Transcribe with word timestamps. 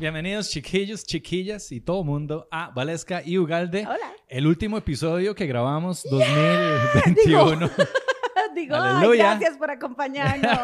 Bienvenidos 0.00 0.48
chiquillos, 0.48 1.04
chiquillas 1.04 1.72
y 1.72 1.80
todo 1.80 2.04
mundo 2.04 2.46
a 2.52 2.70
Valesca 2.70 3.20
y 3.24 3.36
Ugalde. 3.36 3.80
Hola. 3.84 4.12
El 4.28 4.46
último 4.46 4.78
episodio 4.78 5.34
que 5.34 5.44
grabamos 5.44 6.04
2021. 6.08 7.68
Digo, 8.54 8.76
ay, 8.76 9.18
gracias 9.18 9.56
por 9.56 9.72
acompañarnos. 9.72 10.56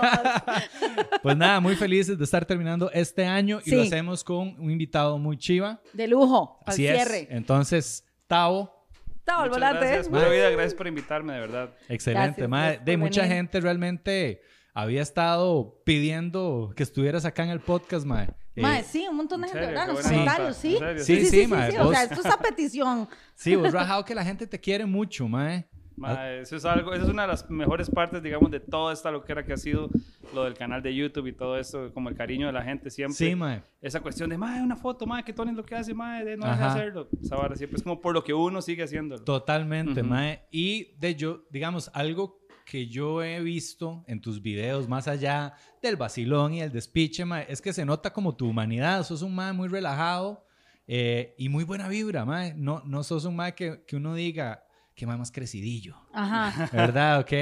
pues 1.23 1.37
nada, 1.37 1.59
muy 1.59 1.75
felices 1.75 2.17
de 2.17 2.23
estar 2.23 2.45
terminando 2.45 2.93
este 2.93 3.27
año 3.27 3.61
y 3.65 3.75
lo 3.75 3.83
hacemos 3.83 4.23
con 4.23 4.55
un 4.61 4.71
invitado 4.71 5.19
muy 5.19 5.37
chiva. 5.37 5.81
De 5.93 6.07
lujo, 6.07 6.61
al 6.65 6.73
Así 6.73 6.83
cierre. 6.83 7.23
Es. 7.23 7.31
Entonces, 7.31 8.05
Tavo. 8.29 8.87
Tavo, 9.25 9.47
el 9.47 9.51
volante. 9.51 9.85
Gracias, 9.85 10.09
pura 10.09 10.29
vida, 10.29 10.49
gracias 10.51 10.75
por 10.75 10.87
invitarme, 10.87 11.33
de 11.33 11.41
verdad. 11.41 11.75
Excelente, 11.89 12.47
madre. 12.47 12.81
De 12.85 12.97
mucha 12.97 13.27
gente 13.27 13.61
realmente 13.61 14.43
había 14.75 15.03
estado 15.03 15.83
pidiendo 15.85 16.73
que 16.77 16.85
estuvieras 16.85 17.25
acá 17.25 17.43
en 17.43 17.51
el 17.51 17.59
podcast, 17.59 18.07
mae. 18.07 18.29
Mae, 18.57 18.81
eh, 18.81 18.85
sí, 18.85 19.07
un 19.09 19.17
montón 19.17 19.41
de 19.41 19.49
gente, 19.49 19.67
¿verdad? 19.67 19.89
Los 19.89 19.99
sí. 19.99 20.11
comentarios, 20.11 20.57
¿sí? 20.57 20.79
Sí, 20.99 21.21
sí, 21.21 21.27
sí, 21.27 21.47
mae. 21.47 21.79
O 21.81 21.91
sea, 21.91 22.05
esto 22.05 22.21
es 22.21 22.27
a 22.27 22.39
petición. 22.39 23.09
Sí, 23.37 23.57
vos 23.57 23.73
rajado 23.73 24.05
que 24.05 24.15
la 24.15 24.25
gente 24.25 24.47
te 24.47 24.61
quiere 24.61 24.87
mucho, 24.87 25.27
mae. 25.27 25.67
mae. 25.97 26.43
eso 26.43 26.55
es 26.55 26.65
algo, 26.65 26.95
eso 26.95 27.03
es 27.03 27.11
una 27.11 27.23
de 27.23 27.29
las 27.29 27.51
mejores 27.51 27.91
partes, 27.91 28.23
digamos, 28.23 28.49
de 28.49 28.61
toda 28.61 28.93
esta 28.93 29.11
loquera 29.11 29.45
que 29.45 29.53
ha 29.53 29.57
sido 29.57 29.91
lo 30.33 30.45
del 30.45 30.55
canal 30.55 30.83
de 30.83 30.95
YouTube 30.95 31.27
y 31.27 31.33
todo 31.33 31.59
eso, 31.59 31.93
como 31.93 32.09
el 32.09 32.15
cariño 32.15 32.47
de 32.47 32.53
la 32.53 32.63
gente 32.63 32.91
siempre. 32.91 33.17
Sí, 33.17 33.35
mae. 33.35 33.63
Esa 33.81 34.01
cuestión 34.01 34.31
de, 34.31 34.39
mae, 34.39 34.63
una 34.63 34.77
foto, 34.77 35.05
mae, 35.05 35.25
que 35.25 35.33
Tony 35.33 35.51
es 35.51 35.57
lo 35.57 35.65
que 35.65 35.75
hace, 35.75 35.93
mae, 35.95 36.25
de 36.25 36.37
no 36.37 36.47
dejar 36.47 36.71
hacerlo. 36.71 37.09
Esa 37.21 37.57
siempre 37.57 37.77
es 37.77 37.83
como 37.83 38.01
por 38.01 38.15
lo 38.15 38.23
que 38.23 38.33
uno 38.33 38.63
sigue 38.63 38.85
haciéndolo. 38.85 39.25
Totalmente, 39.25 40.05
mae. 40.05 40.45
Y 40.53 40.95
de 40.99 41.17
yo, 41.17 41.45
digamos, 41.51 41.91
algo 41.93 42.44
que 42.65 42.87
yo 42.87 43.23
he 43.23 43.41
visto 43.41 44.05
en 44.07 44.21
tus 44.21 44.41
videos, 44.41 44.89
más 44.89 45.07
allá 45.07 45.55
del 45.83 45.97
vacilón 45.97 46.55
y 46.55 46.63
el 46.63 46.73
despiche, 46.73 47.25
es 47.49 47.61
que 47.61 47.73
se 47.73 47.85
nota 47.85 48.13
como 48.13 48.35
tu 48.35 48.49
humanidad. 48.49 49.05
Sos 49.05 49.23
un 49.23 49.35
mae 49.35 49.53
muy 49.53 49.69
relajado 49.69 50.47
eh, 50.87 51.35
y 51.39 51.49
muy 51.49 51.65
buena 51.65 51.89
vibra, 51.89 52.25
mae. 52.25 52.55
No, 52.55 52.83
no 52.85 53.03
sos 53.05 53.25
un 53.25 53.37
mae 53.37 53.55
que, 53.55 53.85
que 53.87 53.97
uno 53.97 54.15
diga 54.15 54.65
que 54.95 55.07
mae 55.07 55.19
más 55.19 55.31
crecidillo. 55.31 55.97
Ajá. 56.13 56.69
¿Verdad? 56.73 57.21
¿Ok? 57.21 57.33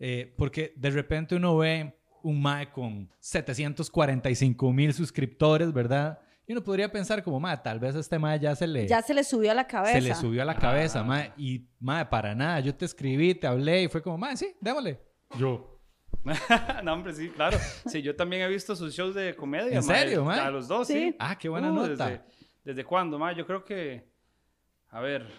Eh, 0.00 0.34
porque 0.36 0.72
de 0.76 0.90
repente 0.90 1.34
uno 1.34 1.56
ve 1.56 1.94
un 2.22 2.40
mae 2.40 2.70
con 2.70 3.10
745 3.20 4.72
mil 4.72 4.92
suscriptores, 4.92 5.72
¿verdad? 5.72 6.20
Y 6.48 6.52
uno 6.52 6.64
podría 6.64 6.90
pensar 6.90 7.22
como, 7.22 7.38
ma, 7.38 7.62
tal 7.62 7.78
vez 7.78 7.94
a 7.94 7.98
este 7.98 8.18
ma 8.18 8.34
ya 8.36 8.56
se 8.56 8.66
le... 8.66 8.88
Ya 8.88 9.02
se 9.02 9.12
le 9.12 9.22
subió 9.22 9.50
a 9.50 9.54
la 9.54 9.66
cabeza. 9.66 9.92
Se 9.92 10.00
le 10.00 10.14
subió 10.14 10.40
a 10.40 10.46
la 10.46 10.56
cabeza, 10.56 11.04
ma. 11.04 11.26
Y, 11.36 11.68
ma, 11.78 12.08
para 12.08 12.34
nada. 12.34 12.60
Yo 12.60 12.74
te 12.74 12.86
escribí, 12.86 13.34
te 13.34 13.46
hablé 13.46 13.82
y 13.82 13.88
fue 13.88 14.00
como, 14.00 14.16
ma, 14.16 14.34
sí, 14.34 14.56
démosle. 14.58 14.98
Yo. 15.38 15.78
no, 16.84 16.94
hombre, 16.94 17.12
sí, 17.12 17.28
claro. 17.28 17.58
Sí, 17.84 18.00
yo 18.00 18.16
también 18.16 18.40
he 18.40 18.48
visto 18.48 18.74
sus 18.74 18.94
shows 18.94 19.14
de 19.14 19.36
comedia. 19.36 19.76
¿En 19.76 19.82
serio, 19.82 20.24
ma? 20.24 20.46
A 20.46 20.50
los 20.50 20.66
dos, 20.68 20.88
sí. 20.88 21.14
Ah, 21.18 21.36
qué 21.36 21.50
buena 21.50 21.70
uh, 21.70 21.74
nota. 21.74 22.06
Desde, 22.08 22.24
¿Desde 22.64 22.84
cuándo, 22.84 23.18
ma? 23.18 23.32
Yo 23.34 23.46
creo 23.46 23.62
que... 23.62 24.10
A 24.88 25.00
ver, 25.00 25.30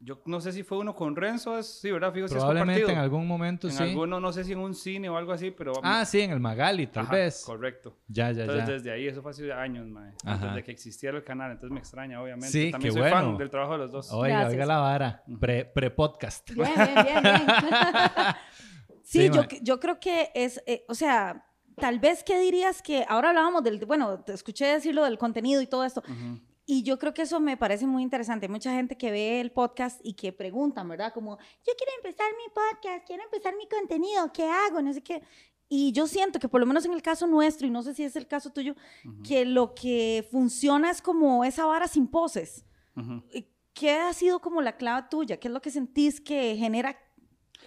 yo 0.00 0.22
no 0.26 0.40
sé 0.40 0.52
si 0.52 0.62
fue 0.62 0.78
uno 0.78 0.94
con 0.94 1.16
Renzo, 1.16 1.60
sí, 1.62 1.90
¿verdad? 1.90 2.12
Fijo, 2.12 2.28
Probablemente 2.28 2.86
si 2.86 2.92
en 2.92 2.98
algún 2.98 3.26
momento, 3.26 3.66
en 3.66 3.74
sí. 3.74 3.82
En 3.82 3.88
alguno, 3.90 4.20
no 4.20 4.32
sé 4.32 4.44
si 4.44 4.52
en 4.52 4.60
un 4.60 4.74
cine 4.74 5.08
o 5.08 5.16
algo 5.16 5.32
así, 5.32 5.50
pero... 5.50 5.72
Ah, 5.82 6.04
sí, 6.04 6.20
en 6.20 6.30
el 6.30 6.38
Magali, 6.38 6.86
tal 6.86 7.06
vez. 7.06 7.42
Correcto. 7.44 7.96
Ya, 8.06 8.30
ya, 8.30 8.42
entonces, 8.42 8.66
ya. 8.66 8.72
desde 8.74 8.92
ahí, 8.92 9.08
eso 9.08 9.22
fue 9.22 9.32
hace 9.32 9.52
años, 9.52 9.86
mae. 9.88 10.12
Desde 10.22 10.62
que 10.62 10.70
existiera 10.70 11.16
el 11.16 11.24
canal, 11.24 11.50
entonces 11.50 11.72
me 11.72 11.80
extraña, 11.80 12.22
obviamente. 12.22 12.48
Sí, 12.48 12.70
También 12.70 12.94
qué 12.94 13.00
soy 13.00 13.10
bueno. 13.10 13.30
fan 13.30 13.38
del 13.38 13.50
trabajo 13.50 13.72
de 13.72 13.78
los 13.78 13.90
dos. 13.90 14.12
Oiga, 14.12 14.46
oiga 14.46 14.66
la 14.66 14.78
vara. 14.78 15.24
Pre-podcast. 15.40 16.50
bien, 16.52 16.70
bien, 16.76 17.04
bien, 17.04 17.22
bien. 17.22 17.46
sí, 19.02 19.26
sí 19.26 19.30
yo, 19.30 19.42
yo 19.62 19.80
creo 19.80 19.98
que 19.98 20.30
es, 20.34 20.62
eh, 20.66 20.84
o 20.88 20.94
sea, 20.94 21.44
tal 21.76 21.98
vez, 21.98 22.22
¿qué 22.22 22.38
dirías 22.38 22.82
que... 22.82 23.04
Ahora 23.08 23.30
hablábamos 23.30 23.64
del... 23.64 23.84
Bueno, 23.84 24.20
te 24.20 24.32
escuché 24.32 24.66
decirlo 24.66 25.04
del 25.04 25.18
contenido 25.18 25.60
y 25.60 25.66
todo 25.66 25.84
esto. 25.84 26.04
Uh 26.08 26.47
y 26.70 26.82
yo 26.82 26.98
creo 26.98 27.14
que 27.14 27.22
eso 27.22 27.40
me 27.40 27.56
parece 27.56 27.86
muy 27.86 28.02
interesante. 28.02 28.44
Hay 28.44 28.52
mucha 28.52 28.74
gente 28.74 28.98
que 28.98 29.10
ve 29.10 29.40
el 29.40 29.50
podcast 29.50 30.00
y 30.04 30.12
que 30.12 30.34
preguntan, 30.34 30.86
¿verdad? 30.86 31.14
Como, 31.14 31.38
yo 31.38 31.72
quiero 31.78 31.92
empezar 31.96 32.26
mi 32.36 32.52
podcast, 32.52 33.06
quiero 33.06 33.22
empezar 33.22 33.56
mi 33.56 33.66
contenido, 33.66 34.30
¿qué 34.34 34.44
hago? 34.44 34.82
No 34.82 34.92
sé 34.92 35.00
qué. 35.00 35.22
Y 35.70 35.92
yo 35.92 36.06
siento 36.06 36.38
que 36.38 36.46
por 36.46 36.60
lo 36.60 36.66
menos 36.66 36.84
en 36.84 36.92
el 36.92 37.00
caso 37.00 37.26
nuestro, 37.26 37.66
y 37.66 37.70
no 37.70 37.82
sé 37.82 37.94
si 37.94 38.04
es 38.04 38.16
el 38.16 38.26
caso 38.26 38.50
tuyo, 38.50 38.74
uh 39.06 39.08
-huh. 39.08 39.26
que 39.26 39.46
lo 39.46 39.74
que 39.74 40.28
funciona 40.30 40.90
es 40.90 41.00
como 41.00 41.42
esa 41.42 41.64
vara 41.64 41.88
sin 41.88 42.06
poses. 42.06 42.66
Uh 42.94 43.00
-huh. 43.00 43.46
¿Qué 43.72 43.92
ha 43.92 44.12
sido 44.12 44.40
como 44.40 44.60
la 44.60 44.76
clave 44.76 45.06
tuya? 45.10 45.40
¿Qué 45.40 45.48
es 45.48 45.54
lo 45.54 45.62
que 45.62 45.70
sentís 45.70 46.20
que 46.20 46.54
genera 46.56 46.98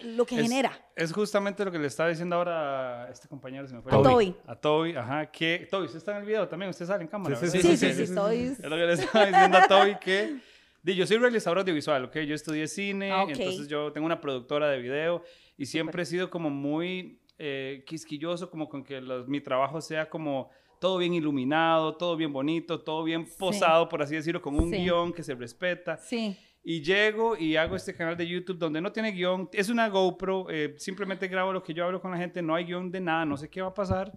lo 0.04 0.26
que 0.26 0.36
es, 0.36 0.42
genera. 0.42 0.72
Es 0.94 1.12
justamente 1.12 1.64
lo 1.64 1.72
que 1.72 1.78
le 1.78 1.86
estaba 1.86 2.08
diciendo 2.08 2.36
ahora 2.36 3.04
a 3.04 3.10
este 3.10 3.28
compañero, 3.28 3.66
se 3.66 3.74
me 3.74 3.82
fue. 3.82 3.92
A 3.92 4.02
Toby. 4.02 4.34
A 4.46 4.56
Toby, 4.56 4.96
ajá, 4.96 5.26
que... 5.30 5.66
Toby, 5.70 5.86
¿usted 5.86 5.98
está 5.98 6.12
en 6.12 6.18
el 6.18 6.26
video 6.26 6.48
también? 6.48 6.70
¿Usted 6.70 6.86
sale 6.86 7.02
en 7.02 7.08
cámara? 7.08 7.36
Sí, 7.36 7.48
sí, 7.48 7.62
sí, 7.62 7.76
sí, 7.76 7.76
sí, 7.76 7.94
sí, 7.94 8.02
estoy... 8.02 8.38
Es 8.38 8.60
lo 8.60 8.76
que 8.76 8.86
le 8.86 8.92
estaba 8.92 9.26
diciendo 9.26 9.58
a 9.58 9.66
Toby, 9.68 9.96
que... 10.00 10.38
Yo 10.84 11.06
soy 11.06 11.18
realizador 11.18 11.60
audiovisual, 11.60 12.04
¿ok? 12.06 12.18
Yo 12.20 12.34
estudié 12.34 12.66
cine, 12.66 13.12
Ah, 13.12 13.22
okay. 13.22 13.36
entonces 13.36 13.68
yo 13.68 13.92
tengo 13.92 14.04
una 14.04 14.20
productora 14.20 14.68
de 14.68 14.80
video 14.80 15.22
y 15.56 15.66
siempre 15.66 15.92
Super. 15.92 16.00
he 16.00 16.06
sido 16.06 16.30
como 16.30 16.50
muy 16.50 17.20
eh, 17.38 17.84
quisquilloso, 17.86 18.50
como 18.50 18.68
con 18.68 18.82
que 18.82 19.00
los, 19.00 19.28
mi 19.28 19.40
trabajo 19.40 19.80
sea 19.80 20.10
como 20.10 20.50
todo 20.80 20.98
bien 20.98 21.14
iluminado, 21.14 21.96
todo 21.96 22.16
bien 22.16 22.32
bonito, 22.32 22.80
todo 22.80 23.04
bien 23.04 23.28
posado, 23.38 23.84
sí. 23.84 23.90
por 23.90 24.02
así 24.02 24.16
decirlo, 24.16 24.42
con 24.42 24.56
un 24.56 24.70
sí. 24.70 24.78
guion 24.78 25.12
que 25.12 25.22
se 25.22 25.36
respeta. 25.36 25.96
Sí. 25.98 26.36
Y 26.64 26.80
llego 26.80 27.36
y 27.36 27.56
hago 27.56 27.74
este 27.74 27.92
canal 27.92 28.16
de 28.16 28.26
YouTube 28.28 28.56
donde 28.56 28.80
no 28.80 28.92
tiene 28.92 29.10
guion, 29.10 29.48
es 29.52 29.68
una 29.68 29.88
GoPro, 29.88 30.46
eh, 30.48 30.74
simplemente 30.78 31.26
grabo 31.26 31.52
lo 31.52 31.60
que 31.62 31.74
yo 31.74 31.84
hablo 31.84 32.00
con 32.00 32.12
la 32.12 32.16
gente, 32.18 32.40
no 32.40 32.54
hay 32.54 32.64
guion 32.66 32.90
de 32.92 33.00
nada, 33.00 33.24
no 33.24 33.36
sé 33.36 33.50
qué 33.50 33.60
va 33.60 33.68
a 33.68 33.74
pasar 33.74 34.12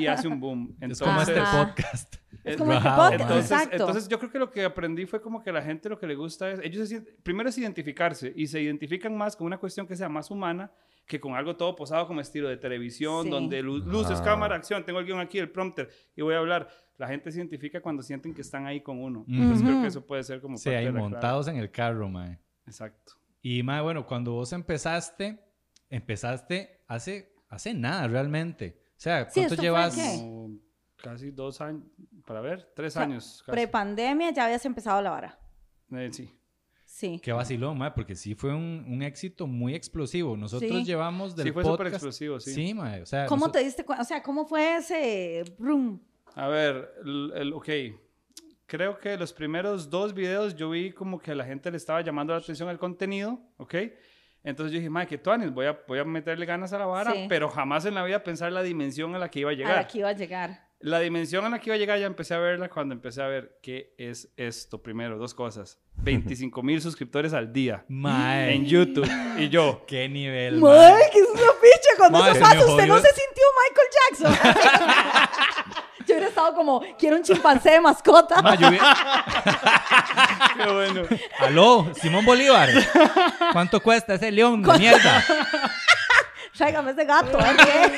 y 0.00 0.06
hace 0.06 0.26
un 0.26 0.40
boom. 0.40 0.76
Entonces, 0.80 1.06
es 1.06 1.06
como 1.06 1.20
este 1.22 1.40
podcast. 1.40 2.14
Es 2.42 2.56
como 2.56 2.72
este 2.72 2.88
podcast, 2.88 3.12
entonces, 3.20 3.50
exacto. 3.52 3.76
entonces 3.76 4.08
yo 4.08 4.18
creo 4.18 4.30
que 4.32 4.38
lo 4.40 4.50
que 4.50 4.64
aprendí 4.64 5.06
fue 5.06 5.20
como 5.22 5.40
que 5.42 5.52
la 5.52 5.62
gente 5.62 5.88
lo 5.88 5.96
que 5.98 6.08
le 6.08 6.16
gusta 6.16 6.50
es, 6.50 6.58
ellos 6.64 6.88
se, 6.88 7.00
primero 7.00 7.48
es 7.48 7.56
identificarse 7.58 8.32
y 8.34 8.48
se 8.48 8.60
identifican 8.60 9.16
más 9.16 9.36
con 9.36 9.46
una 9.46 9.58
cuestión 9.58 9.86
que 9.86 9.94
sea 9.94 10.08
más 10.08 10.32
humana 10.32 10.72
que 11.06 11.20
con 11.20 11.34
algo 11.34 11.54
todo 11.54 11.76
posado 11.76 12.06
como 12.06 12.20
estilo 12.22 12.48
de 12.48 12.56
televisión, 12.56 13.24
Sí. 13.24 13.30
donde 13.30 13.62
lu- 13.62 13.78
luces, 13.78 14.20
cámara, 14.22 14.56
acción, 14.56 14.84
tengo 14.84 14.98
el 15.00 15.04
guion 15.06 15.20
aquí, 15.20 15.38
el 15.38 15.50
prompter 15.50 15.90
y 16.16 16.22
voy 16.22 16.34
a 16.34 16.38
hablar. 16.38 16.68
La 16.96 17.08
gente 17.08 17.30
se 17.32 17.38
identifica 17.38 17.80
cuando 17.80 18.02
sienten 18.02 18.32
que 18.34 18.40
están 18.42 18.66
ahí 18.66 18.80
con 18.80 19.00
uno. 19.02 19.24
Entonces 19.28 19.62
creo 19.66 19.80
que 19.82 19.88
eso 19.88 20.06
puede 20.06 20.22
ser 20.22 20.40
como 20.40 20.56
Sí, 20.56 20.64
parte 20.64 20.76
ahí 20.78 20.84
de 20.84 20.92
la 20.92 20.98
clave. 20.98 21.10
montados 21.10 21.48
en 21.48 21.56
el 21.56 21.70
carro, 21.70 22.08
mae. 22.08 22.38
Exacto. 22.66 23.14
Y, 23.42 23.62
mae, 23.62 23.80
bueno, 23.82 24.06
cuando 24.06 24.32
vos 24.32 24.52
empezaste, 24.52 25.38
empezaste 25.90 26.80
hace, 26.86 27.34
hace 27.48 27.74
nada 27.74 28.06
realmente. 28.08 28.80
O 28.90 29.00
sea, 29.04 29.28
Sí, 29.28 29.40
¿cuánto 29.40 29.54
¿esto 29.54 29.56
fue 29.56 29.64
llevas? 29.64 29.96
Como 29.96 30.50
casi 30.96 31.30
dos 31.30 31.60
años, 31.60 31.82
para 32.26 32.40
ver, 32.40 32.72
tres 32.74 32.94
sea, 32.94 33.02
años. 33.02 33.42
Prepandemia 33.46 34.30
ya 34.30 34.44
habías 34.46 34.64
empezado 34.64 35.02
la 35.02 35.10
vara. 35.10 35.38
Eh, 35.92 36.08
sí. 36.12 36.30
Sí. 36.86 37.20
Qué 37.22 37.32
vacilón, 37.32 37.76
mae, 37.76 37.90
porque 37.90 38.14
sí 38.14 38.34
fue 38.36 38.54
un, 38.54 38.84
un 38.88 39.02
éxito 39.02 39.46
muy 39.48 39.74
explosivo. 39.74 40.36
Nosotros 40.36 40.70
Sí. 40.70 40.84
llevamos 40.84 41.34
del 41.34 41.46
Sí, 41.48 41.52
fue 41.52 41.64
súper 41.64 41.76
podcast... 41.78 41.94
explosivo, 41.96 42.38
sí. 42.40 42.54
Sí, 42.54 42.72
mae, 42.74 43.02
o 43.02 43.06
sea... 43.06 43.26
¿Cómo 43.26 43.46
noso- 43.46 43.52
te 43.52 43.64
diste 43.64 43.84
cuenta? 43.84 44.02
O 44.02 44.04
sea, 44.04 44.22
¿cómo 44.22 44.46
fue 44.46 44.76
ese 44.76 45.42
brum? 45.58 46.00
A 46.34 46.48
ver, 46.48 46.92
el, 47.04 47.32
el- 47.36 47.52
ok. 47.52 47.68
creo 48.66 48.98
que 48.98 49.16
los 49.16 49.32
primeros 49.32 49.88
dos 49.90 50.14
videos 50.14 50.54
yo 50.56 50.70
vi 50.70 50.90
como 50.92 51.18
que 51.20 51.30
a 51.32 51.34
la 51.34 51.44
gente 51.44 51.70
le 51.70 51.76
estaba 51.76 52.00
llamando 52.00 52.32
la 52.32 52.40
atención 52.40 52.68
al 52.68 52.78
contenido, 52.78 53.38
¿ok? 53.58 53.74
Entonces 54.42 54.72
yo 54.72 54.78
dije, 54.78 54.90
madre, 54.90 55.06
que 55.08 55.16
tuanis, 55.18 55.50
voy 55.52 55.66
a, 55.66 55.78
voy 55.88 55.98
a 55.98 56.04
meterle 56.04 56.44
ganas 56.44 56.72
a 56.72 56.78
la 56.78 56.86
vara, 56.86 57.12
Sí. 57.12 57.26
pero 57.28 57.48
jamás 57.48 57.86
en 57.86 57.94
la 57.94 58.04
vida 58.04 58.22
pensar 58.22 58.52
la 58.52 58.62
dimensión 58.62 59.14
a 59.14 59.18
la 59.18 59.30
que 59.30 59.40
iba 59.40 59.50
a 59.50 59.54
llegar. 59.54 59.72
A 59.72 59.76
la 59.82 59.86
que 59.88 59.98
iba 59.98 60.08
a 60.08 60.12
llegar. 60.12 60.64
La 60.80 61.00
dimensión 61.00 61.46
a 61.46 61.48
la 61.48 61.58
que 61.60 61.70
iba 61.70 61.76
a 61.76 61.78
llegar 61.78 61.98
ya 61.98 62.04
empecé 62.06 62.34
a 62.34 62.38
verla 62.38 62.68
cuando 62.68 62.94
empecé 62.94 63.22
a 63.22 63.26
ver 63.26 63.58
qué 63.62 63.94
es 63.96 64.30
esto. 64.36 64.82
Primero, 64.82 65.16
dos 65.16 65.32
cosas. 65.32 65.80
25 65.96 66.62
mil 66.62 66.82
suscriptores 66.82 67.32
al 67.32 67.52
día 67.54 67.86
Mae. 67.88 68.54
en 68.54 68.66
YouTube. 68.66 69.08
Y 69.38 69.48
yo, 69.48 69.84
Qué 69.88 70.08
nivel, 70.10 70.60
mae. 70.60 71.10
Que 71.10 71.20
es 71.20 71.28
una 71.28 71.40
picha. 71.62 71.88
Cuando 71.96 72.18
Mae, 72.18 72.32
eso 72.32 72.34
se 72.34 72.40
pasa, 72.42 72.66
usted 72.66 72.86
no 72.86 72.98
se 72.98 73.08
sintió 73.08 73.44
Michael 73.62 73.88
Jackson. 74.34 75.74
Yo 76.14 76.18
hubiera 76.18 76.28
estado 76.28 76.54
como, 76.54 76.80
quiero 76.98 77.16
un 77.16 77.22
chimpancé 77.22 77.70
de 77.72 77.80
mascota. 77.80 78.40
Mae, 78.40 78.56
yo 78.58 78.70
vi- 78.70 78.78
qué 80.64 80.72
bueno. 80.72 81.02
Aló, 81.40 81.86
Simón 82.00 82.24
Bolívar. 82.24 82.68
¿Cuánto 83.52 83.80
cuesta 83.80 84.14
ese 84.14 84.30
león 84.30 84.62
de 84.62 84.78
mierda? 84.78 85.24
Tráigame 86.56 86.92
ese 86.92 87.04
gato. 87.04 87.36
¿eh? 87.40 87.92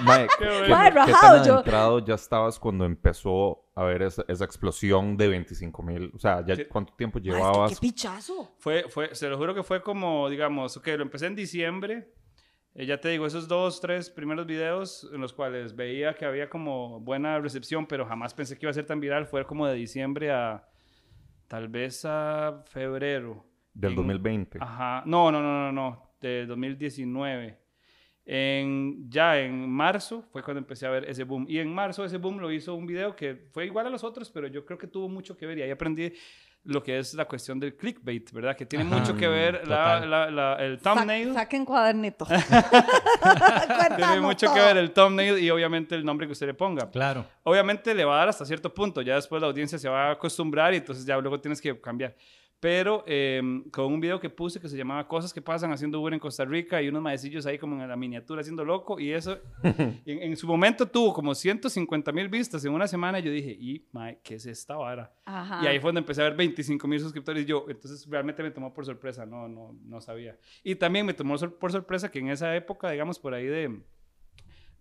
Mae, 0.00 0.26
Qué. 0.36 0.68
Mae, 0.68 0.90
¿Qué 0.90 0.96
rajado, 0.98 1.36
tan 1.36 1.44
yo- 1.44 1.52
adentrado 1.54 2.04
ya 2.04 2.14
estabas 2.14 2.58
cuando 2.58 2.84
empezó 2.84 3.64
a 3.76 3.84
ver 3.84 4.02
esa, 4.02 4.24
esa 4.26 4.44
explosión 4.44 5.16
de 5.16 5.28
25 5.28 5.82
mil? 5.84 6.10
O 6.14 6.18
sea, 6.18 6.44
¿ya. 6.44 6.56
¿cuánto 6.68 6.92
tiempo 6.94 7.18
es 7.18 7.24
que 7.24 7.30
llevabas? 7.30 7.70
qué 7.70 7.76
pichazo. 7.76 8.50
Fue, 8.58 8.86
fue, 8.88 9.14
se 9.14 9.28
lo 9.28 9.36
juro 9.38 9.54
que 9.54 9.62
fue 9.62 9.80
como, 9.80 10.28
digamos, 10.28 10.76
ok, 10.76 10.88
lo 10.96 11.02
empecé 11.02 11.26
en 11.26 11.36
diciembre. 11.36 12.12
Eh, 12.74 12.86
ya 12.86 12.98
te 13.00 13.08
digo, 13.08 13.26
esos 13.26 13.46
dos, 13.46 13.80
tres 13.80 14.10
primeros 14.10 14.46
videos 14.46 15.08
en 15.12 15.20
los 15.20 15.32
cuales 15.32 15.76
veía 15.76 16.14
que 16.14 16.24
había 16.24 16.48
como 16.50 17.00
buena 17.00 17.38
recepción, 17.38 17.86
pero 17.86 18.04
jamás 18.06 18.34
pensé 18.34 18.58
que 18.58 18.66
iba 18.66 18.70
a 18.70 18.74
ser 18.74 18.86
tan 18.86 19.00
viral, 19.00 19.26
fue 19.26 19.44
como 19.46 19.66
de 19.66 19.74
diciembre 19.74 20.32
a 20.32 20.66
tal 21.48 21.68
vez 21.68 22.04
a 22.04 22.64
febrero. 22.66 23.44
Del 23.72 23.90
En- 23.92 23.96
2020. 23.96 24.58
Ajá, 24.60 25.02
no, 25.06 25.30
no, 25.30 25.40
no, 25.42 25.70
no, 25.70 25.72
no, 25.72 26.10
de 26.20 26.46
2019. 26.46 27.58
En, 28.26 29.10
ya 29.10 29.38
en 29.38 29.68
marzo 29.68 30.22
fue 30.32 30.42
cuando 30.42 30.58
empecé 30.60 30.86
a 30.86 30.90
ver 30.90 31.04
ese 31.08 31.24
boom. 31.24 31.44
Y 31.48 31.58
en 31.58 31.72
marzo 31.72 32.04
ese 32.04 32.16
boom 32.16 32.38
lo 32.38 32.50
hizo 32.50 32.74
un 32.74 32.86
video 32.86 33.14
que 33.14 33.48
fue 33.52 33.66
igual 33.66 33.86
a 33.86 33.90
los 33.90 34.02
otros, 34.02 34.30
pero 34.30 34.46
yo 34.48 34.64
creo 34.64 34.78
que 34.78 34.86
tuvo 34.86 35.08
mucho 35.08 35.36
que 35.36 35.44
ver. 35.46 35.58
Y 35.58 35.62
ahí 35.62 35.70
aprendí 35.70 36.12
lo 36.64 36.82
que 36.82 36.98
es 36.98 37.12
la 37.14 37.26
cuestión 37.26 37.60
del 37.60 37.76
clickbait, 37.76 38.32
¿verdad? 38.32 38.56
Que 38.56 38.64
tiene 38.64 38.86
Ajá, 38.86 38.96
mucho 38.98 39.14
que 39.16 39.28
ver 39.28 39.68
la- 39.68 40.00
la- 40.06 40.30
la- 40.30 40.54
el 40.64 40.80
Sa- 40.80 40.94
thumbnail. 40.94 41.34
saquen 41.34 41.64
cuadernito. 41.66 42.26
Tiene 43.96 44.20
mucho 44.20 44.48
que 44.52 44.54
todo. 44.60 44.66
ver 44.66 44.76
el 44.78 44.92
thumbnail 44.92 45.38
y 45.38 45.50
obviamente 45.50 45.94
el 45.94 46.04
nombre 46.04 46.26
que 46.26 46.32
usted 46.32 46.46
le 46.46 46.54
ponga. 46.54 46.90
Claro. 46.90 47.26
Obviamente 47.42 47.94
le 47.94 48.04
va 48.04 48.14
a 48.16 48.18
dar 48.20 48.28
hasta 48.30 48.44
cierto 48.46 48.72
punto, 48.72 49.02
ya 49.02 49.16
después 49.16 49.40
la 49.42 49.48
audiencia 49.48 49.78
se 49.78 49.88
va 49.88 50.08
a 50.08 50.10
acostumbrar 50.12 50.72
y 50.74 50.78
entonces 50.78 51.04
ya 51.04 51.16
luego 51.18 51.40
tienes 51.40 51.60
que 51.60 51.78
cambiar. 51.80 52.14
Pero 52.60 53.04
eh, 53.06 53.42
con 53.70 53.92
un 53.92 54.00
video 54.00 54.18
que 54.18 54.30
puse 54.30 54.58
que 54.58 54.68
se 54.70 54.76
llamaba 54.78 55.06
Cosas 55.06 55.34
que 55.34 55.42
pasan 55.42 55.70
haciendo 55.72 56.00
Uber 56.00 56.14
en 56.14 56.18
Costa 56.20 56.46
Rica 56.46 56.80
y 56.80 56.88
unos 56.88 57.02
maecillos 57.02 57.44
ahí 57.44 57.58
como 57.58 57.82
en 57.82 57.86
la 57.86 57.94
miniatura 57.96 58.40
haciendo 58.40 58.64
loco 58.64 58.98
y 58.98 59.12
eso 59.12 59.36
en, 59.62 60.00
en 60.06 60.34
su 60.36 60.46
momento 60.46 60.86
tuvo 60.86 61.12
como 61.12 61.34
150 61.34 62.10
mil 62.12 62.28
vistas 62.30 62.64
en 62.64 62.72
una 62.72 62.86
semana 62.88 63.18
y 63.18 63.22
yo 63.22 63.30
dije, 63.30 63.50
y 63.50 63.86
mae, 63.92 64.18
¿qué 64.24 64.36
es 64.36 64.46
esta 64.46 64.76
vara? 64.76 65.12
Ajá. 65.26 65.60
Y 65.62 65.66
ahí 65.66 65.78
fue 65.78 65.88
donde 65.88 65.98
empecé 66.00 66.22
a 66.22 66.24
ver 66.24 66.36
25 66.36 66.88
mil 66.88 67.00
suscriptores 67.00 67.42
y 67.42 67.46
yo, 67.46 67.66
entonces 67.68 68.08
realmente 68.08 68.42
me 68.42 68.50
tomó 68.50 68.72
por 68.72 68.86
sorpresa, 68.86 69.26
no, 69.26 69.46
no, 69.46 69.76
no 69.84 70.00
sabía. 70.00 70.38
Y 70.62 70.76
también 70.76 71.04
me 71.04 71.12
tomó 71.12 71.36
sor- 71.36 71.58
por 71.58 71.70
sorpresa 71.70 72.10
que 72.10 72.20
en 72.20 72.28
esa 72.30 72.56
época, 72.56 72.90
digamos 72.90 73.18
por 73.18 73.34
ahí 73.34 73.44
de 73.46 73.78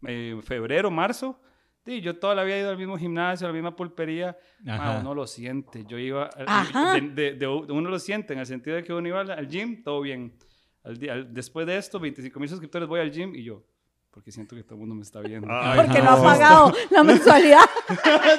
eh, 0.08 0.40
febrero, 0.44 0.90
marzo, 0.90 1.40
sí, 1.86 2.02
yo 2.02 2.18
toda 2.18 2.36
la 2.36 2.44
vida 2.44 2.56
he 2.58 2.60
ido 2.60 2.70
al 2.70 2.78
mismo 2.78 2.98
gimnasio, 2.98 3.46
a 3.48 3.50
la 3.50 3.54
misma 3.54 3.76
pulpería, 3.76 4.38
Ajá. 4.68 4.84
ma, 4.94 5.00
uno 5.00 5.14
lo 5.14 5.28
siente, 5.28 5.84
yo 5.88 5.98
iba, 5.98 6.30
Ajá. 6.48 6.94
de, 6.94 7.02
de- 7.02 7.34
de- 7.34 7.48
uno 7.48 7.90
lo 7.90 8.00
siente 8.00 8.34
en 8.34 8.40
el 8.40 8.46
sentido 8.46 8.76
de 8.76 8.84
que 8.84 8.94
uno 8.94 9.08
iba 9.08 9.22
al, 9.22 9.32
al 9.32 9.48
gym, 9.48 9.84
todo 9.84 10.02
bien. 10.02 10.38
Al 10.84 10.98
al- 11.10 11.34
después 11.34 11.66
de 11.68 11.78
esto, 11.78 12.00
25 12.00 12.40
mil 12.40 12.50
suscriptores, 12.50 12.88
voy 12.88 13.00
al 13.00 13.12
gym 13.12 13.34
y 13.36 13.44
yo, 13.44 13.64
porque 14.12 14.32
siento 14.32 14.56
que 14.56 14.64
todo 14.64 14.76
el 14.76 14.80
mundo 14.82 14.96
me 14.96 15.02
está 15.02 15.22
viendo. 15.22 15.48
Ay, 15.50 15.80
Porque 15.82 16.02
no 16.02 16.12
ha 16.12 16.16
no. 16.18 16.24
pagado 16.24 16.74
la 16.90 17.04
mensualidad. 17.04 17.64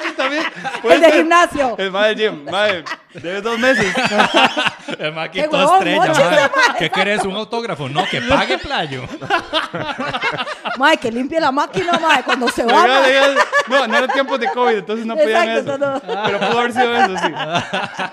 Sí, 0.04 0.12
también. 0.16 0.42
el 0.84 1.00
de 1.00 1.06
ser. 1.06 1.14
gimnasio. 1.18 1.74
El 1.78 1.90
mae 1.90 2.14
del 2.14 2.18
gym, 2.32 2.44
mae, 2.50 2.84
debe 3.14 3.40
dos 3.40 3.58
meses. 3.58 3.94
El 4.98 5.14
Qué 5.30 5.42
quitó 5.42 5.56
huevón, 5.56 5.88
estrella, 5.88 6.50
mae. 6.54 6.78
¿Qué 6.78 6.90
querés? 6.90 7.24
¿Un 7.24 7.34
autógrafo? 7.36 7.88
No, 7.88 8.04
que 8.10 8.20
pague 8.28 8.58
playo. 8.58 9.02
Mae, 10.78 10.96
que 10.98 11.10
limpie 11.12 11.40
la 11.40 11.52
máquina, 11.52 11.92
mae, 12.00 12.22
cuando 12.24 12.48
se 12.48 12.64
va. 12.64 12.82
Legal, 12.86 13.00
mae. 13.02 13.08
legal. 13.10 13.34
No, 13.68 13.86
no 13.86 13.96
era 13.98 14.08
tiempo 14.08 14.36
de 14.38 14.48
COVID, 14.52 14.74
entonces 14.78 15.06
no 15.06 15.14
podían 15.16 15.48
Exacto, 15.48 15.70
eso. 15.74 15.78
no, 15.78 15.94
no. 15.94 16.22
Pero 16.26 16.38
pudo 16.40 16.58
haber 16.58 16.72
sido 16.72 16.94
eso, 16.96 17.16
sí. 17.16 17.32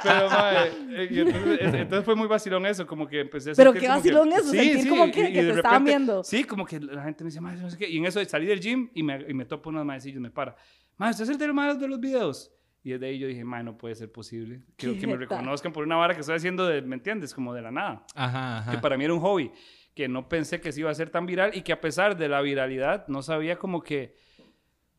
Pero, 0.03 0.29
mae, 0.29 0.67
eh, 0.91 1.07
y 1.11 1.19
entonces, 1.21 1.59
es- 1.61 1.73
entonces 1.73 2.05
fue 2.05 2.15
muy 2.15 2.27
vacilón 2.27 2.65
eso, 2.65 2.85
como 2.87 3.07
que 3.07 3.21
empecé 3.21 3.51
a 3.51 3.53
Pero 3.55 3.73
qué 3.73 3.79
como 3.79 3.91
que- 3.91 3.97
vacilón 3.97 4.31
eso, 4.33 4.51
sentir 4.51 4.89
como 4.89 5.11
que- 5.11 5.21
y- 5.21 5.23
y 5.27 5.33
que 5.33 5.43
de 5.43 5.51
te 5.53 5.57
estaban 5.57 5.83
viendo. 5.83 6.23
Sí, 6.23 6.43
como 6.43 6.65
que 6.65 6.79
la 6.79 7.03
gente 7.03 7.23
me 7.23 7.29
dice, 7.29 7.41
mae, 7.41 7.55
no 7.57 7.69
sé 7.69 7.77
qué. 7.77 7.89
Y 7.89 7.97
en 7.97 8.05
eso 8.05 8.23
salí 8.25 8.45
del 8.45 8.59
gym 8.59 8.89
y 8.93 9.03
me, 9.03 9.25
y 9.27 9.33
me 9.33 9.45
topo 9.45 9.69
unos 9.69 9.85
maecillos, 9.85 10.21
me 10.21 10.29
para. 10.29 10.55
Mae, 10.97 11.11
¿usted 11.11 11.23
es 11.23 11.29
el 11.31 11.37
de 11.37 11.47
los 11.47 11.79
de 11.79 11.87
los 11.87 11.99
videos? 11.99 12.51
Y 12.83 12.91
desde 12.91 13.07
ahí 13.07 13.19
yo 13.19 13.27
dije, 13.27 13.43
mae, 13.43 13.63
no 13.63 13.77
puede 13.77 13.93
ser 13.95 14.11
posible. 14.11 14.61
Quiero 14.75 14.99
que 14.99 15.05
me 15.05 15.15
reconozcan 15.15 15.71
por 15.71 15.83
una 15.83 15.95
vara 15.97 16.13
que 16.15 16.21
estoy 16.21 16.35
haciendo, 16.35 16.65
de, 16.67 16.81
¿me 16.81 16.95
entiendes? 16.95 17.33
Como 17.33 17.53
de 17.53 17.61
la 17.61 17.69
nada 17.71 18.05
Ajá, 18.15 18.63
que 18.65 18.71
ajá. 18.71 18.81
para 18.81 18.97
mí 18.97 19.03
era 19.05 19.13
un 19.13 19.19
hobby, 19.19 19.51
que 19.93 20.07
no 20.07 20.29
pensé 20.29 20.61
que 20.61 20.71
se 20.71 20.81
iba 20.81 20.89
a 20.89 20.95
ser 20.95 21.09
tan 21.09 21.25
viral 21.25 21.51
y 21.55 21.61
que 21.61 21.73
a 21.73 21.81
pesar 21.81 22.17
de 22.17 22.29
la 22.29 22.41
viralidad 22.41 23.07
no 23.07 23.21
sabía 23.21 23.57
como 23.57 23.81
que, 23.81 24.15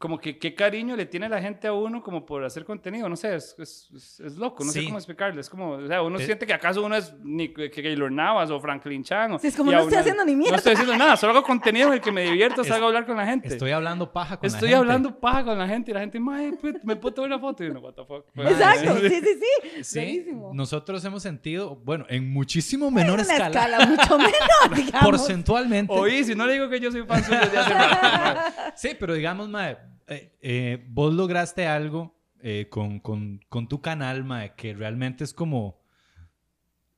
como 0.03 0.19
que 0.19 0.37
qué 0.37 0.53
cariño 0.53 0.97
le 0.97 1.07
tiene 1.07 1.29
la 1.29 1.41
gente 1.41 1.69
a 1.69 1.73
uno 1.73 2.03
como 2.03 2.27
por 2.27 2.43
hacer 2.45 2.65
contenido, 2.65 3.09
no 3.09 3.15
sé, 3.15 3.37
es, 3.37 3.55
es, 3.57 3.89
es- 3.95 4.19
es 4.19 4.37
loco, 4.37 4.65
no 4.65 4.73
sé 4.73 4.85
cómo 4.85 4.99
explicarle, 4.99 5.41
es 5.41 5.49
como, 5.49 5.71
o 5.75 5.87
sea, 5.87 6.03
uno 6.03 6.19
Eh. 6.19 6.25
siente 6.27 6.45
que 6.45 6.53
acaso 6.53 6.83
uno 6.85 6.97
es 6.97 7.15
ni 7.23 7.53
que 7.55 7.69
Gaylor 7.69 8.11
Navas 8.11 8.51
o 8.51 8.59
Franklin 8.61 9.05
Chan. 9.05 9.31
o- 9.35 9.39
Sí, 9.39 9.47
es 9.47 9.57
como, 9.57 9.71
no 9.71 9.79
estoy 9.79 9.99
haciendo 9.99 10.25
ni 10.25 10.33
No 10.33 10.39
mierda. 10.39 10.57
estoy 10.57 10.73
haciendo 10.73 10.97
nada, 10.97 11.17
solo 11.17 11.35
hago 11.35 11.45
contenido 11.45 11.87
en 11.87 11.95
el 11.95 12.01
que 12.01 12.11
me 12.11 12.25
divierto, 12.25 12.65
salgo 12.65 12.87
a 12.87 12.89
hablar 12.89 13.07
con 13.07 13.17
la 13.17 13.25
gente. 13.27 13.47
Estoy 13.47 13.71
hablando 13.71 14.13
paja 14.13 14.37
con 14.39 14.49
la 14.49 14.55
Estoy 14.55 14.71
gente. 14.71 14.79
hablando 14.81 15.21
paja 15.21 15.45
con 15.45 15.57
la 15.57 15.69
gente 15.69 15.93
y 15.93 15.95
la 15.95 16.01
gente, 16.01 16.19
"Mae, 16.19 16.53
pues, 16.61 16.75
¿me 16.83 16.97
puedo 16.97 17.15
tomar 17.15 17.31
una 17.31 17.39
foto? 17.39 17.63
Y 17.63 17.69
uno, 17.69 17.79
what 17.79 17.95
the 17.95 18.05
fuck. 18.05 18.25
Exacto, 18.37 18.97
sí, 19.01 19.21
sí, 19.21 19.39
sí. 19.41 19.85
Sí, 19.85 20.27
nosotros 20.53 21.05
hemos 21.05 21.23
sentido, 21.23 21.77
bueno, 21.77 22.07
en 22.09 22.29
muchísimo 22.33 22.91
menor 22.91 23.21
En 23.21 23.27
escala, 23.31 23.47
escala 23.47 23.87
mucho 23.87 24.19
menor, 24.19 24.33
digamos. 24.77 25.05
porcentualmente. 25.11 25.93
Oí, 25.95 26.25
si 26.25 26.35
no 26.35 26.45
le 26.45 26.55
digo 26.55 26.69
que 26.69 26.81
yo 26.81 26.91
soy 26.91 27.03
fan 27.05 27.23
suyo. 27.23 27.39
Sí, 28.75 28.97
pero 28.99 29.15
digamos, 29.15 29.49
mae, 29.49 29.77
eh, 30.09 30.37
eh, 30.41 30.85
vos 30.89 31.13
lograste 31.15 31.67
algo 31.67 32.15
eh, 32.41 32.69
con, 32.71 33.01
con- 33.01 33.41
con 33.49 33.69
tu 33.69 33.81
canal, 33.81 34.25
mae, 34.25 34.55
que 34.57 34.75
realmente 34.75 35.25
es 35.25 35.33
como 35.33 35.81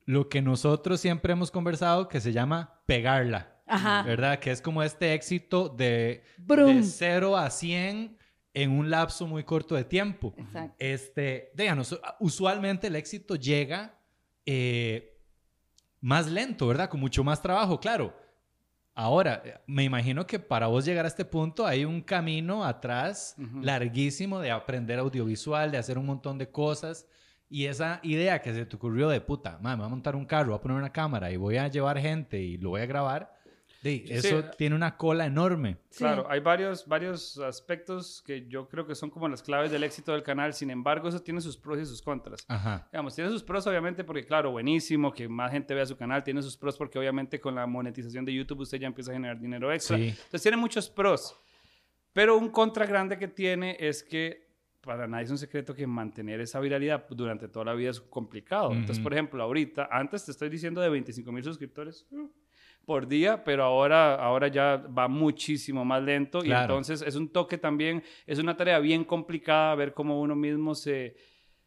lo 0.06 0.28
que 0.28 0.42
nosotros 0.42 1.00
siempre 1.00 1.32
hemos 1.32 1.50
conversado, 1.50 2.08
que 2.08 2.20
se 2.20 2.32
llama 2.32 2.80
pegarla. 2.86 3.50
Ajá. 3.66 4.02
¿Verdad? 4.02 4.38
Que 4.40 4.50
es 4.50 4.60
como 4.60 4.82
este 4.82 5.14
éxito 5.14 5.70
de, 5.70 6.22
de 6.36 6.82
0 6.82 7.36
a 7.38 7.48
100 7.50 8.18
en 8.52 8.70
un 8.70 8.90
lapso 8.90 9.26
muy 9.26 9.42
corto 9.44 9.74
de 9.74 9.84
tiempo. 9.84 10.34
Exacto. 10.36 10.76
Este, 10.78 11.50
díganos, 11.56 11.98
usualmente 12.20 12.88
el 12.88 12.96
éxito 12.96 13.36
llega 13.36 13.98
eh, 14.46 15.18
más 16.00 16.30
lento, 16.30 16.66
¿verdad? 16.68 16.90
Con 16.90 17.00
mucho 17.00 17.24
más 17.24 17.40
trabajo, 17.40 17.80
claro. 17.80 18.14
Ahora, 18.96 19.42
me 19.66 19.82
imagino 19.82 20.24
que 20.24 20.38
para 20.38 20.68
vos 20.68 20.84
llegar 20.84 21.04
a 21.04 21.08
este 21.08 21.24
punto 21.24 21.66
hay 21.66 21.84
un 21.84 22.00
camino 22.00 22.64
atrás 22.64 23.34
Ujú. 23.38 23.60
larguísimo 23.60 24.38
de 24.38 24.52
aprender 24.52 25.00
audiovisual, 25.00 25.72
de 25.72 25.78
hacer 25.78 25.98
un 25.98 26.06
montón 26.06 26.38
de 26.38 26.48
cosas. 26.50 27.08
Y 27.48 27.66
esa 27.66 27.98
idea 28.04 28.40
que 28.40 28.54
se 28.54 28.66
te 28.66 28.76
ocurrió 28.76 29.08
de 29.08 29.20
puta, 29.20 29.58
"Ma, 29.60 29.70
me 29.70 29.78
voy 29.78 29.86
a 29.86 29.88
montar 29.88 30.14
un 30.14 30.24
carro, 30.24 30.50
voy 30.50 30.58
a 30.58 30.60
poner 30.60 30.78
una 30.78 30.92
cámara 30.92 31.30
y 31.32 31.36
voy 31.36 31.56
a 31.56 31.66
llevar 31.68 31.98
gente 31.98 32.40
y 32.40 32.56
lo 32.56 32.70
voy 32.70 32.82
a 32.82 32.86
grabar, 32.86 33.34
Sí. 33.84 34.04
eso 34.08 34.44
tiene 34.56 34.74
una 34.74 34.96
cola 34.96 35.26
enorme. 35.26 35.76
Sí. 35.90 35.98
Claro, 35.98 36.26
hay 36.28 36.40
varios, 36.40 36.86
varios 36.86 37.38
aspectos 37.38 38.22
que 38.26 38.46
yo 38.48 38.66
creo 38.68 38.86
que 38.86 38.94
son 38.94 39.10
como 39.10 39.28
las 39.28 39.42
claves 39.42 39.70
del 39.70 39.84
éxito 39.84 40.12
del 40.12 40.22
canal. 40.22 40.54
Sin 40.54 40.70
embargo, 40.70 41.08
eso 41.08 41.20
tiene 41.20 41.40
sus 41.40 41.56
pros 41.58 41.78
y 41.78 41.84
sus 41.84 42.00
contras. 42.00 42.44
Ajá. 42.48 42.88
Digamos, 42.90 43.14
tiene 43.14 43.30
sus 43.30 43.42
pros 43.42 43.66
obviamente 43.66 44.02
porque, 44.02 44.24
claro, 44.24 44.52
buenísimo 44.52 45.12
que 45.12 45.28
más 45.28 45.52
gente 45.52 45.74
vea 45.74 45.84
su 45.84 45.96
canal. 45.96 46.24
Tiene 46.24 46.40
sus 46.42 46.56
pros 46.56 46.78
porque 46.78 46.98
obviamente 46.98 47.40
con 47.40 47.54
la 47.54 47.66
monetización 47.66 48.24
de 48.24 48.32
YouTube 48.32 48.60
usted 48.60 48.78
ya 48.78 48.86
empieza 48.86 49.10
a 49.10 49.14
generar 49.14 49.38
dinero 49.38 49.70
extra. 49.70 49.98
Sí. 49.98 50.08
Entonces 50.08 50.42
tiene 50.42 50.56
muchos 50.56 50.88
pros. 50.88 51.36
Pero 52.14 52.38
un 52.38 52.48
contra 52.48 52.86
grande 52.86 53.18
que 53.18 53.28
tiene 53.28 53.76
es 53.78 54.02
que 54.02 54.44
para 54.80 55.06
nadie 55.06 55.24
es 55.24 55.30
un 55.30 55.38
secreto 55.38 55.74
que 55.74 55.86
mantener 55.86 56.40
esa 56.40 56.60
viralidad 56.60 57.06
durante 57.10 57.48
toda 57.48 57.66
la 57.66 57.74
vida 57.74 57.90
es 57.90 58.00
complicado. 58.00 58.72
Entonces, 58.72 59.02
por 59.02 59.12
ejemplo, 59.12 59.42
ahorita, 59.42 59.88
antes 59.90 60.24
te 60.24 60.30
estoy 60.30 60.48
diciendo 60.48 60.80
de 60.80 60.88
25 60.90 61.32
mil 61.32 61.42
suscriptores 61.42 62.06
uh, 62.10 62.30
por 62.84 63.06
día, 63.08 63.44
pero 63.44 63.64
ahora, 63.64 64.14
ahora 64.14 64.48
ya 64.48 64.76
va 64.76 65.08
muchísimo 65.08 65.84
más 65.84 66.02
lento 66.02 66.44
y 66.44 66.52
entonces 66.52 67.02
es 67.02 67.16
un 67.16 67.28
toque 67.28 67.58
también, 67.58 68.02
es 68.26 68.38
una 68.38 68.56
tarea 68.56 68.78
bien 68.78 69.04
complicada 69.04 69.74
ver 69.74 69.92
cómo 69.94 70.20
uno 70.20 70.34
mismo 70.36 70.74
se... 70.74 71.16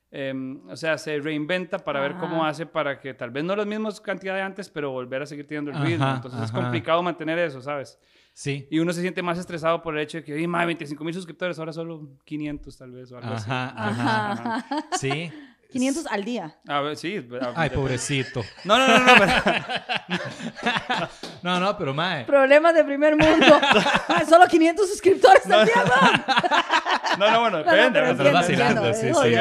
em, 0.09 0.61
o 0.69 0.75
sea, 0.75 0.97
se 0.97 1.19
reinventa 1.19 1.79
para 1.79 1.99
ver 1.99 2.15
cómo 2.15 2.45
hace 2.45 2.65
para 2.65 2.99
que 2.99 3.13
tal 3.13 3.31
vez 3.31 3.43
no 3.43 3.55
las 3.55 3.65
mismas 3.65 3.99
cantidad 3.99 4.35
de 4.35 4.41
antes, 4.41 4.69
pero 4.69 4.91
volver 4.91 5.21
a 5.21 5.25
seguir 5.25 5.45
teniendo 5.47 5.71
el 5.71 5.77
ritmo. 5.85 6.05
Ajá, 6.05 6.15
Entonces 6.17 6.41
es 6.41 6.51
complicado 6.51 7.03
mantener 7.03 7.37
eso, 7.39 7.61
¿sabes? 7.61 7.99
Sí. 8.33 8.67
Y 8.69 8.77
uno 8.79 8.93
se 8.93 9.01
siente 9.01 9.23
más 9.23 9.39
estresado 9.39 9.81
por 9.81 9.97
el 9.97 10.03
hecho 10.03 10.19
de 10.19 10.23
que, 10.23 10.47
más 10.47 10.65
25 10.67 11.03
mil 11.03 11.13
suscriptores, 11.13 11.57
ahora 11.57 11.73
solo 11.73 12.17
500 12.23 12.77
tal 12.77 12.91
vez 12.91 13.11
o 13.11 13.17
algo 13.17 13.33
así. 13.33 13.49
Ajá, 13.49 13.73
ajá. 13.75 14.31
Ajá. 14.31 14.87
Sí. 14.91 15.31
500 15.71 16.07
al 16.07 16.23
día. 16.23 16.55
A 16.67 16.81
ver, 16.81 16.95
sí. 16.97 17.25
a- 17.41 17.53
Ay, 17.55 17.69
pobrecito. 17.69 18.43
No, 18.63 18.77
no, 18.77 18.87
no, 18.87 18.99
no. 18.99 19.13
pero- 19.17 19.33
No, 21.43 21.59
no, 21.59 21.77
pero 21.77 21.93
mae. 21.93 22.25
Problemas 22.25 22.73
de 22.73 22.83
primer 22.83 23.15
mundo. 23.15 23.59
Solo 24.29 24.47
500 24.47 24.89
suscriptores 24.89 25.45
al 25.49 25.65
día, 25.65 25.75
no. 25.85 27.17
No, 27.17 27.31
no, 27.31 27.39
bueno, 27.41 27.57
No, 27.63 27.65
no, 27.65 27.71
depende. 27.71 28.15
pero 28.17 28.31
vacilando, 28.33 28.93
sí, 28.93 29.07
sí. 29.13 29.35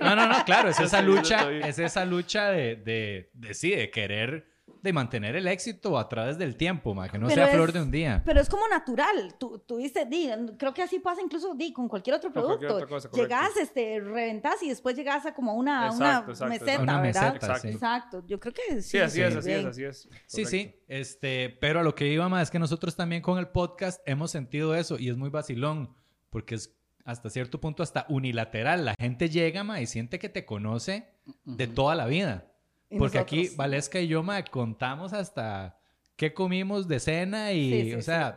No, 0.00 0.14
no, 0.16 0.26
no, 0.28 0.44
claro, 0.44 0.68
es 0.68 0.78
esa 0.80 1.02
lucha, 1.02 1.50
es 1.50 1.78
esa 1.78 2.04
lucha 2.04 2.50
de, 2.50 2.76
de, 2.76 3.30
de, 3.34 3.54
sí, 3.54 3.70
de 3.70 3.90
querer, 3.90 4.46
de 4.84 4.92
mantener 4.92 5.34
el 5.34 5.48
éxito 5.48 5.98
a 5.98 6.06
través 6.08 6.36
del 6.36 6.56
tiempo, 6.56 6.94
mae, 6.94 7.08
que 7.08 7.18
no 7.18 7.26
Pero 7.26 7.34
sea 7.36 7.46
es- 7.46 7.54
flor 7.54 7.72
de 7.72 7.80
un 7.80 7.90
día. 7.90 8.22
Pero 8.24 8.38
es 8.40 8.48
como 8.50 8.68
natural. 8.68 9.34
Tú, 9.38 9.58
tú 9.66 9.78
dices, 9.78 10.08
di, 10.10 10.28
creo 10.58 10.74
que 10.74 10.82
así 10.82 11.00
pasa 11.00 11.22
incluso 11.22 11.54
di, 11.54 11.72
con 11.72 11.88
cualquier 11.88 12.16
otro 12.16 12.30
cualquier 12.30 12.58
producto. 12.58 12.74
otra 12.76 12.86
cosa, 12.86 13.08
correcto. 13.08 13.34
llegas, 13.34 13.56
este, 13.56 13.98
reventás 13.98 14.62
y 14.62 14.68
después 14.68 14.94
llegas 14.94 15.24
a 15.24 15.34
como 15.34 15.54
una, 15.54 15.86
Exacto, 15.86 16.04
una 16.04 16.20
exacto, 16.30 16.46
meseta, 16.46 16.72
exacto. 16.72 16.82
Una 16.82 17.00
¿verdad? 17.00 17.32
meseta, 17.32 17.58
sí. 17.58 17.68
Exacto. 17.68 18.24
Yo 18.26 18.38
creo 18.38 18.52
que 18.52 18.82
sí. 18.82 18.90
Sí, 18.90 18.98
así 18.98 19.22
es, 19.22 19.32
sí, 19.32 19.38
así 19.38 19.50
es, 19.50 19.56
bien. 19.58 19.66
así 19.68 19.84
es. 19.84 20.02
Sí, 20.26 20.42
Correcto. 20.44 20.50
sí, 20.50 20.80
este, 20.86 21.56
pero 21.62 21.80
a 21.80 21.82
lo 21.82 21.94
que 21.94 22.06
iba 22.08 22.28
más 22.28 22.42
es 22.42 22.50
que 22.50 22.58
nosotros 22.58 22.94
también 22.94 23.22
con 23.22 23.38
el 23.38 23.48
podcast 23.48 24.00
hemos 24.06 24.30
sentido 24.30 24.74
eso 24.74 24.98
y 24.98 25.08
es 25.08 25.16
muy 25.16 25.30
vacilón, 25.30 25.94
porque 26.28 26.56
es 26.56 26.76
hasta 27.06 27.30
cierto 27.30 27.58
punto 27.58 27.82
hasta 27.82 28.04
unilateral. 28.10 28.84
La 28.84 28.94
gente 29.00 29.30
llega, 29.30 29.64
ma, 29.64 29.80
y 29.80 29.86
siente 29.86 30.18
que 30.18 30.28
te 30.28 30.44
conoce 30.44 31.08
de 31.46 31.66
toda 31.66 31.94
la 31.94 32.04
vida. 32.06 32.50
Y 32.94 32.98
Porque 32.98 33.18
aquí. 33.18 33.48
Valesca 33.56 34.00
y 34.00 34.06
yo, 34.06 34.22
ma, 34.22 34.42
contamos 34.44 35.12
hasta 35.12 35.76
qué 36.14 36.32
comimos 36.32 36.86
de 36.86 37.00
cena 37.00 37.52
y, 37.52 37.70
Sí, 37.70 37.90
sí, 37.90 37.94
o 37.94 38.02
sea, 38.02 38.34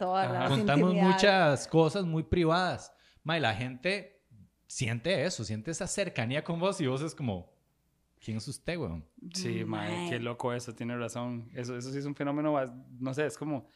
contamos 0.48 0.96
muchas 0.96 1.68
cosas 1.68 2.06
muy 2.06 2.24
privadas. 2.24 2.92
Ma, 3.24 3.38
y 3.38 3.42
la 3.42 3.54
gente 3.54 4.24
siente 4.66 5.24
eso, 5.26 5.44
siente 5.44 5.70
esa 5.70 5.86
cercanía 5.86 6.44
con 6.44 6.60
vos 6.60 6.82
y 6.82 6.88
vos 6.88 7.04
es 7.04 7.14
como, 7.14 7.54
¿quién 8.20 8.38
es 8.38 8.48
usted, 8.48 8.78
weón? 8.78 9.06
Sí, 9.32 9.64
Mae. 9.64 10.10
qué 10.10 10.20
loco 10.20 10.52
eso, 10.54 10.74
tiene 10.74 10.98
razón. 10.98 11.50
Eso, 11.54 11.78
eso 11.78 11.92
sí 11.92 12.00
es 12.00 12.06
un 12.06 12.16
fenómeno, 12.16 12.56
no 13.00 13.14
sé, 13.14 13.28
es 13.28 13.38
como... 13.38 13.68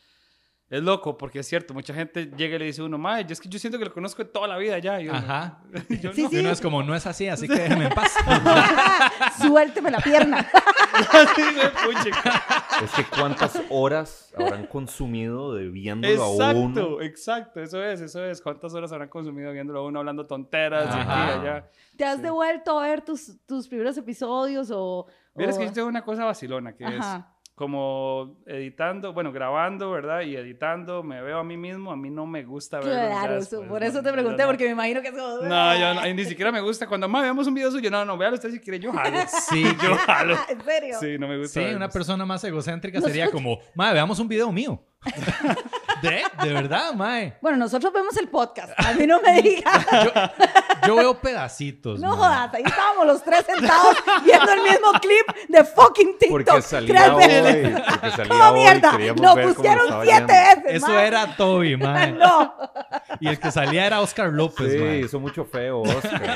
Es 0.71 0.81
loco, 0.81 1.17
porque 1.17 1.39
es 1.39 1.47
cierto, 1.47 1.73
mucha 1.73 1.93
gente 1.93 2.31
llega 2.37 2.55
y 2.55 2.59
le 2.59 2.65
dice 2.65 2.81
a 2.81 2.85
uno, 2.85 2.97
madre, 2.97 3.25
yo 3.25 3.33
es 3.33 3.41
que 3.41 3.49
yo 3.49 3.59
siento 3.59 3.77
que 3.77 3.83
lo 3.83 3.93
conozco 3.93 4.23
de 4.23 4.29
toda 4.29 4.47
la 4.47 4.57
vida 4.57 4.79
ya. 4.79 5.01
Y 5.01 5.09
uno, 5.09 5.17
Ajá. 5.17 5.59
yo 6.01 6.13
Sí, 6.13 6.23
no. 6.23 6.29
Y 6.31 6.37
uno 6.39 6.49
es 6.49 6.61
como, 6.61 6.81
no 6.81 6.95
es 6.95 7.05
así, 7.05 7.27
así 7.27 7.45
que 7.45 7.55
déjeme 7.59 7.87
en 7.87 7.93
paz. 7.93 8.13
Suélteme 9.41 9.91
la 9.91 9.99
pierna. 9.99 10.47
Es 12.83 12.91
que 12.93 13.03
cuántas 13.05 13.61
horas 13.69 14.33
habrán 14.37 14.65
consumido 14.67 15.53
de 15.53 15.67
viéndolo 15.69 16.23
a 16.23 16.29
uno. 16.53 16.79
Exacto, 16.79 17.01
exacto, 17.01 17.61
eso 17.61 17.83
es, 17.83 18.01
eso 18.01 18.23
es. 18.23 18.41
¿Cuántas 18.41 18.73
horas 18.73 18.91
habrán 18.91 19.09
consumido 19.09 19.51
viéndolo 19.51 19.79
a 19.81 19.85
uno 19.85 19.99
hablando 19.99 20.25
tonteras 20.25 20.95
y 20.95 20.99
allá? 20.99 21.69
¿Te 21.97 22.05
has 22.05 22.17
Sí. 22.17 22.21
devuelto 22.23 22.79
a 22.79 22.87
ver 22.87 23.01
tus, 23.01 23.37
tus 23.45 23.67
primeros 23.67 23.97
episodios 23.97 24.71
o...? 24.73 25.05
Vieras 25.35 25.55
o- 25.55 25.59
que 25.59 25.65
yo 25.67 25.73
tengo 25.73 25.87
una 25.87 26.03
cosa 26.03 26.25
vacilona, 26.25 26.73
que 26.73 26.83
es. 26.85 27.05
Como 27.61 28.37
editando, 28.47 29.13
bueno, 29.13 29.31
grabando, 29.31 29.91
¿verdad? 29.91 30.21
Y 30.21 30.35
editando, 30.35 31.03
me 31.03 31.21
veo 31.21 31.37
a 31.37 31.43
mí 31.43 31.57
mismo, 31.57 31.91
a 31.91 31.95
mí 31.95 32.09
no 32.09 32.25
me 32.25 32.43
gusta 32.43 32.79
ya 32.79 32.85
Claro, 32.87 33.37
eso, 33.37 33.57
después, 33.57 33.69
por 33.69 33.81
no, 33.81 33.87
eso 33.87 34.01
te 34.01 34.11
pregunté, 34.11 34.41
no. 34.41 34.49
porque 34.49 34.65
me 34.65 34.71
imagino 34.71 34.99
que 35.03 35.09
eso... 35.09 35.43
No, 35.43 35.77
yo 35.77 35.93
no, 35.93 36.07
y 36.07 36.13
ni 36.15 36.25
siquiera 36.25 36.51
me 36.51 36.59
gusta. 36.59 36.87
Cuando 36.87 37.07
más 37.07 37.21
veamos 37.21 37.45
un 37.45 37.53
video 37.53 37.69
suyo, 37.69 37.91
no, 37.91 38.03
no, 38.03 38.17
véalo 38.17 38.33
usted 38.33 38.49
si 38.49 38.59
quiere, 38.59 38.79
yo 38.79 38.91
jalo. 38.91 39.19
Sí, 39.51 39.63
Yo 39.63 39.95
jalo. 39.95 40.35
¿En 40.49 40.61
serio? 40.63 40.97
Sí, 40.99 41.19
no 41.19 41.27
me 41.27 41.37
gusta. 41.37 41.59
Sí, 41.59 41.75
una 41.75 41.87
persona 41.87 42.25
más 42.25 42.43
egocéntrica 42.43 42.99
sería 42.99 43.29
como, 43.29 43.59
mae, 43.75 43.93
veamos 43.93 44.17
un 44.17 44.27
video 44.27 44.51
mío. 44.51 44.83
¿De? 46.01 46.23
¿De 46.43 46.53
verdad, 46.53 46.93
mae? 46.93 47.37
Bueno, 47.41 47.57
nosotros 47.57 47.91
vemos 47.93 48.15
el 48.17 48.27
podcast. 48.27 48.71
A 48.77 48.93
mí 48.93 49.05
no 49.07 49.21
me 49.21 49.41
digas. 49.41 49.85
Yo 50.87 50.95
veo 50.95 51.19
pedacitos. 51.19 51.99
No 51.99 52.09
mae. 52.09 52.17
jodas, 52.17 52.53
ahí 52.55 52.63
estábamos 52.65 53.05
los 53.07 53.23
tres 53.23 53.45
sentados 53.45 53.95
viendo 54.23 54.51
el 54.51 54.61
mismo 54.61 54.91
clip 54.99 55.47
de 55.49 55.63
fucking 55.63 56.17
TikTok. 56.19 56.29
Porque 56.45 56.61
salía 56.61 56.93
Tres 56.93 57.09
hoy, 57.09 57.17
veces. 57.43 57.81
porque 57.89 58.11
salía 58.11 58.27
¡Cómo 58.29 58.43
hoy, 58.45 58.59
mierda! 58.59 58.91
Lo 59.15 59.53
pusieron 59.53 60.03
siete 60.03 60.25
veces. 60.33 60.63
Eso 60.65 60.87
mae. 60.87 61.07
era 61.07 61.35
Toby, 61.35 61.77
mae. 61.77 62.11
No. 62.21 62.55
Y 63.19 63.27
el 63.27 63.39
que 63.39 63.51
salía 63.51 63.85
era 63.85 64.01
Oscar 64.01 64.29
López, 64.31 64.71
Sí, 64.71 64.77
mae. 64.79 64.99
hizo 64.99 65.19
mucho 65.19 65.45
feo, 65.45 65.81
Oscar. 65.81 66.35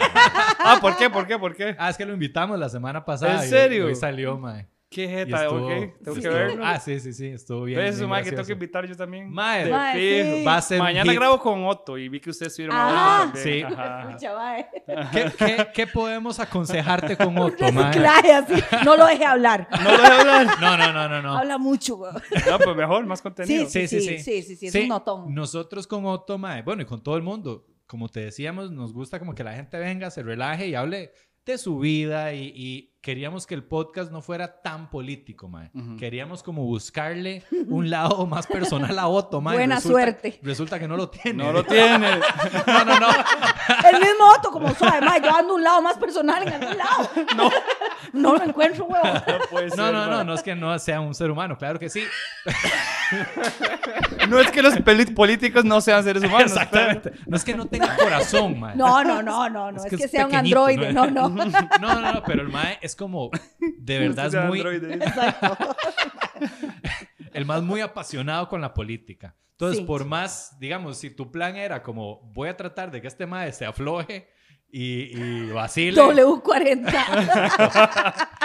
Ah, 0.59 0.77
¿por 0.81 0.95
qué? 0.97 1.09
¿Por 1.09 1.25
qué? 1.27 1.37
¿Por 1.39 1.55
qué? 1.55 1.75
Ah, 1.79 1.89
es 1.89 1.97
que 1.97 2.05
lo 2.05 2.13
invitamos 2.13 2.59
la 2.59 2.69
semana 2.69 3.03
pasada. 3.05 3.41
¿En 3.41 3.47
y 3.47 3.49
serio? 3.49 3.85
Hoy 3.87 3.95
salió, 3.95 4.37
mae. 4.37 4.67
¿Qué 4.95 5.07
jeta? 5.09 5.43
estuvo- 5.43 5.65
ok, 5.65 5.93
tengo 6.03 6.21
que 6.21 6.29
verlo. 6.29 6.63
Ah, 6.65 6.79
sí, 6.79 6.99
sí, 7.01 7.11
sí, 7.11 7.27
estuvo 7.27 7.63
bien. 7.63 7.77
Entonces, 7.79 7.99
bien 7.99 8.09
mae, 8.09 8.23
que 8.23 8.29
tengo 8.31 8.45
que 8.45 8.53
invitar 8.53 8.87
yo 8.87 8.95
también. 8.95 9.29
Mae. 9.29 9.65
Sí. 9.93 10.43
Va 10.45 10.55
a 10.55 10.61
ser 10.61 10.79
Mañana 10.79 11.11
hit. 11.11 11.19
grabo 11.19 11.39
con 11.39 11.65
Otto 11.65 11.97
y 11.97 12.07
vi 12.07 12.21
que 12.21 12.29
ustedes 12.29 12.53
estuvieron 12.53 12.77
Ah, 12.77 13.23
hablando 13.23 13.37
sí. 13.39 13.61
también. 13.61 13.79
Ajá. 13.79 14.09
Pucha, 14.13 14.33
mae. 14.35 14.67
¿Qué, 15.11 15.31
qué, 15.37 15.67
qué 15.73 15.87
podemos 15.87 16.39
aconsejarte 16.39 17.17
con 17.17 17.37
Otto, 17.39 17.69
mae? 17.73 17.99
así. 18.31 18.53
No 18.85 18.95
lo 18.95 19.05
deje 19.05 19.25
hablar. 19.25 19.67
No 19.83 19.91
lo 19.97 20.03
a 20.03 20.19
hablar. 20.19 20.47
No, 20.61 20.77
no, 20.77 20.93
no, 20.93 21.09
no, 21.09 21.21
no. 21.21 21.37
Habla 21.37 21.57
mucho, 21.57 21.97
güey. 21.97 22.13
No, 22.49 22.57
pues 22.57 22.75
mejor, 22.77 23.05
más 23.05 23.21
contenido. 23.21 23.65
Sí, 23.65 23.87
sí, 23.87 23.99
sí, 23.99 24.19
sí, 24.19 24.41
sí, 24.43 24.55
sí, 24.55 24.67
es 24.67 24.75
un 24.75 24.87
notón. 24.87 25.33
Nosotros 25.35 25.87
con 25.87 26.05
Otto, 26.05 26.37
mae, 26.37 26.61
bueno, 26.61 26.81
y 26.83 26.85
con 26.85 27.03
todo 27.03 27.17
el 27.17 27.21
mundo, 27.23 27.67
como 27.85 28.07
te 28.07 28.21
decíamos, 28.21 28.71
nos 28.71 28.93
gusta 28.93 29.19
como 29.19 29.35
que 29.35 29.43
la 29.43 29.53
gente 29.53 29.77
venga, 29.77 30.09
se 30.09 30.23
relaje 30.23 30.67
y 30.67 30.75
hable 30.75 31.11
de 31.45 31.57
su 31.59 31.77
vida 31.77 32.33
y, 32.33 32.51
y 32.55 32.95
queríamos 33.01 33.45
que 33.45 33.53
el 33.53 33.63
podcast 33.63 34.11
no 34.11 34.21
fuera 34.23 34.61
tan 34.63 34.89
político, 34.89 35.47
mae. 35.47 35.69
Queríamos 35.99 36.41
como 36.41 36.63
buscarle 36.63 37.43
un 37.67 37.89
lado 37.91 38.25
más 38.25 38.47
personal 38.47 38.97
a 38.97 39.07
Otto, 39.07 39.41
mae. 39.41 39.55
Buena 39.57 39.75
Resulta- 39.75 39.93
suerte. 39.93 40.39
Resulta 40.41 40.79
que 40.79 40.87
no 40.87 40.97
lo 40.97 41.09
tiene. 41.09 41.43
No 41.43 41.51
lo 41.53 41.63
tiene. 41.63 42.09
No, 42.65 42.83
no, 42.83 42.99
no. 42.99 43.07
El 43.89 43.99
mismo 43.99 44.27
Otto, 44.35 44.49
como 44.49 44.73
suave, 44.73 45.01
mae, 45.01 45.21
yo 45.21 45.35
ando 45.35 45.53
un 45.55 45.63
lado 45.63 45.81
más 45.83 45.97
personal 45.97 46.47
en 46.47 46.53
algún 46.53 46.77
lado. 46.77 47.09
No. 47.37 47.49
No 48.15 48.35
lo 48.35 48.43
encuentro, 48.43 48.85
huevo. 48.89 49.05
No 49.75 49.91
No, 49.91 50.07
no, 50.07 50.23
no, 50.23 50.33
es 50.33 50.41
que 50.41 50.55
no 50.55 50.77
sea 50.79 51.01
un 51.01 51.13
ser 51.13 51.29
humano, 51.29 51.57
claro 51.57 51.77
que 51.79 51.89
sí. 51.89 52.03
No 54.29 54.39
es 54.39 54.49
que 54.49 54.63
los 54.63 54.73
políticos 55.15 55.63
no 55.63 55.79
sean 55.81 56.03
seres 56.03 56.23
humanos. 56.23 56.51
Exactamente. 56.51 57.11
No 57.27 57.37
es 57.37 57.43
que 57.43 57.55
no 57.55 57.67
tenga 57.67 57.95
corazón, 57.95 58.59
mae. 58.59 58.75
No, 58.75 59.03
no, 59.03 59.21
no, 59.21 59.47
no, 59.49 59.71
no. 59.71 59.77
Es 59.77 59.85
Es, 59.85 59.89
que 59.91 59.97
que, 59.97 60.03
es 60.05 60.11
sea 60.11 60.25
un 60.25 60.35
androide. 60.35 60.91
No, 60.91 61.05
no. 61.07 61.29
No, 61.79 62.01
no, 62.01 62.13
no, 62.13 62.23
pero 62.23 62.41
el 62.41 62.49
mae 62.49 62.79
es 62.81 62.95
como, 62.95 63.29
de 63.59 63.99
verdad 63.99 64.33
es 64.33 64.45
muy, 64.45 64.59
androide. 64.59 64.93
Exacto. 64.95 65.75
el 67.33 67.45
más 67.45 67.61
muy 67.61 67.81
apasionado 67.81 68.49
con 68.49 68.61
la 68.61 68.73
política. 68.73 69.35
Entonces, 69.51 69.79
Sí. 69.79 69.85
por 69.85 70.05
más, 70.05 70.57
digamos, 70.59 70.97
si 70.97 71.09
tu 71.11 71.31
plan 71.31 71.55
era 71.55 71.81
como, 71.83 72.21
voy 72.33 72.49
a 72.49 72.57
tratar 72.57 72.91
de 72.91 73.01
que 73.01 73.07
este 73.07 73.25
mae 73.25 73.51
se 73.53 73.65
afloje 73.65 74.27
y, 74.77 75.17
y 75.17 75.51
vacile, 75.51 76.01
W40. 76.01 76.93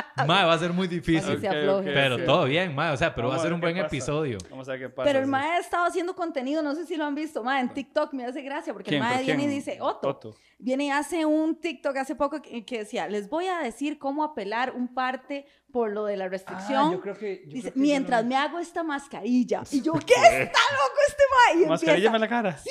mae, 0.26 0.44
va 0.44 0.54
a 0.54 0.58
ser 0.58 0.72
muy 0.72 0.88
difícil. 0.88 1.32
Así 1.32 1.40
se 1.40 1.48
Ok, 1.48 1.54
afloje. 1.56 1.88
ok, 1.88 1.94
Pero 1.94 2.14
ok. 2.16 2.24
todo 2.24 2.44
bien, 2.44 2.74
mae, 2.74 2.92
o 2.92 2.96
sea, 2.96 3.14
pero 3.14 3.28
va 3.28 3.34
a 3.34 3.36
Vamos 3.36 3.42
ser 3.44 3.52
un 3.54 3.60
buen 3.60 3.74
pasa. 3.74 3.86
episodio. 3.86 4.38
Vamos 4.50 4.68
a 4.68 4.72
ver 4.72 4.80
qué 4.80 4.88
pasa. 4.88 5.06
Pero 5.06 5.18
el 5.20 5.24
sí. 5.26 5.30
mae 5.30 5.50
ha 5.50 5.58
estado 5.58 5.84
haciendo 5.86 6.14
contenido, 6.14 6.62
no 6.62 6.74
sé 6.74 6.86
si 6.86 6.96
lo 6.96 7.04
han 7.04 7.14
visto, 7.14 7.42
mae, 7.44 7.60
en 7.60 7.68
TikTok 7.72 8.12
me 8.12 8.24
hace 8.24 8.42
gracia 8.42 8.72
porque 8.72 8.94
el 8.94 9.00
mae 9.00 9.14
¿Pero 9.14 9.26
viene 9.26 9.44
y 9.44 9.46
dice, 9.48 9.78
Otto, 9.80 10.08
Otto. 10.08 10.34
viene 10.58 10.86
y 10.86 10.90
hace 10.90 11.24
un 11.24 11.56
TikTok 11.60 11.96
hace 11.96 12.14
poco 12.14 12.40
que, 12.42 12.64
que 12.64 12.78
decía, 12.78 13.08
les 13.08 13.28
voy 13.28 13.46
a 13.46 13.58
decir 13.60 13.98
cómo 13.98 14.24
apelar 14.24 14.72
un 14.74 14.92
parte 14.94 15.46
por 15.72 15.92
lo 15.92 16.04
de 16.04 16.16
la 16.16 16.28
restricción. 16.28 16.88
Ah, 16.88 16.92
yo 16.92 17.00
creo 17.00 17.16
que- 17.16 17.42
yo 17.46 17.52
dice, 17.52 17.60
creo 17.70 17.74
que 17.74 17.80
mientras 17.80 18.22
vi. 18.24 18.28
me 18.30 18.36
hago 18.36 18.58
esta 18.58 18.82
mascarilla. 18.82 19.62
Y 19.70 19.82
yo, 19.82 19.92
¿qué 20.06 20.14
está 20.14 20.58
loco 20.72 20.98
este 21.08 21.22
mae? 21.54 21.62
Y 21.62 21.66
Mascarilla 21.68 21.94
empieza, 22.08 22.14
en 22.16 22.20
la 22.20 22.28
cara. 22.28 22.58
Sí, 22.58 22.70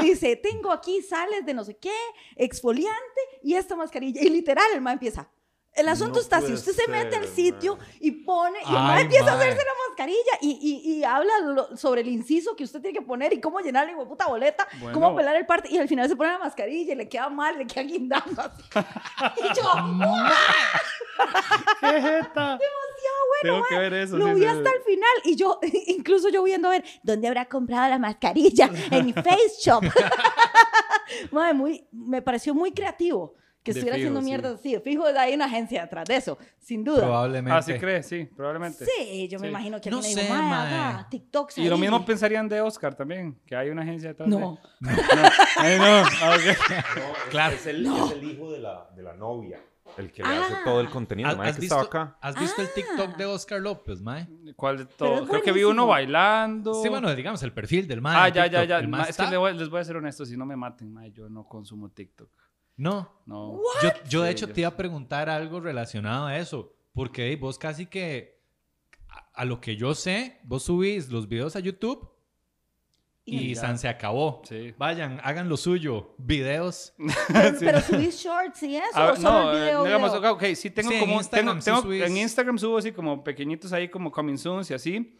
y 0.00 0.04
dice, 0.04 0.36
tengo 0.36 0.70
aquí 0.70 1.02
sales 1.02 1.44
de 1.44 1.52
no 1.54 1.64
sé 1.64 1.76
qué, 1.78 1.90
exfoliante 2.36 3.20
y 3.42 3.54
esta 3.54 3.74
mascarilla. 3.76 4.20
Y 4.22 4.28
literal, 4.28 4.66
el 4.74 4.80
mae 4.80 4.94
empieza. 4.94 5.28
El 5.74 5.88
asunto 5.88 6.16
No 6.16 6.20
está, 6.20 6.40
puede 6.40 6.52
usted 6.52 6.72
se 6.72 6.86
mete 6.86 7.16
al 7.16 7.24
ser, 7.24 7.34
sitio 7.34 7.76
mae. 7.76 7.86
y 8.00 8.10
pone, 8.10 8.58
y 8.60 8.64
Ay, 8.76 9.02
empieza 9.02 9.32
a 9.32 9.36
mae. 9.36 9.46
hacerse 9.46 9.64
la 9.64 9.72
mascarilla 9.88 10.32
y, 10.42 10.50
y, 10.84 10.92
y 10.98 11.04
habla 11.04 11.32
lo- 11.40 11.76
sobre 11.78 12.02
el 12.02 12.08
inciso 12.08 12.54
que 12.54 12.64
usted 12.64 12.82
tiene 12.82 12.98
que 12.98 13.04
poner 13.04 13.32
y 13.32 13.40
cómo 13.40 13.58
llenar 13.60 13.86
la 13.90 14.04
puta 14.04 14.26
boleta, 14.26 14.68
Bueno. 14.80 14.92
cómo 14.92 15.16
pelar 15.16 15.34
el 15.36 15.46
parte, 15.46 15.68
y 15.70 15.78
al 15.78 15.88
final 15.88 16.08
se 16.10 16.16
pone 16.16 16.30
la 16.30 16.38
mascarilla 16.38 16.92
y 16.92 16.96
le 16.96 17.08
queda 17.08 17.30
mal, 17.30 17.56
le 17.56 17.66
queda 17.66 17.84
guindando 17.84 18.42
así. 18.42 18.62
y 19.40 19.56
yo, 19.56 19.72
¡Qué 21.80 22.00
jeta! 22.02 22.58
Tengo 23.42 23.64
que 23.68 23.76
ver 23.78 23.94
eso. 23.94 24.16
lo 24.18 24.26
sí, 24.28 24.34
vi 24.34 24.40
sí, 24.42 24.46
hasta 24.46 24.70
sí. 24.70 24.76
el 24.76 24.82
final 24.84 25.10
y 25.24 25.36
yo, 25.36 25.58
incluso 25.88 26.28
yo 26.28 26.42
viendo 26.44 26.68
a 26.68 26.72
ver, 26.72 26.84
¿dónde 27.02 27.26
habrá 27.26 27.46
comprado 27.46 27.88
la 27.88 27.98
mascarilla? 27.98 28.70
En 28.90 29.06
mi 29.06 29.12
Face 29.12 29.54
Shop. 29.60 29.82
Muy, 31.54 31.86
me 31.90 32.22
pareció 32.22 32.54
muy 32.54 32.72
creativo 32.72 33.34
que 33.62 33.70
estuviera 33.70 33.94
fijo, 33.96 34.08
haciendo 34.08 34.20
sí. 34.20 34.24
mierda 34.26 34.50
así. 34.54 34.72
De 34.72 34.80
Fijo, 34.80 35.04
hay 35.06 35.34
una 35.34 35.44
agencia 35.44 35.82
detrás 35.82 36.04
de 36.06 36.16
eso, 36.16 36.36
sin 36.58 36.82
duda. 36.84 37.00
Probablemente. 37.02 37.56
Ah, 37.58 37.62
sí 37.62 37.74
crees, 37.78 38.06
sí, 38.06 38.24
probablemente. 38.36 38.84
Sí, 38.84 39.28
yo 39.28 39.38
me 39.38 39.46
Sí. 39.46 39.50
imagino 39.50 39.80
que 39.80 39.90
No 39.90 39.98
alguien 39.98 40.14
sé, 40.14 40.22
dijo, 40.22 40.34
mae, 40.34 41.04
TikToks 41.10 41.58
Y 41.58 41.68
lo 41.68 41.74
ahí". 41.76 41.80
mismo 41.80 42.04
pensarían 42.04 42.48
de 42.48 42.60
Oscar 42.60 42.94
también, 42.94 43.38
que 43.46 43.54
hay 43.56 43.70
una 43.70 43.82
agencia 43.82 44.08
detrás 44.10 44.28
de- 44.28 44.36
No, 44.36 44.58
Ay, 45.56 45.78
no. 45.78 45.84
Ah. 46.22 46.36
Claro. 47.30 47.54
Es 47.54 47.66
el, 47.66 47.86
es 47.86 48.10
el 48.12 48.24
hijo 48.24 48.50
de 48.52 48.58
la, 48.60 48.88
de 48.94 49.02
la 49.02 49.14
novia. 49.14 49.60
El 49.98 50.10
que 50.10 50.22
le 50.22 50.28
hace 50.36 50.54
todo 50.64 50.80
el 50.80 50.88
contenido, 50.88 51.28
¿Has, 51.28 51.36
mae, 51.36 51.50
has 51.50 51.56
que 51.56 51.60
visto, 51.60 51.78
estaba 51.82 52.04
acá. 52.04 52.16
¿Has 52.22 52.38
visto 52.40 52.62
el 52.62 52.68
Ah. 52.68 52.70
TikTok 52.74 53.16
de 53.16 53.26
Oscar 53.26 53.60
López, 53.60 54.00
mae? 54.00 54.26
¿Cuál 54.56 54.78
de 54.78 54.84
Pero 54.86 54.96
todo? 54.96 55.22
es 55.24 55.28
Creo 55.28 55.42
que 55.42 55.52
vi 55.52 55.64
uno 55.64 55.86
bailando. 55.86 56.72
Sí, 56.82 56.88
bueno, 56.88 57.14
digamos, 57.14 57.42
el 57.42 57.52
perfil 57.52 57.86
del 57.86 58.00
mae. 58.00 58.16
Ah, 58.16 58.28
ya, 58.30 58.46
ya, 58.46 58.60
TikTok. 58.62 58.68
ya. 58.96 59.02
Es 59.04 59.16
que 59.18 59.52
les 59.52 59.68
voy 59.68 59.80
a 59.80 59.84
ser 59.84 59.96
honesto, 59.96 60.24
si 60.24 60.34
no 60.36 60.46
me 60.46 60.56
maten, 60.56 60.92
mae, 60.94 61.10
yo 61.12 61.28
no 61.28 61.46
consumo 61.46 61.90
TikTok. 61.90 62.30
No. 62.76 63.10
No. 63.26 63.60
Yo, 63.82 63.90
yo 64.08 64.22
de 64.22 64.28
Sí, 64.30 64.32
hecho 64.32 64.48
te 64.52 64.60
iba 64.62 64.68
a 64.68 64.76
preguntar 64.76 65.28
algo 65.30 65.60
relacionado 65.60 66.26
a 66.26 66.38
eso, 66.38 66.74
porque 66.92 67.28
hey, 67.28 67.36
vos 67.36 67.58
casi 67.58 67.86
que, 67.86 68.40
a, 69.08 69.42
a 69.42 69.44
lo 69.44 69.60
que 69.60 69.76
yo 69.76 69.94
sé, 69.94 70.40
vos 70.44 70.64
subís 70.64 71.08
los 71.10 71.28
videos 71.28 71.54
a 71.56 71.60
YouTube 71.60 72.08
y, 73.24 73.54
ya. 73.54 73.60
San 73.60 73.78
se 73.78 73.86
acabó. 73.88 74.42
Sí. 74.48 74.74
Vayan, 74.78 75.20
hagan 75.22 75.48
lo 75.48 75.56
suyo, 75.56 76.14
videos. 76.18 76.92
Pero, 77.32 77.56
pero 77.60 77.80
subís 77.80 78.16
shorts 78.20 78.62
y 78.64 78.76
eso, 78.76 78.86
A 78.98 79.02
ver, 79.06 79.12
o 79.12 79.16
solo 79.16 79.30
no, 79.44 79.50
el 79.52 79.56
eh, 79.58 79.60
video, 79.60 79.84
digamos, 79.84 80.12
video? 80.12 80.32
ok, 80.32 80.42
sí 80.56 80.70
tengo 80.70 80.88
Sí, 80.90 80.94
en 80.96 81.00
como, 81.00 81.14
Instagram 81.18 81.60
tengo, 81.60 81.82
sí 81.82 81.88
tengo- 81.88 82.04
en 82.04 82.16
Instagram 82.16 82.58
subo 82.58 82.78
así 82.78 82.90
como 82.90 83.22
pequeñitos 83.22 83.72
ahí 83.72 83.88
como 83.88 84.10
coming 84.10 84.36
soons 84.36 84.68
y 84.72 84.74
así, 84.74 85.16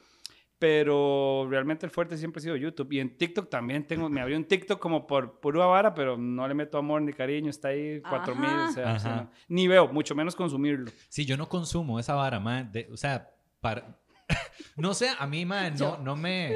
pero 0.63 1.49
realmente 1.51 1.87
el 1.87 1.91
fuerte 1.91 2.17
siempre 2.17 2.39
ha 2.39 2.43
sido 2.45 2.55
YouTube 2.55 2.93
y 2.93 3.01
en 3.01 3.19
TikTok 3.19 3.51
también 3.51 3.85
tengo, 3.85 4.09
me 4.09 4.21
abrió 4.21 4.37
un 4.37 4.45
TikTok 4.45 4.79
como 4.79 5.09
por 5.09 5.41
pura 5.41 5.67
vara, 5.67 5.93
pero 5.93 6.17
no 6.17 6.47
le 6.47 6.55
meto 6.55 6.79
amor 6.79 7.03
ni 7.03 7.13
cariño, 7.13 7.51
está 7.51 7.71
ahí 7.71 8.01
4000, 8.01 8.45
Ajá. 8.49 8.69
o 8.69 8.73
sea, 8.73 8.95
Ajá. 8.95 9.17
no. 9.23 9.31
ni 9.49 9.67
veo, 9.67 9.89
mucho 9.89 10.15
menos 10.15 10.37
consumirlo. 10.37 10.89
Sí, 11.09 11.25
yo 11.25 11.37
no 11.37 11.49
consumo 11.49 11.99
esa 11.99 12.15
vara, 12.15 12.39
de- 12.71 12.89
o 12.93 12.97
sea, 12.97 13.29
para... 13.61 13.99
no 14.77 14.95
sé, 14.95 15.11
a 15.19 15.27
mí, 15.27 15.45
mae, 15.45 15.73
no, 15.73 15.99
no 15.99 16.15
me... 16.15 16.55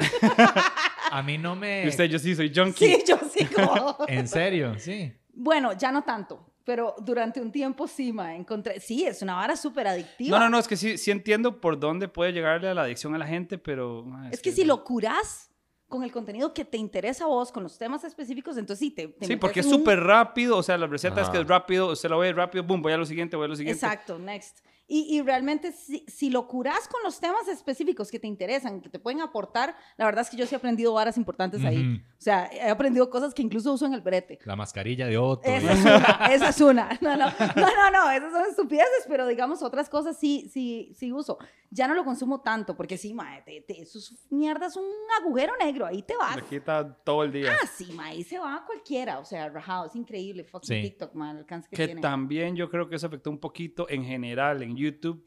A 1.11 1.21
mí 1.25 1.37
no 1.37 1.57
me... 1.57 1.89
Usted, 1.89 2.05
yo 2.05 2.21
sí 2.21 2.37
soy 2.37 2.53
junkie. 2.55 2.87
Sí, 2.87 3.05
yo 3.09 3.19
sí 3.29 3.45
como... 3.47 3.97
En 4.07 4.29
serio, 4.29 4.79
sí. 4.79 5.13
Bueno, 5.35 5.73
ya 5.73 5.91
no 5.91 6.03
tanto, 6.05 6.55
pero 6.67 6.97
durante 6.99 7.41
un 7.41 7.53
tiempo 7.53 7.87
sí, 7.87 8.13
ma, 8.13 8.35
encontré... 8.35 8.81
Sí, 8.81 9.07
es 9.07 9.23
una 9.23 9.37
vara 9.37 9.55
súper 9.55 9.87
adictiva. 9.87 10.37
No, 10.37 10.45
no, 10.45 10.51
no, 10.51 10.59
es 10.59 10.67
que 10.67 10.77
sí, 10.77 10.99
sí 10.99 11.13
entiendo 11.13 11.61
por 11.61 11.79
dónde 11.79 12.09
puede 12.09 12.33
llegarle 12.33 12.69
a 12.69 12.75
la 12.75 12.83
adicción 12.83 13.15
a 13.15 13.19
la 13.19 13.27
gente, 13.27 13.57
pero... 13.57 14.05
Es 14.33 14.43
que 14.43 14.51
si 14.51 14.65
lo 14.65 14.83
curas 14.83 15.49
con 15.87 16.03
el 16.03 16.11
contenido 16.11 16.53
que 16.53 16.65
te 16.65 16.77
interesa 16.77 17.23
a 17.23 17.27
vos, 17.29 17.53
con 17.53 17.63
los 17.63 17.79
temas 17.79 18.03
específicos, 18.03 18.57
entonces 18.57 18.81
sí, 18.81 18.91
te, 18.91 19.07
te 19.07 19.27
Sí, 19.27 19.37
porque 19.37 19.61
es 19.61 19.67
un- 19.67 19.75
súper 19.75 20.01
rápido, 20.01 20.57
o 20.57 20.63
sea, 20.65 20.77
la 20.77 20.89
receta 20.89 21.21
es 21.21 21.29
que 21.29 21.37
Ajá. 21.37 21.43
es 21.43 21.49
rápido, 21.49 21.93
usted 21.93 22.11
lo 22.11 22.19
ve 22.19 22.33
rápido, 22.33 22.65
boom, 22.65 22.83
voy 22.83 22.93
a 22.93 22.97
lo 22.97 23.07
siguiente, 23.07 23.37
voy 23.37 23.45
a 23.45 23.49
lo 23.49 23.55
siguiente. 23.55 23.87
Exacto, 23.87 24.19
next. 24.19 24.59
Y, 24.89 25.17
y 25.17 25.21
realmente, 25.23 25.73
si, 25.73 26.05
si 26.07 26.31
lo 26.31 26.47
curas 26.47 26.87
con 26.87 27.03
los 27.03 27.19
temas 27.19 27.49
específicos 27.49 28.09
que 28.11 28.21
te 28.21 28.29
interesan, 28.29 28.81
que 28.81 28.89
te 28.89 29.01
pueden 29.01 29.21
aportar, 29.21 29.75
la 29.97 30.05
verdad 30.05 30.23
es 30.23 30.31
que 30.31 30.37
yo 30.37 30.47
sí 30.47 30.55
he 30.55 30.59
aprendido 30.59 30.93
varas 30.93 31.17
importantes 31.17 31.65
ahí. 31.65 31.81
Ujú. 31.81 32.03
O 32.07 32.21
sea, 32.21 32.49
he 32.53 32.69
aprendido 32.71 33.11
cosas 33.11 33.35
que 33.35 33.43
incluso 33.43 33.73
uso 33.73 33.85
en 33.87 33.95
el 33.95 34.01
brete. 34.01 34.39
La 34.45 34.55
mascarilla 34.55 35.07
de 35.07 35.19
Otto. 35.19 35.49
Esa 35.49 35.73
es 35.73 35.81
una, 35.85 36.27
esa 36.33 36.49
es 36.51 36.61
una. 36.61 36.99
No, 37.01 37.17
no, 37.17 37.27
no, 37.27 37.31
no, 37.57 37.91
no, 37.91 38.11
esas 38.11 38.33
son 38.33 38.45
estupideces, 38.49 39.05
pero 39.09 39.27
digamos 39.27 39.61
otras 39.63 39.89
cosas 39.89 40.17
sí, 40.17 40.49
sí, 40.53 40.93
sí 40.97 41.13
uso. 41.13 41.37
Ya 41.71 41.89
no 41.89 41.95
lo 41.95 42.05
consumo 42.05 42.41
tanto, 42.43 42.77
porque 42.77 42.97
sí, 42.97 43.13
mae, 43.13 43.43
te, 43.43 43.61
te- 43.63 43.83
eso 43.83 43.99
es 43.99 44.15
mierda, 44.31 44.67
es 44.67 44.77
un 44.77 44.85
agujero 45.21 45.53
negro, 45.59 45.85
ahí 45.85 46.03
te 46.03 46.17
vas. 46.17 46.37
Le 46.37 46.43
quita 46.43 46.97
todo 47.05 47.25
el 47.25 47.33
día. 47.33 47.53
Ah, 47.61 47.67
sí, 47.67 47.87
mae, 47.93 48.13
ahí 48.13 48.23
se 48.23 48.39
va 48.39 48.63
cualquiera, 48.65 49.19
o 49.19 49.25
sea, 49.25 49.49
rajado, 49.49 49.87
es 49.87 49.97
increíble, 49.97 50.45
fucking 50.45 50.67
Sí. 50.77 50.83
TikTok, 50.91 51.13
mae, 51.15 51.33
el 51.33 51.39
alcance 51.39 51.69
que, 51.69 51.77
que 51.77 51.87
tiene. 51.87 52.01
también 52.01 52.55
yo 52.55 52.71
creo 52.71 52.89
que 52.89 52.95
eso 52.97 53.09
afectó 53.09 53.31
un 53.31 53.39
poquito 53.39 53.87
en 53.91 54.05
general 54.05 54.63
en 54.63 54.76
YouTube, 54.77 55.27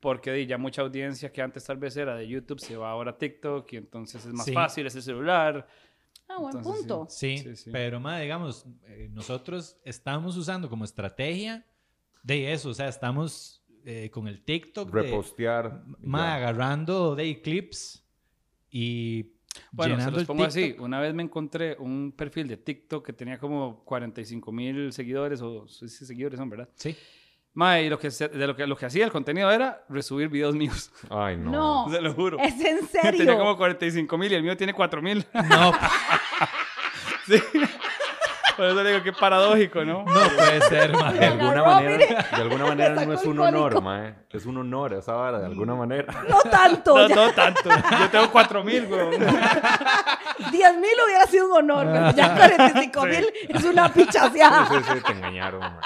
porque 0.00 0.46
ya 0.46 0.58
mucha 0.58 0.82
audiencia 0.82 1.32
que 1.32 1.42
antes 1.42 1.64
tal 1.64 1.76
vez 1.78 1.96
era 1.96 2.14
de 2.16 2.26
YouTube 2.28 2.60
se 2.60 2.76
va 2.76 2.90
ahora 2.90 3.12
a 3.12 3.18
TikTok 3.18 3.72
y 3.72 3.76
entonces 3.76 4.24
es 4.24 4.32
más 4.32 4.46
Sí. 4.46 4.52
fácil 4.52 4.86
ese 4.86 5.02
celular. 5.02 5.66
Ah, 6.28 6.36
buen 6.38 6.56
Entonces, 6.56 6.80
punto. 6.86 7.06
Sí, 7.08 7.38
Sí, 7.38 7.56
sí. 7.56 7.70
pero 7.72 7.98
mae, 8.00 8.22
digamos, 8.22 8.66
eh, 8.86 9.08
nosotros 9.10 9.78
estamos 9.84 10.36
usando 10.36 10.68
como 10.68 10.84
estrategia 10.84 11.64
de 12.22 12.52
eso, 12.52 12.68
o 12.70 12.74
sea, 12.74 12.88
estamos 12.88 13.64
eh, 13.84 14.10
con 14.10 14.28
el 14.28 14.42
TikTok 14.44 14.92
Repostear. 14.92 15.82
ya. 16.02 16.34
agarrando 16.34 17.14
de 17.16 17.40
clips 17.40 18.04
y 18.70 19.32
Bueno, 19.72 19.94
se 19.94 19.98
llenando 19.98 20.10
los 20.12 20.20
el 20.22 20.26
pongo 20.26 20.44
así. 20.44 20.62
TikTok. 20.64 20.84
Una 20.84 21.00
vez 21.00 21.14
me 21.14 21.22
encontré 21.22 21.76
un 21.78 22.12
perfil 22.12 22.48
de 22.48 22.58
TikTok 22.58 23.06
que 23.06 23.12
tenía 23.14 23.38
como 23.38 23.82
45 23.84 24.52
mil 24.52 24.92
seguidores, 24.92 25.40
o 25.40 25.66
sí, 25.68 25.88
sí, 25.88 26.04
seguidores 26.04 26.38
son, 26.38 26.50
¿verdad? 26.50 26.68
Sí. 26.74 26.94
Mae, 27.54 27.84
y 27.84 27.88
lo 27.88 27.98
que, 27.98 28.10
se- 28.10 28.28
de 28.28 28.46
lo 28.46 28.54
que, 28.54 28.66
lo 28.66 28.76
que 28.76 28.86
hacía 28.86 29.04
el 29.04 29.10
contenido 29.10 29.50
era 29.50 29.84
resubir 29.88 30.28
videos 30.28 30.54
míos. 30.54 30.90
Ay, 31.10 31.36
no. 31.36 31.50
No, 31.86 31.88
Se 31.92 32.00
lo 32.00 32.12
juro. 32.14 32.38
es 32.38 32.60
en 32.60 32.86
serio. 32.88 33.18
Tenía 33.18 33.36
como 33.38 33.56
45 33.56 34.16
mil 34.18 34.30
y 34.32 34.34
el 34.36 34.42
mío 34.42 34.56
tiene 34.56 34.72
4 34.74 35.02
mil. 35.02 35.26
No, 35.48 35.72
sí. 37.26 37.42
Por 38.58 38.66
eso 38.66 38.82
le 38.82 38.90
digo 38.90 39.02
que 39.04 39.12
paradójico, 39.12 39.84
¿no? 39.84 40.04
no 40.04 40.04
puede 40.36 40.60
ser, 40.62 40.90
De 40.90 40.96
mae. 40.98 41.24
alguna 41.26 41.62
manera, 41.62 41.96
mire. 41.96 42.06
de 42.08 42.42
alguna 42.42 42.64
manera 42.66 43.06
no 43.06 43.12
es 43.14 43.24
un 43.24 43.38
honor, 43.40 43.80
mae. 43.80 44.14
Es 44.30 44.44
un 44.46 44.56
honor 44.58 44.92
esa 44.94 45.12
vara, 45.12 45.38
de 45.38 45.46
alguna 45.46 45.74
manera. 45.76 46.12
No 46.28 46.40
tanto, 46.50 47.08
No, 47.08 47.14
no 47.14 47.32
tanto. 47.32 47.70
Yo 47.70 48.10
tengo 48.10 48.30
4 48.32 48.64
mil, 48.64 48.84
weón. 48.86 49.10
10 50.50 50.76
mil 50.78 50.90
hubiera 51.06 51.26
sido 51.26 51.46
un 51.46 51.52
honor, 51.70 51.86
pero 51.92 52.10
ya 52.12 52.34
45 52.36 53.06
mil 53.06 53.26
es 53.48 53.64
una 53.64 53.92
pichaseada. 53.92 54.66
Sí, 54.68 54.74
sí, 54.84 54.90
sí, 54.94 55.00
te 55.06 55.12
engañaron, 55.12 55.60
mae. 55.60 55.80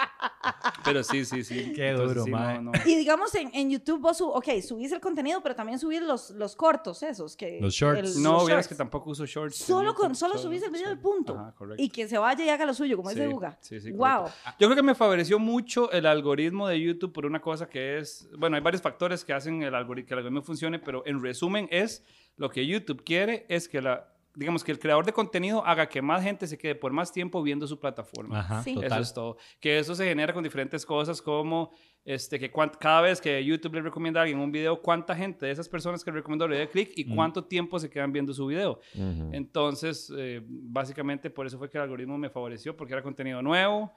Pero 0.85 1.03
sí, 1.05 1.25
sí, 1.25 1.45
sí. 1.45 1.73
Qué 1.75 1.91
Entonces, 1.91 2.15
duro, 2.15 2.25
sí, 2.25 2.31
mae. 2.31 2.55
no, 2.61 2.73
no. 2.73 2.79
Y 2.85 2.97
digamos 2.97 3.35
en, 3.35 3.51
en 3.55 3.71
YouTube 3.71 4.01
vos, 4.01 4.17
su- 4.19 4.29
ok, 4.29 4.49
subís 4.67 4.93
el 4.93 5.01
contenido, 5.01 5.41
pero 5.43 5.55
también 5.55 5.79
subís 5.79 6.03
los, 6.03 6.31
los 6.31 6.57
cortos 6.57 7.03
esos. 7.03 7.37
Que, 7.37 7.59
Los 7.61 7.75
shorts. 7.75 8.17
el- 8.17 8.23
No, 8.23 8.33
los 8.33 8.47
vieras 8.47 8.65
shorts. 8.65 8.69
que 8.69 8.75
tampoco 8.75 9.11
uso 9.11 9.25
shorts. 9.27 9.57
Solo, 9.57 9.95
con, 9.95 10.15
solo 10.15 10.37
subís 10.39 10.63
el 10.63 10.71
video 10.71 10.91
y 10.93 10.97
punto. 10.97 11.35
Ajá, 11.39 11.55
correcto. 11.57 11.83
y 11.83 11.89
que 11.89 12.09
se 12.09 12.19
vaya 12.19 12.45
y 12.45 12.49
haga 12.51 12.62
lo 12.67 12.75
suyo, 12.75 12.97
como 12.97 13.11
dice 13.11 13.27
Sí, 13.29 13.35
Uga. 13.35 13.59
sí, 13.61 13.81
sí, 13.81 13.91
wow. 13.93 14.23
correcto. 14.23 14.41
Yo 14.59 14.67
creo 14.69 14.77
que 14.77 14.83
me 14.83 14.95
favoreció 14.95 15.39
mucho 15.39 15.91
el 15.93 16.07
algoritmo 16.07 16.69
de 16.69 16.81
YouTube 16.81 17.13
por 17.13 17.27
una 17.27 17.41
cosa 17.41 17.69
que 17.69 17.99
es, 17.99 18.29
bueno, 18.39 18.57
hay 18.57 18.63
varios 18.63 18.83
factores 18.83 19.25
que 19.25 19.33
hacen 19.33 19.63
el 19.63 19.75
algoritmo, 19.75 20.09
que 20.09 20.15
el 20.15 20.19
algoritmo 20.19 20.43
funcione, 20.43 20.79
pero 20.79 21.03
en 21.07 21.23
resumen 21.23 21.69
es 21.71 22.05
lo 22.37 22.51
que 22.51 22.67
YouTube 22.67 23.05
quiere 23.05 23.47
es 23.49 23.69
que 23.69 23.81
la, 23.83 24.12
digamos 24.35 24.65
que 24.65 24.73
el 24.73 24.79
creador 24.79 25.05
de 25.05 25.13
contenido 25.13 25.65
haga 25.67 25.89
que 25.89 26.01
más 26.03 26.23
gente 26.23 26.47
se 26.47 26.57
quede 26.57 26.75
por 26.75 26.93
más 26.93 27.13
tiempo 27.13 27.43
viendo 27.43 27.67
su 27.67 27.79
plataforma. 27.79 28.41
Ajá, 28.41 28.63
Sí. 28.63 28.77
Eso 28.83 28.99
es 28.99 29.13
todo. 29.15 29.37
Que 29.61 29.79
eso 29.79 29.95
se 29.95 30.05
genera 30.07 30.33
con 30.33 30.43
diferentes 30.43 30.87
cosas 30.87 31.21
como 31.21 31.71
este, 32.05 32.41
que 32.41 32.53
cuant- 32.53 32.79
cada 32.81 33.01
vez 33.01 33.21
que 33.21 33.45
YouTube 33.45 33.75
le 33.75 33.83
recomienda 33.83 34.19
a 34.19 34.23
alguien 34.25 34.41
un 34.41 34.51
video, 34.51 34.83
cuánta 34.83 35.15
gente 35.15 35.47
de 35.47 35.53
esas 35.53 35.69
personas 35.69 36.03
que 36.03 36.11
le 36.11 36.17
recomendó 36.17 36.49
le 36.49 36.59
dé 36.59 36.69
clic 36.69 36.93
y 36.97 37.05
Mm. 37.05 37.15
cuánto 37.15 37.45
tiempo 37.45 37.79
se 37.79 37.89
quedan 37.89 38.13
viendo 38.13 38.33
su 38.35 38.47
video. 38.47 38.81
Ujú. 38.95 39.31
Entonces, 39.33 40.13
eh, 40.17 40.41
básicamente 40.45 41.31
por 41.31 41.47
eso 41.47 41.59
fue 41.59 41.71
que 41.71 41.79
el 41.79 41.83
algoritmo 41.85 42.19
me 42.19 42.29
favoreció, 42.31 42.77
porque 42.77 42.95
era 42.95 43.03
contenido 43.03 43.41
nuevo. 43.43 43.93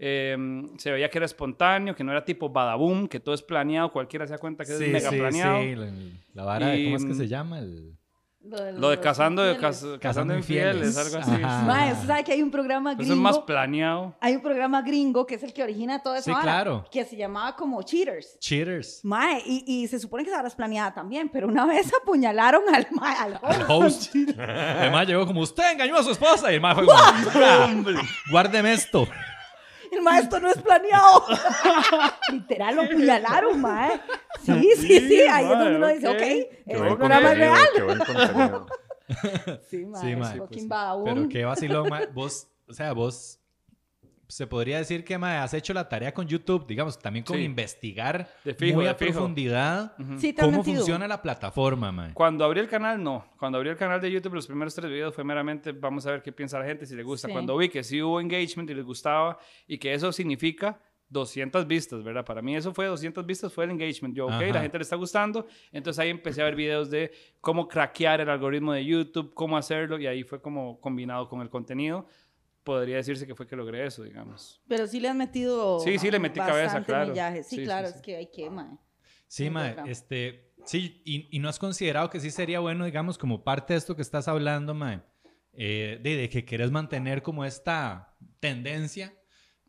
eh, 0.00 0.36
se 0.76 0.92
veía 0.92 1.10
que 1.10 1.18
era 1.18 1.24
espontáneo, 1.26 1.92
que 1.96 2.04
no 2.04 2.12
era 2.12 2.24
tipo 2.24 2.48
badaboom, 2.50 3.08
que 3.08 3.18
todo 3.18 3.34
es 3.34 3.42
planeado, 3.42 3.90
cualquiera 3.90 4.28
se 4.28 4.34
da 4.34 4.38
cuenta 4.38 4.64
que 4.64 4.72
es 4.74 4.78
mega 4.92 5.10
planeado. 5.10 5.60
sí, 5.60 5.74
la, 5.74 5.92
la 6.34 6.44
vara 6.44 6.68
de, 6.68 6.84
¿cómo 6.84 6.96
es 6.98 7.04
que 7.04 7.10
Y- 7.10 7.14
se 7.16 7.26
llama? 7.26 7.58
El... 7.58 7.97
Lo 8.78 8.90
de 8.90 8.98
cazando, 9.00 9.42
de 9.42 9.52
infieles. 9.54 9.80
cas- 9.80 9.98
cazando 10.00 10.34
infieles, 10.36 10.96
algo 10.96 11.18
así. 11.18 11.30
Mae, 11.66 11.92
usted 11.92 12.06
sabe 12.06 12.24
que 12.24 12.32
hay 12.32 12.42
un 12.42 12.50
programa 12.50 12.90
Eso 12.92 12.98
gringo. 12.98 13.14
es 13.14 13.20
más 13.20 13.38
planeado. 13.38 14.14
Hay 14.20 14.34
un 14.36 14.42
programa 14.42 14.82
gringo 14.82 15.26
que 15.26 15.34
es 15.36 15.42
el 15.42 15.52
que 15.52 15.62
origina 15.62 16.02
todo 16.02 16.14
eso. 16.14 16.24
Sí, 16.24 16.40
claro. 16.42 16.84
Que 16.90 17.04
se 17.04 17.16
llamaba 17.16 17.54
como 17.56 17.82
Cheaters. 17.82 18.38
Cheaters. 18.38 19.00
Mae, 19.04 19.42
y, 19.44 19.64
y 19.66 19.88
se 19.88 19.98
supone 19.98 20.24
que 20.24 20.30
esa 20.30 20.38
hora 20.40 20.48
es 20.48 20.54
planeada 20.54 20.92
también, 20.94 21.28
pero 21.28 21.48
una 21.48 21.66
vez 21.66 21.90
apuñalaron 22.02 22.62
al, 22.74 22.86
mae, 22.92 23.14
al 23.16 23.40
Al 23.42 23.62
host. 23.68 24.14
host. 24.14 24.16
Además 24.38 25.06
llegó 25.06 25.26
como, 25.26 25.40
usted 25.40 25.72
engañó 25.72 25.96
a 25.96 26.02
su 26.02 26.10
esposa. 26.12 26.50
Y 26.50 26.56
el 26.56 26.60
mae 26.60 26.74
fue 26.74 26.86
como, 26.86 26.98
"Ah, 26.98 27.68
guárdeme 28.30 28.72
esto. 28.72 29.06
El 29.98 30.04
maestro 30.04 30.38
no 30.38 30.48
es 30.48 30.58
planeado. 30.58 31.24
Literal, 32.32 32.76
lo 32.76 32.82
apuñalaron, 32.82 33.60
mae. 33.60 34.00
Sí, 34.44 34.70
sí, 34.76 35.00
sí. 35.08 35.20
Ahí 35.22 35.44
es 35.44 35.58
donde 35.58 35.76
uno 35.76 35.88
dice, 35.88 36.08
ok. 36.08 36.52
es 36.66 36.80
un 36.80 36.96
programa 36.96 37.34
real. 37.34 37.68
Sí, 39.68 39.86
mae. 39.86 40.02
Sí, 40.02 40.38
fucking 40.38 40.68
pues. 40.68 40.80
Pero 41.04 41.28
qué 41.28 41.44
vacilón, 41.44 41.88
mae. 41.88 42.06
Vos, 42.06 42.46
o 42.68 42.72
sea, 42.74 42.92
vos 42.92 43.37
se 44.28 44.46
podría 44.46 44.76
decir 44.78 45.04
que 45.04 45.16
mae, 45.18 45.38
has 45.38 45.54
hecho 45.54 45.72
la 45.72 45.88
tarea 45.88 46.12
con 46.12 46.26
YouTube, 46.28 46.66
digamos, 46.66 46.98
también 46.98 47.24
con 47.24 47.36
Sí. 47.38 47.42
investigar 47.44 48.28
De 48.44 48.52
fijo, 48.54 48.76
muy 48.76 48.84
de 48.84 48.90
a 48.90 48.94
fijo. 48.94 49.12
profundidad 49.12 49.96
te 49.96 50.28
has 50.28 50.34
cómo 50.46 50.58
metido. 50.58 50.76
funciona 50.76 51.08
la 51.08 51.20
plataforma, 51.22 51.90
mae. 51.90 52.12
Cuando 52.14 52.44
abrí 52.44 52.60
el 52.60 52.68
canal, 52.68 53.02
no. 53.02 53.24
Cuando 53.38 53.56
abrí 53.58 53.70
el 53.70 53.76
canal 53.76 54.00
de 54.00 54.10
YouTube, 54.10 54.34
los 54.34 54.46
primeros 54.46 54.74
tres 54.74 54.90
videos 54.90 55.14
fue 55.14 55.24
meramente, 55.24 55.72
vamos 55.72 56.06
a 56.06 56.10
ver 56.12 56.22
qué 56.22 56.30
piensa 56.32 56.58
la 56.58 56.66
gente, 56.66 56.84
si 56.86 56.94
le 56.94 57.02
gusta. 57.02 57.26
Sí. 57.28 57.32
Cuando 57.32 57.56
vi 57.56 57.68
que 57.70 57.82
sí 57.82 58.02
hubo 58.02 58.20
engagement 58.20 58.68
y 58.70 58.74
les 58.74 58.84
gustaba 58.84 59.38
y 59.66 59.78
que 59.78 59.94
eso 59.94 60.12
significa 60.12 60.78
200 61.10 61.66
vistas, 61.66 62.02
¿verdad? 62.04 62.22
Para 62.24 62.42
mí 62.42 62.54
eso 62.54 62.74
fue 62.74 62.84
200 62.84 63.24
vistas, 63.24 63.50
fue 63.50 63.64
el 63.64 63.70
engagement. 63.70 64.14
Yo, 64.14 64.26
ok, 64.26 64.32
Ajá. 64.32 64.46
la 64.52 64.60
gente 64.60 64.76
le 64.76 64.82
está 64.82 64.96
gustando. 64.96 65.46
Entonces 65.72 65.98
ahí 66.00 66.10
empecé 66.10 66.42
a 66.42 66.44
ver 66.44 66.54
videos 66.54 66.90
de 66.90 67.12
cómo 67.40 67.66
craquear 67.66 68.20
el 68.20 68.28
algoritmo 68.28 68.74
de 68.74 68.84
YouTube, 68.84 69.32
cómo 69.32 69.56
hacerlo 69.56 69.98
y 69.98 70.06
ahí 70.06 70.22
fue 70.22 70.42
como 70.42 70.78
combinado 70.82 71.26
con 71.30 71.40
el 71.40 71.48
contenido. 71.48 72.06
Podría 72.68 72.96
decirse 72.96 73.26
que 73.26 73.34
fue 73.34 73.46
que 73.46 73.56
logré 73.56 73.86
eso, 73.86 74.02
digamos. 74.02 74.60
Pero 74.68 74.86
sí 74.86 75.00
le 75.00 75.08
has 75.08 75.16
metido. 75.16 75.80
Sí, 75.80 75.98
sí, 75.98 76.10
le 76.10 76.18
metí 76.18 76.38
cabeza, 76.38 76.84
claro. 76.84 77.08
millaje. 77.08 77.42
Sí, 77.42 77.56
Sí, 77.56 77.64
claro, 77.64 77.88
sí. 77.88 77.94
es 77.96 78.02
que 78.02 78.16
hay 78.16 78.26
que, 78.30 78.50
mae. 78.50 78.76
Sí, 79.26 79.48
mae, 79.48 79.74
este, 79.86 80.52
sí, 80.66 81.00
y, 81.06 81.34
y 81.34 81.38
no 81.38 81.48
has 81.48 81.58
considerado 81.58 82.10
que 82.10 82.20
sí 82.20 82.30
sería 82.30 82.60
bueno, 82.60 82.84
digamos, 82.84 83.16
como 83.16 83.42
parte 83.42 83.72
de 83.72 83.78
esto 83.78 83.96
que 83.96 84.02
estás 84.02 84.28
hablando, 84.28 84.74
mae, 84.74 85.00
eh, 85.54 85.98
de, 86.02 86.16
de 86.16 86.28
que 86.28 86.44
quieres 86.44 86.70
mantener 86.70 87.22
como 87.22 87.46
esta 87.46 88.14
tendencia 88.38 89.14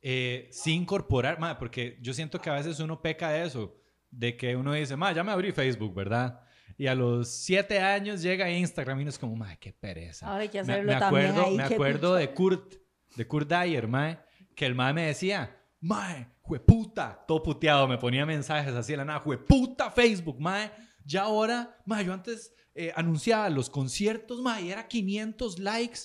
eh, 0.02 0.50
sí 0.52 0.74
incorporar, 0.74 1.40
mae, 1.40 1.56
porque 1.56 1.98
yo 2.02 2.14
siento 2.14 2.42
que 2.42 2.50
a 2.50 2.54
veces 2.56 2.82
uno 2.82 3.02
peca 3.02 3.30
de 3.32 3.46
eso, 3.46 3.82
de 4.12 4.36
que 4.36 4.58
uno 4.58 4.74
dice, 4.74 4.98
mae, 4.98 5.16
ya 5.16 5.24
me 5.24 5.32
abrí 5.32 5.54
Facebook, 5.54 5.94
¿verdad? 5.96 6.42
Y 6.78 6.88
a 6.88 6.96
los 6.96 7.30
siete 7.30 7.80
años 7.80 8.22
llega 8.22 8.50
Instagram 8.50 9.00
y 9.00 9.02
uno 9.04 9.10
es 9.10 9.20
como, 9.20 9.36
mae, 9.38 9.58
qué 9.58 9.72
pereza. 9.74 10.28
Ahora 10.28 10.42
hay 10.44 10.50
que 10.50 10.62
Me- 10.64 10.74
hacerlo 10.74 10.92
me, 10.92 10.98
acuerdo, 10.98 11.46
ahí, 11.46 11.56
Me 11.58 11.64
acuerdo 11.64 12.16
de 12.16 12.34
Kurt, 12.34 12.76
de 13.16 13.28
Kurt 13.28 13.50
Dyer, 13.50 13.88
mae, 13.88 14.20
que 14.56 14.66
el 14.66 14.76
mae 14.76 14.94
me 14.94 15.08
decía, 15.08 15.56
mae, 15.82 16.28
jueputa, 16.42 17.24
todo 17.28 17.44
puteado, 17.44 17.88
me 17.88 17.98
ponía 17.98 18.26
mensajes 18.26 18.74
así 18.74 18.94
de 18.94 18.98
la 18.98 19.06
nada, 19.06 19.20
jueputa 19.20 19.92
Facebook, 19.92 20.40
mae, 20.40 20.72
ya 21.06 21.24
ahora, 21.24 21.78
mae, 21.86 22.06
yo 22.06 22.14
antes 22.14 22.54
eh, 22.76 22.92
anunciaba 22.96 23.50
los 23.50 23.70
conciertos, 23.70 24.42
mae, 24.42 24.64
y 24.64 24.72
era 24.72 24.88
500 24.88 25.60
likes, 25.60 26.00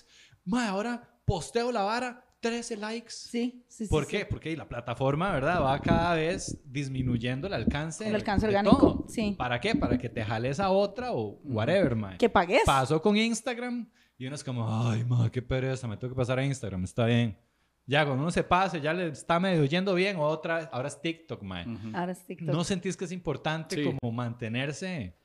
mae, 0.45 0.69
ahora 0.69 1.09
posteo 1.25 1.73
la 1.73 1.83
vara, 1.83 2.25
13 2.45 2.77
likes. 2.77 3.11
Sí, 3.11 3.65
sí, 3.69 3.85
sí. 3.87 3.91
¿Por 3.91 4.05
sí. 4.05 4.11
qué? 4.11 4.27
Porque 4.27 4.55
la 4.55 4.69
plataforma, 4.69 5.33
¿verdad? 5.33 5.63
Va 5.63 5.81
cada 5.81 6.15
vez 6.15 6.61
disminuyendo 6.67 7.47
el 7.47 7.55
alcance. 7.55 8.07
El 8.07 8.15
alcance 8.15 8.47
de 8.47 8.51
orgánico, 8.51 8.77
todo. 8.77 9.07
sí. 9.09 9.35
¿Para 9.39 9.61
qué? 9.61 9.75
Para 9.75 9.97
que 9.97 10.11
te 10.11 10.23
jales 10.23 10.61
a 10.61 10.69
otra 10.69 11.13
o 11.13 11.41
whatever, 11.43 11.97
mae. 11.97 12.19
Que 12.19 12.29
pagues. 12.29 12.61
Pasó 12.67 13.01
con 13.01 13.17
Instagram 13.17 13.89
y 14.19 14.27
uno 14.27 14.35
es 14.37 14.45
como, 14.45 14.67
ay, 14.89 15.05
ma, 15.05 15.31
qué 15.31 15.43
pereza, 15.43 15.87
me 15.89 15.97
tengo 15.97 16.15
que 16.15 16.19
pasar 16.19 16.39
a 16.39 16.45
Instagram, 16.45 16.85
está 16.85 17.07
bien. 17.07 17.39
Ya, 17.87 18.05
cuando 18.07 18.23
uno 18.23 18.31
se 18.31 18.43
pase, 18.45 18.81
ya 18.81 18.95
le 18.95 19.09
está 19.09 19.39
medio 19.39 19.65
yendo 19.65 19.95
bien, 19.95 20.17
otra 20.19 20.71
ahora 20.73 20.89
es 20.89 21.01
TikTok, 21.01 21.43
mae. 21.43 21.67
Ahora 21.93 22.13
es 22.13 22.25
TikTok. 22.25 22.49
¿No 22.55 22.65
sentís 22.65 22.97
que 22.97 23.05
es 23.05 23.13
importante 23.13 23.77
Sí. 23.77 23.85
como 24.01 24.13
mantenerse? 24.13 25.19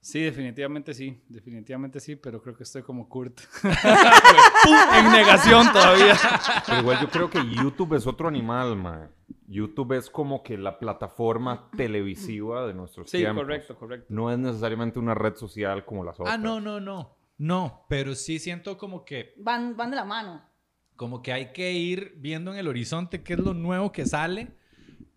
Sí, 0.00 0.20
definitivamente 0.20 0.94
sí, 0.94 1.20
definitivamente 1.28 1.98
sí, 2.00 2.14
pero 2.16 2.40
creo 2.40 2.56
que 2.56 2.62
estoy 2.62 2.82
como 2.82 3.08
Kurt. 3.08 3.40
en 4.98 5.10
negación 5.12 5.72
todavía. 5.72 6.14
Pero 6.66 6.80
igual 6.80 7.00
yo 7.00 7.08
creo 7.10 7.28
que 7.30 7.40
YouTube 7.54 7.94
es 7.94 8.06
otro 8.06 8.28
animal, 8.28 8.76
mae. 8.76 9.08
YouTube 9.48 9.92
es 9.96 10.08
como 10.08 10.42
que 10.42 10.56
la 10.58 10.78
plataforma 10.78 11.68
televisiva 11.76 12.66
de 12.66 12.74
nuestros 12.74 13.10
Sí, 13.10 13.18
tiempos. 13.18 13.42
correcto, 13.44 13.76
correcto. 13.76 14.06
No 14.08 14.30
es 14.30 14.38
necesariamente 14.38 14.98
una 14.98 15.14
red 15.14 15.34
social 15.34 15.84
como 15.84 16.04
las 16.04 16.18
otras. 16.20 16.34
Ah, 16.34 16.38
no, 16.38 16.60
no, 16.60 16.80
no. 16.80 17.15
No, 17.38 17.84
pero 17.88 18.14
sí 18.14 18.38
siento 18.38 18.78
como 18.78 19.04
que, 19.04 19.34
Van, 19.38 19.76
van 19.76 19.90
de 19.90 19.96
la 19.96 20.04
mano. 20.04 20.42
como 20.96 21.22
que 21.22 21.32
hay 21.32 21.52
que 21.52 21.72
ir 21.72 22.14
viendo 22.16 22.52
en 22.52 22.58
el 22.58 22.68
horizonte 22.68 23.22
qué 23.22 23.34
es 23.34 23.38
lo 23.40 23.52
nuevo 23.54 23.92
que 23.92 24.06
sale. 24.06 24.56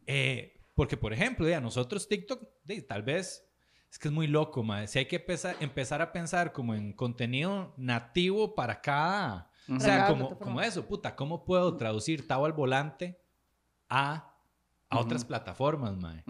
Eh, 0.06 0.60
porque, 0.76 0.98
por 0.98 1.14
ejemplo, 1.14 1.48
ya, 1.48 1.62
nosotros 1.62 2.08
TikTok, 2.08 2.42
de, 2.66 2.82
tal 2.82 3.04
vez, 3.04 3.46
es 3.90 3.98
que 4.00 4.08
es 4.10 4.14
muy 4.14 4.28
loco, 4.28 4.64
mae. 4.64 4.88
Si 4.88 5.00
hay 5.00 5.06
que 5.06 5.18
empezar, 5.18 5.56
empezar 5.60 6.02
a 6.02 6.12
pensar 6.12 6.52
como 6.52 6.74
en 6.76 6.94
contenido 6.94 7.74
nativo 7.78 8.56
para 8.56 8.82
cada... 8.82 9.50
O 9.72 9.80
sea, 9.80 10.08
como, 10.08 10.38
como 10.40 10.62
eso, 10.62 10.88
puta, 10.88 11.16
¿cómo 11.16 11.46
puedo 11.46 11.78
traducir 11.78 12.28
Tavo 12.28 12.46
al 12.48 12.54
volante 12.54 13.22
a, 13.88 14.34
a 14.90 15.00
otras 15.00 15.24
plataformas, 15.24 15.96
mae? 15.96 16.24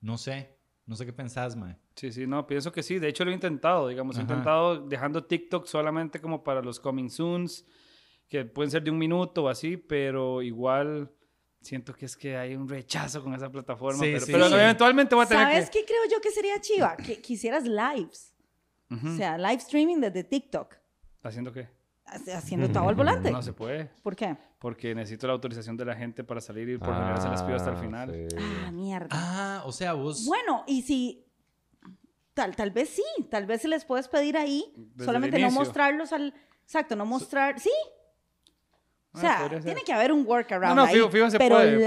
No 0.00 0.16
sé, 0.16 0.56
no 0.86 0.96
sé 0.96 1.04
qué 1.04 1.12
pensás, 1.12 1.54
mae. 1.56 1.76
Sí, 2.00 2.10
sí, 2.12 2.26
no, 2.26 2.46
pienso 2.46 2.72
que 2.72 2.82
sí. 2.82 2.98
De 2.98 3.08
hecho, 3.08 3.26
lo 3.26 3.30
he 3.30 3.34
intentado, 3.34 3.88
digamos, 3.88 4.16
he 4.16 4.20
Ajá. 4.22 4.30
intentado 4.30 4.86
dejando 4.88 5.22
TikTok 5.24 5.66
solamente 5.66 6.18
como 6.18 6.42
para 6.42 6.62
los 6.62 6.80
coming 6.80 7.10
soons, 7.10 7.66
que 8.26 8.46
pueden 8.46 8.70
ser 8.70 8.82
de 8.82 8.90
un 8.90 8.96
minuto 8.96 9.44
o 9.44 9.48
así, 9.50 9.76
pero 9.76 10.40
igual 10.40 11.10
siento 11.60 11.92
que 11.92 12.06
es 12.06 12.16
que 12.16 12.38
hay 12.38 12.54
un 12.56 12.66
rechazo 12.66 13.22
con 13.22 13.34
esa 13.34 13.50
plataforma. 13.52 13.98
Sí, 14.02 14.12
pero 14.14 14.24
sí, 14.24 14.32
pero 14.32 14.48
sí. 14.48 14.54
eventualmente 14.54 15.14
voy 15.14 15.24
a 15.26 15.28
tener 15.28 15.44
¿Sabes 15.44 15.68
que... 15.68 15.80
qué 15.80 15.84
creo 15.84 16.00
yo 16.10 16.20
que 16.22 16.30
sería 16.30 16.58
chiva? 16.58 16.96
Que 17.06 17.20
quisieras 17.20 17.64
lives. 17.64 18.34
Ujú. 18.90 19.06
O 19.08 19.16
sea, 19.16 19.36
live 19.36 19.56
streaming 19.56 19.98
desde 20.00 20.24
TikTok. 20.24 20.74
¿Haciendo 21.22 21.52
qué? 21.52 21.68
Haci- 22.06 22.32
Haciendo 22.34 22.70
todo 22.70 22.88
al 22.88 22.94
volante. 22.94 23.30
No 23.30 23.42
se 23.42 23.52
puede, 23.52 23.90
¿Por 24.02 24.16
qué? 24.16 24.36
porque 24.58 24.94
necesito 24.94 25.26
la 25.26 25.34
autorización 25.34 25.76
de 25.76 25.84
la 25.84 25.94
gente 25.96 26.24
para 26.24 26.40
salir 26.40 26.68
y 26.70 26.78
por 26.78 26.88
lo 26.88 26.94
general 26.94 27.20
se 27.20 27.28
las 27.28 27.42
pido 27.42 27.56
hasta 27.56 27.70
el 27.70 27.76
Ah, 27.76 27.80
final. 27.80 28.10
sí. 28.30 28.36
Ah, 28.66 28.70
mierda. 28.72 29.08
Ah, 29.12 29.62
o 29.66 29.70
sea, 29.72 29.92
vos... 29.92 30.24
Bueno, 30.26 30.64
y 30.66 30.82
si. 30.82 31.26
Tal, 32.40 32.56
tal 32.56 32.70
vez 32.70 32.88
sí, 32.88 33.02
tal 33.30 33.44
vez 33.44 33.60
se 33.62 33.68
les 33.68 33.84
puedes 33.84 34.08
pedir 34.08 34.36
ahí, 34.38 34.72
Desde 34.76 35.04
solamente 35.04 35.38
no 35.38 35.50
mostrarlos 35.50 36.10
al. 36.12 36.32
Exacto, 36.62 36.96
no 36.96 37.04
mostrar. 37.04 37.60
Sí. 37.60 37.70
O 39.12 39.18
Ah, 39.18 39.20
sea, 39.48 39.60
tiene 39.60 39.82
que 39.82 39.92
haber 39.92 40.10
un 40.12 40.24
workaround. 40.26 40.74
No, 40.76 40.82
no, 40.82 40.88
ahí, 40.88 40.94
fijo, 40.94 41.10
fijo, 41.10 41.30
se 41.30 41.36
pero 41.38 41.56
puede, 41.56 41.76
live 41.78 41.86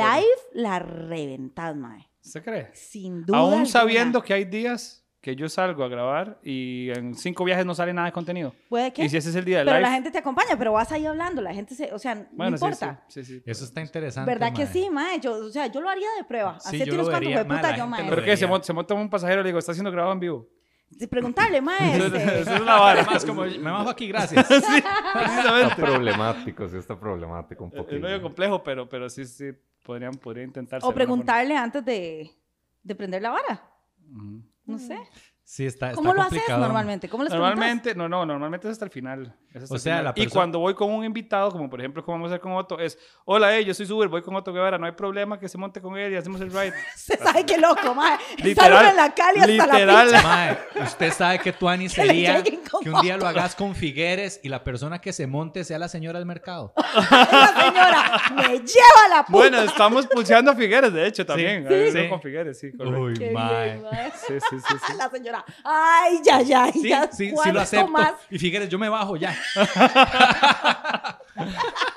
pero- 0.51 0.61
la 0.61 0.77
reventad, 0.79 1.73
mae. 1.73 2.07
¿Se 2.19 2.41
cree? 2.43 2.69
Sin 2.73 3.25
duda. 3.25 3.37
Aún 3.39 3.49
alguna. 3.53 3.65
sabiendo 3.69 4.21
que 4.21 4.33
hay 4.33 4.45
días 4.45 5.02
que 5.23 5.37
yo 5.37 5.47
salgo 5.47 5.85
a 5.85 5.87
grabar 5.87 6.37
y 6.43 6.89
en 6.89 7.15
cinco 7.15 7.45
viajes 7.45 7.65
no 7.65 7.73
sale 7.73 7.93
nada 7.93 8.07
de 8.07 8.11
contenido. 8.11 8.53
Puede 8.67 8.91
que. 8.91 9.05
Y 9.05 9.09
si 9.09 9.15
ese 9.15 9.29
es 9.29 9.35
el 9.37 9.45
día 9.45 9.59
de 9.59 9.63
pero 9.63 9.77
live... 9.77 9.87
la 9.87 9.93
gente 9.93 10.11
te 10.11 10.17
acompaña, 10.17 10.57
pero 10.57 10.73
vas 10.73 10.91
ahí 10.91 11.05
hablando, 11.05 11.41
la 11.41 11.53
gente 11.53 11.73
se. 11.75 11.93
O 11.93 11.97
sea, 11.97 12.27
bueno, 12.33 12.49
no 12.51 12.57
importa. 12.57 13.05
sí, 13.07 13.23
sí, 13.23 13.37
sí. 13.37 13.43
Eso 13.45 13.63
está 13.63 13.79
interesante, 13.79 14.29
¿Verdad 14.29 14.51
que 14.53 14.65
mae. 14.65 14.73
sí, 14.73 14.89
mae? 14.89 15.21
Yo, 15.21 15.45
o 15.45 15.49
sea, 15.49 15.67
yo 15.67 15.79
lo 15.79 15.87
haría 15.89 16.09
de 16.17 16.25
prueba. 16.25 16.59
Sí, 16.59 16.67
Hace 16.75 16.79
yo 16.79 16.83
tiros 16.91 17.09
cuando 17.09 17.29
mae, 17.29 17.45
puta 17.45 17.77
yo, 17.77 17.87
mae. 17.87 18.03
¿Pero 18.09 18.21
qué? 18.21 18.35
Se 18.35 18.45
se 18.63 18.73
monta 18.73 18.93
un 18.95 19.09
pasajero 19.09 19.39
y 19.39 19.43
le 19.45 19.47
digo, 19.47 19.59
¿está 19.59 19.73
siendo 19.73 19.91
grabado 19.91 20.11
en 20.11 20.19
vivo? 20.19 20.49
De 20.89 21.07
Preguntarle, 21.07 21.61
mae. 21.61 21.95
Eso 21.95 22.07
este, 22.07 22.39
es 22.41 22.45
la 22.61 22.75
vara. 22.75 23.01
Además, 23.03 23.23
como 23.25 23.43
me 23.43 23.71
bajo 23.71 23.89
aquí, 23.91 24.09
gracias. 24.09 24.45
sí, 24.49 24.55
Está 24.55 25.13
precisamente. 25.13 25.75
problemático, 25.77 26.67
sí 26.67 26.75
está 26.75 26.99
problemático 26.99 27.63
un 27.63 27.69
Es 27.71 27.77
poquito. 27.77 28.01
medio 28.01 28.21
complejo, 28.21 28.61
pero, 28.61 28.89
pero 28.89 29.09
sí, 29.09 29.23
sí, 29.23 29.51
podrían, 29.83 30.15
podría 30.15 30.43
intentarse. 30.43 30.85
o 30.85 30.89
de 30.89 30.95
preguntarle 30.95 31.55
antes 31.55 31.85
de, 31.85 32.29
de 32.83 32.95
prender 32.95 33.21
la 33.21 33.31
vara. 33.31 33.63
forma. 34.13 34.41
Ujú. 34.67 34.71
No 34.73 34.79
sé. 34.79 34.97
Sí, 35.45 35.65
está, 35.65 35.87
está 35.89 35.97
¿Cómo 35.97 36.13
lo 36.13 36.21
haces 36.21 36.41
normalmente? 36.47 37.09
¿Cómo 37.09 37.23
les 37.23 37.29
preguntas? 37.31 37.55
Normalmente, 37.57 37.93
no, 37.95 38.07
no, 38.07 38.25
normalmente 38.25 38.65
es 38.67 38.71
hasta 38.71 38.85
el 38.85 38.91
final. 38.91 39.35
es 39.53 39.63
hasta 39.63 39.73
O 39.73 39.75
el 39.75 39.81
sea, 39.81 39.93
final. 39.97 40.03
la 40.05 40.13
Y 40.15 40.25
perso- 40.25 40.33
cuando 40.33 40.59
voy 40.59 40.73
con 40.73 40.89
un 40.89 41.03
invitado, 41.03 41.51
como 41.51 41.69
por 41.69 41.81
ejemplo, 41.81 42.03
como 42.03 42.15
vamos 42.15 42.31
a 42.31 42.35
hacer 42.35 42.39
con 42.41 42.53
Otto, 42.53 42.79
es, 42.79 42.97
hola, 43.25 43.55
eh, 43.57 43.65
yo 43.65 43.73
soy 43.73 43.91
Uber, 43.91 44.07
voy 44.07 44.21
con 44.21 44.33
Otto 44.35 44.53
Guevara, 44.53 44.77
no 44.77 44.85
hay 44.85 44.93
problema 44.93 45.37
que 45.37 45.49
se 45.49 45.57
monte 45.57 45.81
con 45.81 45.97
él 45.97 46.13
y 46.13 46.15
hacemos 46.15 46.39
el 46.39 46.49
ride. 46.49 46.73
Se 46.95 47.17
sabe 47.17 47.45
qué 47.45 47.57
loco, 47.57 47.93
mae. 47.93 48.17
Literal, 48.37 48.85
en 48.87 48.95
la 48.95 49.13
Cali 49.13 49.39
hasta 49.41 49.51
literal. 49.51 50.11
la. 50.11 50.21
Mae, 50.23 50.57
usted 50.81 51.11
sabe 51.11 51.39
que 51.39 51.51
tu 51.51 51.67
Ani 51.67 51.89
sería 51.89 52.41
que 52.41 52.89
un 52.89 53.01
día 53.01 53.17
lo 53.17 53.27
hagas 53.27 53.53
con 53.53 53.75
Figueres 53.75 54.39
y 54.43 54.49
la 54.49 54.63
persona 54.63 54.99
que 55.01 55.11
se 55.11 55.27
monte 55.27 55.65
sea 55.65 55.77
la 55.77 55.89
señora 55.89 56.19
del 56.19 56.25
mercado. 56.25 56.73
La 57.11 57.53
señora 57.65 58.21
me 58.35 58.59
lleva 58.59 59.07
la 59.09 59.17
puta. 59.25 59.37
Bueno, 59.37 59.59
estamos 59.61 60.07
pulseando 60.07 60.51
a 60.51 60.55
Figueres, 60.55 60.93
de 60.93 61.05
hecho, 61.05 61.25
también. 61.25 61.67
Sí. 61.67 61.91
Sí. 61.91 62.09
con 62.09 62.21
Figueres, 62.21 62.59
sí, 62.59 62.71
correcto. 62.75 62.99
Uy, 63.01 63.29
mae. 63.31 63.81
Sí, 64.15 64.33
sí, 64.49 64.57
sí, 64.59 64.75
sí. 64.87 64.93
La 64.97 65.09
señora, 65.09 65.42
ay, 65.63 66.19
ya, 66.25 66.41
ya, 66.41 66.71
Sí, 66.71 66.89
ya. 66.89 67.09
sí, 67.11 67.27
sí 67.29 67.31
¿cuánto 67.33 67.53
lo 67.53 67.61
acepto. 67.61 67.87
más? 67.87 68.13
Y 68.29 68.39
Figueres, 68.39 68.69
yo 68.69 68.77
me 68.79 68.89
bajo 68.89 69.15
ya. 69.17 69.35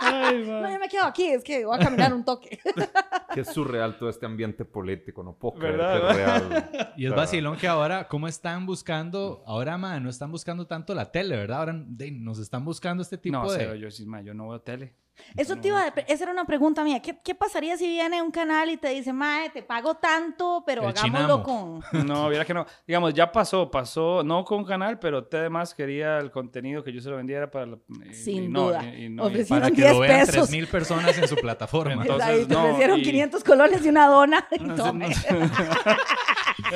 Ay, 0.00 0.44
No, 0.46 0.61
man. 0.62 0.72
yo 0.72 0.78
me 0.78 0.88
quedo 0.88 1.04
aquí, 1.04 1.26
es 1.26 1.42
que 1.44 1.64
voy 1.64 1.76
a 1.76 1.82
caminar 1.82 2.12
un 2.14 2.24
toque. 2.24 2.59
Qué 3.35 3.44
surreal 3.44 3.98
todo 3.98 4.09
este 4.09 4.24
ambiente 4.26 4.64
político, 4.64 5.22
no 5.22 5.35
puedo 5.35 5.59
creer 5.59 5.76
¿Verdad, 5.76 6.00
que 6.00 6.06
es 6.11 6.16
real. 6.16 6.92
Y 6.96 7.06
es 7.06 7.14
vacilón 7.14 7.56
que 7.56 7.68
ahora, 7.68 8.09
¿cómo 8.09 8.28
están 8.28 8.64
buscando? 8.66 9.42
Ahora, 9.46 9.76
mae, 9.76 10.00
no 10.00 10.09
están 10.09 10.30
buscando 10.32 10.66
tanto 10.66 10.94
la 10.94 11.11
tele, 11.12 11.37
¿verdad? 11.37 11.59
Ahora 11.59 11.72
de- 11.87 12.11
nos 12.12 12.38
están 12.38 12.64
buscando 12.64 13.02
este 13.02 13.18
tipo 13.18 13.37
No, 13.37 13.50
de... 13.50 13.59
cero, 13.59 13.74
yo, 13.74 13.88
ma, 14.06 14.22
yo 14.22 14.32
no 14.32 14.48
veo 14.48 14.61
tele. 14.61 14.94
Eso 15.37 15.57
te 15.57 15.68
iba 15.68 15.81
a... 15.83 15.88
Esa 16.07 16.24
era 16.24 16.33
una 16.33 16.44
pregunta 16.44 16.83
mía. 16.85 17.00
¿Qué, 17.00 17.18
qué 17.22 17.35
pasaría 17.35 17.76
si 17.76 17.87
viene 17.87 18.22
un 18.22 18.31
canal 18.31 18.70
y 18.70 18.76
te 18.76 18.88
dice, 18.88 19.12
mae, 19.12 19.50
te 19.50 19.62
pago 19.62 19.94
tanto, 19.96 20.62
pero 20.66 20.83
El 20.83 20.88
hagámoslo 20.88 21.42
chinamo. 21.42 21.81
con... 21.92 22.07
No, 22.07 22.29
viera 22.29 22.44
que 22.44 22.55
no. 22.55 22.66
Digamos, 22.87 23.12
ya 23.14 23.31
pasó, 23.31 23.70
pasó, 23.70 24.22
no 24.24 24.44
con 24.44 24.64
canal, 24.64 24.98
pero 24.98 25.24
T 25.24 25.37
además 25.38 25.74
quería 25.74 26.18
el 26.18 26.31
contenido 26.31 26.83
que 26.85 26.92
yo 26.92 27.00
se 27.00 27.11
lo 27.11 27.16
vendiera 27.16 27.50
para... 27.50 27.66
la- 27.66 27.79
y- 28.11 28.14
Sin 28.14 28.44
y 28.44 28.48
no, 28.48 28.66
duda. 28.68 28.85
y- 28.85 29.05
y 29.05 29.09
no, 29.09 29.24
Para 29.48 29.70
que 29.70 29.83
10 29.83 29.92
lo 29.92 30.00
vean 30.00 30.26
pesos. 30.26 30.50
3.000 30.50 30.66
personas 30.68 31.18
en 31.18 31.29
su 31.29 31.37
plataforma. 31.37 32.02
Entonces, 32.02 32.46
te 32.48 32.55
no, 32.55 32.64
ofrecieron 32.64 33.00
y- 33.00 33.02
500 33.02 33.44
colones 33.44 33.85
y 33.85 33.88
una 33.88 34.07
dona. 34.09 34.46
Y 34.50 34.68
tome. 34.70 35.09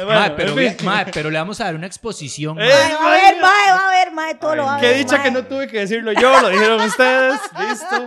Mae, 0.07 0.31
pero, 0.33 0.50
en 0.50 0.57
ve- 0.57 0.70
fin. 0.72 0.87
mae, 0.87 1.07
pero 1.12 1.31
le 1.31 1.38
vamos 1.38 1.61
a 1.61 1.64
dar 1.64 1.74
una 1.74 1.87
exposición. 1.87 2.59
Eh, 2.61 2.68
mae. 2.68 2.92
Mae, 2.92 2.94
va 2.94 3.09
a 3.09 3.11
ver, 3.16 3.40
mae, 3.40 3.70
va 3.72 3.87
a 3.87 3.90
ver, 3.90 4.12
mae, 4.12 4.35
todo 4.35 4.55
lo 4.57 4.64
va 4.64 4.76
a 4.76 4.81
Qué 4.81 4.87
ver. 4.88 4.98
dicha 4.98 5.16
mae. 5.16 5.24
que 5.24 5.31
no 5.31 5.44
tuve 5.44 5.66
que 5.68 5.79
decirlo 5.81 6.12
yo, 6.12 6.40
lo 6.40 6.48
dijeron 6.48 6.81
ustedes. 6.81 7.40
Listo. 7.59 8.07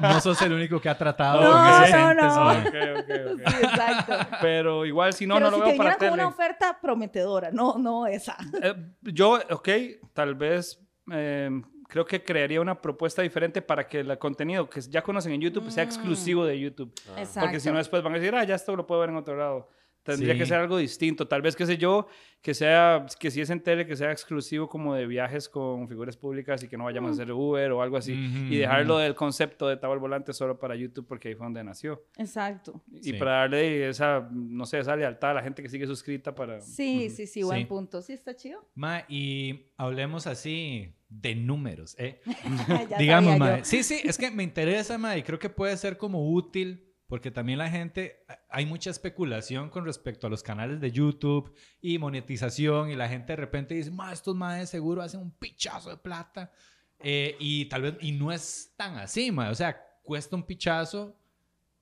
No 0.00 0.20
sos 0.20 0.40
el 0.42 0.52
único 0.52 0.80
que 0.80 0.88
ha 0.88 0.96
tratado 0.96 1.42
No, 1.42 2.14
no, 2.14 2.14
no. 2.14 2.54
Sí, 2.54 3.56
exacto. 3.62 4.14
Pero 4.40 4.86
igual, 4.86 5.12
si 5.12 5.26
no, 5.26 5.34
pero 5.34 5.50
no 5.50 5.58
lo 5.58 5.64
veo 5.64 5.76
para 5.76 5.96
tele. 5.96 6.12
una 6.12 6.28
oferta 6.28 6.78
prometedora, 6.80 7.50
no, 7.50 7.76
no 7.78 8.06
esa. 8.06 8.36
Eh, 8.62 8.74
yo, 9.02 9.38
ok, 9.50 9.68
tal 10.12 10.34
vez 10.34 10.80
eh, 11.12 11.50
creo 11.88 12.04
que 12.04 12.22
crearía 12.22 12.60
una 12.60 12.80
propuesta 12.80 13.22
diferente 13.22 13.60
para 13.62 13.86
que 13.86 14.00
el 14.00 14.18
contenido 14.18 14.68
que 14.70 14.80
ya 14.80 15.02
conocen 15.02 15.32
en 15.32 15.40
YouTube 15.40 15.70
sea 15.70 15.84
exclusivo 15.84 16.44
de 16.44 16.58
YouTube. 16.58 16.92
Exacto. 17.16 17.40
Porque 17.40 17.60
si 17.60 17.70
no, 17.70 17.78
después 17.78 18.02
van 18.02 18.14
a 18.14 18.18
decir, 18.18 18.34
ah, 18.34 18.44
ya 18.44 18.54
esto 18.54 18.74
lo 18.76 18.86
puedo 18.86 19.00
ver 19.00 19.10
en 19.10 19.16
otro 19.16 19.36
lado. 19.36 19.68
Tendría 20.02 20.36
que 20.36 20.46
ser 20.46 20.58
algo 20.58 20.78
distinto. 20.78 21.28
Tal 21.28 21.42
vez, 21.42 21.54
qué 21.54 21.66
sé 21.66 21.76
yo, 21.76 22.06
que 22.40 22.54
sea, 22.54 23.04
que 23.18 23.30
si 23.30 23.40
es 23.42 23.50
en 23.50 23.60
tele, 23.60 23.86
que 23.86 23.94
sea 23.96 24.10
exclusivo 24.10 24.66
como 24.68 24.94
de 24.94 25.06
viajes 25.06 25.48
con 25.48 25.86
figuras 25.88 26.16
públicas 26.16 26.62
y 26.62 26.68
que 26.68 26.78
no 26.78 26.84
vayamos 26.84 27.10
a 27.10 27.12
hacer 27.22 27.32
Uber 27.32 27.70
o 27.72 27.82
algo 27.82 27.96
así. 27.98 28.12
Y 28.50 28.56
dejarlo 28.56 28.96
del 28.98 29.14
concepto 29.14 29.68
de 29.68 29.76
Tabo 29.76 29.92
al 29.92 29.98
Volante 29.98 30.32
solo 30.32 30.58
para 30.58 30.74
YouTube 30.74 31.06
porque 31.06 31.28
ahí 31.28 31.34
fue 31.34 31.44
donde 31.46 31.62
nació. 31.62 32.02
Exacto. 32.16 32.82
Y 32.90 33.02
Sí. 33.02 33.12
para 33.12 33.32
darle 33.32 33.88
esa, 33.90 34.26
no 34.32 34.64
sé, 34.64 34.78
esa 34.78 34.96
lealtad 34.96 35.32
a 35.32 35.34
la 35.34 35.42
gente 35.42 35.62
que 35.62 35.68
sigue 35.68 35.86
suscrita 35.86 36.34
para... 36.34 36.60
Sí, 36.60 37.10
sí, 37.10 37.26
sí, 37.26 37.42
buen 37.42 37.60
Sí. 37.60 37.64
punto. 37.66 38.00
Sí, 38.00 38.14
está 38.14 38.34
chido. 38.34 38.66
Ma, 38.74 39.04
y 39.08 39.66
hablemos 39.76 40.26
así 40.26 40.94
de 41.10 41.34
números, 41.34 41.94
¿eh? 41.98 42.20
Digamos, 42.98 43.38
ma. 43.38 43.58
yo. 43.58 43.64
Sí, 43.64 43.82
sí, 43.82 44.00
es 44.04 44.16
que 44.16 44.30
me 44.30 44.42
interesa, 44.44 44.96
ma, 44.96 45.16
y 45.16 45.22
creo 45.22 45.38
que 45.38 45.50
puede 45.50 45.76
ser 45.76 45.96
como 45.98 46.32
útil, 46.32 46.86
porque 47.10 47.30
también 47.32 47.58
la 47.58 47.68
gente, 47.68 48.24
hay 48.48 48.64
mucha 48.64 48.88
especulación 48.88 49.68
con 49.68 49.84
respecto 49.84 50.28
a 50.28 50.30
los 50.30 50.42
canales 50.44 50.80
de 50.80 50.92
YouTube 50.92 51.52
y 51.82 51.98
monetización, 51.98 52.88
y 52.90 52.94
la 52.96 53.08
gente 53.08 53.32
de 53.32 53.36
repente 53.36 53.74
dice, 53.74 53.90
ma, 53.90 54.12
estos 54.12 54.36
madres 54.36 54.70
seguro 54.70 55.02
hacen 55.02 55.20
un 55.20 55.32
pichazo 55.32 55.90
de 55.90 55.96
plata, 55.96 56.52
eh, 57.00 57.34
y 57.40 57.64
tal 57.66 57.82
vez, 57.82 57.94
y 58.00 58.12
no 58.12 58.30
es 58.30 58.72
tan 58.76 58.96
así, 58.96 59.32
ma, 59.32 59.50
o 59.50 59.54
sea, 59.54 59.76
cuesta 60.04 60.36
un 60.36 60.44
pichazo. 60.44 61.16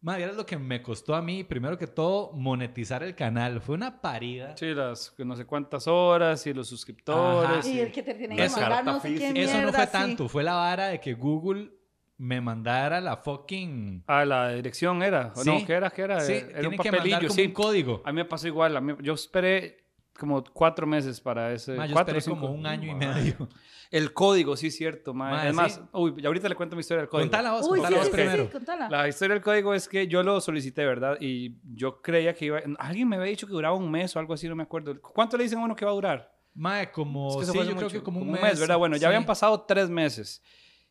Ma, 0.00 0.16
vieras 0.16 0.36
lo 0.36 0.46
que 0.46 0.56
me 0.56 0.80
costó 0.80 1.14
a 1.14 1.20
mí, 1.20 1.42
primero 1.44 1.76
que 1.76 1.88
todo, 1.88 2.30
monetizar 2.32 3.02
el 3.02 3.16
canal. 3.16 3.60
Fue 3.60 3.74
una 3.74 4.00
parida. 4.00 4.56
Sí, 4.56 4.66
las 4.72 5.12
no 5.18 5.34
sé 5.34 5.44
cuántas 5.44 5.88
horas 5.88 6.46
y 6.46 6.54
los 6.54 6.68
suscriptores. 6.68 7.66
Y 7.66 7.72
y- 7.72 7.80
el 7.80 7.90
que 7.92 8.04
te 8.04 8.14
tiene 8.14 8.36
La 8.36 8.44
que 8.46 8.50
mandar 8.52 8.84
no 8.84 9.00
sé 9.00 9.08
qué 9.14 9.18
física. 9.18 9.40
Eso 9.40 9.52
no 9.54 9.58
mierda, 9.64 9.72
fue 9.78 9.86
sí. 9.86 9.92
tanto, 9.92 10.28
fue 10.28 10.44
la 10.44 10.54
vara 10.54 10.86
de 10.86 11.00
que 11.00 11.14
Google 11.14 11.72
me 12.18 12.40
mandara 12.40 13.00
la 13.00 13.16
fucking... 13.16 14.04
Ah, 14.06 14.24
la 14.24 14.50
dirección 14.50 15.02
era. 15.02 15.32
¿o 15.34 15.42
Sí. 15.42 15.48
No, 15.50 15.64
¿qué 15.64 15.72
era? 15.72 15.90
¿Qué 15.90 16.02
era? 16.02 16.20
Sí, 16.20 16.32
era 16.32 16.46
tiene 16.60 16.68
un 16.68 16.72
que 16.72 16.76
mandar 16.78 16.92
papelillo, 16.98 17.18
como 17.28 17.34
sí. 17.34 17.46
un 17.46 17.52
código. 17.52 18.02
A 18.04 18.12
mí 18.12 18.16
me 18.16 18.24
pasó 18.24 18.46
igual. 18.48 18.76
a 18.76 18.80
mí- 18.80 18.94
yo 19.00 19.14
esperé 19.14 19.84
como 20.18 20.42
cuatro 20.42 20.84
meses 20.86 21.20
para 21.20 21.52
ese. 21.52 21.74
Ma, 21.74 21.86
yo 21.86 21.92
cuatro 21.92 22.18
esperé 22.18 22.34
cinco. 22.34 22.46
como 22.48 22.58
un 22.58 22.66
año 22.66 22.90
y 22.90 22.94
medio. 22.94 23.48
El 23.90 24.12
código, 24.12 24.56
sí, 24.56 24.70
cierto. 24.72 25.14
ma. 25.14 25.30
Ma, 25.30 25.48
es 25.48 25.54
más, 25.54 25.74
sí. 25.74 25.80
uy, 25.92 26.14
y 26.18 26.26
ahorita 26.26 26.48
le 26.48 26.56
cuento 26.56 26.74
mi 26.74 26.80
historia 26.80 27.02
del 27.02 27.08
código. 27.08 27.24
Contala 27.30 27.52
vos, 27.52 27.66
Uy, 27.68 27.78
sí, 27.78 27.82
contala 27.84 27.96
vos 27.98 28.08
primero. 28.10 28.44
sí, 28.46 28.50
contala. 28.50 28.88
La 28.90 29.08
historia 29.08 29.34
del 29.34 29.42
código 29.42 29.72
es 29.72 29.88
que 29.88 30.08
yo 30.08 30.22
lo 30.24 30.40
solicité, 30.40 30.84
¿verdad? 30.84 31.16
Y 31.20 31.56
yo 31.72 32.02
creía 32.02 32.34
que 32.34 32.46
iba. 32.46 32.60
Alguien 32.78 33.08
me 33.08 33.14
había 33.16 33.28
dicho 33.28 33.46
que 33.46 33.52
duraba 33.52 33.76
un 33.76 33.88
mes 33.90 34.14
o 34.16 34.18
algo 34.18 34.34
así, 34.34 34.48
no 34.48 34.56
me 34.56 34.64
acuerdo. 34.64 35.00
¿Cuánto 35.00 35.36
le 35.36 35.44
dicen 35.44 35.60
a 35.60 35.64
uno 35.64 35.76
que 35.76 35.84
va 35.84 35.92
a 35.92 35.94
durar? 35.94 36.34
Mae, 36.54 36.90
como... 36.90 37.40
Es 37.40 37.46
que 37.46 37.52
sí, 37.52 37.58
yo 37.58 37.62
hace 37.62 37.70
creo 37.72 37.82
mucho, 37.84 37.98
que 37.98 38.02
como 38.02 38.20
un 38.20 38.32
mes. 38.32 38.58
¿verdad? 38.58 38.76
Bueno, 38.76 38.96
ya 38.96 39.06
habían 39.06 39.24
pasado 39.24 39.60
tres 39.62 39.88
meses. 39.88 40.42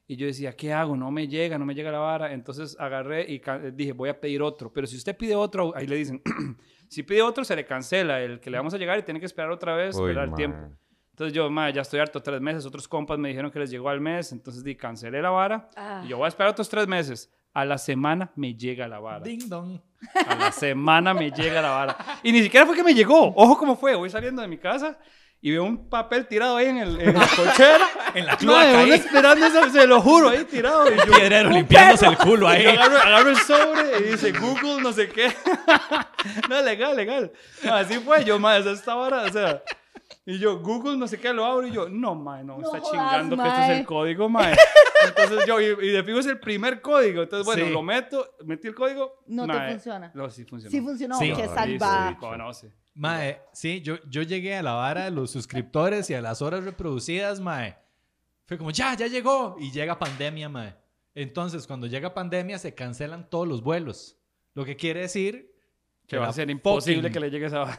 Y 0.09 0.15
yo 0.15 0.25
decía, 0.25 0.53
¿qué 0.55 0.71
hago? 0.71 0.95
No 0.95 1.11
me 1.11 1.27
llega, 1.27 1.57
no 1.57 1.65
me 1.65 1.75
llega 1.75 1.91
la 1.91 1.99
vara. 1.99 2.31
Entonces 2.33 2.77
agarré 2.79 3.29
y 3.29 3.39
ca- 3.39 3.59
dije, 3.59 3.91
voy 3.91 4.07
a 4.09 4.19
pedir 4.19 4.41
otro. 4.41 4.71
Pero 4.71 4.87
si 4.87 4.95
usted 4.95 5.17
pide 5.17 5.35
otro, 5.35 5.73
ahí 5.75 5.85
le 5.85 5.97
dicen, 5.97 6.21
si 6.87 7.03
pide 7.03 7.21
otro, 7.21 7.43
se 7.43 7.55
le 7.57 7.65
cancela 7.65 8.21
el 8.21 8.39
que 8.39 8.49
le 8.49 8.57
vamos 8.57 8.73
a 8.73 8.77
llegar 8.77 8.97
y 8.99 9.03
tiene 9.03 9.19
que 9.19 9.25
esperar 9.25 9.51
otra 9.51 9.75
vez, 9.75 9.95
Uy, 9.97 10.03
esperar 10.11 10.29
el 10.29 10.33
tiempo. 10.35 10.57
Entonces 11.09 11.33
yo, 11.33 11.49
ma, 11.49 11.69
ya 11.71 11.81
estoy 11.81 11.99
harto 11.99 12.21
tres 12.21 12.39
meses. 12.39 12.65
Otros 12.65 12.87
compas 12.87 13.17
me 13.19 13.27
dijeron 13.29 13.51
que 13.51 13.59
les 13.59 13.69
llegó 13.69 13.89
al 13.89 13.99
mes. 13.99 14.31
Entonces 14.31 14.63
di, 14.63 14.75
cancelé 14.75 15.21
la 15.21 15.29
vara. 15.31 15.69
Ah. 15.75 16.01
Y 16.05 16.09
yo 16.09 16.17
voy 16.17 16.25
a 16.25 16.29
esperar 16.29 16.51
otros 16.51 16.69
tres 16.69 16.87
meses. 16.87 17.33
A 17.53 17.65
la 17.65 17.77
semana 17.79 18.31
me 18.35 18.53
llega 18.53 18.87
la 18.87 18.99
vara. 18.99 19.23
Ding 19.25 19.49
dong. 19.49 19.79
A 20.27 20.35
la 20.35 20.51
semana 20.51 21.13
me 21.15 21.31
llega 21.31 21.59
la 21.61 21.71
vara. 21.71 21.97
Y 22.23 22.31
ni 22.31 22.43
siquiera 22.43 22.65
fue 22.67 22.75
que 22.75 22.83
me 22.83 22.93
llegó. 22.93 23.33
Ojo 23.35 23.57
cómo 23.57 23.75
fue. 23.75 23.95
Voy 23.95 24.09
saliendo 24.11 24.41
de 24.43 24.47
mi 24.47 24.59
casa 24.59 24.97
y 25.41 25.51
veo 25.51 25.63
un 25.63 25.89
papel 25.89 26.27
tirado 26.27 26.55
ahí 26.57 26.67
en 26.67 26.77
el, 26.77 27.01
en 27.01 27.13
la 27.15 27.27
cochera. 27.35 27.87
En 28.17 28.25
la 28.25 28.38
cloaca 28.38 28.80
ahí. 28.80 28.91
esperando 28.91 29.45
eso, 29.45 29.69
se 29.69 29.88
lo 29.88 30.01
juro, 30.01 30.30
ahí 30.30 30.43
tirado. 30.45 30.91
Y 30.91 30.97
yo, 30.97 31.13
Piedrero 31.13 31.49
limpiándose 31.49 32.06
el 32.08 32.17
culo 32.17 32.47
ahí. 32.47 32.63
yo 32.63 32.69
agarro, 32.71 32.97
agarro 32.97 33.30
el 33.30 33.38
sobre 33.38 33.99
y 33.99 34.03
dice 34.12 34.32
Google, 34.32 34.82
no 34.82 34.91
sé 34.93 35.10
qué. 35.10 35.32
no, 36.49 36.62
legal, 36.62 36.95
legal. 36.95 37.32
No, 37.63 37.75
así 37.75 37.99
fue 37.99 38.23
yo, 38.23 38.39
madre, 38.39 38.62
esa 38.62 38.71
esta 38.71 38.95
vara, 38.95 39.23
o 39.23 39.32
sea. 39.32 39.62
Y 40.25 40.39
yo, 40.39 40.60
Google, 40.60 40.97
no 40.97 41.08
sé 41.08 41.19
qué, 41.19 41.32
lo 41.32 41.45
abro 41.45 41.67
y 41.67 41.71
yo, 41.71 41.88
no, 41.88 42.13
mae, 42.13 42.43
no, 42.43 42.58
No 42.58 42.65
está 42.65 42.80
jodas, 42.80 42.91
chingando 42.91 43.38
que 43.41 43.47
este 43.47 43.63
es 43.73 43.80
el 43.80 43.86
código, 43.86 44.27
mae. 44.27 44.58
Entonces 45.06 45.45
yo, 45.47 45.62
y, 45.62 45.65
y 45.65 45.89
de 45.91 46.03
fijo 46.03 46.19
es 46.19 46.25
el 46.25 46.39
primer 46.39 46.82
código. 46.82 47.23
Entonces, 47.23 47.45
bueno, 47.45 47.65
Sí. 47.65 47.71
lo 47.71 47.82
meto, 47.82 48.36
metí 48.43 48.67
el 48.67 48.75
código. 48.75 49.23
No 49.27 49.47
te 49.47 49.53
funciona. 49.71 50.12
No, 50.13 50.30
sí 50.30 50.43
funcionó. 50.43 50.71
Sí 50.71 50.82
funcionó. 50.82 51.17
Sí. 51.17 51.30
No, 51.32 51.53
salva. 51.53 52.10
sí, 52.10 52.15
Conoce. 52.15 52.71
Mae, 52.95 53.41
sí, 53.53 53.82
yo, 53.82 53.97
yo 54.10 54.21
llegué 54.23 54.56
a 54.58 54.63
la 54.63 54.73
vara 54.73 55.06
de 55.06 55.12
los 55.12 55.32
suscriptores 55.32 56.10
y 56.10 56.13
a 56.15 56.21
las 56.21 56.41
horas 56.41 56.63
reproducidas, 56.65 57.39
mae. 57.39 57.77
Fue 58.47 58.57
como, 58.57 58.71
ya, 58.71 58.95
ya 58.95 59.05
llegó. 59.07 59.55
Y 59.60 59.69
llega 59.71 59.99
pandemia, 59.99 60.49
mae. 60.49 60.73
Entonces, 61.13 61.67
cuando 61.67 61.86
llega 61.86 62.13
pandemia, 62.13 62.57
se 62.57 62.73
cancelan 62.73 63.29
todos 63.29 63.47
los 63.47 63.62
vuelos. 63.62 64.17
Lo 64.55 64.65
que 64.65 64.75
quiere 64.75 65.01
decir 65.01 65.51
Que 66.07 66.17
va 66.17 66.29
a 66.29 66.33
ser 66.33 66.49
imposible 66.49 67.10
fucking- 67.10 67.13
que 67.13 67.19
le 67.19 67.29
llegue 67.29 67.45
esa 67.47 67.60
vara. 67.60 67.77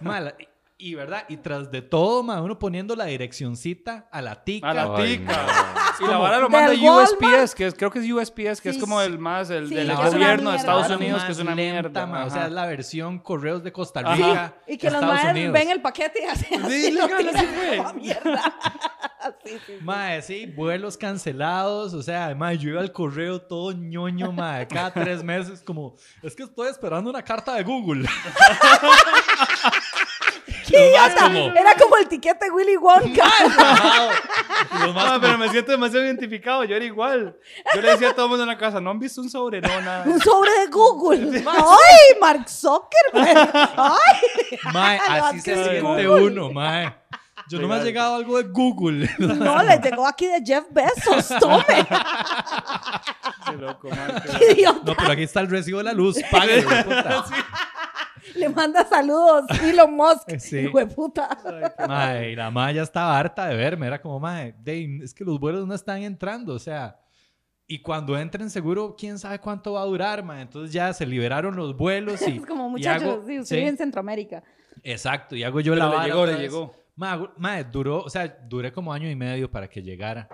Y, 0.81 0.95
verdad, 0.95 1.25
y 1.29 1.39
tras 1.39 1.73
de 1.73 1.83
todo, 1.83 2.23
mae, 2.23 2.41
uno 2.41 2.57
poniendo 2.57 2.95
la 2.95 3.07
direccioncita 3.07 4.09
a 4.13 4.23
la 4.23 4.45
tica. 4.45 4.71
A 4.71 4.75
la 4.75 4.95
tica. 4.95 5.47
Y 6.01 6.07
la 6.07 6.19
vara 6.19 6.39
lo 6.39 6.49
¿Del 6.49 6.53
manda 6.53 6.73
Walmart? 6.81 7.11
USPS, 7.21 7.55
que 7.57 7.67
es, 7.67 7.75
creo 7.75 7.91
que 7.91 7.99
es 7.99 8.09
USPS, 8.09 8.61
que 8.61 8.69
es 8.69 8.79
como 8.79 9.03
el 9.03 9.19
más, 9.19 9.51
el 9.51 9.69
Sí, 9.69 9.75
del 9.75 9.93
gobierno 9.93 10.53
de. 10.53 10.57
Estados 10.57 10.89
Unidos, 10.91 11.17
más 11.19 11.25
que 11.25 11.33
es 11.33 11.39
una 11.41 11.57
lenta, 11.57 11.83
mierda. 11.83 12.07
mae, 12.07 12.27
O 12.27 12.31
sea, 12.31 12.47
es 12.47 12.53
la 12.53 12.67
versión 12.67 13.19
correos 13.19 13.65
de 13.65 13.73
Costa 13.73 13.99
Ajá. 14.05 14.15
Rica. 14.15 14.55
Y 14.69 14.79
que 14.79 14.89
los 14.89 15.03
Unidos. 15.03 15.53
ven 15.53 15.71
el 15.73 15.83
paquete 15.83 16.21
y 16.23 16.27
hacen 16.27 16.65
así. 16.65 16.83
Sí, 16.85 16.91
lo 16.93 17.09
tiran 17.09 17.97
mierda. 17.97 18.55
Sí, 19.45 19.51
sí, 19.51 19.59
sí. 19.67 19.73
Mae, 19.83 20.23
sí, 20.23 20.47
vuelos 20.47 20.97
cancelados, 20.97 21.93
o 21.93 22.03
sea, 22.03 22.35
mae, 22.37 22.57
yo 22.57 22.71
iba 22.71 22.81
al 22.81 22.93
correo 22.93 23.43
todo 23.43 23.73
ñoño, 23.73 24.31
mae, 24.33 24.67
cada 24.69 24.93
tres 24.93 25.23
meses, 25.25 25.61
como, 25.61 25.97
es 26.23 26.35
que 26.37 26.45
estoy 26.45 26.69
esperando 26.71 27.11
una 27.11 27.23
carta 27.23 27.55
de 27.55 27.65
Google. 27.65 28.09
¡Qué 30.69 30.89
idiota! 30.91 31.23
como- 31.25 31.53
Era 31.57 31.75
como 31.77 31.97
el 31.97 32.09
tiquete 32.09 32.51
Willy 32.51 32.77
Wonka. 32.77 33.25
Los 34.85 34.95
más 34.95 35.05
como, 35.07 35.21
pero 35.21 35.39
me 35.39 35.49
siento 35.49 35.73
demasiado 35.73 36.05
identificado, 36.05 36.65
yo 36.65 36.77
era 36.77 36.85
igual. 36.85 37.37
Yo 37.75 37.81
le 37.81 37.91
decía 37.93 38.11
a 38.11 38.13
todo 38.15 38.27
el 38.27 38.31
mundo 38.31 38.45
en 38.45 38.49
la 38.51 38.59
casa, 38.59 38.81
¿no 38.81 38.91
han 38.91 38.99
visto 38.99 39.21
un 39.23 39.31
sobre? 39.31 39.61
No, 39.63 39.81
nada. 39.81 40.05
Un 40.07 40.21
sobre 40.21 40.51
de 40.51 40.67
Google. 40.67 41.45
¡Ay, 41.47 42.21
Mark 42.21 42.49
Zuckerberg! 42.49 43.51
¡Ay! 43.55 44.59
mae, 44.73 44.99
así 45.09 45.41
se 45.41 45.55
siente 45.55 45.81
Google. 46.07 46.09
uno, 46.27 46.51
mae. 46.53 46.95
Yo 47.51 47.59
no 47.61 47.67
me 47.69 47.77
ha 47.77 47.83
llegado 47.83 48.17
algo 48.17 48.37
de 48.37 48.45
Google. 48.51 49.09
No, 49.19 49.63
le 49.63 49.79
llegó 49.79 50.07
aquí 50.07 50.27
de 50.27 50.43
Jeff 50.45 50.65
Bezos. 50.71 51.29
Tome. 51.41 51.65
Qué 53.47 53.53
loco, 53.57 53.89
qué- 53.89 54.39
¡Qué 54.39 54.53
idiota! 54.53 54.81
No, 54.85 54.95
pero 54.95 55.13
aquí 55.13 55.23
está 55.23 55.41
el 55.41 55.49
recibo 55.49 55.79
de 55.79 55.85
la 55.85 55.93
luz, 55.95 56.17
de 56.17 56.25
puta. 56.25 57.25
Le 58.35 58.49
manda 58.49 58.85
saludos 58.87 59.45
Elon 59.63 59.95
Musk. 59.95 60.29
Sí. 60.39 60.59
Hijo 60.61 60.79
de 60.79 60.87
puta. 60.87 61.29
La 62.37 62.51
mae 62.51 62.75
ya 62.75 62.83
estaba 62.83 63.19
harta 63.19 63.47
de 63.49 63.57
verme, 63.57 63.87
era 63.87 64.01
como, 64.01 64.19
mae, 64.21 64.55
Dave, 64.59 65.01
es 65.03 65.15
que 65.15 65.25
los 65.25 65.39
vuelos 65.39 65.67
no 65.67 65.75
están 65.75 66.03
entrando, 66.03 66.55
o 66.55 66.59
sea, 66.59 66.99
y 67.67 67.81
cuando 67.83 68.17
entren 68.19 68.49
seguro, 68.51 68.95
quién 68.99 69.19
sabe 69.19 69.39
cuánto 69.41 69.75
va 69.75 69.83
a 69.83 69.85
durar, 69.85 70.23
mae. 70.25 70.43
Entonces 70.43 70.73
ya 70.73 70.93
se 70.93 71.05
liberaron 71.07 71.55
los 71.57 71.77
vuelos 71.77 72.21
y... 72.27 72.31
Es 72.39 72.47
como 72.47 72.69
muchachos, 72.71 73.03
hago- 73.09 73.27
sí, 73.27 73.39
usted 73.41 73.45
sí. 73.45 73.57
vive 73.57 73.69
en 73.69 73.77
Centroamérica. 73.77 74.43
Exacto, 74.83 75.35
y 75.37 75.43
hago 75.45 75.61
yo 75.61 75.73
Pero 75.75 75.85
la 75.85 75.91
le 75.91 75.97
vara 75.97 76.07
llegó, 76.09 76.27
le 76.27 76.33
vez. 76.33 76.41
llegó. 76.41 76.75
Ma, 76.97 77.17
gu- 77.19 77.33
ma, 77.37 77.63
duró, 77.63 77.99
o 78.03 78.09
sea, 78.11 78.27
duré 78.49 78.73
como 78.73 78.93
año 78.93 79.09
y 79.11 79.15
medio 79.17 79.51
para 79.51 79.69
que 79.69 79.83
llegara. 79.83 80.29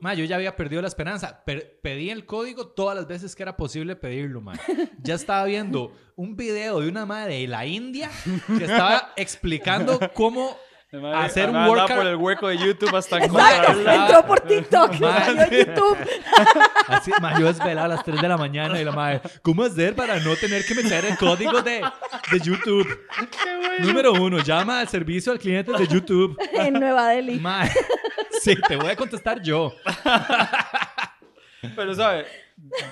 Ma, 0.00 0.14
yo 0.14 0.24
ya 0.24 0.36
había 0.36 0.56
perdido 0.56 0.80
la 0.82 0.88
esperanza. 0.88 1.44
Per- 1.44 1.80
pedí 1.82 2.10
el 2.10 2.24
código 2.26 2.68
todas 2.68 2.96
las 2.96 3.06
veces 3.06 3.36
que 3.36 3.42
era 3.42 3.56
posible 3.56 3.94
pedirlo, 3.96 4.40
ma. 4.40 4.54
Ya 5.02 5.14
estaba 5.14 5.44
viendo 5.44 5.92
un 6.16 6.34
video 6.36 6.80
de 6.80 6.88
una 6.88 7.04
madre 7.06 7.40
de 7.40 7.46
la 7.46 7.66
India 7.66 8.10
que 8.58 8.64
estaba 8.64 9.12
explicando 9.16 10.00
cómo 10.14 10.56
madre 10.92 11.18
hacer 11.18 11.50
un 11.50 11.56
workout. 11.56 11.96
por 11.96 12.06
el 12.06 12.16
hueco 12.16 12.48
de 12.48 12.58
YouTube 12.58 12.94
hasta 12.94 13.18
encontrarla. 13.18 13.94
Entró 13.94 14.26
por 14.26 14.40
TikTok. 14.40 15.00
Madre. 15.00 15.24
salió 15.24 15.42
en 15.42 15.66
YouTube. 15.66 15.98
Así, 16.88 17.10
ma, 17.20 17.38
yo 17.38 17.46
desvelaba 17.46 17.86
a 17.86 17.88
las 17.88 18.04
3 18.04 18.22
de 18.22 18.28
la 18.28 18.36
mañana 18.36 18.80
y 18.80 18.84
la 18.84 18.92
madre, 18.92 19.20
¿cómo 19.42 19.64
hacer 19.64 19.94
para 19.94 20.20
no 20.20 20.36
tener 20.36 20.64
que 20.64 20.74
meter 20.74 21.04
el 21.04 21.16
código 21.16 21.60
de, 21.62 21.82
de 22.30 22.40
YouTube? 22.40 22.86
Número 23.80 24.12
uno, 24.12 24.38
llama 24.38 24.80
al 24.80 24.88
servicio 24.88 25.32
al 25.32 25.38
cliente 25.38 25.72
de 25.72 25.86
YouTube. 25.86 26.38
En 26.52 26.74
Nueva 26.74 27.08
Delhi. 27.08 27.40
Mae, 27.40 27.70
sí, 28.40 28.54
te 28.68 28.76
voy 28.76 28.90
a 28.90 28.96
contestar 28.96 29.42
yo. 29.42 29.74
Pero, 31.74 31.94
¿sabe? 31.94 32.45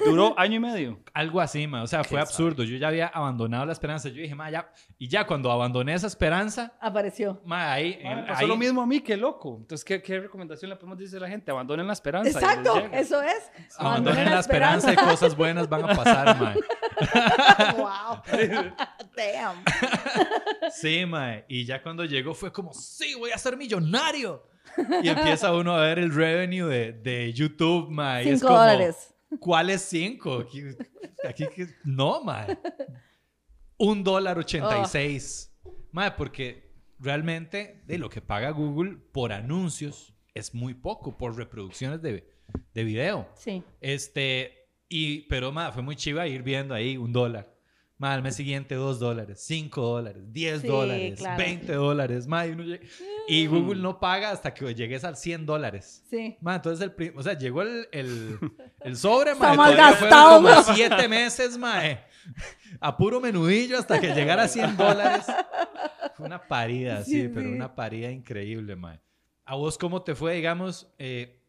Duró 0.04 0.38
año 0.38 0.56
y 0.56 0.60
medio. 0.60 1.00
Algo 1.14 1.40
así, 1.40 1.66
ma. 1.66 1.82
O 1.82 1.86
sea, 1.86 2.04
fue 2.04 2.20
absurdo. 2.20 2.64
Yo 2.64 2.76
ya 2.76 2.88
había 2.88 3.06
abandonado 3.06 3.64
la 3.64 3.72
esperanza. 3.72 4.08
Yo 4.10 4.16
dije, 4.20 4.34
ma, 4.34 4.50
ya. 4.50 4.70
Y 4.98 5.08
ya 5.08 5.26
cuando 5.26 5.50
abandoné 5.50 5.94
esa 5.94 6.06
esperanza, 6.06 6.74
Apareció. 6.80 7.40
ma, 7.46 7.72
ahí. 7.72 7.98
Ah, 8.04 8.24
pasó 8.28 8.42
ahí- 8.42 8.46
lo 8.48 8.56
mismo 8.56 8.82
a 8.82 8.86
mí, 8.86 9.00
qué 9.00 9.16
loco. 9.16 9.56
Entonces, 9.60 9.82
¿qué, 9.84 10.02
qué 10.02 10.20
recomendación 10.20 10.68
le 10.68 10.76
podemos 10.76 10.98
decir 10.98 11.16
a 11.16 11.20
la 11.22 11.28
gente? 11.28 11.50
Abandonen 11.50 11.86
la 11.86 11.94
esperanza. 11.94 12.38
Exacto, 12.38 12.76
eso 12.92 13.22
es. 13.22 13.50
Abandonen 13.78 14.26
la 14.30 14.40
esperanza 14.40 14.92
y 14.92 14.96
cosas 14.96 15.34
buenas 15.34 15.66
van 15.68 15.84
a 15.90 15.94
pasar, 15.96 16.38
ma. 16.38 16.54
wow. 17.76 18.22
Damn. 19.16 19.64
Sí, 20.72 21.06
ma. 21.06 21.36
Y 21.48 21.64
ya 21.64 21.82
cuando 21.82 22.04
llegó 22.04 22.34
fue 22.34 22.52
como, 22.52 22.72
sí, 22.74 23.14
voy 23.14 23.30
a 23.30 23.38
ser 23.38 23.56
millonario. 23.56 24.46
Y 25.02 25.08
empieza 25.08 25.52
uno 25.54 25.72
a 25.74 25.80
ver 25.82 25.98
el 26.00 26.12
revenue 26.14 26.66
de, 26.68 26.92
de 26.92 27.32
YouTube, 27.32 27.88
ma. 27.90 28.22
Y 28.22 28.28
es 28.28 28.40
Cinco 28.40 28.48
como, 28.48 28.58
dólares. 28.60 29.13
¿Cuáles 29.40 29.82
cinco? 29.82 30.46
Aquí, 31.28 31.44
no, 31.84 32.22
ma. 32.22 32.46
un 33.78 34.04
dólar 34.04 34.38
86. 34.38 35.52
Mae, 35.92 36.12
porque 36.12 36.72
realmente 36.98 37.82
de 37.86 37.98
lo 37.98 38.08
que 38.08 38.20
paga 38.20 38.50
Google 38.50 38.96
por 39.12 39.32
anuncios 39.32 40.14
es 40.34 40.54
muy 40.54 40.74
poco, 40.74 41.16
por 41.16 41.36
reproducciones 41.36 42.02
de, 42.02 42.28
de 42.72 42.84
video. 42.84 43.28
Sí. 43.36 43.62
Este, 43.80 44.68
y, 44.88 45.22
pero 45.28 45.52
mae, 45.52 45.72
fue 45.72 45.82
muy 45.82 45.96
chiva 45.96 46.26
ir 46.26 46.42
viendo 46.42 46.74
ahí 46.74 46.96
un 46.96 47.12
dólar. 47.12 47.53
Mae, 48.04 48.12
al 48.16 48.22
mes 48.22 48.36
siguiente 48.36 48.74
dos 48.74 48.98
dólares, 49.00 49.42
cinco 49.46 49.80
dólares, 49.80 50.22
diez 50.30 50.60
Sí, 50.60 50.66
dólares, 50.68 51.18
claro. 51.18 51.38
20 51.42 51.72
dólares. 51.72 52.26
y, 52.26 52.50
uno 52.50 52.62
llega- 52.64 52.86
y 53.28 53.46
Google 53.46 53.80
no 53.80 53.98
paga 53.98 54.30
hasta 54.30 54.52
que 54.52 54.74
llegues 54.74 55.04
al 55.04 55.16
100 55.16 55.46
dólares. 55.46 56.04
Sí. 56.10 56.36
Ma, 56.42 56.56
entonces 56.56 56.90
el 56.98 57.12
o 57.16 57.22
sea, 57.22 57.32
llegó 57.38 57.62
el, 57.62 57.88
el, 57.92 58.38
el 58.80 58.96
sobre, 58.98 59.30
Está 59.32 59.48
ma, 59.50 59.54
mal 59.54 59.72
todavía 59.72 59.96
fueron 59.96 60.10
gastado, 60.10 60.36
como 60.42 60.48
ma. 60.50 60.62
siete 60.74 61.08
meses, 61.08 61.56
mae. 61.56 62.04
A 62.78 62.94
puro 62.94 63.20
menudillo 63.22 63.78
hasta 63.78 63.98
que 63.98 64.08
llegara 64.14 64.42
a 64.42 64.48
100 64.48 64.76
dólares. 64.76 65.24
Fue 66.14 66.26
una 66.26 66.46
parida, 66.46 67.02
sí, 67.04 67.22
Sí, 67.22 67.28
pero 67.28 67.48
una 67.48 67.74
parida 67.74 68.10
increíble, 68.10 68.76
mae. 68.76 69.00
¿A 69.46 69.54
vos 69.54 69.78
cómo 69.78 70.02
te 70.02 70.14
fue, 70.14 70.34
digamos, 70.34 70.92
eh, 70.98 71.40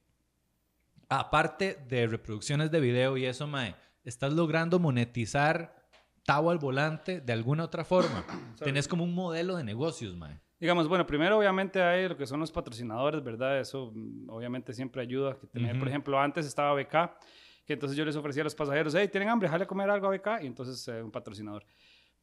aparte 1.10 1.78
de 1.89 2.08
reproducciones 2.08 2.72
de 2.72 2.80
video 2.80 3.18
y 3.18 3.26
eso, 3.26 3.48
mae? 3.48 3.76
¿Estás 4.04 4.34
logrando 4.34 4.80
monetizar 4.80 5.85
Tavo 6.25 6.49
al 6.51 6.57
volante 6.57 7.21
de 7.21 7.33
alguna 7.33 7.63
otra 7.63 7.83
forma? 7.85 8.23
Tenés 8.63 8.88
como 8.88 9.03
un 9.03 9.13
modelo 9.13 9.55
de 9.57 9.63
negocios, 9.63 10.15
mae. 10.15 10.39
Digamos, 10.59 10.88
bueno, 10.88 11.05
primero 11.05 11.38
obviamente 11.38 11.81
hay 11.83 12.07
lo 12.07 12.17
que 12.17 12.25
son 12.25 12.39
los 12.39 12.51
patrocinadores, 12.51 13.23
¿verdad? 13.23 13.59
Eso 13.59 13.91
mm, 13.93 14.29
obviamente 14.29 14.73
siempre 14.73 15.01
ayuda. 15.01 15.38
Que 15.38 15.47
tener, 15.47 15.71
Ujú. 15.71 15.79
Por 15.79 15.88
ejemplo, 15.89 16.19
antes 16.19 16.45
estaba 16.45 16.73
BK, 16.73 17.17
que 17.65 17.73
entonces 17.73 17.97
yo 17.97 18.05
les 18.05 18.15
ofrecía 18.15 18.41
a 18.41 18.45
los 18.45 18.55
pasajeros, 18.55 18.95
hey, 18.95 19.07
¿tienen 19.11 19.29
hambre? 19.29 19.49
Jale 19.49 19.65
a 19.65 19.67
comer 19.67 19.89
algo 19.89 20.07
a 20.07 20.11
BK, 20.11 20.43
y 20.43 20.47
entonces 20.47 20.88
eh, 20.88 21.03
un 21.03 21.11
patrocinador. 21.11 21.65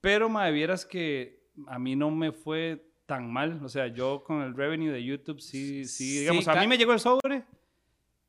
Pero, 0.00 0.28
madre, 0.28 0.52
vieras 0.52 0.84
que 0.86 1.50
a 1.68 1.78
mí 1.78 1.94
no 1.94 2.10
me 2.10 2.32
fue 2.32 2.90
tan 3.06 3.30
mal. 3.32 3.60
O 3.62 3.68
sea, 3.68 3.86
yo 3.88 4.24
con 4.24 4.40
el 4.42 4.54
revenue 4.56 4.90
de 4.90 5.04
YouTube, 5.04 5.40
sí, 5.40 5.84
sí, 5.84 6.04
Sí, 6.14 6.18
digamos, 6.20 6.48
a 6.48 6.54
ca- 6.54 6.60
mí 6.60 6.66
me 6.66 6.78
llegó 6.78 6.92
el 6.94 7.00
sobre, 7.00 7.44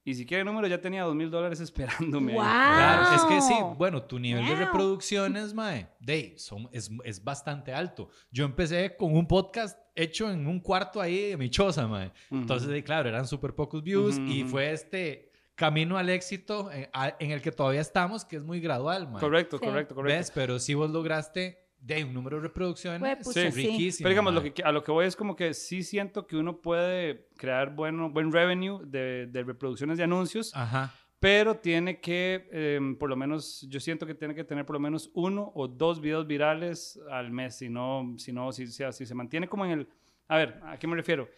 y 0.06 0.13
si 0.16 0.26
quiere 0.26 0.44
número, 0.44 0.68
ya 0.68 0.82
tenía 0.82 1.04
dos 1.04 1.16
mil 1.16 1.32
dólares 1.32 1.60
esperándome. 2.20 2.34
¡Guau! 2.34 2.46
Claro, 2.46 3.16
es 3.16 3.24
que 3.24 3.42
sí, 3.42 3.54
Wow. 3.60 3.76
bueno, 3.76 4.04
tu 4.04 4.20
nivel 4.20 4.46
de 4.46 4.52
Wow. 4.56 4.60
reproducciones, 4.66 5.54
mae, 5.54 5.88
de, 6.00 6.34
son, 6.38 6.68
es, 6.72 6.89
es 7.04 7.24
bastante 7.24 7.74
alto. 7.74 8.10
Yo 8.32 8.46
empecé 8.46 8.96
con 8.96 9.16
un 9.16 9.28
podcast 9.28 9.80
hecho 9.96 10.30
en 10.32 10.48
un 10.48 10.60
cuarto 10.60 11.00
ahí 11.02 11.30
de 11.30 11.38
mi 11.38 11.50
choza, 11.50 11.88
mae. 11.88 12.08
Ujú. 12.30 12.42
Entonces, 12.42 12.68
de, 12.70 12.84
claro, 12.84 13.10
eran 13.10 13.28
súper 13.28 13.54
pocos 13.56 13.84
views 13.84 14.16
Ujú, 14.18 14.26
y 14.28 14.42
ujú. 14.44 14.52
fue 14.52 14.72
este 14.72 15.32
camino 15.56 15.98
al 15.98 16.10
éxito 16.10 16.72
en, 16.72 16.89
a- 16.94 17.16
en 17.20 17.30
el 17.32 17.42
que 17.42 17.52
todavía 17.52 17.82
estamos, 17.82 18.26
que 18.26 18.38
es 18.38 18.44
muy 18.44 18.60
gradual, 18.60 19.08
mae. 19.10 19.20
Correcto, 19.22 19.58
Sí. 19.60 19.66
correcto, 19.66 19.94
correcto. 19.96 20.18
¿Ves? 20.18 20.32
Pero 20.34 20.58
sí 20.60 20.74
vos 20.74 20.89
lograste 20.89 21.62
de 21.84 22.06
un 22.06 22.13
número 22.13 22.38
de 22.38 22.43
reproducciones 22.43 23.02
Huepucha, 23.02 23.52
sí. 23.52 23.67
riquísimo. 23.67 24.06
Pero 24.06 24.10
digamos, 24.10 24.34
lo 24.34 24.41
que, 24.41 24.63
a 24.63 24.72
lo 24.72 24.84
que 24.84 24.91
voy 24.91 25.06
es 25.06 25.15
como 25.17 25.36
que 25.36 25.54
sí 25.54 25.84
siento 25.84 26.26
que 26.26 26.38
uno 26.38 26.62
puede 26.62 27.28
crear 27.36 27.76
bueno, 27.76 28.10
buen 28.10 28.32
revenue 28.32 28.80
de, 28.86 29.28
de 29.28 29.43
reproducciones 29.43 29.98
de 29.98 30.06
anuncios, 30.06 30.56
Ajá. 30.56 30.93
pero 31.19 31.56
tiene 31.56 32.00
que, 32.00 32.48
em, 32.52 32.96
por 32.96 33.10
lo 33.10 33.17
menos, 33.17 33.67
yo 33.69 33.82
siento 33.82 34.06
que 34.06 34.15
tiene 34.15 34.34
que 34.34 34.46
tener 34.46 34.65
por 34.65 34.76
lo 34.76 34.80
menos 34.80 35.12
uno 35.13 35.52
o 35.56 35.67
dos 35.67 36.00
videos 36.00 36.26
virales 36.26 36.98
al 37.12 37.32
mes, 37.32 37.56
si 37.56 37.67
no, 37.67 38.15
si, 38.17 38.32
no, 38.32 38.54
si, 38.54 38.67
si, 38.67 38.84
si 38.91 39.06
se 39.06 39.15
mantiene 39.15 39.50
como 39.50 39.65
en 39.65 39.72
el... 39.72 39.88
A 40.30 40.38
ver, 40.38 40.62
¿a 40.63 40.80
qué 40.80 40.88
me 40.88 40.96
refiero? 40.96 41.30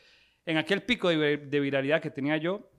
En 0.46 0.58
aquel 0.58 0.84
pico 0.84 1.10
de, 1.10 1.38
de 1.38 1.60
viralidad 1.60 2.00
que 2.00 2.12
tenía 2.12 2.38
yo, 2.38 2.70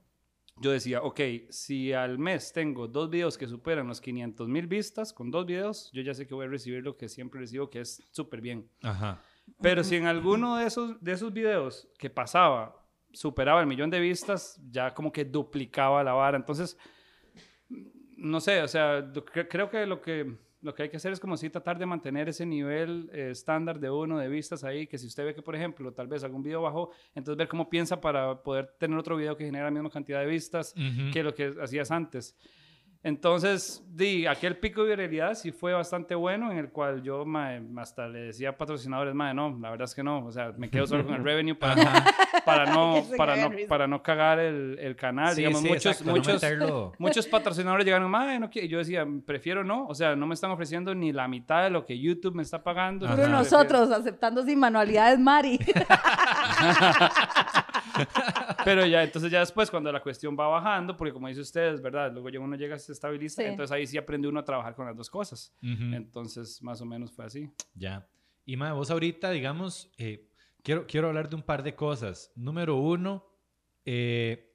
yo 0.59 0.71
decía, 0.71 1.01
ok, 1.01 1.19
si 1.49 1.93
al 1.93 2.17
mes 2.17 2.51
tengo 2.51 2.87
dos 2.87 3.09
videos 3.09 3.37
que 3.37 3.47
superan 3.47 3.87
los 3.87 4.01
500 4.01 4.47
mil 4.47 4.67
vistas 4.67 5.13
con 5.13 5.29
dos 5.31 5.45
videos, 5.45 5.91
yo 5.93 6.01
ya 6.01 6.13
sé 6.13 6.25
que 6.25 6.33
voy 6.33 6.45
a 6.45 6.49
recibir 6.49 6.83
lo 6.83 6.97
que 6.97 7.09
siempre 7.09 7.39
recibo, 7.39 7.69
que 7.69 7.81
es 7.81 8.01
súper 8.11 8.41
bien. 8.41 8.69
Ajá. 8.81 9.21
Pero 9.61 9.83
si 9.83 9.95
en 9.95 10.07
alguno 10.07 10.57
de 10.57 10.65
esos, 10.65 11.01
de 11.01 11.13
esos 11.13 11.31
videos 11.31 11.87
que 11.97 12.09
pasaba 12.09 12.83
superaba 13.13 13.61
el 13.61 13.67
millón 13.67 13.89
de 13.89 13.99
vistas, 13.99 14.59
ya 14.69 14.93
como 14.93 15.11
que 15.11 15.25
duplicaba 15.25 16.03
la 16.03 16.13
vara. 16.13 16.37
Entonces, 16.37 16.77
no 18.17 18.39
sé, 18.39 18.61
o 18.61 18.67
sea, 18.67 19.11
creo 19.49 19.69
que 19.69 19.85
lo 19.85 20.01
que 20.01 20.37
lo 20.61 20.73
que 20.73 20.83
hay 20.83 20.89
que 20.89 20.97
hacer 20.97 21.13
es 21.13 21.19
como 21.19 21.37
si 21.37 21.49
tratar 21.49 21.77
de 21.77 21.85
mantener 21.85 22.29
ese 22.29 22.45
nivel 22.45 23.09
eh, 23.13 23.29
estándar 23.31 23.79
de 23.79 23.89
uno 23.89 24.17
de 24.17 24.27
vistas 24.27 24.63
ahí, 24.63 24.87
que 24.87 24.97
si 24.97 25.07
usted 25.07 25.25
ve 25.25 25.35
que, 25.35 25.41
por 25.41 25.55
ejemplo, 25.55 25.93
tal 25.93 26.07
vez 26.07 26.23
algún 26.23 26.41
video 26.41 26.61
bajó, 26.61 26.91
entonces 27.13 27.37
ver 27.37 27.47
cómo 27.47 27.69
piensa 27.69 28.01
para 28.01 28.41
poder 28.41 28.73
tener 28.79 28.97
otro 28.97 29.15
video 29.15 29.37
que 29.37 29.45
genere 29.45 29.65
la 29.65 29.71
misma 29.71 29.89
cantidad 29.89 30.19
de 30.19 30.25
vistas 30.25 30.73
que 31.13 31.23
lo 31.23 31.33
que 31.33 31.53
hacías 31.61 31.91
antes. 31.91 32.35
Entonces, 33.07 33.81
di, 33.87 34.27
aquel 34.27 34.57
pico 34.57 34.83
de 34.83 34.89
viralidad 34.89 35.33
sí 35.35 35.53
fue 35.53 35.71
bastante 35.71 36.13
bueno, 36.13 36.51
en 36.51 36.57
el 36.57 36.67
cual 36.71 37.01
yo 37.01 37.23
mae, 37.23 37.61
hasta 37.77 38.05
le 38.05 38.19
decía 38.19 38.49
a 38.49 38.57
patrocinadores, 38.57 39.15
mae, 39.15 39.33
no, 39.33 39.57
la 39.61 39.69
verdad 39.69 39.85
es 39.85 39.95
que 39.95 40.03
no, 40.03 40.25
o 40.25 40.31
sea, 40.33 40.51
me 40.57 40.69
quedo 40.69 40.85
solo 40.87 41.05
con 41.05 41.15
el 41.15 41.23
revenue 41.23 41.55
para 41.55 41.75
no, 41.75 41.89
para 42.43 42.65
no, 42.65 43.05
para 43.17 43.37
no, 43.37 43.49
para 43.69 43.87
no 43.87 44.03
cagar 44.03 44.39
el, 44.39 44.77
el 44.79 44.97
canal. 44.97 45.29
Sí, 45.29 45.37
Digamos, 45.37 45.61
sí, 45.61 45.69
muchos, 45.69 45.85
exacto, 45.85 46.11
muchos, 46.11 46.33
meterlo. 46.33 46.91
muchos 46.99 47.27
patrocinadores 47.27 47.85
llegaron, 47.85 48.11
mae, 48.11 48.41
no 48.41 48.49
quiero", 48.49 48.65
y 48.65 48.69
yo 48.71 48.79
decía, 48.79 49.07
prefiero 49.25 49.63
no, 49.63 49.87
o 49.87 49.95
sea, 49.95 50.13
no 50.17 50.27
me 50.27 50.33
están 50.33 50.51
ofreciendo 50.51 50.93
ni 50.93 51.13
la 51.13 51.29
mitad 51.29 51.63
de 51.63 51.69
lo 51.69 51.85
que 51.85 51.97
YouTube 51.97 52.35
me 52.35 52.43
está 52.43 52.61
pagando. 52.61 53.05
Entonces 53.05 53.29
nosotros 53.29 53.89
aceptando 53.89 54.43
sin 54.43 54.59
manualidades, 54.59 55.17
Mari. 55.17 55.59
Pero 58.67 58.85
ya, 58.85 59.01
entonces 59.01 59.31
ya 59.31 59.39
después, 59.39 59.71
cuando 59.71 59.89
la 59.93 60.01
cuestión 60.01 60.35
va 60.37 60.47
bajando, 60.47 60.97
porque 60.97 61.13
como 61.13 61.29
dice 61.29 61.39
ustedes, 61.39 61.81
¿verdad? 61.81 62.11
Luego 62.11 62.27
ya 62.27 62.39
uno 62.41 62.55
llega, 62.57 62.77
se 62.77 62.91
estabiliza, 62.91 63.41
Sí. 63.41 63.47
entonces 63.47 63.71
ahí 63.71 63.87
sí 63.87 63.97
aprende 63.97 64.27
uno 64.27 64.41
a 64.41 64.43
trabajar 64.43 64.75
con 64.75 64.85
las 64.85 64.95
dos 64.97 65.09
cosas. 65.09 65.53
Entonces, 65.61 66.61
más 66.61 66.81
o 66.81 66.85
menos 66.85 67.11
fue 67.13 67.23
así. 67.25 67.49
Ya. 67.73 68.05
Y 68.45 68.57
mae, 68.57 68.73
vos 68.73 68.91
ahorita, 68.91 69.31
digamos, 69.31 69.89
eh, 69.97 70.27
quiero, 70.63 70.85
quiero 70.85 71.07
hablar 71.07 71.29
de 71.29 71.37
un 71.37 71.43
par 71.43 71.63
de 71.63 71.75
cosas. 71.75 72.29
Número 72.35 72.75
uno, 72.75 73.25
eh, 73.85 74.53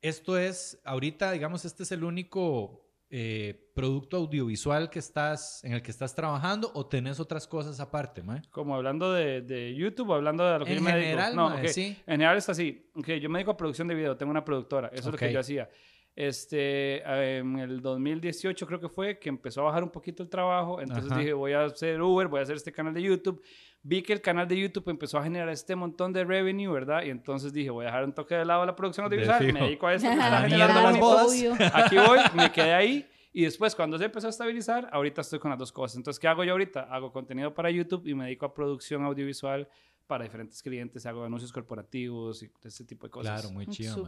esto 0.00 0.36
es, 0.36 0.80
ahorita, 0.84 1.30
digamos, 1.30 1.64
este 1.64 1.84
es 1.84 1.92
el 1.92 2.02
único 2.02 2.84
eh, 3.14 3.68
producto 3.74 4.16
audiovisual 4.16 4.88
que 4.88 4.98
estás, 4.98 5.62
en 5.64 5.74
el 5.74 5.82
que 5.82 5.90
estás 5.90 6.14
trabajando 6.14 6.70
o 6.74 6.86
tenés 6.86 7.20
otras 7.20 7.46
cosas 7.46 7.78
aparte, 7.78 8.22
mae? 8.22 8.40
Como 8.50 8.74
hablando 8.74 9.12
de, 9.12 9.42
de 9.42 9.74
YouTube 9.74 10.08
o 10.10 10.14
hablando 10.14 10.50
de 10.50 10.58
lo 10.58 10.64
que 10.64 10.72
En 10.72 10.78
yo 10.78 10.84
me 10.84 10.92
general, 10.92 11.26
dedico. 11.26 11.42
No, 11.42 11.50
mae, 11.50 11.66
ok. 11.66 11.68
sí. 11.68 11.96
En 12.06 12.14
general 12.14 12.38
está 12.38 12.52
así. 12.52 12.90
Ok, 12.94 13.08
yo 13.20 13.28
me 13.28 13.38
dedico 13.38 13.50
a 13.50 13.56
producción 13.58 13.86
de 13.86 13.94
video, 13.94 14.16
tengo 14.16 14.30
una 14.30 14.44
productora, 14.44 14.88
eso 14.88 15.10
es 15.10 15.12
lo 15.12 15.18
que 15.18 15.30
yo 15.30 15.40
hacía. 15.40 15.68
Este, 16.14 17.02
en 17.38 17.58
el 17.58 17.80
2018 17.80 18.66
creo 18.66 18.80
que 18.80 18.88
fue 18.88 19.18
que 19.18 19.30
empezó 19.30 19.62
a 19.62 19.64
bajar 19.64 19.82
un 19.82 19.90
poquito 19.90 20.22
el 20.22 20.28
trabajo, 20.28 20.80
entonces 20.80 21.10
Ajá. 21.10 21.20
dije, 21.20 21.32
voy 21.32 21.52
a 21.52 21.64
hacer 21.64 22.02
Uber, 22.02 22.28
voy 22.28 22.40
a 22.40 22.42
hacer 22.42 22.56
este 22.56 22.70
canal 22.70 22.92
de 22.92 23.02
YouTube. 23.02 23.42
Vi 23.82 24.02
que 24.02 24.12
el 24.12 24.20
canal 24.20 24.46
de 24.46 24.60
YouTube 24.60 24.88
empezó 24.90 25.18
a 25.18 25.24
generar 25.24 25.48
este 25.48 25.74
montón 25.74 26.12
de 26.12 26.24
revenue, 26.24 26.70
¿verdad? 26.70 27.02
Y 27.02 27.10
entonces 27.10 27.52
dije, 27.52 27.70
voy 27.70 27.84
a 27.84 27.86
dejar 27.86 28.04
un 28.04 28.12
toque 28.12 28.34
de 28.34 28.44
lado 28.44 28.64
la 28.64 28.76
producción 28.76 29.08
De 29.08 29.16
audiovisual, 29.16 29.52
me 29.52 29.60
dedico 29.60 29.86
a 29.86 29.94
esto 29.94 30.08
A 30.08 30.12
está 30.12 30.30
la 30.30 30.40
generando 30.42 30.74
mierda 30.74 30.92
las 30.92 31.00
bodas. 31.00 31.74
Aquí 31.74 31.96
voy, 31.96 32.18
me 32.34 32.52
quedé 32.52 32.74
ahí 32.74 33.08
y 33.32 33.44
después 33.44 33.74
cuando 33.74 33.96
se 33.98 34.04
empezó 34.04 34.26
a 34.26 34.30
estabilizar, 34.30 34.88
ahorita 34.92 35.22
estoy 35.22 35.38
con 35.38 35.50
las 35.50 35.58
dos 35.58 35.72
cosas. 35.72 35.96
Entonces, 35.96 36.20
¿qué 36.20 36.28
hago 36.28 36.44
yo 36.44 36.52
ahorita? 36.52 36.82
Hago 36.82 37.10
contenido 37.10 37.54
para 37.54 37.70
YouTube 37.70 38.06
y 38.06 38.14
me 38.14 38.26
dedico 38.26 38.44
a 38.44 38.52
producción 38.52 39.02
audiovisual 39.04 39.66
para 40.06 40.24
diferentes 40.24 40.62
clientes, 40.62 41.06
hago 41.06 41.24
anuncios 41.24 41.50
corporativos 41.50 42.42
y 42.42 42.50
ese 42.62 42.84
tipo 42.84 43.06
de 43.06 43.10
cosas. 43.10 43.40
Claro, 43.40 43.54
muy 43.54 43.66
chido. 43.66 44.06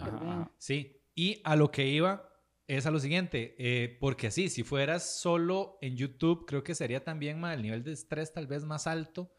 Sí, 0.58 0.94
y 1.14 1.40
a 1.44 1.56
lo 1.56 1.70
que 1.70 1.86
iba 1.86 2.28
es 2.66 2.86
a 2.86 2.90
lo 2.90 2.98
siguiente, 2.98 3.54
eh, 3.58 3.98
porque 4.00 4.30
sí, 4.30 4.48
si 4.48 4.62
fueras 4.62 5.18
solo 5.20 5.76
en 5.82 5.96
YouTube, 5.96 6.46
creo 6.46 6.64
que 6.64 6.74
sería 6.74 7.04
también 7.04 7.44
el 7.44 7.62
nivel 7.62 7.84
de 7.84 7.92
estrés 7.92 8.32
tal 8.32 8.46
vez 8.46 8.64
más 8.64 8.86
alto 8.86 9.30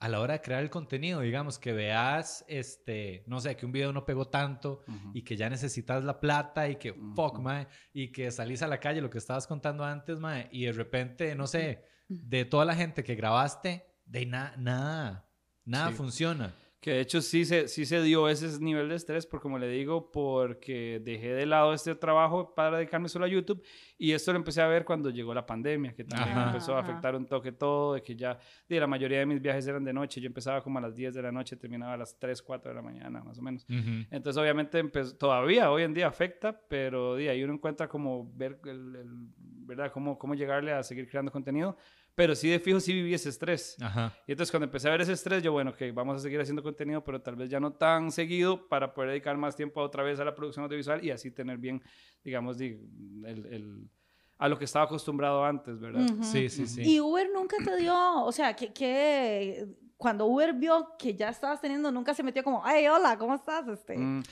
a 0.00 0.08
la 0.08 0.20
hora 0.20 0.34
de 0.34 0.40
crear 0.42 0.62
el 0.62 0.70
contenido, 0.70 1.20
digamos, 1.22 1.58
que 1.58 1.72
veas, 1.72 2.44
este, 2.46 3.24
no 3.26 3.40
sé, 3.40 3.56
que 3.56 3.66
un 3.66 3.72
video 3.72 3.92
no 3.92 4.04
pegó 4.06 4.28
tanto 4.28 4.84
y 5.12 5.22
que 5.22 5.36
ya 5.36 5.50
necesitas 5.50 6.04
la 6.04 6.20
plata 6.20 6.68
y 6.68 6.76
que, 6.76 6.92
fuck, 6.92 7.34
Ujú. 7.34 7.42
mae, 7.42 7.66
y 7.92 8.12
que 8.12 8.30
salís 8.30 8.62
a 8.62 8.68
la 8.68 8.78
calle, 8.78 9.00
lo 9.00 9.10
que 9.10 9.18
estabas 9.18 9.48
contando 9.48 9.84
antes, 9.84 10.20
mae, 10.20 10.48
y 10.52 10.66
de 10.66 10.72
repente, 10.72 11.34
no 11.34 11.48
sé, 11.48 11.84
de 12.08 12.44
toda 12.44 12.64
la 12.64 12.76
gente 12.76 13.02
que 13.02 13.16
grabaste, 13.16 13.86
de 14.04 14.24
na- 14.24 14.54
nada, 14.56 15.28
nada 15.64 15.88
Sí. 15.90 15.94
funciona. 15.96 16.54
Que 16.80 16.92
de 16.92 17.00
hecho 17.00 17.20
sí 17.20 17.44
se, 17.44 17.66
sí 17.66 17.84
se 17.86 18.00
dio 18.02 18.28
ese 18.28 18.60
nivel 18.60 18.88
de 18.88 18.94
estrés, 18.94 19.26
por 19.26 19.40
como 19.40 19.58
le 19.58 19.68
digo, 19.68 20.12
porque 20.12 21.00
dejé 21.02 21.32
de 21.34 21.44
lado 21.44 21.74
este 21.74 21.96
trabajo 21.96 22.54
para 22.54 22.76
dedicarme 22.76 23.08
solo 23.08 23.24
a 23.24 23.28
YouTube 23.28 23.60
y 23.98 24.12
esto 24.12 24.32
lo 24.32 24.38
empecé 24.38 24.62
a 24.62 24.68
ver 24.68 24.84
cuando 24.84 25.10
llegó 25.10 25.34
la 25.34 25.44
pandemia, 25.44 25.92
que 25.92 26.04
también 26.04 26.38
Ajá. 26.38 26.46
empezó 26.50 26.76
a 26.76 26.78
Ajá. 26.78 26.88
afectar 26.88 27.16
un 27.16 27.26
toque 27.26 27.50
todo, 27.50 27.94
de 27.94 28.02
que 28.02 28.14
ya 28.14 28.38
de 28.68 28.78
la 28.78 28.86
mayoría 28.86 29.18
de 29.18 29.26
mis 29.26 29.42
viajes 29.42 29.66
eran 29.66 29.82
de 29.82 29.92
noche, 29.92 30.20
yo 30.20 30.28
empezaba 30.28 30.62
como 30.62 30.78
a 30.78 30.82
las 30.82 30.94
10 30.94 31.14
de 31.14 31.22
la 31.22 31.32
noche, 31.32 31.56
terminaba 31.56 31.94
a 31.94 31.96
las 31.96 32.16
3, 32.16 32.40
4 32.42 32.68
de 32.70 32.76
la 32.76 32.82
mañana, 32.82 33.24
más 33.24 33.36
o 33.38 33.42
menos. 33.42 33.64
Ujú. 33.68 34.06
Entonces, 34.12 34.40
obviamente, 34.40 34.80
empe- 34.80 35.18
todavía 35.18 35.72
hoy 35.72 35.82
en 35.82 35.94
día 35.94 36.06
afecta, 36.06 36.60
pero 36.68 37.16
de 37.16 37.28
ahí 37.28 37.42
uno 37.42 37.54
encuentra 37.54 37.88
como 37.88 38.30
ver, 38.36 38.60
el, 38.66 38.94
el- 38.94 39.28
¿verdad? 39.66 39.90
Cómo, 39.90 40.16
cómo 40.16 40.34
llegarle 40.36 40.70
a 40.72 40.82
seguir 40.84 41.08
creando 41.08 41.32
contenido. 41.32 41.76
Pero 42.18 42.34
sí, 42.34 42.48
de 42.48 42.58
fijo, 42.58 42.80
sí 42.80 42.92
viví 42.92 43.14
ese 43.14 43.28
estrés. 43.28 43.76
Ajá. 43.80 44.12
Y 44.26 44.32
entonces, 44.32 44.50
cuando 44.50 44.64
empecé 44.64 44.88
a 44.88 44.90
ver 44.90 45.02
ese 45.02 45.12
estrés, 45.12 45.40
yo, 45.40 45.52
bueno, 45.52 45.72
que 45.72 45.92
vamos 45.92 46.16
a 46.16 46.18
seguir 46.18 46.40
haciendo 46.40 46.64
contenido, 46.64 47.04
pero 47.04 47.22
tal 47.22 47.36
vez 47.36 47.48
ya 47.48 47.60
no 47.60 47.72
tan 47.74 48.10
seguido 48.10 48.68
para 48.68 48.92
poder 48.92 49.10
dedicar 49.10 49.36
más 49.36 49.54
tiempo 49.54 49.80
otra 49.80 50.02
vez 50.02 50.18
a 50.18 50.24
la 50.24 50.34
producción 50.34 50.64
audiovisual 50.64 51.04
y 51.04 51.12
así 51.12 51.30
tener 51.30 51.58
bien, 51.58 51.80
digamos, 52.24 52.58
di- 52.58 52.76
el, 53.24 53.46
el- 53.46 53.88
a 54.36 54.48
lo 54.48 54.58
que 54.58 54.64
estaba 54.64 54.84
acostumbrado 54.86 55.44
antes, 55.44 55.78
¿verdad? 55.78 56.10
Ujú. 56.12 56.24
Sí, 56.24 56.48
sí, 56.48 56.66
sí. 56.66 56.82
Y 56.82 56.98
Uber 57.00 57.28
nunca 57.32 57.56
te 57.64 57.76
dio, 57.76 57.94
o 58.24 58.32
sea, 58.32 58.54
que, 58.56 58.72
que 58.72 59.64
cuando 59.98 60.26
Uber 60.26 60.52
vio 60.54 60.94
que 60.96 61.12
ya 61.16 61.28
estabas 61.28 61.60
teniendo, 61.60 61.90
nunca 61.90 62.14
se 62.14 62.22
metió 62.22 62.44
como, 62.44 62.64
ay, 62.64 62.86
hola, 62.86 63.18
¿cómo 63.18 63.34
estás? 63.34 63.66
Este? 63.66 63.98
Mm, 63.98 64.22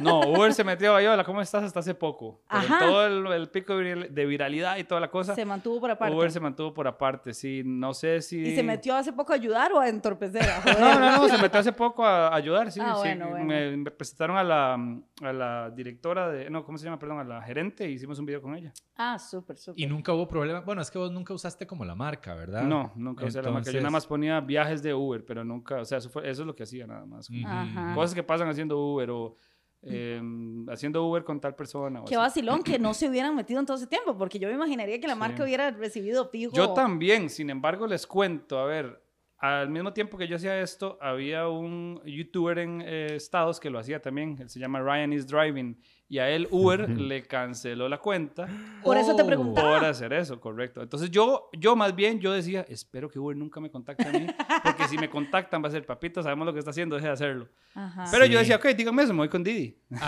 no, 0.00 0.20
Uber 0.20 0.54
se 0.54 0.62
metió 0.62 0.94
ahí, 0.94 1.04
hola, 1.06 1.24
¿cómo 1.24 1.40
estás? 1.42 1.64
Hasta 1.64 1.80
hace 1.80 1.94
poco. 1.94 2.40
Pero 2.48 2.60
Ajá. 2.62 2.78
todo 2.78 3.06
el, 3.06 3.26
el 3.32 3.48
pico 3.50 3.76
de 3.76 3.82
viral- 3.84 4.08
de 4.08 4.24
viralidad 4.26 4.76
y 4.76 4.84
toda 4.84 5.00
la 5.00 5.10
cosa, 5.10 5.34
se 5.34 5.44
mantuvo 5.44 5.80
por 5.80 5.90
aparte. 5.90 6.14
Uber 6.14 6.30
se 6.30 6.38
mantuvo 6.38 6.72
por 6.72 6.86
aparte, 6.86 7.34
sí, 7.34 7.62
no 7.64 7.92
sé 7.92 8.22
si... 8.22 8.38
¿Y 8.40 8.54
se 8.54 8.62
metió 8.62 8.94
hace 8.94 9.12
poco 9.12 9.32
a 9.32 9.34
ayudar 9.34 9.72
o 9.72 9.80
a 9.80 9.88
entorpecer? 9.88 10.48
A 10.48 10.60
joder? 10.62 10.78
No, 10.80 10.94
no, 11.00 11.16
no, 11.16 11.28
se 11.28 11.38
metió 11.42 11.58
hace 11.58 11.72
poco 11.72 12.04
a 12.06 12.32
ayudar, 12.32 12.70
sí. 12.70 12.78
Ah, 12.80 12.92
sí. 12.94 13.00
bueno, 13.00 13.28
bueno. 13.30 13.44
Me, 13.44 13.76
me 13.76 13.90
presentaron 13.90 14.36
a 14.36 14.44
la, 14.44 14.74
a 14.74 15.32
la 15.32 15.70
directora 15.70 16.28
de, 16.30 16.48
no, 16.50 16.64
¿cómo 16.64 16.78
se 16.78 16.84
llama? 16.84 17.00
Perdón, 17.00 17.18
a 17.18 17.24
la 17.24 17.42
gerente 17.42 17.90
y 17.90 17.94
hicimos 17.94 18.16
un 18.20 18.26
video 18.26 18.40
con 18.40 18.54
ella. 18.54 18.72
Ah, 18.96 19.18
súper, 19.18 19.58
súper. 19.58 19.82
Y 19.82 19.86
nunca 19.88 20.12
hubo 20.12 20.28
problema. 20.28 20.60
Bueno, 20.60 20.82
es 20.82 20.90
que 20.90 20.98
vos 20.98 21.10
nunca 21.10 21.34
usaste 21.34 21.66
como 21.66 21.84
la 21.84 21.96
marca, 21.96 22.32
¿verdad? 22.36 22.62
No, 22.62 22.92
nunca 22.94 23.26
usé 23.26 23.42
la 23.42 23.50
marca. 23.50 23.72
Yo 23.72 23.80
nada 23.80 23.90
más 23.90 24.04
Entonces- 24.04 24.08
ponía 24.08 24.40
viajes 24.40 24.82
de 24.84 24.94
Uber, 24.94 25.15
pero 25.24 25.44
nunca, 25.44 25.80
o 25.80 25.84
sea, 25.84 25.98
eso, 25.98 26.10
fue- 26.10 26.28
eso 26.28 26.42
es 26.42 26.46
lo 26.46 26.54
que 26.54 26.64
hacía 26.64 26.86
nada 26.86 27.06
más. 27.06 27.30
Ujú. 27.30 27.38
Ajá. 27.46 27.94
Cosas 27.94 28.14
que 28.14 28.22
pasan 28.22 28.48
haciendo 28.48 28.78
Uber 28.78 29.10
o 29.10 29.36
eh, 29.82 30.20
haciendo 30.68 31.04
Uber 31.06 31.22
con 31.22 31.40
tal 31.40 31.54
persona. 31.54 32.00
Qué 32.00 32.14
así. 32.16 32.16
vacilón 32.16 32.62
que 32.62 32.78
no 32.78 32.92
se 32.94 33.08
hubieran 33.08 33.36
metido 33.36 33.60
en 33.60 33.66
todo 33.66 33.76
ese 33.76 33.86
tiempo, 33.86 34.16
porque 34.18 34.38
yo 34.38 34.48
me 34.48 34.54
imaginaría 34.54 35.00
que 35.00 35.06
la 35.06 35.12
Sí. 35.14 35.18
marca 35.20 35.44
hubiera 35.44 35.70
recibido 35.70 36.28
fijo. 36.28 36.52
Yo 36.56 36.72
también, 36.72 37.30
sin 37.30 37.50
embargo, 37.50 37.86
les 37.86 38.06
cuento, 38.06 38.58
a 38.58 38.64
ver, 38.64 39.00
al 39.38 39.68
mismo 39.70 39.92
tiempo 39.92 40.16
que 40.18 40.26
yo 40.26 40.36
hacía 40.36 40.58
esto, 40.60 40.98
había 41.00 41.46
un 41.48 42.00
youtuber 42.04 42.58
en 42.58 42.80
eh, 42.84 43.14
Estados 43.14 43.60
que 43.60 43.70
lo 43.70 43.78
hacía 43.78 44.00
también, 44.00 44.36
él 44.40 44.48
se 44.48 44.58
llama 44.58 44.80
Ryan 44.80 45.12
is 45.12 45.26
Driving, 45.26 45.78
y 46.08 46.18
a 46.20 46.28
él 46.30 46.46
Uber 46.52 46.88
le 46.88 47.26
canceló 47.26 47.88
la 47.88 47.98
cuenta 47.98 48.46
Por 48.84 48.96
eso 48.96 49.16
te 49.16 49.24
preguntaba. 49.24 49.80
por 49.80 49.84
hacer 49.84 50.12
eso, 50.12 50.40
correcto. 50.40 50.80
Entonces 50.82 51.10
yo, 51.10 51.48
yo 51.52 51.74
más 51.74 51.94
bien, 51.96 52.20
yo 52.20 52.32
decía, 52.32 52.64
espero 52.68 53.10
que 53.10 53.18
Uber 53.18 53.36
nunca 53.36 53.58
me 53.60 53.70
contacte 53.70 54.08
a 54.08 54.12
mí, 54.12 54.26
porque 54.62 54.86
si 54.88 54.98
me 54.98 55.10
contactan 55.10 55.62
va 55.64 55.68
a 55.68 55.72
ser, 55.72 55.84
papito, 55.84 56.22
sabemos 56.22 56.46
lo 56.46 56.52
que 56.52 56.60
está 56.60 56.70
haciendo, 56.70 56.94
deje 56.96 57.08
de 57.08 57.12
hacerlo. 57.12 57.48
Ajá. 57.74 58.04
Pero 58.10 58.24
Sí. 58.26 58.32
yo 58.32 58.38
decía, 58.38 58.56
ok, 58.56 58.66
díganme 58.68 59.02
eso, 59.02 59.12
me 59.12 59.18
voy 59.18 59.28
con 59.28 59.42
Didi. 59.44 59.76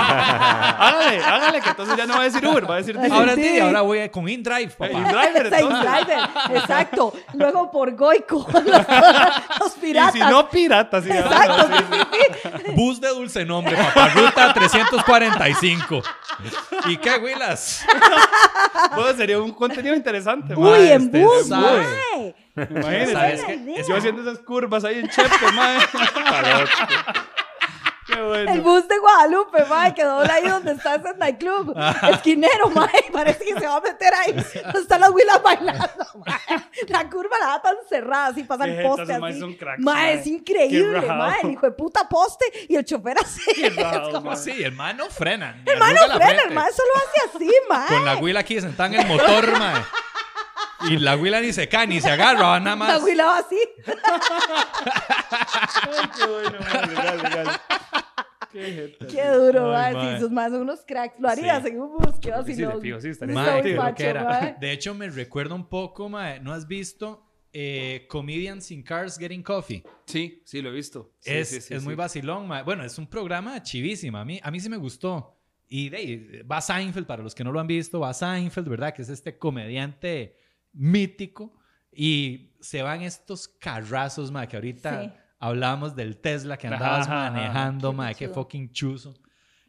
Hágale, 0.00 1.18
hágale, 1.24 1.60
que 1.60 1.70
entonces 1.70 1.96
ya 1.96 2.06
no 2.06 2.14
va 2.14 2.20
a 2.20 2.24
decir 2.24 2.46
Uber, 2.46 2.68
va 2.70 2.74
a 2.74 2.78
decir 2.78 2.98
Didi. 2.98 3.12
ahora 3.12 3.34
sí, 3.34 3.58
ahora 3.58 3.80
voy 3.82 3.98
a- 4.00 4.10
con 4.10 4.28
InDrive, 4.28 4.68
papá. 4.70 4.90
InDriver, 4.92 5.46
entonces. 5.52 5.80
Driver, 5.80 6.56
exacto. 6.56 7.12
Luego 7.34 7.70
por 7.70 7.94
Goico, 7.96 8.46
los, 8.52 8.64
los 8.64 9.76
Y 9.76 9.80
piratas. 9.80 10.12
si 10.12 10.18
no, 10.20 10.48
piratas. 10.48 11.06
Exacto, 11.06 11.68
sí, 11.68 11.98
sí. 12.66 12.72
Bus 12.74 13.00
de 13.00 13.08
dulce 13.08 13.44
nombre, 13.44 13.76
papá. 13.76 14.08
Ruta 14.08 14.52
345. 15.20 16.02
¿Y 16.88 16.96
qué, 16.96 17.16
Willas? 17.18 17.84
Bueno, 18.94 19.16
sería 19.16 19.40
un 19.40 19.52
contenido 19.52 19.94
interesante. 19.94 20.54
Uy, 20.54 20.70
mae, 20.70 20.94
en 20.94 21.02
este, 21.02 21.22
bus, 21.22 21.48
sabe. 21.48 21.84
mae. 21.84 22.34
Imagínate. 22.56 23.12
¿Sabes 23.12 23.44
qué? 23.44 23.84
Yo 23.86 23.96
haciendo 23.96 24.22
esas 24.22 24.38
curvas 24.38 24.84
ahí 24.84 25.00
en 25.00 25.08
Chepe, 25.08 25.52
mae. 25.52 25.78
Qué 28.12 28.22
bueno. 28.22 28.52
El 28.52 28.60
bus 28.62 28.88
de 28.88 28.98
Guadalupe, 28.98 29.64
mae, 29.66 29.94
que 29.94 30.04
dobla 30.04 30.34
ahí 30.34 30.44
donde 30.48 30.72
está 30.72 30.94
ese 30.96 31.14
nightclub. 31.18 31.74
Esquinero, 32.12 32.68
mae, 32.70 33.04
parece 33.12 33.44
que 33.44 33.54
se 33.58 33.66
va 33.66 33.76
a 33.76 33.80
meter 33.80 34.12
ahí. 34.14 34.32
Donde 34.32 34.78
están 34.80 35.00
las 35.00 35.10
huilas 35.10 35.42
bailando, 35.42 36.06
mae. 36.26 36.60
La 36.88 37.08
curva 37.08 37.38
la 37.38 37.46
da 37.46 37.62
tan 37.62 37.76
cerrada, 37.88 38.26
así 38.28 38.44
pasa 38.44 38.64
el 38.64 38.82
poste 38.82 39.12
así. 39.14 39.40
son 39.40 39.54
cracks, 39.54 39.80
mae, 39.82 39.94
mae. 39.94 40.14
es 40.20 40.26
increíble, 40.26 41.00
mae. 41.02 41.40
El 41.42 41.50
hijo 41.52 41.66
de 41.66 41.72
puta 41.72 42.08
poste 42.08 42.44
y 42.68 42.76
el 42.76 42.84
chofer 42.84 43.16
así. 43.18 43.42
Qué 43.54 43.66
Es 43.68 43.76
rajado, 43.76 44.10
como- 44.12 44.30
mae. 44.30 44.36
Sí, 44.36 44.62
el 44.62 44.72
man 44.72 44.96
no 44.96 45.06
frena. 45.08 45.62
El 45.64 45.78
mae 45.78 45.94
no 45.94 46.14
frena, 46.16 46.42
el 46.42 46.54
mae 46.54 46.72
solo 46.72 46.90
hace 46.96 47.36
así, 47.36 47.50
mae. 47.68 47.88
Con 47.88 48.04
la 48.04 48.16
huila 48.16 48.40
aquí 48.40 48.60
sentada 48.60 48.88
en 48.94 49.00
el 49.00 49.06
motor, 49.06 49.50
mae. 49.58 49.82
Y 50.88 50.96
la 50.98 51.16
huila 51.16 51.40
ni 51.40 51.52
se 51.52 51.68
cae, 51.68 51.86
ni 51.86 52.00
se 52.00 52.10
agarra, 52.10 52.46
va 52.48 52.60
nada 52.60 52.70
La 52.76 52.76
más. 52.76 53.02
huila 53.02 53.26
va 53.26 53.38
así. 53.38 53.58
Ay, 54.90 56.10
qué 56.16 56.26
bueno, 56.26 56.58
legal. 57.22 57.60
Qué 58.52 59.28
duro, 59.28 59.74
Ay, 59.76 59.94
mae. 59.94 60.04
mae. 60.04 60.14
Sí, 60.16 60.20
sus 60.22 60.30
más 60.32 60.50
son 60.50 60.62
unos 60.62 60.80
cracks. 60.86 61.20
Lo 61.20 61.28
harías 61.28 61.62
Sí. 61.62 61.68
en 61.68 61.80
un 61.80 61.92
bus, 61.98 62.14
qué 62.20 62.30
creo 62.30 62.44
que 62.44 62.54
sí, 62.54 62.60
de 62.60 62.66
vacilón. 62.66 62.82
fijo, 62.82 63.00
sí, 63.00 63.08
estaría 63.08 63.34
Está 63.34 63.44
Mae, 63.52 63.62
muy 63.62 63.70
creo 63.70 63.82
macho, 63.82 63.96
que 63.96 64.06
era. 64.06 64.24
mae. 64.24 64.56
De 64.60 64.72
hecho, 64.72 64.94
me 64.94 65.08
recuerda 65.08 65.54
un 65.54 65.68
poco, 65.68 66.08
mae. 66.08 66.40
¿No 66.40 66.52
has 66.52 66.66
visto 66.66 67.24
eh, 67.52 68.06
Comedians 68.08 68.70
in 68.70 68.82
Cars 68.82 69.18
Getting 69.18 69.42
Coffee? 69.42 69.84
Sí, 70.06 70.42
sí, 70.44 70.62
lo 70.62 70.70
he 70.70 70.72
visto. 70.72 71.12
Sí, 71.20 71.30
es 71.32 71.48
sí, 71.48 71.60
sí, 71.60 71.74
es 71.74 71.80
sí. 71.80 71.86
muy 71.86 71.94
vacilón, 71.94 72.48
mae. 72.48 72.62
Bueno, 72.64 72.84
es 72.84 72.98
un 72.98 73.06
programa 73.06 73.62
chivísimo. 73.62 74.18
A 74.18 74.24
mí, 74.24 74.40
a 74.42 74.50
mí 74.50 74.58
sí 74.58 74.68
me 74.68 74.76
gustó. 74.78 75.36
Y 75.68 75.88
de 75.88 76.42
va 76.50 76.60
Seinfeld, 76.60 77.06
para 77.06 77.22
los 77.22 77.32
que 77.36 77.44
no 77.44 77.52
lo 77.52 77.60
han 77.60 77.68
visto, 77.68 78.00
va 78.00 78.12
Seinfeld, 78.12 78.68
¿verdad? 78.68 78.92
Que 78.92 79.02
es 79.02 79.08
este 79.08 79.38
comediante 79.38 80.36
mítico. 80.72 81.52
Y 81.92 82.52
se 82.60 82.82
van 82.82 83.02
estos 83.02 83.48
carrazos, 83.48 84.30
mae, 84.30 84.46
que 84.48 84.56
ahorita 84.56 85.02
Sí. 85.02 85.10
hablábamos 85.38 85.96
del 85.96 86.16
Tesla 86.18 86.56
que 86.56 86.66
Ajá, 86.68 86.76
andabas 86.76 87.06
ajá, 87.06 87.26
ajá. 87.26 87.32
manejando, 87.32 87.90
Qué 87.90 87.96
mae. 87.96 88.14
Qué 88.14 88.28
fucking 88.28 88.70
chuzo. 88.72 89.14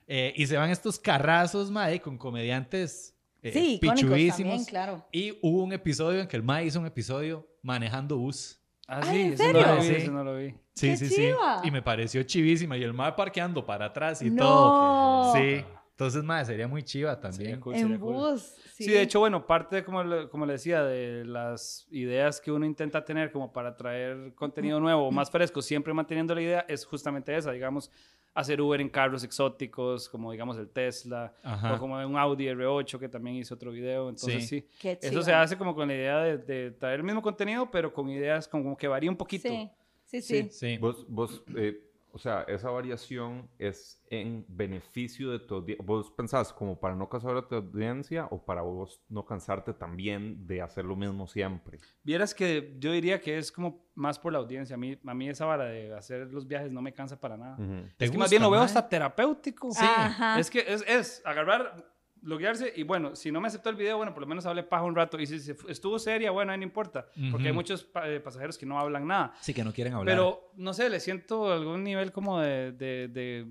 Eh, 0.08 0.34
y 0.36 0.46
se 0.46 0.58
van 0.58 0.70
estos 0.70 1.00
carrazos, 1.00 1.72
mae, 1.72 2.00
con 2.02 2.18
comediantes 2.18 3.18
eh, 3.44 3.52
Sí, 3.54 3.74
icónicos 3.82 4.02
pichudísimos. 4.02 4.38
también, 4.52 4.66
claro. 4.66 5.08
Y 5.12 5.38
hubo 5.42 5.64
un 5.64 5.74
episodio 5.74 6.20
en 6.22 6.28
que 6.28 6.38
el 6.38 6.44
mae 6.44 6.66
hizo 6.66 6.80
un 6.80 6.86
episodio 6.86 7.48
manejando 7.64 8.18
bus. 8.18 8.60
Ah, 8.88 9.00
Ay, 9.04 9.10
sí, 9.10 9.22
¿en 9.22 9.34
eso 9.34 9.44
serio? 9.44 9.62
no 9.62 9.74
lo 9.74 9.82
vi, 9.82 9.88
Sí. 9.88 9.94
eso 9.96 10.12
no 10.12 10.24
lo 10.24 10.36
vi. 10.38 10.50
Sí, 10.76 10.88
¡Qué 10.90 10.98
sí, 10.98 11.08
sí. 11.08 11.16
chiva! 11.16 11.62
Y 11.64 11.72
me 11.72 11.82
pareció 11.82 12.22
chivísima. 12.24 12.78
Y 12.78 12.84
el 12.84 12.94
mae 12.94 13.14
parqueando 13.14 13.66
para 13.66 13.86
atrás 13.86 14.22
y 14.22 14.30
No. 14.30 14.44
todo. 14.44 15.36
Sí. 15.36 15.64
Entonces, 16.02 16.24
mae, 16.24 16.44
sería 16.44 16.68
muy 16.68 16.82
chiva 16.82 17.14
Sería 17.16 17.22
también. 17.30 17.60
cool, 17.60 17.76
sería 17.76 17.94
En 17.96 18.02
cool. 18.02 18.14
bus. 18.16 18.56
Sí. 18.74 18.90
de 18.90 19.02
hecho, 19.04 19.20
bueno, 19.20 19.46
parte, 19.46 19.76
de, 19.78 19.84
como, 19.84 20.04
le, 20.04 20.28
como 20.30 20.48
le 20.48 20.54
decía, 20.54 20.84
de 20.84 21.24
las 21.26 21.86
ideas 21.92 22.42
que 22.42 22.52
uno 22.52 22.66
intenta 22.66 23.06
tener 23.06 23.32
como 23.32 23.54
para 23.54 23.78
traer 23.78 24.34
contenido 24.34 24.80
nuevo 24.80 25.08
o 25.08 25.12
más 25.12 25.30
fresco, 25.30 25.62
siempre 25.62 25.94
manteniendo 25.94 26.34
la 26.34 26.42
idea, 26.42 26.66
es 26.68 26.86
justamente 26.86 27.36
esa, 27.38 27.52
digamos, 27.52 27.92
hacer 28.34 28.60
Uber 28.62 28.82
en 28.82 28.90
carros 28.90 29.24
exóticos, 29.24 30.10
como 30.10 30.32
digamos 30.32 30.58
el 30.58 30.70
Tesla, 30.70 31.34
Ajá. 31.44 31.76
o 31.76 31.78
como 31.78 31.96
un 32.04 32.18
Audi 32.18 32.46
R8 32.48 32.98
que 32.98 33.08
también 33.08 33.36
hizo 33.36 33.54
otro 33.54 33.72
video, 33.72 34.10
entonces 34.10 34.48
Sí. 34.48 34.62
sí. 34.62 34.68
Qué 34.80 34.98
Eso 35.00 35.22
se 35.22 35.34
hace 35.34 35.56
como 35.56 35.76
con 35.76 35.88
la 35.88 35.94
idea 35.94 36.18
de, 36.22 36.38
de 36.40 36.72
traer 36.72 37.02
el 37.02 37.04
mismo 37.04 37.22
contenido, 37.22 37.70
pero 37.70 37.94
con 37.94 38.10
ideas 38.10 38.48
como 38.48 38.76
que 38.76 38.88
varía 38.88 39.12
un 39.12 39.18
poquito. 39.18 39.50
Sí, 39.50 39.70
sí, 40.06 40.22
sí. 40.22 40.48
Sí. 40.50 40.78
Vos, 40.80 41.06
vos 41.08 41.44
eh, 41.56 41.91
o 42.14 42.18
sea, 42.18 42.42
esa 42.48 42.70
variación 42.70 43.50
es 43.58 44.04
en 44.10 44.46
beneficio 44.48 45.32
de 45.32 45.40
tu 45.40 45.56
audiencia. 45.56 45.86
¿Vos 45.86 46.12
pensás 46.12 46.52
como 46.52 46.80
para 46.80 46.96
no 46.96 47.10
cansar 47.10 47.38
a 47.38 47.48
tu 47.48 47.56
audiencia 47.56 48.28
o 48.32 48.44
para 48.44 48.62
vos 48.62 49.02
no 49.10 49.26
cansarte 49.26 49.74
también 49.74 50.46
de 50.48 50.62
hacer 50.62 50.86
lo 50.86 50.96
mismo 50.96 51.28
siempre? 51.28 51.80
Vieras 52.04 52.36
que 52.36 52.76
yo 52.80 52.92
diría 52.92 53.22
que 53.22 53.38
es 53.38 53.52
como 53.52 53.86
más 53.96 54.20
por 54.20 54.34
la 54.34 54.40
audiencia. 54.40 54.76
A 54.76 54.78
mí, 54.78 55.00
a 55.06 55.14
mí 55.14 55.30
esa 55.30 55.46
vara 55.46 55.66
de 55.66 55.94
hacer 55.96 56.28
los 56.32 56.48
viajes 56.48 56.72
no 56.72 56.82
me 56.82 56.94
cansa 56.94 57.20
para 57.20 57.38
nada. 57.38 57.56
Ujú. 57.56 57.88
¿Te 57.98 58.06
Es 58.06 58.12
que 58.12 58.18
más 58.18 58.26
gusta, 58.26 58.30
bien 58.30 58.42
lo 58.44 58.52
veo 58.52 58.62
hasta 58.62 58.88
terapéutico. 58.88 59.72
Sí. 59.72 59.80
Ajá. 59.86 60.40
Es 60.40 60.50
que 60.50 60.60
es, 60.60 60.84
es 60.88 61.22
agarrar, 61.26 61.91
loguearse 62.24 62.72
y 62.76 62.84
bueno, 62.84 63.16
si 63.16 63.32
no 63.32 63.42
me 63.42 63.48
aceptó 63.48 63.70
el 63.70 63.76
video, 63.76 63.98
bueno, 63.98 64.14
por 64.14 64.22
lo 64.22 64.28
menos 64.28 64.46
hablé 64.46 64.64
paja 64.64 64.84
un 64.84 64.96
rato. 64.96 65.20
Y 65.20 65.26
si 65.28 65.40
se 65.40 65.56
estuvo 65.70 65.98
seria, 66.00 66.32
bueno, 66.32 66.52
ahí 66.52 66.58
no 66.58 66.64
importa. 66.64 67.08
Porque 67.32 67.48
hay 67.48 67.54
muchos 67.54 67.84
pa- 67.84 68.08
eh, 68.10 68.20
pasajeros 68.20 68.58
que 68.58 68.66
no 68.66 68.80
hablan 68.80 69.08
nada. 69.08 69.34
Sí, 69.42 69.54
que 69.54 69.64
no 69.64 69.74
quieren 69.74 69.94
hablar. 69.94 70.16
Pero, 70.16 70.52
no 70.56 70.74
sé, 70.74 70.90
le 70.90 71.00
siento 71.00 71.52
algún 71.52 71.84
nivel 71.84 72.12
como 72.12 72.40
de... 72.40 72.72
De, 72.74 73.08
de, 73.08 73.46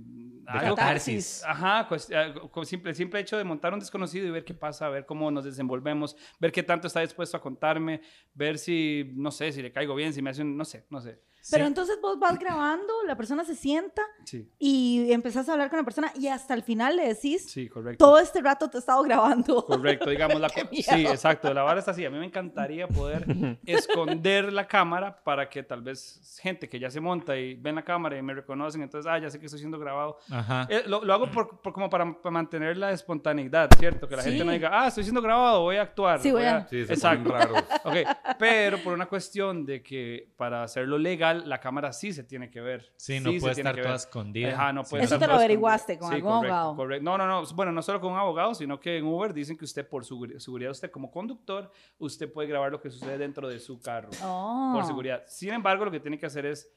algo- 0.47 0.77
catarsis. 0.77 1.43
Ajá, 1.45 1.87
pues, 1.89 2.09
eh, 2.11 2.35
con 2.51 2.65
simple, 2.67 2.95
simple 2.95 3.21
hecho 3.21 3.37
de 3.37 3.45
montar 3.45 3.73
un 3.73 3.81
desconocido 3.81 4.27
y 4.27 4.31
ver 4.31 4.45
qué 4.45 4.55
pasa, 4.55 4.89
ver 4.89 5.07
cómo 5.07 5.31
nos 5.31 5.45
desenvolvemos, 5.45 6.17
ver 6.39 6.51
qué 6.53 6.63
tanto 6.63 6.87
está 6.87 7.01
dispuesto 7.01 7.37
a 7.37 7.41
contarme, 7.41 8.01
ver 8.35 8.59
si, 8.59 9.11
no 9.15 9.31
sé, 9.31 9.53
si 9.53 9.63
le 9.63 9.71
caigo 9.73 9.95
bien, 9.95 10.13
si 10.13 10.23
me 10.23 10.31
hace 10.31 10.43
un, 10.43 10.57
no 10.57 10.65
sé, 10.65 10.87
no 10.91 11.01
sé. 11.01 11.21
Pero 11.51 11.65
Sí. 11.65 11.69
entonces 11.69 11.99
vos 12.03 12.19
vas 12.19 12.39
grabando, 12.39 12.93
la 13.07 13.17
persona 13.17 13.45
se 13.45 13.55
sienta 13.55 14.03
Sí, 14.25 14.47
y 14.59 15.11
empezás 15.13 15.49
a 15.49 15.53
hablar 15.53 15.71
con 15.71 15.79
la 15.79 15.85
persona 15.85 16.13
y 16.15 16.29
hasta 16.29 16.55
el 16.55 16.63
final 16.63 16.97
le 16.97 17.09
decís, 17.09 17.51
sí, 17.51 17.69
correcto. 17.69 18.05
todo 18.05 18.19
este 18.19 18.41
rato 18.43 18.69
te 18.69 18.77
he 18.77 18.81
estado 18.81 19.03
grabando. 19.03 19.65
Correcto, 19.65 20.11
digamos 20.11 20.39
la. 20.41 20.49
Sí, 20.49 21.07
exacto, 21.07 21.53
la 21.55 21.63
vara 21.63 21.79
está 21.79 21.93
así. 21.93 22.05
A 22.05 22.11
mí 22.11 22.19
me 22.19 22.27
encantaría 22.27 22.87
poder 22.89 23.25
esconder 23.67 24.53
la 24.53 24.67
cámara 24.67 25.17
para 25.23 25.49
que 25.49 25.63
tal 25.63 25.83
vez 25.83 26.39
gente 26.43 26.69
que 26.69 26.79
ya 26.79 26.91
se 26.91 27.01
monta 27.01 27.37
y 27.37 27.55
ven 27.55 27.75
la 27.75 27.83
cámara 27.85 28.19
y 28.19 28.23
me 28.23 28.35
reconocen, 28.35 28.83
entonces, 28.83 29.11
ah, 29.11 29.19
ya 29.19 29.31
sé 29.31 29.39
que 29.39 29.47
estoy 29.47 29.59
siendo 29.61 29.79
grabado. 29.79 30.19
Ajá. 30.31 30.67
Eh, 30.69 30.83
lo, 30.87 31.05
lo 31.05 31.13
hago 31.15 31.31
por, 31.31 31.61
por- 31.61 31.73
como 31.73 31.89
para, 31.89 32.13
para 32.21 32.31
mantener 32.31 32.77
la 32.77 32.91
espontaneidad, 32.93 33.71
¿cierto? 33.79 34.09
Que 34.09 34.17
la 34.17 34.23
gente 34.23 34.45
no 34.45 34.53
diga, 34.53 34.71
ah, 34.73 34.89
estoy 34.89 35.05
siendo 35.05 35.23
grabado, 35.23 35.63
voy 35.63 35.77
a 35.77 35.83
actuar. 35.83 36.21
Sí, 36.21 36.31
voy 36.31 36.45
a- 36.45 36.67
Exacto. 36.71 37.31
Ok, 37.85 37.97
pero 38.39 38.79
por 38.83 38.93
una 38.93 39.07
cuestión 39.07 39.65
de 39.65 39.83
que 39.83 40.29
para 40.37 40.63
hacerlo 40.63 40.99
legal, 40.99 41.30
la 41.35 41.61
cámara 41.61 41.93
sí 41.93 42.13
se 42.13 42.25
tiene 42.25 42.51
que 42.51 42.61
ver. 42.61 42.93
Sí, 42.97 43.21
no 43.21 43.31
se 43.33 43.41
puede 43.41 43.53
estar 43.55 43.75
que 43.75 43.83
toda 43.83 43.95
escondida. 43.97 44.53
Ajá, 44.53 44.73
no 44.73 44.85
Sí. 44.85 44.91
puede 44.91 45.05
Eso 45.05 45.15
estar 45.15 45.29
te 45.29 45.33
lo 45.33 45.39
averiguaste 45.39 45.93
escondida. 45.95 46.21
con 46.21 46.29
algún 46.29 46.39
correcto, 46.41 46.55
abogado. 46.57 46.77
correcto. 46.77 47.05
No, 47.05 47.19
no, 47.19 47.27
no. 47.27 47.47
Bueno, 47.55 47.73
no 47.73 47.83
solo 47.83 48.01
con 48.01 48.13
un 48.13 48.19
abogado, 48.19 48.55
sino 48.55 48.79
que 48.81 48.99
en 48.99 49.05
Uber 49.07 49.33
dicen 49.35 49.57
que 49.57 49.65
usted, 49.65 49.89
por 49.89 50.05
su 50.05 50.27
seguridad, 50.39 50.71
usted 50.71 50.91
como 50.91 51.11
conductor, 51.11 51.71
usted 51.99 52.33
puede 52.33 52.49
grabar 52.49 52.71
lo 52.73 52.81
que 52.81 52.91
sucede 52.91 53.19
dentro 53.19 53.49
de 53.49 53.59
su 53.61 53.81
carro. 53.81 54.11
Oh. 54.23 54.73
Por 54.75 54.85
seguridad. 54.87 55.23
Sin 55.27 55.53
embargo, 55.53 55.85
lo 55.85 55.91
que 55.91 56.01
tiene 56.01 56.19
que 56.19 56.27
hacer 56.27 56.47
es 56.47 56.71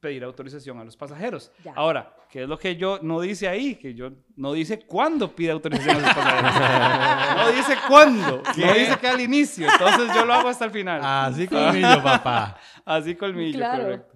pedir 0.00 0.22
autorización 0.22 0.78
a 0.78 0.84
los 0.84 0.98
pasajeros. 0.98 1.50
Ahora, 1.74 2.14
¿qué 2.28 2.42
es 2.42 2.48
lo 2.48 2.58
que 2.58 2.76
yo 2.76 2.98
no 3.00 3.22
dice 3.22 3.48
ahí? 3.48 3.76
Que 3.76 3.94
yo 3.94 4.10
no 4.36 4.52
dice 4.52 4.80
cuándo 4.80 5.34
pide 5.34 5.50
autorización 5.52 5.96
a 5.96 6.00
los 6.00 6.14
pasajeros. 6.14 7.36
no 7.36 7.52
dice 7.56 7.76
cuándo. 7.88 8.42
No 8.58 8.72
dice 8.74 8.98
que 9.00 9.08
al 9.08 9.20
inicio. 9.22 9.66
Entonces 9.66 10.14
yo 10.14 10.26
lo 10.26 10.34
hago 10.34 10.48
hasta 10.50 10.66
el 10.66 10.72
final. 10.72 11.00
Así 11.02 11.48
colmillo, 11.48 12.02
papá. 12.02 12.54
Así 12.84 13.14
colmillo, 13.14 13.58
correcto. 13.58 14.14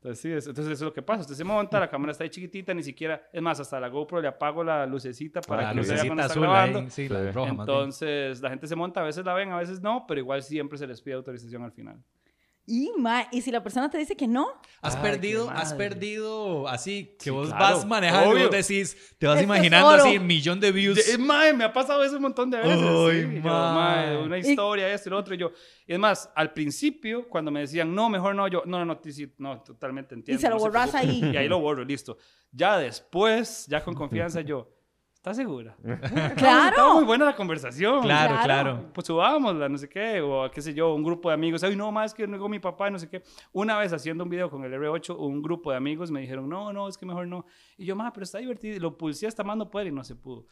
Entonces, 0.00 0.20
sí, 0.20 0.30
entonces 0.30 0.66
eso 0.66 0.72
es 0.74 0.80
lo 0.82 0.92
que 0.92 1.02
pasa. 1.02 1.22
Usted 1.22 1.34
se 1.34 1.42
monta, 1.42 1.80
la 1.80 1.90
cámara 1.90 2.12
está 2.12 2.22
ahí 2.22 2.30
chiquitita, 2.30 2.72
ni 2.72 2.84
siquiera, 2.84 3.28
es 3.32 3.42
más, 3.42 3.58
hasta 3.58 3.80
la 3.80 3.88
GoPro 3.88 4.20
le 4.20 4.28
apago 4.28 4.62
la 4.62 4.86
lucecita 4.86 5.40
para 5.40 5.62
la 5.62 5.70
que 5.70 5.76
lucecita 5.76 6.02
no 6.02 6.08
se 6.08 6.14
vea 6.14 6.24
azul 6.24 6.42
está 6.44 6.52
grabando. 6.52 6.78
ahí, 6.78 6.90
sí, 6.90 7.08
la 7.08 7.32
roja. 7.32 7.50
Entonces, 7.50 8.40
la 8.40 8.50
gente 8.50 8.68
se 8.68 8.76
monta, 8.76 9.00
a 9.00 9.04
veces 9.04 9.24
la 9.24 9.34
ven, 9.34 9.50
a 9.50 9.58
veces 9.58 9.82
no, 9.82 10.04
pero 10.06 10.20
igual 10.20 10.42
siempre 10.42 10.78
se 10.78 10.86
les 10.86 11.02
pide 11.02 11.14
autorización 11.14 11.64
al 11.64 11.72
final. 11.72 12.00
Y, 12.70 12.92
ma, 12.98 13.26
y 13.32 13.40
si 13.40 13.50
la 13.50 13.62
persona 13.62 13.88
te 13.90 13.96
dice 13.96 14.14
que 14.14 14.26
no, 14.28 14.46
Has 14.82 14.94
Ay, 14.96 15.02
perdido, 15.02 15.48
has 15.50 15.72
perdido 15.72 16.68
así 16.68 17.16
que 17.18 17.24
Sí, 17.24 17.30
vos 17.30 17.48
claro, 17.48 17.76
vas 17.76 17.86
manejando 17.86 18.38
y 18.38 18.42
vos 18.42 18.50
decís, 18.50 18.94
te 19.18 19.26
vas 19.26 19.38
Es 19.38 19.44
imaginando 19.44 19.90
tesoro. 19.92 20.10
así, 20.10 20.18
millón 20.18 20.60
de 20.60 20.70
views. 20.70 20.98
Es 20.98 21.18
mae, 21.18 21.54
me 21.54 21.64
ha 21.64 21.72
pasado 21.72 22.04
eso 22.04 22.16
un 22.16 22.22
montón 22.22 22.50
de 22.50 22.58
veces. 22.58 22.76
Ay, 22.78 23.22
sí. 23.22 23.34
Yo, 23.36 23.42
mae. 23.50 24.16
una 24.18 24.36
historia, 24.38 24.92
esto 24.92 25.08
y 25.08 25.10
lo 25.10 25.18
otro. 25.18 25.34
Y 25.34 25.38
yo, 25.38 25.50
y 25.86 25.94
es 25.94 25.98
más, 25.98 26.30
al 26.34 26.52
principio, 26.52 27.26
cuando 27.28 27.50
me 27.50 27.60
decían, 27.60 27.94
no, 27.94 28.10
mejor 28.10 28.34
no, 28.34 28.46
yo, 28.48 28.62
no, 28.66 28.78
no, 28.78 28.84
no, 28.84 29.00
sí, 29.10 29.32
no 29.38 29.62
totalmente 29.62 30.14
entiendo. 30.14 30.38
y 30.38 30.42
se 30.42 30.48
lo 30.50 30.56
no 30.56 30.60
borras 30.60 30.90
preocupe". 30.90 31.12
ahí. 31.26 31.30
Y 31.34 31.36
ahí 31.38 31.48
lo 31.48 31.58
borro, 31.60 31.84
listo. 31.84 32.18
Ya 32.52 32.76
después, 32.78 33.66
ya 33.66 33.82
con 33.82 33.94
confianza, 33.94 34.42
yo, 34.42 34.68
¿estás 35.30 35.36
segura? 35.36 35.76
Estaba 35.84 36.26
muy 36.26 36.34
Claro. 36.34 37.04
buena 37.06 37.24
la 37.26 37.36
conversación. 37.36 38.02
claro, 38.02 38.34
Claro. 38.34 38.44
claro. 38.44 38.90
Pues 38.92 39.06
subámosla, 39.06 39.68
no 39.68 39.78
sé 39.78 39.88
qué, 39.88 40.20
o 40.20 40.50
qué 40.50 40.60
sé 40.62 40.74
yo, 40.74 40.94
un 40.94 41.02
grupo 41.04 41.28
de 41.28 41.34
amigos, 41.34 41.62
ay, 41.62 41.76
no, 41.76 41.90
más 41.92 42.14
que 42.14 42.26
llegó 42.26 42.48
mi 42.48 42.58
papá, 42.58 42.90
no 42.90 42.98
sé 42.98 43.08
qué. 43.08 43.22
Una 43.52 43.78
vez 43.78 43.92
haciendo 43.92 44.24
un 44.24 44.30
video 44.30 44.50
con 44.50 44.64
el 44.64 44.72
R8, 44.72 45.16
un 45.18 45.42
grupo 45.42 45.70
de 45.70 45.76
amigos 45.76 46.10
me 46.10 46.20
dijeron, 46.20 46.48
no, 46.48 46.72
no, 46.72 46.88
es 46.88 46.96
que 46.96 47.06
mejor 47.06 47.26
no. 47.26 47.44
Y 47.76 47.84
yo, 47.86 47.94
más, 47.96 48.10
pero 48.12 48.24
está 48.24 48.38
divertido. 48.38 48.76
Y 48.76 48.80
lo 48.80 48.96
pulsé 48.96 49.26
hasta 49.26 49.44
más 49.44 49.56
no 49.56 49.70
poder 49.70 49.88
y 49.88 49.92
no 49.92 50.04
se 50.04 50.14
pudo. 50.16 50.46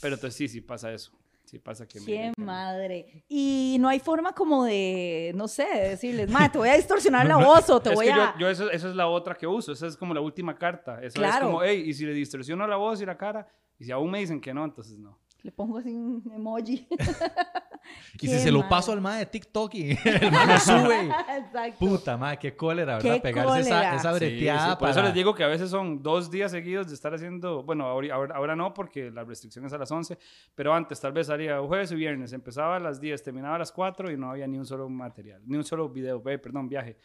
Pero 0.00 0.14
entonces 0.14 0.36
sí, 0.36 0.48
sí 0.48 0.60
pasa 0.60 0.92
eso. 0.92 1.12
Sí 1.44 1.58
pasa 1.58 1.86
que 1.86 2.00
me 2.00 2.06
Qué 2.06 2.32
no. 2.38 2.44
madre. 2.46 3.24
Y 3.28 3.76
no 3.80 3.88
hay 3.88 3.98
forma 3.98 4.32
como 4.32 4.64
de, 4.64 5.32
no 5.34 5.48
sé, 5.48 5.64
de 5.66 5.88
decirles, 5.90 6.30
ma, 6.30 6.50
te 6.50 6.56
voy 6.56 6.68
a 6.70 6.74
distorsionar 6.76 7.26
la 7.26 7.36
voz 7.36 7.68
o 7.68 7.80
te 7.80 7.90
Es 7.90 7.94
voy 7.96 8.06
que 8.06 8.14
yo, 8.14 8.22
a... 8.22 8.38
yo 8.38 8.48
eso, 8.48 8.70
eso 8.70 8.88
es 8.88 8.94
la 8.94 9.06
otra 9.08 9.34
que 9.34 9.46
uso, 9.46 9.72
esa 9.72 9.86
es 9.88 9.96
como 9.96 10.14
la 10.14 10.20
última 10.20 10.56
carta. 10.56 10.98
Eso 10.98 11.06
es 11.08 11.14
Claro. 11.14 11.46
como, 11.46 11.62
hey, 11.62 11.82
y 11.84 11.92
si 11.92 12.06
le 12.06 12.14
distorsiono 12.14 12.66
la 12.66 12.76
voz 12.76 13.02
y 13.02 13.06
la 13.06 13.18
cara, 13.18 13.46
y 13.82 13.84
si 13.84 13.90
aún 13.90 14.12
me 14.12 14.20
dicen 14.20 14.40
que 14.40 14.54
no, 14.54 14.64
entonces 14.64 14.96
no. 14.96 15.18
Le 15.42 15.52
pongo 15.52 15.78
así 15.78 15.90
un 15.90 16.22
emoji. 16.34 16.86
Y 18.20 18.28
si 18.28 18.38
se 18.38 18.50
lo 18.50 18.68
paso 18.68 18.92
al 18.92 19.00
mae 19.00 19.20
de 19.20 19.26
TikTok 19.26 19.74
y 19.74 19.90
el 20.04 20.30
mae 20.30 20.46
lo 20.46 20.58
sube. 20.58 21.08
Exacto. 21.38 21.78
Puta 21.78 22.16
madre, 22.16 22.38
qué 22.38 22.56
cólera, 22.56 22.96
¿verdad? 22.96 23.14
Qué 23.14 23.20
Pegarse 23.20 23.60
esa, 23.60 23.74
cólera. 23.76 23.96
esa 23.96 24.12
breteada 24.12 24.70
sí, 24.70 24.76
por 24.78 24.88
eso 24.88 25.02
les 25.02 25.14
digo 25.14 25.34
que 25.34 25.44
a 25.44 25.48
veces 25.48 25.70
son 25.70 26.02
dos 26.02 26.30
días 26.30 26.50
seguidos 26.50 26.88
de 26.88 26.94
estar 26.94 27.14
haciendo, 27.14 27.62
bueno, 27.62 27.86
ahora, 27.86 28.14
ahora, 28.14 28.36
ahora 28.36 28.56
no 28.56 28.74
porque 28.74 29.10
la 29.10 29.24
restricción 29.24 29.64
es 29.66 29.72
a 29.72 29.78
las 29.78 29.90
11, 29.90 30.18
pero 30.54 30.74
antes 30.74 31.00
tal 31.00 31.12
vez 31.12 31.26
salía 31.26 31.58
jueves 31.60 31.90
y 31.92 31.96
viernes, 31.96 32.32
empezaba 32.32 32.76
a 32.76 32.80
las 32.80 33.00
10, 33.00 33.22
terminaba 33.22 33.56
a 33.56 33.58
las 33.58 33.72
4 33.72 34.10
y 34.10 34.16
no 34.16 34.30
había 34.30 34.46
ni 34.46 34.58
un 34.58 34.66
solo 34.66 34.88
material, 34.88 35.42
ni 35.46 35.56
un 35.56 35.64
solo 35.64 35.88
video, 35.88 36.22
eh, 36.28 36.38
perdón, 36.38 36.68
viaje 36.68 36.98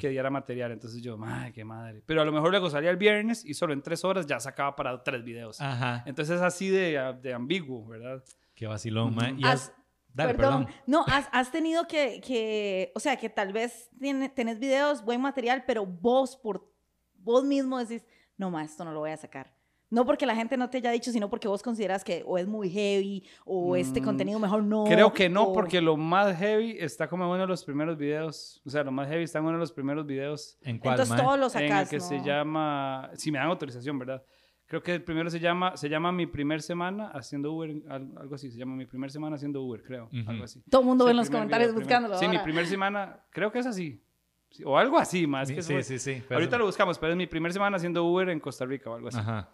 que 0.00 0.08
diera 0.08 0.30
material. 0.30 0.72
Entonces 0.72 1.00
yo, 1.02 1.16
madre, 1.16 1.52
qué 1.52 1.64
madre. 1.64 2.02
Pero 2.04 2.22
a 2.22 2.24
lo 2.24 2.32
mejor 2.32 2.50
luego 2.50 2.68
salía 2.70 2.90
el 2.90 2.96
viernes 2.96 3.44
y 3.44 3.54
solo 3.54 3.72
en 3.72 3.82
tres 3.82 4.04
horas 4.04 4.26
ya 4.26 4.40
sacaba 4.40 4.76
para 4.76 5.02
tres 5.02 5.24
videos. 5.24 5.60
Ajá, 5.60 6.02
Entonces 6.06 6.36
es 6.36 6.42
así 6.42 6.68
de, 6.68 7.16
de 7.22 7.32
ambiguo, 7.32 7.77
¿verdad? 7.86 8.22
qué 8.54 8.66
vacilón, 8.66 9.14
mae. 9.14 9.34
Y 9.38 9.44
Has- 9.44 9.68
has- 9.68 9.72
Dale, 10.14 10.34
perdón. 10.34 10.64
perdón. 10.64 10.82
No, 10.86 11.04
has, 11.06 11.28
has 11.30 11.52
tenido 11.52 11.86
que, 11.86 12.20
que, 12.20 12.90
o 12.96 12.98
sea, 13.00 13.16
que 13.16 13.28
tal 13.28 13.52
vez 13.52 13.88
tiene, 14.00 14.28
tenés 14.28 14.58
videos, 14.58 15.04
buen 15.04 15.20
material, 15.20 15.62
pero 15.66 15.86
vos 15.86 16.36
por 16.36 16.68
vos 17.14 17.44
mismo 17.44 17.78
decís, 17.78 18.04
no, 18.36 18.50
ma, 18.50 18.64
esto 18.64 18.84
no 18.84 18.92
lo 18.92 19.00
voy 19.00 19.10
a 19.10 19.16
sacar. 19.16 19.54
No 19.90 20.04
porque 20.04 20.26
la 20.26 20.34
gente 20.34 20.56
no 20.56 20.68
te 20.68 20.78
haya 20.78 20.90
dicho, 20.90 21.12
sino 21.12 21.30
porque 21.30 21.46
vos 21.48 21.62
consideras 21.62 22.04
que 22.04 22.22
o 22.26 22.36
es 22.36 22.46
muy 22.46 22.68
heavy 22.68 23.24
o 23.46 23.74
este 23.76 24.00
Mm, 24.00 24.04
contenido 24.04 24.38
mejor 24.38 24.62
no. 24.62 24.84
Creo 24.84 25.12
que 25.12 25.28
no, 25.30 25.44
o- 25.44 25.52
porque 25.54 25.80
lo 25.80 25.96
más 25.96 26.36
heavy 26.36 26.76
está 26.78 27.08
como 27.08 27.24
en 27.24 27.30
uno 27.30 27.40
de 27.40 27.46
los 27.46 27.64
primeros 27.64 27.96
videos. 27.96 28.60
O 28.66 28.70
sea, 28.70 28.82
lo 28.82 28.90
más 28.92 29.08
heavy 29.08 29.24
está 29.24 29.38
en 29.38 29.44
uno 29.44 29.54
de 29.54 29.60
los 29.60 29.72
primeros 29.72 30.04
videos 30.04 30.58
¿En 30.62 30.78
cuál, 30.78 30.98
Entonces 31.00 31.16
todos 31.24 31.38
lo 31.38 31.60
en 31.60 31.64
el 31.64 31.70
sacas, 31.70 31.88
que 31.90 31.98
¿no? 31.98 32.02
se 32.04 32.20
llama, 32.22 33.10
si 33.14 33.30
me 33.32 33.38
dan 33.38 33.48
autorización, 33.48 33.98
¿verdad? 33.98 34.22
Creo 34.68 34.82
que 34.82 34.94
el 34.94 35.02
primero 35.02 35.30
se 35.30 35.40
llama, 35.40 35.76
se 35.76 35.88
llama 35.88 36.12
Mi 36.12 36.26
Primer 36.26 36.60
Semana 36.62 37.08
Haciendo 37.08 37.52
Uber, 37.52 37.70
al- 37.88 38.12
algo 38.18 38.34
así, 38.34 38.50
se 38.50 38.58
llama 38.58 38.76
Mi 38.76 38.84
Primer 38.86 39.10
Semana 39.10 39.36
Haciendo 39.36 39.62
Uber, 39.62 39.82
creo, 39.82 40.04
Ujú. 40.12 40.30
algo 40.30 40.44
así. 40.44 40.62
Todo 40.70 40.82
el 40.82 40.86
mundo 40.86 41.04
Sí, 41.04 41.06
ve 41.06 41.10
en 41.12 41.16
los 41.16 41.30
comentarios 41.30 41.68
video, 41.70 41.80
buscándolo. 41.80 42.14
primer- 42.14 42.20
Sí, 42.24 42.28
mi 42.30 42.36
ahora. 42.36 42.44
primer 42.44 42.66
semana, 42.66 43.20
creo 43.30 43.50
que 43.50 43.58
es 43.60 43.66
así. 43.66 44.00
Sí, 44.50 44.62
o 44.66 44.76
algo 44.78 44.98
así, 44.98 45.26
más 45.26 45.50
que 45.50 45.58
eso 45.60 45.72
Sí, 45.78 45.82
sí, 45.82 45.98
sí. 45.98 46.22
pero 46.28 46.38
Ahorita 46.38 46.56
lo 46.58 46.66
buscamos, 46.66 46.98
pero 46.98 47.12
es 47.12 47.16
mi 47.18 47.26
primer 47.26 47.52
semana 47.52 47.76
haciendo 47.78 48.04
Uber 48.04 48.28
en 48.28 48.40
Costa 48.40 48.64
Rica 48.66 48.90
o 48.90 48.94
algo 48.94 49.08
así. 49.08 49.18
Ajá. 49.18 49.48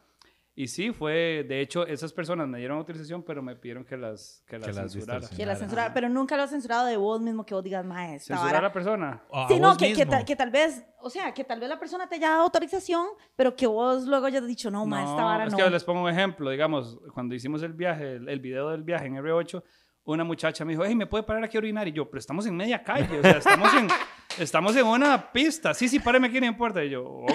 Y 0.57 0.69
sí, 0.69 0.93
fue, 0.93 1.45
de 1.49 1.61
hecho, 1.61 1.85
esas 1.85 2.13
personas 2.13 2.47
me 2.47 2.59
dieron 2.59 2.79
autorización, 2.79 3.25
pero 3.25 3.43
me 3.43 3.57
pidieron 3.57 3.85
que 3.85 3.97
las, 3.97 4.45
que 4.47 4.57
las, 4.57 4.69
Que 4.69 4.73
las 4.73 4.93
censurara. 4.93 5.19
distorsionara. 5.19 5.37
Que 5.37 5.47
la 5.47 5.57
censurar, 5.57 5.95
pero 5.95 6.09
nunca 6.09 6.37
lo 6.37 6.45
has 6.45 6.51
censurado 6.51 6.87
de 6.87 6.97
vos 6.97 7.21
mismo 7.21 7.45
que 7.45 7.55
vos 7.55 7.65
digas, 7.65 7.85
maestra. 7.85 8.37
¿Censurar 8.37 8.61
a 8.61 8.69
la 8.69 8.73
persona? 8.73 9.23
A 9.33 9.49
Sí, 9.49 9.59
no, 9.59 9.71
vos 9.71 9.79
que, 9.79 9.93
que, 9.93 10.07
tal, 10.07 10.25
que 10.25 10.37
tal 10.37 10.51
vez, 10.51 10.85
o 11.01 11.11
sea, 11.11 11.35
que 11.35 11.43
tal 11.43 11.59
vez 11.59 11.69
la 11.69 11.79
persona 11.81 12.09
te 12.09 12.15
haya 12.15 12.31
dado 12.31 12.43
autorización, 12.43 13.07
pero 13.35 13.57
que 13.57 13.67
vos 13.67 14.05
luego 14.07 14.27
hayas 14.27 14.47
dicho, 14.47 14.71
no, 14.71 14.87
ma, 14.87 15.01
esta 15.01 15.25
vara 15.25 15.47
es 15.47 15.53
no. 15.53 15.59
que 15.59 15.69
les 15.71 15.83
pongo 15.83 16.03
un 16.03 16.11
ejemplo. 16.11 16.49
Digamos, 16.51 17.01
cuando 17.13 17.35
hicimos 17.35 17.61
el 17.65 17.73
viaje, 17.73 18.13
el, 18.13 18.29
el 18.29 18.39
video 18.39 18.71
del 18.71 18.85
viaje 18.85 19.07
en 19.07 19.17
R8, 19.17 19.61
una 20.05 20.23
muchacha 20.23 20.65
me 20.65 20.75
dijo, 20.75 20.85
hey, 20.85 20.95
¿me 20.95 21.07
puede 21.07 21.25
parar 21.25 21.43
aquí 21.43 21.57
a 21.57 21.61
orinar? 21.61 21.89
Y 21.89 21.93
yo, 21.93 22.09
pero 22.09 22.21
estamos 22.21 22.47
en 22.47 22.55
media 22.57 22.83
calle, 22.85 23.19
o 23.19 23.23
sea, 23.23 23.39
estamos 23.39 23.75
en, 23.75 23.89
estamos 24.39 24.77
en 24.77 24.87
una 24.87 25.33
pista. 25.33 25.75
Sí, 25.75 25.89
sí, 25.89 25.99
páreme 26.01 26.29
aquí, 26.29 26.41
no 26.41 26.47
importa. 26.47 26.83
Y 26.85 26.91
yo, 26.91 27.05
ok. 27.05 27.35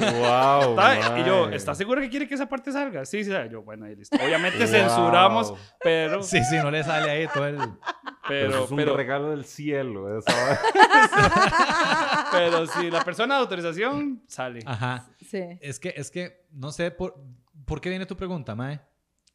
Wow. 0.00 0.76
Y 1.18 1.24
yo. 1.24 1.48
¿estás 1.50 1.78
segura 1.78 2.00
que 2.00 2.08
quiere 2.08 2.28
que 2.28 2.34
esa 2.34 2.48
parte 2.48 2.72
salga? 2.72 3.04
Sí, 3.04 3.24
sí. 3.24 3.30
Y 3.30 3.50
yo, 3.50 3.62
bueno, 3.62 3.86
ahí 3.86 3.96
listo. 3.96 4.16
Obviamente 4.16 4.66
censuramos, 4.66 5.54
pero, 5.80 6.22
Sí, 6.22 6.42
sí, 6.44 6.56
no 6.56 6.70
le 6.70 6.82
sale 6.84 7.10
ahí 7.10 7.26
todo 7.32 7.46
el... 7.46 7.56
Pero 8.28 8.50
pero, 8.50 8.64
es 8.64 8.70
un 8.70 8.76
pero, 8.76 8.94
regalo 8.96 9.30
del 9.30 9.46
cielo. 9.46 10.18
esa 10.18 10.32
vara. 10.44 12.26
pero 12.30 12.66
si 12.66 12.90
la 12.90 13.02
persona 13.02 13.36
de 13.36 13.40
autorización 13.40 14.22
sale. 14.26 14.60
Ajá. 14.66 15.06
Sí. 15.26 15.42
Es 15.62 15.80
que, 15.80 15.94
es 15.96 16.10
que, 16.10 16.44
no 16.52 16.70
sé, 16.70 16.90
por, 16.90 17.14
¿por 17.64 17.80
qué 17.80 17.88
viene 17.88 18.04
tu 18.04 18.16
pregunta, 18.18 18.54
mae? 18.54 18.80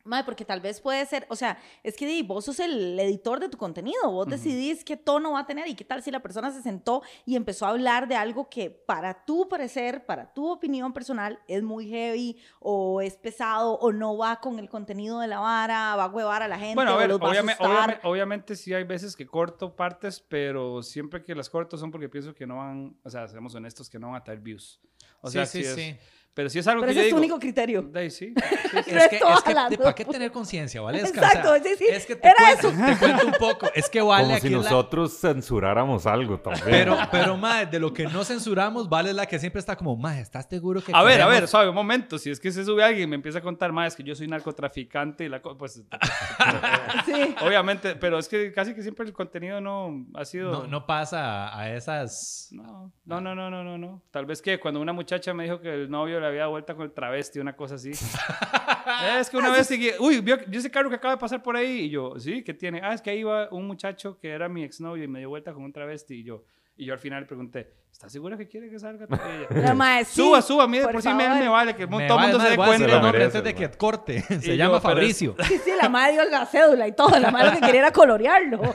Mae, 0.06 0.26
porque 0.26 0.44
tal 0.44 0.60
vez 0.60 0.82
puede 0.82 1.06
ser, 1.06 1.26
o 1.30 1.36
sea, 1.36 1.58
es 1.82 1.96
que 1.96 2.06
di, 2.06 2.24
vos 2.24 2.44
sos 2.44 2.60
el 2.60 3.00
editor 3.00 3.40
de 3.40 3.48
tu 3.48 3.58
contenido, 3.58 4.12
vos 4.12 4.28
decidís 4.28 4.84
qué 4.84 4.98
tono 4.98 5.32
va 5.32 5.40
a 5.40 5.46
tener 5.46 5.66
y 5.70 5.76
qué 5.76 5.86
tal 5.86 6.04
si 6.04 6.12
la 6.12 6.22
persona 6.22 6.52
se 6.52 6.62
sentó 6.62 7.04
y 7.26 7.38
empezó 7.38 7.66
a 7.66 7.70
hablar 7.70 8.10
de 8.10 8.18
algo 8.18 8.50
que 8.50 8.70
para 8.70 9.24
tu 9.24 9.48
parecer, 9.48 10.06
para 10.06 10.34
tu 10.34 10.50
opinión 10.52 10.92
personal, 10.92 11.40
es 11.48 11.64
muy 11.64 11.88
heavy 11.88 12.38
o 12.60 13.00
es 13.00 13.16
pesado 13.16 13.76
o 13.76 13.94
no 13.94 14.18
va 14.18 14.42
con 14.42 14.60
el 14.60 14.68
contenido 14.70 15.22
de 15.22 15.28
la 15.28 15.40
vara, 15.40 15.96
va 15.96 16.04
a 16.04 16.08
huevar 16.10 16.44
a 16.44 16.50
la 16.50 16.60
gente 16.60 16.76
Bueno, 16.76 16.92
a 16.92 16.96
o 16.96 16.98
ver, 16.98 17.08
los 17.08 17.22
va 17.22 17.28
a 17.28 17.30
obviamente, 17.30 17.64
obviamente, 17.64 18.08
obviamente 18.08 18.56
sí 18.58 18.74
hay 18.74 18.84
veces 18.84 19.16
que 19.16 19.26
corto 19.26 19.74
partes, 19.74 20.20
pero 20.20 20.84
siempre 20.84 21.24
que 21.24 21.34
las 21.34 21.50
corto 21.50 21.78
son 21.78 21.92
porque 21.92 22.10
pienso 22.10 22.34
que 22.36 22.46
no 22.46 22.58
van, 22.58 22.98
o 23.04 23.10
sea, 23.10 23.26
seamos 23.30 23.56
honestos, 23.56 23.90
que 23.90 24.00
no 24.00 24.08
van 24.08 24.18
a 24.18 24.24
traer 24.26 24.42
views. 24.42 24.82
O 25.22 25.30
sea, 25.30 25.46
sí, 25.46 25.60
es- 25.60 25.96
Pero 26.36 26.50
si 26.50 26.58
es 26.60 26.68
algo 26.68 26.82
Pero 26.82 26.94
que 26.94 27.00
ese 27.00 27.10
yo 27.12 27.16
es 27.16 27.22
tu 27.22 27.22
digo, 27.22 27.36
único 27.36 27.40
criterio. 27.40 27.82
de 27.84 28.00
ahí 28.00 28.10
sí. 28.10 28.34
Es 28.74 28.86
que, 28.86 28.94
Resto 28.96 29.16
es 29.30 29.44
que 29.44 29.54
jalando. 29.54 29.78
¿para 29.78 29.94
qué 29.94 30.04
tener 30.04 30.32
conciencia, 30.32 30.82
Valesca? 30.82 31.10
Exacto, 31.10 31.54
sí, 31.64 31.70
sí, 31.78 31.86
Es 31.92 32.06
que 32.08 32.16
te, 32.16 32.28
era 32.28 32.36
cuento, 32.60 32.86
te 32.86 32.98
cuento 32.98 33.28
un 33.28 33.34
poco. 33.34 33.68
Es 33.76 33.88
que 33.88 34.02
vale 34.02 34.24
Como 34.24 34.36
aquí 34.36 34.48
si 34.48 34.54
es 34.56 34.64
la- 34.64 34.70
nosotros 34.72 35.20
censuráramos 35.20 36.08
algo 36.08 36.40
también. 36.40 36.66
Pero, 36.66 36.98
pero, 37.12 37.38
mae, 37.38 37.68
de 37.68 37.80
lo 37.80 37.94
que 37.94 38.08
no 38.08 38.24
censuramos, 38.24 38.90
vale 38.90 39.12
es 39.12 39.16
la 39.16 39.28
que 39.28 39.38
siempre 39.38 39.60
está 39.60 39.76
como, 39.76 39.96
mae, 39.96 40.22
¿estás 40.22 40.48
seguro 40.50 40.82
que 40.84 40.92
A 40.96 41.04
ver, 41.04 41.22
a 41.22 41.28
ver, 41.28 41.48
suave, 41.48 41.70
un 41.70 41.76
momento. 41.76 42.18
Si 42.18 42.32
es 42.32 42.40
que 42.40 42.52
se 42.52 42.66
sube 42.66 42.84
alguien 42.84 43.04
y 43.04 43.08
me 43.12 43.16
empieza 43.16 43.38
a 43.38 43.42
contar 43.44 43.72
más, 43.72 43.90
es 43.94 43.96
que 43.96 44.02
yo 44.04 44.16
soy 44.16 44.28
narcotraficante 44.28 45.26
y 45.26 45.30
la 45.30 45.40
co- 45.40 45.56
pues 45.56 45.84
Sí. 47.06 47.36
obviamente, 47.42 47.96
pero 47.96 48.18
es 48.18 48.28
que 48.28 48.52
casi 48.52 48.74
que 48.74 48.82
siempre 48.82 49.06
el 49.06 49.14
contenido 49.14 49.62
no 49.62 50.06
ha 50.16 50.26
sido 50.26 50.52
No, 50.52 50.68
no 50.68 50.86
pasa 50.86 51.56
a 51.58 51.70
esas... 51.76 52.50
No, 52.52 52.92
no, 53.06 53.22
no, 53.22 53.36
no, 53.36 53.50
no, 53.50 53.64
no, 53.64 53.78
no. 53.78 54.02
Tal 54.12 54.26
vez 54.26 54.42
que 54.42 54.60
cuando 54.60 54.80
una 54.82 54.94
muchacha 54.94 55.34
me 55.34 55.44
dijo 55.44 55.60
que 55.62 55.74
el 55.74 55.90
novio 55.90 56.20
le 56.24 56.30
había 56.30 56.42
dado 56.42 56.52
vuelta 56.52 56.76
con 56.76 56.86
el 56.86 56.92
travesti, 56.92 57.40
una 57.40 57.56
cosa 57.56 57.76
así. 57.76 57.92
es 59.20 59.30
que 59.30 59.38
una 59.38 59.52
vez 59.52 59.68
seguí, 59.68 59.92
uy, 60.00 60.22
vio 60.22 60.38
ese 60.52 60.72
carro 60.72 60.90
que 60.90 60.96
acaba 60.96 61.16
de 61.16 61.20
pasar 61.20 61.44
por 61.44 61.56
ahí. 61.56 61.82
Y 61.82 61.90
yo, 61.90 62.20
sí, 62.20 62.44
¿qué 62.44 62.54
tiene? 62.54 62.82
Ah, 62.84 62.94
es 62.94 63.02
que 63.02 63.10
ahí 63.10 63.20
iba 63.20 63.50
un 63.52 63.68
muchacho 63.68 64.18
que 64.20 64.30
era 64.30 64.50
mi 64.50 64.64
exnovio 64.64 65.04
y 65.04 65.08
me 65.08 65.20
dio 65.20 65.30
vuelta 65.30 65.54
con 65.54 65.64
un 65.64 65.74
travesti. 65.74 66.16
Y 66.16 66.24
yo, 66.24 66.44
y 66.76 66.86
yo 66.86 66.94
al 66.94 67.00
final 67.00 67.22
le 67.22 67.28
pregunté, 67.28 67.74
¿estás 67.92 68.12
segura 68.12 68.36
que 68.38 68.48
quiere 68.48 68.70
que 68.70 68.80
salga? 68.80 69.06
La 69.52 69.74
mae, 69.74 70.04
sí, 70.06 70.16
suba, 70.16 70.42
suba, 70.42 70.68
mire, 70.68 70.84
por, 70.86 70.94
por 70.94 71.02
si 71.02 71.10
me, 71.14 71.26
favor. 71.26 71.40
me 71.42 71.48
vale, 71.50 71.76
que 71.76 71.86
Me 71.88 71.92
todo 71.92 72.02
el 72.02 72.08
vale, 72.10 72.22
mundo 72.32 72.44
se 72.44 72.50
dé 72.50 72.56
cuenta. 72.58 72.86
el 72.86 72.92
nombre 72.92 73.12
merece, 73.20 73.38
antes 73.38 73.44
de 73.44 73.56
que 73.70 73.78
corte. 73.78 74.22
Se 74.42 74.54
Y 74.54 74.58
llama 74.58 74.78
yo, 74.78 74.82
pero 74.82 75.00
es- 75.02 75.18
Fabricio. 75.18 75.36
Sí, 75.48 75.58
sí, 75.64 75.72
la 75.82 75.90
madre 75.90 76.14
dio 76.14 76.30
la 76.30 76.46
cédula 76.46 76.88
y 76.88 76.92
todo. 76.94 77.20
La 77.20 77.30
madre 77.32 77.50
lo 77.52 77.54
que 77.60 77.62
quería 77.66 77.82
era 77.82 77.92
colorearlo. 77.92 78.62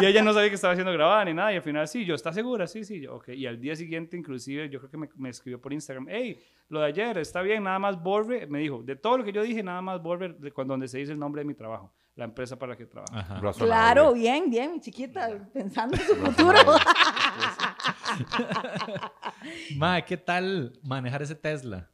Y 0.00 0.06
ella 0.06 0.22
no 0.22 0.32
sabía 0.32 0.48
que 0.48 0.54
estaba 0.54 0.74
haciendo 0.74 0.92
grabada 0.92 1.24
ni 1.24 1.34
nada. 1.34 1.52
Y 1.52 1.56
al 1.56 1.62
final, 1.62 1.88
sí, 1.88 2.04
yo, 2.04 2.14
¿estás 2.14 2.32
segura? 2.32 2.68
Sí, 2.68 2.84
sí. 2.84 3.00
Yo, 3.00 3.16
ok. 3.16 3.30
Y 3.30 3.46
al 3.46 3.60
día 3.60 3.74
siguiente, 3.74 4.16
inclusive, 4.16 4.68
yo 4.70 4.78
creo 4.78 4.90
que 4.92 4.96
me, 4.96 5.08
me 5.16 5.28
escribió 5.30 5.60
por 5.60 5.72
Instagram, 5.72 6.06
hey, 6.08 6.38
lo 6.68 6.78
de 6.78 6.86
ayer 6.86 7.18
está 7.18 7.42
bien, 7.42 7.64
nada 7.64 7.80
más 7.80 8.00
borre. 8.00 8.46
Me 8.46 8.60
dijo, 8.60 8.80
de 8.84 8.94
todo 8.94 9.18
lo 9.18 9.24
que 9.24 9.32
yo 9.32 9.42
dije, 9.42 9.60
nada 9.60 9.82
más 9.82 10.00
borre 10.00 10.34
de 10.38 10.52
cuando 10.52 10.74
donde 10.74 10.86
se 10.86 10.98
dice 10.98 11.10
el 11.10 11.18
nombre 11.18 11.40
de 11.40 11.46
mi 11.46 11.54
trabajo. 11.54 11.92
La 12.18 12.24
empresa 12.24 12.58
para 12.58 12.72
la 12.72 12.76
que. 12.76 12.84
Razonable. 12.84 13.52
Claro, 13.58 14.12
bien, 14.12 14.50
bien, 14.50 14.72
mi 14.72 14.80
chiquita, 14.80 15.38
pensando 15.52 15.96
en 15.96 16.02
su 16.02 16.16
futuro. 16.16 16.58
Mae, 19.76 20.04
¿qué 20.04 20.16
tal 20.16 20.72
manejar 20.82 21.22
ese 21.22 21.36
Tesla? 21.36 21.88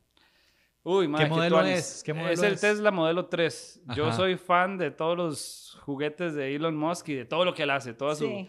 Uy, 0.82 1.08
madre, 1.08 1.28
modelo 1.28 1.56
tuanis. 1.56 1.78
es? 1.78 2.02
¿Qué 2.02 2.14
modelo 2.14 2.32
es 2.32 2.42
el 2.42 2.54
es? 2.54 2.60
Tesla 2.62 2.90
modelo 2.90 3.26
3. 3.26 3.82
Yo 3.94 4.12
soy 4.12 4.36
fan 4.36 4.78
de 4.78 4.90
todos 4.90 5.14
los 5.14 5.78
juguetes 5.82 6.34
de 6.34 6.54
Elon 6.54 6.74
Musk 6.74 7.06
y 7.10 7.16
de 7.16 7.26
todo 7.26 7.44
lo 7.44 7.52
que 7.52 7.64
él 7.64 7.70
hace, 7.70 7.92
toda 7.92 8.14
su... 8.14 8.26
Sí. 8.26 8.48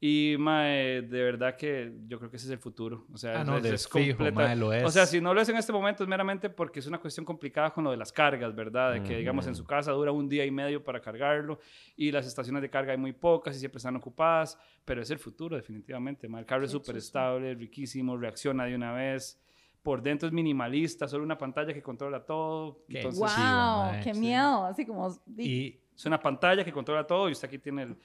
Y, 0.00 0.36
mae, 0.38 1.02
de 1.02 1.22
verdad 1.24 1.56
que 1.56 1.92
yo 2.06 2.18
creo 2.18 2.30
que 2.30 2.36
ese 2.36 2.46
es 2.46 2.52
el 2.52 2.58
futuro. 2.58 3.06
O 3.12 3.18
sea, 3.18 3.40
Ah, 3.40 3.44
no, 3.44 3.56
es, 3.58 3.64
es 3.64 3.88
fijo, 3.88 4.30
mae, 4.30 4.54
lo 4.54 4.72
es. 4.72 4.84
O 4.84 4.90
sea, 4.90 5.06
si 5.06 5.20
no 5.20 5.34
lo 5.34 5.40
es 5.40 5.48
en 5.48 5.56
este 5.56 5.72
momento 5.72 6.04
es 6.04 6.08
meramente 6.08 6.48
porque 6.50 6.78
es 6.78 6.86
una 6.86 6.98
cuestión 6.98 7.26
complicada 7.26 7.72
con 7.72 7.82
lo 7.82 7.90
de 7.90 7.96
las 7.96 8.12
cargas, 8.12 8.54
¿verdad? 8.54 8.92
De 8.92 9.02
que, 9.02 9.16
digamos, 9.16 9.48
en 9.48 9.56
su 9.56 9.64
casa 9.64 9.90
dura 9.90 10.12
un 10.12 10.28
día 10.28 10.44
y 10.44 10.52
medio 10.52 10.84
para 10.84 11.00
cargarlo 11.00 11.58
y 11.96 12.12
las 12.12 12.26
estaciones 12.28 12.62
de 12.62 12.70
carga 12.70 12.92
hay 12.92 12.98
muy 12.98 13.12
pocas 13.12 13.56
y 13.56 13.58
siempre 13.58 13.78
están 13.78 13.96
ocupadas, 13.96 14.56
pero 14.84 15.02
es 15.02 15.10
el 15.10 15.18
futuro 15.18 15.56
definitivamente, 15.56 16.28
mae. 16.28 16.40
El 16.42 16.46
carro 16.46 16.64
es 16.64 16.70
súper 16.70 16.96
estable, 16.96 17.54
riquísimo, 17.54 18.16
reacciona 18.16 18.66
de 18.66 18.76
una 18.76 18.92
vez. 18.92 19.40
Por 19.82 20.00
dentro 20.00 20.28
es 20.28 20.32
minimalista, 20.32 21.08
solo 21.08 21.24
una 21.24 21.38
pantalla 21.38 21.74
que 21.74 21.82
controla 21.82 22.24
todo. 22.24 22.84
Qué 22.88 22.98
Entonces, 22.98 23.20
wow, 23.20 23.28
mae, 23.28 24.00
qué 24.04 24.14
sí. 24.14 24.20
miedo. 24.20 24.64
Así 24.64 24.86
como. 24.86 25.08
Y, 25.36 25.80
es 25.96 26.06
una 26.06 26.20
pantalla 26.20 26.64
que 26.64 26.72
controla 26.72 27.04
todo 27.04 27.28
y 27.28 27.32
usted 27.32 27.48
aquí 27.48 27.58
tiene 27.58 27.82
el, 27.82 27.96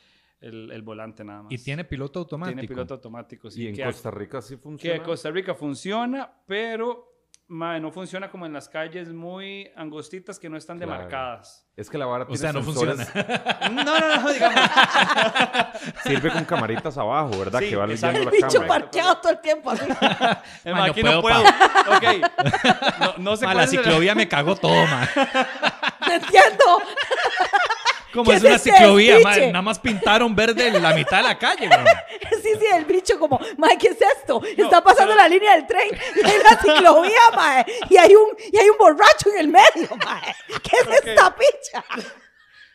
el- 0.44 0.72
el 0.72 0.82
volante 0.82 1.24
nada 1.24 1.44
más. 1.44 1.52
y 1.52 1.58
tiene 1.58 1.84
piloto 1.84 2.20
automático. 2.20 2.56
Tiene 2.56 2.68
piloto 2.68 2.94
automático. 2.96 3.50
sí, 3.50 3.64
Y 3.64 3.68
en 3.70 3.76
que, 3.76 3.84
Costa 3.84 4.12
Rica 4.12 4.42
sí 4.42 4.56
que 4.56 4.62
funciona. 4.62 5.04
Costa 5.04 5.32
Rica 5.32 5.56
funciona, 5.56 6.32
pero 6.46 7.10
mae, 7.48 7.80
no 7.80 7.92
funciona 7.92 8.32
como 8.32 8.46
en 8.46 8.54
las 8.54 8.68
calles 8.70 9.14
muy 9.14 9.70
angostitas 9.76 10.40
que 10.40 10.50
no 10.50 10.58
están 10.58 10.78
Claro. 10.78 10.94
demarcadas. 10.94 11.68
Es 11.76 11.90
que 11.90 11.98
la 11.98 12.06
vara 12.06 12.24
O 12.24 12.28
tiene 12.28 12.40
sea, 12.40 12.54
no 12.54 12.62
sensores- 12.64 12.96
funciona. 13.06 13.62
No, 13.72 13.84
no, 13.84 14.22
no, 14.22 14.34
digamos. 14.34 14.60
Sirve 16.04 16.32
con 16.32 16.46
camaritas 16.46 16.98
abajo, 16.98 17.38
¿verdad? 17.38 17.60
Sí, 17.60 17.70
que 17.70 17.76
va 17.76 17.86
leyendo 17.88 18.20
El 18.20 18.26
la 18.26 18.32
bicho 18.32 18.48
cámara. 18.62 18.68
parqueado 18.68 19.18
todo 19.18 19.32
el 19.34 19.42
tiempo 19.42 19.70
así. 19.72 19.86
Eh, 19.86 19.92
Ma, 20.72 20.72
mae, 20.72 20.74
no 20.74 20.84
aquí 20.84 21.02
puedo 21.02 21.16
no 21.16 21.22
puedo. 21.22 21.42
ok. 21.42 22.04
No, 23.00 23.14
no 23.32 23.36
sé 23.38 23.46
Ma, 23.46 23.54
cuál 23.54 23.58
la 23.66 23.68
ciclovía 23.68 24.16
me 24.16 24.28
cagó 24.28 24.56
todo, 24.56 24.86
ma. 24.88 25.08
Te 26.08 26.16
entiendo. 26.16 26.64
Como 28.14 28.30
¿Qué 28.30 28.38
es 28.38 28.44
una 28.44 28.56
ese 28.56 28.72
ciclovía, 28.72 29.18
nada 29.48 29.62
más 29.64 29.80
pintaron 29.80 30.36
verde 30.36 30.70
la 30.80 30.94
mitad 30.94 31.18
de 31.18 31.24
la 31.24 31.38
calle, 31.38 31.68
ma. 31.70 31.84
Sí, 32.44 32.50
sí, 32.60 32.66
el 32.72 32.86
bicho 32.86 33.18
como, 33.18 33.40
mae, 33.58 33.78
¿qué 33.78 33.88
es 33.88 33.98
esto? 34.18 34.42
Está 34.56 34.84
pasando 34.84 35.16
la 35.16 35.28
línea 35.28 35.56
del 35.56 35.66
tren 35.66 35.90
y 36.16 36.28
hay 36.28 36.38
una 36.38 36.62
ciclovía, 36.62 37.20
mae, 37.36 37.66
y 37.90 37.98
hay 37.98 38.14
un, 38.16 38.28
y 38.52 38.58
hay 38.58 38.70
un 38.70 38.78
borracho 38.78 39.32
en 39.34 39.40
el 39.40 39.48
medio, 39.48 39.90
mae. 40.06 40.36
¿Qué 40.62 40.78
es 40.78 41.06
esta 41.06 41.36
picha? 41.36 41.84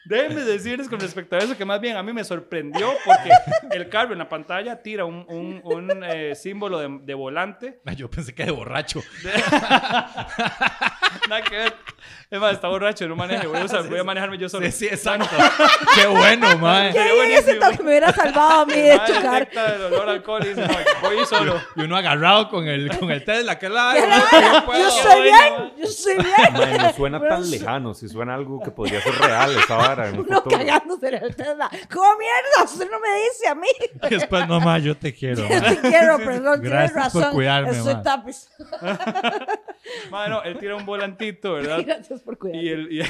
Déjenme 0.08 0.40
decirles 0.42 0.88
con 0.88 0.98
respecto 1.00 1.36
a 1.36 1.40
eso 1.40 1.56
que 1.56 1.64
más 1.66 1.80
bien 1.80 1.96
a 1.98 2.02
mí 2.02 2.12
me 2.14 2.24
sorprendió 2.24 2.92
porque 3.04 3.30
el 3.72 3.88
carro 3.90 4.12
en 4.12 4.18
la 4.18 4.28
pantalla 4.28 4.80
tira 4.82 5.04
un, 5.04 5.26
un- 5.28 5.60
un, 5.62 6.02
eh, 6.04 6.34
símbolo 6.34 6.78
de, 6.78 6.88
de 7.02 7.14
volante. 7.14 7.80
Yo 7.94 8.08
pensé 8.10 8.34
que 8.34 8.44
de 8.46 8.50
borracho. 8.50 9.02
Nada 11.28 11.42
que 11.42 11.56
ver. 11.56 11.74
Es 12.30 12.38
más, 12.38 12.52
está 12.52 12.68
borracho, 12.68 13.08
no 13.08 13.16
maneje. 13.16 13.46
Voy 13.46 13.58
a, 13.58 13.64
usar- 13.64 13.88
voy 13.88 13.98
a 13.98 14.04
manejarme 14.04 14.36
yo 14.38 14.48
solo. 14.48 14.66
Sí, 14.66 14.72
sí, 14.72 14.86
exacto. 14.86 15.28
Qué 15.94 16.06
bueno, 16.06 16.58
ma. 16.58 16.90
¿Qué 16.92 17.12
buenísimo. 17.14 17.58
toque 17.60 17.82
me 17.82 17.88
hubiera 17.90 18.12
salvado 18.12 18.62
a 18.62 18.66
mí 18.66 18.74
de 18.74 18.96
mae 18.96 19.06
chocar? 19.14 19.48
el 19.54 19.82
olor 19.84 20.08
alcohol 20.10 20.42
y 20.44 20.48
dice, 20.48 20.66
no, 20.66 20.74
voy 21.08 21.24
solo. 21.26 21.60
Y 21.76 21.82
uno 21.82 21.96
agarrado 21.96 22.48
con 22.50 22.66
el, 22.66 22.96
con 22.98 23.10
el 23.10 23.24
Tesla, 23.24 23.58
que 23.58 23.68
la... 23.70 23.92
¿Qué 23.94 24.00
Yo 24.02 24.06
rara? 24.42 24.64
puedo. 24.66 24.88
Yo 24.88 25.02
bueno. 25.02 25.22
bien, 25.22 25.72
yo 25.78 25.84
estoy 25.84 26.14
bien. 26.16 26.52
Mae, 26.52 26.78
no 26.78 26.92
suena 26.92 27.18
Pero 27.20 27.34
tan 27.34 27.50
lejano, 27.50 27.94
si 27.94 28.08
suena 28.08 28.34
algo 28.34 28.60
que 28.62 28.70
podría 28.70 29.00
ser 29.00 29.14
real 29.14 29.56
esa 29.56 29.76
vara 29.98 30.08
en 30.10 30.18
un 30.20 30.26
Uno 30.26 30.36
futuro. 30.42 30.58
cagándose 30.58 31.08
en 31.08 31.14
el 31.24 31.36
Tesla. 31.36 31.70
¿Cómo 31.92 32.08
mierda? 32.18 32.64
Usted 32.64 32.90
no 32.90 33.00
me 33.00 33.08
dice 33.22 33.48
a 33.48 33.54
mí. 33.54 33.68
Y 34.10 34.14
después, 34.14 34.48
no, 34.48 34.60
ma, 34.60 34.78
yo 34.78 34.96
te 34.96 35.14
quiero. 35.14 35.42
ma. 35.48 35.60
Te 35.60 35.80
quiero, 35.80 36.16
perdón, 36.24 36.60
tienes 36.60 36.92
Gracias 36.92 37.12
por 37.12 37.22
razón. 37.22 37.34
cuidarme, 37.34 37.70
Estoy 37.70 37.94
ma. 37.94 38.02
tapiz. 38.02 38.48
Bueno, 40.10 40.42
él 40.44 40.58
tira 40.58 40.76
un 40.76 40.86
volantito, 40.86 41.54
¿verdad? 41.54 41.82
Gracias 41.84 42.22
por 42.22 42.38
cuidarme. 42.38 42.62
Y 42.62 42.68
el, 42.70 42.92
y, 42.92 43.02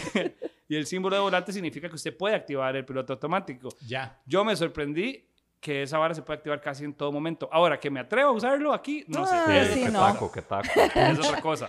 y 0.68 0.76
el 0.76 0.86
símbolo 0.86 1.16
de 1.16 1.22
volante 1.22 1.52
significa 1.52 1.88
que 1.88 1.94
usted 1.94 2.16
puede 2.16 2.34
activar 2.34 2.74
el 2.76 2.84
piloto 2.84 3.12
automático. 3.14 3.68
Ya. 3.86 4.18
Yo 4.26 4.44
me 4.44 4.54
sorprendí 4.56 5.24
que 5.60 5.82
esa 5.82 5.98
vara 5.98 6.14
se 6.14 6.22
puede 6.22 6.36
activar 6.38 6.60
casi 6.60 6.84
en 6.84 6.94
todo 6.94 7.10
momento. 7.10 7.48
Ahora, 7.50 7.80
que 7.80 7.90
me 7.90 8.00
atrevo 8.00 8.30
a 8.30 8.32
usarlo 8.32 8.72
aquí, 8.72 9.04
no 9.08 9.26
sé. 9.26 9.34
Ah, 9.34 9.44
Sí, 9.46 9.56
es, 9.56 9.68
sí, 9.74 9.82
qué 9.84 9.88
no. 9.90 10.00
taco, 10.00 10.30
qué 10.30 10.42
taco. 10.42 10.68
es 10.74 11.18
otra 11.18 11.40
cosa. 11.40 11.68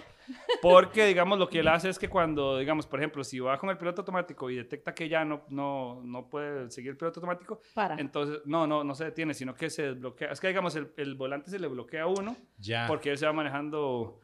Porque, 0.62 1.06
digamos, 1.06 1.40
lo 1.40 1.48
que 1.50 1.60
él 1.60 1.68
hace 1.68 1.90
es 1.90 1.98
que 2.00 2.10
cuando, 2.10 2.58
digamos, 2.58 2.86
por 2.86 3.00
ejemplo, 3.00 3.24
si 3.24 3.40
va 3.40 3.58
con 3.58 3.70
el 3.70 3.78
piloto 3.78 4.02
automático 4.02 4.50
y 4.50 4.56
detecta 4.56 4.94
que 4.94 5.08
ya 5.10 5.24
no, 5.26 5.44
no, 5.50 6.02
no 6.04 6.30
puede 6.30 6.70
seguir 6.70 6.92
el 6.92 6.98
piloto 6.98 7.20
automático, 7.20 7.62
Para. 7.74 7.96
entonces, 8.00 8.42
no, 8.46 8.68
no, 8.68 8.84
no 8.84 8.96
se 8.96 9.06
detiene, 9.06 9.34
sino 9.34 9.54
que 9.56 9.70
se 9.70 9.84
desbloquea. 9.94 10.32
Es 10.32 10.40
que, 10.40 10.48
digamos, 10.48 10.76
el, 10.76 10.92
el 10.98 11.16
volante 11.16 11.50
se 11.50 11.60
le 11.60 11.68
bloquea 11.68 12.04
a 12.04 12.08
uno 12.08 12.36
Ya. 12.58 12.86
porque 12.88 13.12
él 13.12 13.18
se 13.18 13.26
va 13.26 13.34
manejando 13.34 14.20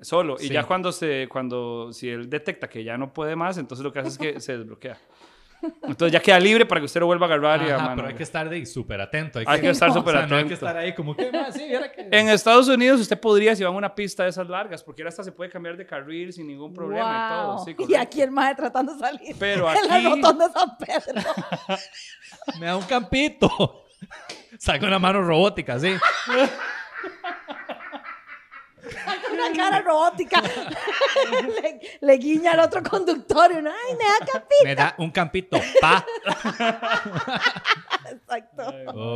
solo. 0.00 0.36
Y 0.40 0.46
Sí. 0.48 0.52
ya 0.54 0.64
cuando 0.64 0.92
se, 0.92 1.28
cuando, 1.28 1.92
si 1.92 2.08
él 2.08 2.30
detecta 2.30 2.68
que 2.68 2.82
ya 2.84 2.96
no 2.96 3.12
puede 3.12 3.36
más, 3.36 3.58
entonces 3.58 3.84
lo 3.84 3.92
que 3.92 3.98
hace 3.98 4.08
es 4.10 4.18
que 4.18 4.40
se 4.40 4.56
desbloquea. 4.58 4.98
Entonces 5.82 6.12
ya 6.12 6.20
queda 6.20 6.40
libre 6.40 6.64
para 6.66 6.80
que 6.80 6.86
usted 6.86 7.00
lo 7.00 7.06
vuelva 7.06 7.26
a 7.26 7.28
agarrar 7.34 7.62
y 7.66 7.70
a 7.70 7.76
Ajá, 7.76 7.84
mano. 7.84 7.96
pero 7.96 8.08
hay 8.08 8.14
que 8.14 8.22
estar 8.22 8.48
de 8.48 8.64
súper 8.66 9.00
atento. 9.00 9.38
Hay 9.46 9.60
que 9.60 9.70
estar 9.70 9.88
o 9.90 9.92
sea, 9.92 10.00
súper 10.00 10.14
No 10.14 10.20
hay 10.20 10.28
que 10.28 10.34
atento. 10.36 10.54
estar 10.54 10.76
ahí 10.76 10.94
como 10.94 11.14
que, 11.16 11.30
ma, 11.30 11.50
sí, 11.52 11.68
que... 11.94 12.08
En 12.10 12.28
Estados 12.28 12.68
Unidos 12.68 13.00
usted 13.00 13.20
podría, 13.20 13.54
si 13.54 13.62
va 13.62 13.68
a 13.68 13.72
una 13.72 13.94
pista 13.94 14.22
de 14.24 14.30
esas 14.30 14.48
largas, 14.48 14.82
porque 14.82 15.02
ahora 15.02 15.10
hasta 15.10 15.24
se 15.24 15.32
puede 15.32 15.50
cambiar 15.50 15.76
de 15.76 15.86
carril 15.86 16.32
sin 16.32 16.46
ningún 16.46 16.72
problema 16.72 17.26
y 17.26 17.34
todo. 17.34 17.56
Wow. 17.56 17.64
Sí, 17.64 17.76
y 17.92 17.94
aquí 17.94 18.22
el 18.22 18.30
maje 18.30 18.54
tratando 18.54 18.94
de 18.94 18.98
salir. 19.00 19.36
Pero 19.38 19.68
En 19.74 19.88
la 19.88 19.94
aquí- 19.96 20.04
rotonda 20.06 20.48
de 20.48 20.52
San 20.54 20.76
Pedro. 20.78 21.22
Me 22.58 22.66
da 22.66 22.76
un 22.76 22.84
campito. 22.84 23.84
Saca 24.58 24.86
una 24.86 24.98
mano 24.98 25.20
robótica, 25.22 25.78
sí. 25.78 25.94
Una 29.32 29.52
cara 29.56 29.80
robótica. 29.80 30.42
le, 31.62 31.80
le 32.00 32.12
guiña 32.18 32.52
al 32.52 32.60
otro 32.60 32.82
conductor 32.82 33.50
y 33.52 33.56
uno, 33.56 33.70
ay, 33.70 33.96
me 33.96 34.04
da 34.04 34.18
capita. 34.32 34.64
Me 34.64 34.74
da 34.74 34.94
un 34.98 35.10
campito. 35.10 35.60
Pa. 35.80 36.04
Exacto. 38.10 38.62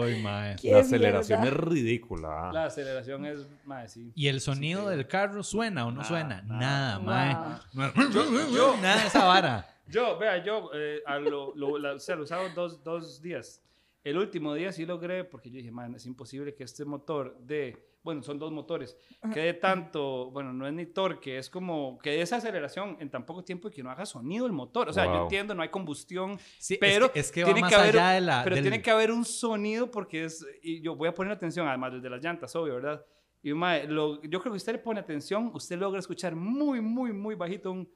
Ay, 0.02 0.22
mae. 0.22 0.56
La 0.62 0.78
aceleración 0.80 1.40
mierda. 1.40 1.56
es 1.58 1.64
ridícula. 1.64 2.50
La 2.52 2.64
aceleración 2.66 3.26
es, 3.26 3.46
sí. 3.88 4.12
¿Y 4.14 4.28
el 4.28 4.40
sonido 4.40 4.88
del 4.88 5.06
carro 5.06 5.42
suena 5.42 5.86
o 5.86 5.90
no 5.90 5.96
Nada, 6.02 6.08
suena? 6.08 6.42
nada. 6.42 6.60
Nada, 6.60 6.98
mae. 7.00 7.34
Wow. 7.34 7.92
No- 8.12 8.50
yo- 8.50 8.76
nada 8.80 9.00
de 9.00 9.06
esa 9.08 9.24
vara. 9.24 9.66
Yo, 9.86 10.16
vea, 10.18 10.42
yo 10.42 10.70
eh, 10.74 11.02
a 11.06 11.18
lo, 11.18 11.54
lo, 11.56 11.78
la- 11.78 11.92
o 11.94 11.98
sea, 11.98 12.16
lo 12.16 12.22
usado 12.24 12.48
dos, 12.54 12.82
dos 12.82 13.20
días. 13.20 13.60
El 14.02 14.18
último 14.18 14.54
día 14.54 14.70
sí 14.72 14.84
logré, 14.86 15.24
porque 15.24 15.50
yo 15.50 15.56
dije, 15.58 15.70
man, 15.70 15.94
es 15.94 16.06
imposible 16.06 16.54
que 16.54 16.64
este 16.64 16.84
motor 16.84 17.38
de, 17.40 17.82
bueno, 18.04 18.22
son 18.22 18.38
dos 18.38 18.52
motores, 18.52 18.96
que 19.32 19.40
dé 19.40 19.54
tanto, 19.54 20.30
bueno, 20.30 20.52
no 20.52 20.66
es 20.66 20.72
ni 20.74 20.84
torque, 20.86 21.38
es 21.38 21.48
como 21.48 21.98
que 21.98 22.20
esa 22.20 22.36
aceleración 22.36 22.98
en 23.00 23.10
tan 23.10 23.24
poco 23.24 23.42
tiempo 23.42 23.68
y 23.68 23.70
que 23.72 23.82
no 23.82 23.90
haga 23.90 24.04
sonido 24.04 24.44
el 24.46 24.52
motor. 24.52 24.90
O 24.90 24.92
sea, 24.92 25.06
yo 25.06 25.12
Wow. 25.12 25.22
entiendo, 25.22 25.54
no 25.54 25.62
hay 25.62 25.70
combustión, 25.70 26.38
Sí, 26.58 26.74
es 26.74 26.80
pero 26.80 27.10
que- 27.10 27.20
es 27.20 27.32
que 27.32 27.42
va 27.42 27.46
tiene 27.46 27.60
más 27.62 27.70
que 27.70 27.76
haber, 27.76 27.96
allá 27.98 28.10
de 28.10 28.20
la- 28.20 28.44
pero 28.44 28.56
del- 28.56 28.64
tiene 28.64 28.82
que 28.82 28.90
haber 28.90 29.10
un 29.10 29.24
sonido 29.24 29.90
porque 29.90 30.24
es, 30.24 30.46
y 30.62 30.82
yo 30.82 30.94
voy 30.94 31.08
a 31.08 31.14
poner 31.14 31.32
atención, 31.32 31.66
además 31.66 31.94
desde 31.94 32.10
las 32.10 32.22
llantas, 32.22 32.54
obvio, 32.54 32.74
¿verdad? 32.74 33.04
Y 33.42 33.52
mae, 33.54 33.86
lo- 33.88 34.20
yo 34.22 34.40
creo 34.40 34.52
que 34.52 34.56
usted 34.58 34.72
le 34.72 34.78
pone 34.78 35.00
atención, 35.00 35.50
usted 35.54 35.78
logra 35.78 35.98
escuchar 35.98 36.36
muy, 36.36 36.80
muy, 36.82 37.12
muy 37.12 37.34
bajito 37.34 37.72
un... 37.72 37.88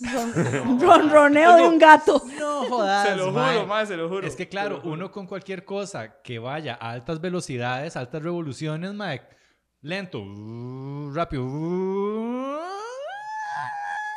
Ron- 0.12 0.80
Ronroneo 0.80 1.56
de 1.56 1.62
un 1.68 1.78
gato. 1.78 2.22
No 2.38 2.64
jodas, 2.64 3.08
se 3.08 3.16
lo 3.16 3.30
mae. 3.32 3.54
juro, 3.56 3.66
mae, 3.66 3.86
se 3.86 3.96
lo 3.96 4.08
juro. 4.08 4.26
Es 4.26 4.34
que 4.36 4.48
claro, 4.48 4.80
uno 4.84 5.10
con 5.10 5.26
cualquier 5.26 5.64
cosa 5.64 6.20
que 6.22 6.38
vaya 6.38 6.78
a 6.80 6.90
altas 6.92 7.20
velocidades, 7.20 7.96
altas 7.96 8.22
revoluciones, 8.22 8.94
mae, 8.94 9.22
lento, 9.82 10.20
uh, 10.20 11.12
rápido. 11.12 11.44
uh, 11.44 12.58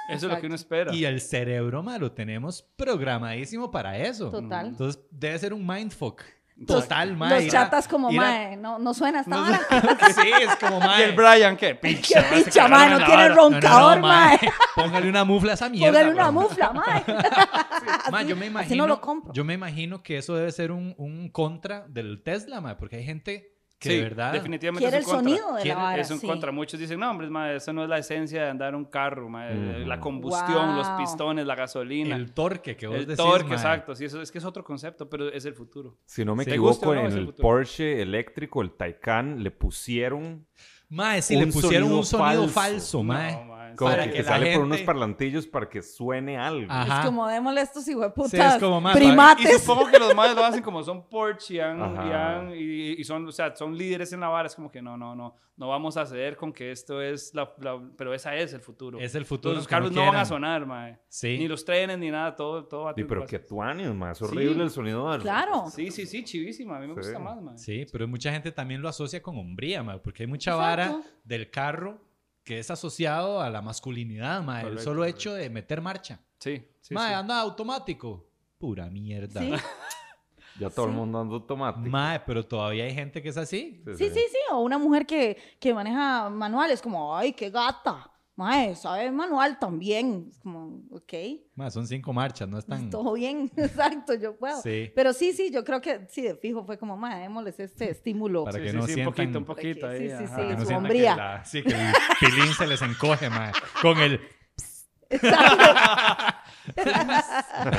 Eso 0.09 0.27
es 0.27 0.33
lo 0.33 0.39
que 0.39 0.45
uno 0.47 0.55
espera. 0.55 0.93
Y 0.93 1.05
el 1.05 1.21
cerebro, 1.21 1.81
mae, 1.83 1.99
lo 1.99 2.11
tenemos 2.11 2.61
programadísimo 2.75 3.71
para 3.71 3.97
eso. 3.97 4.29
Total. 4.31 4.67
Entonces 4.67 5.01
debe 5.11 5.37
ser 5.39 5.53
un 5.53 5.65
mindfuck. 5.65 6.21
Total, 6.67 7.17
mae. 7.17 7.43
Los 7.43 7.51
chatas 7.51 7.87
como, 7.87 8.11
mae, 8.11 8.55
no, 8.57 8.77
no 8.79 8.93
suena 8.93 9.23
No 9.25 9.41
vara. 9.41 9.59
Sí, 10.15 10.31
es 10.41 10.55
como, 10.57 10.77
¿Y 10.77 10.79
mae. 10.81 11.03
el 11.05 11.11
Brian 11.13 11.57
qué? 11.57 11.69
Qué 11.81 11.95
Picha, 11.95 12.21
mae, 12.21 12.37
se 12.39 12.45
picha, 12.45 12.67
mae, 12.67 12.89
no 12.89 12.97
tiene 12.97 13.15
vara. 13.15 13.29
No, 13.29 13.35
no, 13.35 13.49
no, 13.49 13.55
roncador, 13.55 13.99
mae. 13.99 14.37
mae. 14.41 14.51
Póngale 14.75 15.09
una 15.09 15.23
mufla 15.25 15.51
a 15.51 15.55
esa 15.55 15.69
mierda. 15.69 15.87
Póngale 15.99 16.11
una 16.13 16.29
bro. 16.29 16.41
mufla, 16.41 16.73
mae. 16.73 17.03
Ma, 18.11 18.19
Así- 18.19 18.27
yo 18.29 18.35
me 18.35 18.41
así 18.45 18.51
imagino, 18.51 18.83
no 18.83 18.87
lo 18.87 19.01
compro. 19.01 19.33
Yo 19.33 19.43
me 19.43 19.53
imagino 19.55 20.03
que 20.03 20.17
eso 20.19 20.35
debe 20.35 20.51
ser 20.51 20.71
un, 20.71 20.93
un 20.97 21.29
contra 21.29 21.85
del 21.87 22.21
Tesla, 22.23 22.61
ma, 22.61 22.77
porque 22.77 22.97
hay 22.97 23.03
gente 23.03 23.57
que 23.79 23.89
Sí, 23.89 23.95
de 23.97 24.03
verdad. 24.03 24.31
definitivamente 24.31 24.85
Quiere 24.85 24.97
es 24.99 25.03
el 25.07 25.11
contra. 25.13 25.29
sonido 25.35 25.55
de 25.55 25.61
Quiere- 25.61 25.75
la 25.77 25.83
vara. 25.83 26.01
Es 26.01 26.09
un 26.11 26.19
sí. 26.19 26.27
contra. 26.27 26.51
Muchos 26.53 26.79
dicen, 26.79 26.99
no, 26.99 27.11
hombre, 27.11 27.55
eso 27.57 27.73
no 27.73 27.83
es 27.83 27.89
la 27.89 27.97
esencia 27.97 28.43
de 28.43 28.49
andar 28.49 28.75
un 28.75 28.85
carro, 28.85 29.27
Ujú. 29.27 29.85
la 29.85 29.99
combustión, 29.99 30.75
los 30.77 30.87
pistones, 30.91 31.45
la 31.45 31.55
gasolina. 31.55 32.15
El 32.15 32.31
torque 32.31 32.77
que 32.77 32.87
vos 32.87 32.95
El 32.95 33.05
decís, 33.07 33.17
torque, 33.17 33.49
ma. 33.49 33.55
exacto. 33.55 33.93
Sí, 33.95 34.05
eso 34.05 34.21
es 34.21 34.31
que 34.31 34.37
es 34.37 34.45
otro 34.45 34.63
concepto, 34.63 35.09
pero 35.09 35.27
es 35.29 35.43
el 35.45 35.53
futuro. 35.53 35.97
Si 36.05 36.23
no 36.23 36.35
me 36.35 36.45
Sí. 36.45 36.51
¿Te 36.51 36.57
gusta 36.57 36.85
equivoco, 36.85 36.95
no? 37.03 37.07
en 37.09 37.17
el 37.17 37.27
el. 37.27 37.33
Porsche 37.33 38.01
eléctrico, 38.01 38.61
el 38.61 38.71
Taycan, 38.71 39.43
le 39.43 39.51
pusieron 39.51 40.45
Mae, 40.89 41.23
si 41.23 41.35
Un 41.35 41.45
le 41.45 41.47
pusieron 41.47 41.71
sonido 41.89 41.97
un 41.97 42.05
sonido 42.05 42.41
falso. 42.47 42.53
falso, 42.53 43.03
mae. 43.03 43.45
No. 43.47 43.52
Como 43.75 43.91
Para 43.91 44.05
que, 44.05 44.11
que 44.13 44.23
sale 44.23 44.53
por 44.53 44.63
unos 44.63 44.77
gente- 44.77 44.85
parlantillos 44.85 45.47
para 45.47 45.69
que 45.69 45.81
suene 45.81 46.37
algo. 46.37 46.71
Ajá. 46.71 46.99
Es 47.01 47.05
como 47.05 47.27
démosle 47.27 47.61
estos 47.61 47.87
hijueputas 47.87 48.31
Sí, 48.31 48.37
es 48.39 48.55
como, 48.61 48.89
Y 48.89 48.93
primates. 48.93 49.61
supongo 49.63 49.89
que 49.91 49.99
los 49.99 50.13
madres 50.15 50.35
lo 50.35 50.43
hacen 50.45 50.61
como 50.61 50.83
son 50.83 51.07
Porsche 51.09 51.55
y, 51.55 51.59
han- 51.59 52.51
y 52.55 52.63
y- 52.63 52.95
y 52.99 53.03
son, 53.03 53.27
o 53.27 53.31
sea, 53.31 53.55
son 53.55 53.77
líderes 53.77 54.11
en 54.13 54.19
la 54.19 54.27
vara. 54.29 54.47
Es 54.47 54.55
como 54.55 54.71
que 54.71 54.81
no, 54.81 54.97
no, 54.97 55.15
no, 55.15 55.35
no 55.55 55.67
vamos 55.67 55.97
a 55.97 56.05
ceder 56.05 56.35
con 56.35 56.51
que 56.51 56.71
esto 56.71 57.01
es 57.01 57.33
la, 57.33 57.53
la- 57.59 57.81
pero 57.97 58.13
esa 58.13 58.35
es 58.35 58.53
el 58.53 58.61
futuro. 58.61 58.99
Es 58.99 59.15
el 59.15 59.25
futuro. 59.25 59.53
Los 59.55 59.67
carros 59.67 59.91
no 59.91 60.05
van 60.05 60.15
a 60.15 60.25
sonar, 60.25 60.65
mae. 60.65 60.97
Sí. 61.07 61.37
Ni 61.37 61.47
los 61.47 61.63
trenes 61.65 61.97
ni 61.99 62.09
nada, 62.11 62.35
todo, 62.35 62.65
todo 62.65 62.83
va 62.85 62.91
a 62.91 62.93
Sí, 62.95 63.03
pero 63.03 63.25
que 63.25 63.39
tuanis, 63.39 63.93
ma. 63.93 64.11
Es 64.11 64.21
horrible 64.21 64.55
Sí. 64.55 64.61
el 64.61 64.69
sonido 64.69 65.11
del... 65.11 65.21
Claro. 65.21 65.65
Sí, 65.69 65.91
sí, 65.91 66.05
sí, 66.05 66.23
chivísima. 66.23 66.77
A 66.77 66.79
mí 66.79 66.87
me 66.87 66.93
Sí. 66.93 66.99
gusta 67.09 67.19
más, 67.19 67.41
mae. 67.41 67.57
Sí, 67.57 67.85
pero 67.91 68.07
mucha 68.07 68.31
gente 68.31 68.51
también 68.51 68.81
lo 68.81 68.89
asocia 68.89 69.21
con 69.21 69.37
hombría, 69.37 69.83
ma, 69.83 69.97
porque 70.01 70.23
hay 70.23 70.27
mucha 70.27 70.51
Exacto. 70.51 70.67
vara 70.93 71.01
del 71.23 71.49
carro 71.51 72.01
que 72.43 72.59
es 72.59 72.69
asociado 72.69 73.41
a 73.41 73.49
la 73.49 73.61
masculinidad, 73.61 74.41
ma, 74.43 74.61
el 74.61 74.79
solo 74.79 75.01
correcto. 75.01 75.17
hecho 75.17 75.33
de 75.33 75.49
meter 75.49 75.81
marcha. 75.81 76.19
Sí, 76.39 76.67
sí. 76.81 76.93
ma, 76.93 77.07
sí. 77.07 77.13
anda 77.13 77.39
automático. 77.39 78.29
Pura 78.57 78.89
mierda. 78.89 79.41
Sí. 79.41 79.51
Ya 80.59 80.69
todo 80.69 80.85
el 80.85 80.91
mundo 80.91 81.19
anda 81.19 81.33
automático. 81.33 81.89
Ma, 81.89 82.21
pero 82.23 82.45
todavía 82.45 82.83
hay 82.83 82.93
gente 82.93 83.23
que 83.23 83.29
es 83.29 83.37
así. 83.37 83.81
Sí, 83.97 84.07
sí, 84.09 84.19
sí. 84.29 84.37
O 84.51 84.59
una 84.59 84.77
mujer 84.77 85.05
que, 85.07 85.35
que 85.59 85.73
maneja 85.73 86.29
manuales, 86.29 86.79
como, 86.79 87.17
ay, 87.17 87.33
qué 87.33 87.49
gata. 87.49 88.11
Mae, 88.35 88.75
sabe 88.75 89.11
manual 89.11 89.59
también. 89.59 90.27
Es 90.31 90.39
como, 90.39 90.81
ok, 90.89 91.13
Ma, 91.55 91.69
son 91.69 91.85
cinco 91.87 92.11
marchas, 92.13 92.47
no 92.49 92.57
están. 92.57 92.89
todo 92.89 93.13
bien. 93.13 93.51
Exacto, 93.57 94.15
yo 94.15 94.35
puedo. 94.37 94.59
Sí. 94.61 94.91
Pero 94.95 95.13
sí, 95.13 95.33
sí, 95.33 95.51
yo 95.51 95.63
creo 95.63 95.81
que 95.81 96.07
sí, 96.09 96.23
de 96.23 96.35
fijo 96.35 96.65
fue 96.65 96.77
como, 96.79 96.97
mae, 96.97 97.21
démosles 97.21 97.59
este 97.59 97.91
estímulo. 97.91 98.43
Para 98.45 98.59
que 98.59 98.71
sí, 98.71 98.75
no 98.75 98.87
sí, 98.87 98.93
un 98.93 98.97
sientan- 98.97 99.05
poquito, 99.05 99.37
un 99.39 99.45
poquito 99.45 99.81
Para 99.81 99.93
que- 99.99 100.03
ahí. 100.03 100.09
sí, 100.09 100.15
sí, 100.17 100.27
sí, 100.27 100.35
Que 100.35 100.55
no 100.55 100.61
su 100.61 100.87
que, 100.87 101.01
la- 101.01 101.45
sí, 101.45 101.61
que 101.63 101.69
el 101.75 101.93
pilín 102.19 102.53
se 102.53 102.65
les 102.67 102.81
encoge, 102.81 103.29
ma, 103.29 103.51
con 103.81 103.97
el. 103.99 104.19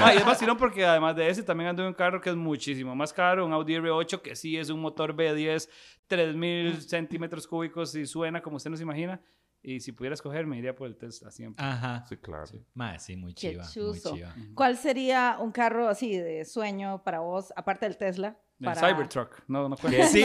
Ma, 0.00 0.14
y 0.14 0.18
es 0.18 0.24
vacilón 0.24 0.56
porque 0.56 0.84
además 0.84 1.16
de 1.16 1.28
ese 1.28 1.42
también 1.42 1.70
ando 1.70 1.82
en 1.82 1.88
un 1.88 1.94
carro 1.94 2.20
que 2.20 2.30
es 2.30 2.36
muchísimo 2.36 2.94
más 2.94 3.12
caro, 3.12 3.44
un 3.46 3.52
Audi 3.52 3.74
R8 3.74 4.20
que 4.20 4.36
sí 4.36 4.56
es 4.56 4.70
un 4.70 4.80
motor 4.80 5.16
B10, 5.16 5.68
3000 6.06 6.80
centímetros 6.82 7.46
cúbicos 7.46 7.94
y 7.94 8.06
suena 8.06 8.40
como 8.42 8.56
usted 8.56 8.70
nos 8.70 8.80
imagina. 8.80 9.20
Y 9.66 9.80
si 9.80 9.92
pudiera 9.92 10.12
escoger, 10.12 10.46
me 10.46 10.58
iría 10.58 10.74
por 10.76 10.86
el 10.86 10.94
Tesla 10.96 11.30
siempre. 11.30 11.64
Ajá. 11.64 12.04
Sí, 12.06 12.18
claro. 12.18 12.44
Ma, 12.74 12.98
sí, 12.98 13.16
muy 13.16 13.32
Qué 13.32 13.52
chiva. 13.52 13.64
Muy 13.64 13.72
chuzo. 13.72 14.14
chiva. 14.14 14.34
¿Cuál 14.54 14.76
sería 14.76 15.38
un 15.40 15.52
carro 15.52 15.88
así 15.88 16.18
de 16.18 16.44
sueño 16.44 17.02
para 17.02 17.20
vos, 17.20 17.50
aparte 17.56 17.86
del 17.86 17.96
Tesla? 17.96 18.36
El 18.60 18.66
Para... 18.66 18.80
Cybertruck, 18.88 19.42
no, 19.48 19.68
no 19.68 19.76
cuenta. 19.76 20.06
Sí, 20.06 20.22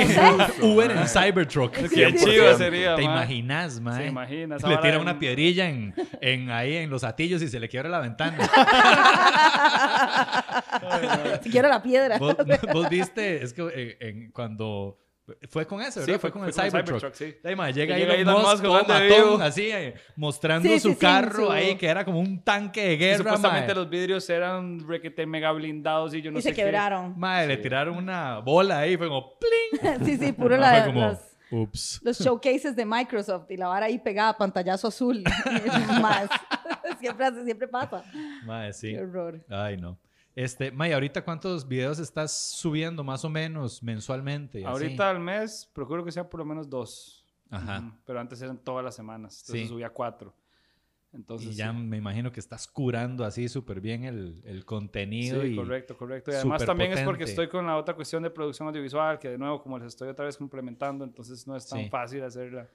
Uber 0.62 0.92
en 0.92 1.08
Cybertruck. 1.08 1.72
Qué 1.90 2.14
chido 2.16 2.56
sería, 2.58 2.96
¿Te 2.96 3.04
ma. 3.04 3.14
imaginas, 3.16 3.80
ma? 3.80 3.98
Se 3.98 4.08
imagina. 4.08 4.58
esa 4.58 4.68
Le 4.70 4.78
tira 4.78 5.00
una 5.00 5.18
piedrilla 5.18 5.68
en, 5.70 5.96
en 6.22 6.50
ahí 6.52 6.76
en 6.76 6.90
los 6.90 7.04
atillos 7.04 7.42
y 7.42 7.48
se 7.48 7.60
le 7.62 7.68
quiebra 7.70 7.90
la 7.90 8.00
ventana. 8.00 8.38
si 11.44 11.50
quiero 11.50 11.70
la 11.70 11.82
piedra. 11.82 12.18
¿Vos, 12.20 12.36
vos 12.74 12.90
viste, 12.90 13.42
es 13.44 13.54
que 13.54 13.68
eh, 13.74 13.98
en- 14.02 14.32
cuando 14.32 15.00
fue 15.50 15.66
con 15.68 15.82
eso, 15.82 16.00
Sí, 16.02 16.08
¿verdad? 16.08 16.22
fue, 16.22 16.32
con 16.32 16.46
el 16.46 16.54
Cybertruck. 16.54 17.14
sí. 17.14 17.36
Ay, 17.44 17.56
ma, 17.56 17.70
llega 17.72 17.96
ahí 17.96 18.02
llega 18.02 18.14
Elon 18.16 18.30
Elon 18.36 18.42
Musk, 18.44 18.64
Musk 18.64 18.88
matón, 18.88 19.08
vivo. 19.08 19.38
así, 19.42 19.70
eh, 19.72 19.94
mostrando 20.16 20.68
Sí, 20.70 20.80
su 20.80 20.90
sí, 20.90 20.94
sí, 20.96 21.00
carro 21.00 21.46
su- 21.48 21.52
ahí, 21.52 21.76
que 21.76 21.88
era 21.88 22.04
como 22.06 22.20
un 22.20 22.44
tanque 22.44 22.82
de 22.84 22.94
Y 22.94 22.98
guerra, 22.98 23.18
supuestamente 23.18 23.68
ma. 23.74 23.80
los 23.82 23.90
vidrios 23.90 24.30
eran 24.30 24.88
requete 24.88 25.26
mega 25.26 25.52
blindados 25.52 26.14
y 26.14 26.22
yo 26.22 26.32
no 26.32 26.40
y 26.40 26.42
sé 26.42 26.50
se 26.50 26.56
qué. 26.56 26.64
quebraron. 26.64 27.14
Ma, 27.18 27.44
le 27.44 27.58
tiraron 27.58 27.98
una 27.98 28.40
bola 28.40 28.80
ahí, 28.80 28.98
fue 28.98 29.08
como 29.08 29.34
¡pling! 29.38 30.06
sí, 30.06 30.18
sí, 30.18 30.32
puro 30.34 30.58
Ma, 30.58 30.62
la, 30.72 30.84
fue 30.84 30.94
como, 30.94 31.08
los, 31.08 31.20
ups. 31.52 32.00
los 32.04 32.20
showcases 32.20 32.76
de 32.76 32.86
Microsoft 32.86 33.50
y 33.50 33.58
la 33.58 33.68
vara 33.68 33.86
ahí 33.88 33.98
pegada, 34.00 34.38
pantallazo 34.38 34.88
azul. 34.90 35.24
Más. 36.02 36.30
siempre, 37.00 37.26
hace- 37.26 37.44
siempre 37.46 37.68
pasa. 37.68 38.04
Ma, 38.46 38.72
sí. 38.74 38.92
Qué 38.94 39.02
horror. 39.02 39.40
Ay, 39.50 39.78
no. 39.78 39.98
Este, 40.42 40.72
May, 40.72 40.94
ahorita 40.94 41.26
cuántos 41.26 41.68
videos 41.68 42.00
estás 42.00 42.32
subiendo 42.32 43.04
más 43.04 43.26
o 43.26 43.30
menos 43.30 43.84
mensualmente? 43.84 44.60
Así? 44.60 44.66
Ahorita 44.68 45.10
al 45.10 45.20
mes 45.20 45.70
procuro 45.74 46.06
que 46.06 46.14
sean 46.14 46.30
por 46.30 46.40
lo 46.40 46.46
menos 46.46 46.70
dos. 46.70 47.26
Ajá. 47.50 47.94
Pero 48.06 48.22
antes 48.22 48.42
eran 48.42 48.58
todas 48.58 48.86
las 48.86 48.96
semanas. 48.96 49.42
Entonces 49.42 49.64
Sí. 49.64 49.68
subía 49.68 49.90
cuatro. 49.90 50.34
Entonces, 51.12 51.50
Y 51.50 51.54
ya 51.56 51.72
sí. 51.72 51.78
me 51.78 51.98
imagino 51.98 52.32
que 52.32 52.40
estás 52.40 52.68
curando 52.70 53.26
así 53.26 53.50
súper 53.50 53.82
bien 53.82 54.06
el, 54.06 54.42
el 54.46 54.64
contenido. 54.64 55.42
Sí, 55.42 55.48
y... 55.50 55.56
correcto, 55.58 55.98
correcto. 55.98 56.32
Y 56.32 56.36
además 56.36 56.64
también 56.66 56.94
es 56.94 57.02
porque 57.02 57.26
estoy 57.26 57.50
con 57.50 57.66
la 57.66 57.76
otra 57.76 57.94
cuestión 57.94 58.24
de 58.24 58.30
producción 58.30 58.70
audiovisual, 58.70 59.20
que 59.20 59.28
de 59.28 59.38
nuevo, 59.38 59.62
como 59.62 59.78
les 59.78 59.88
estoy 59.90 60.08
otra 60.08 60.24
vez 60.24 60.38
complementando, 60.38 61.04
entonces 61.04 61.46
no 61.48 61.58
es 61.58 61.68
tan 61.68 61.80
Sí. 61.84 61.90
fácil 61.90 62.24
hacer 62.24 62.54
la- 62.54 62.70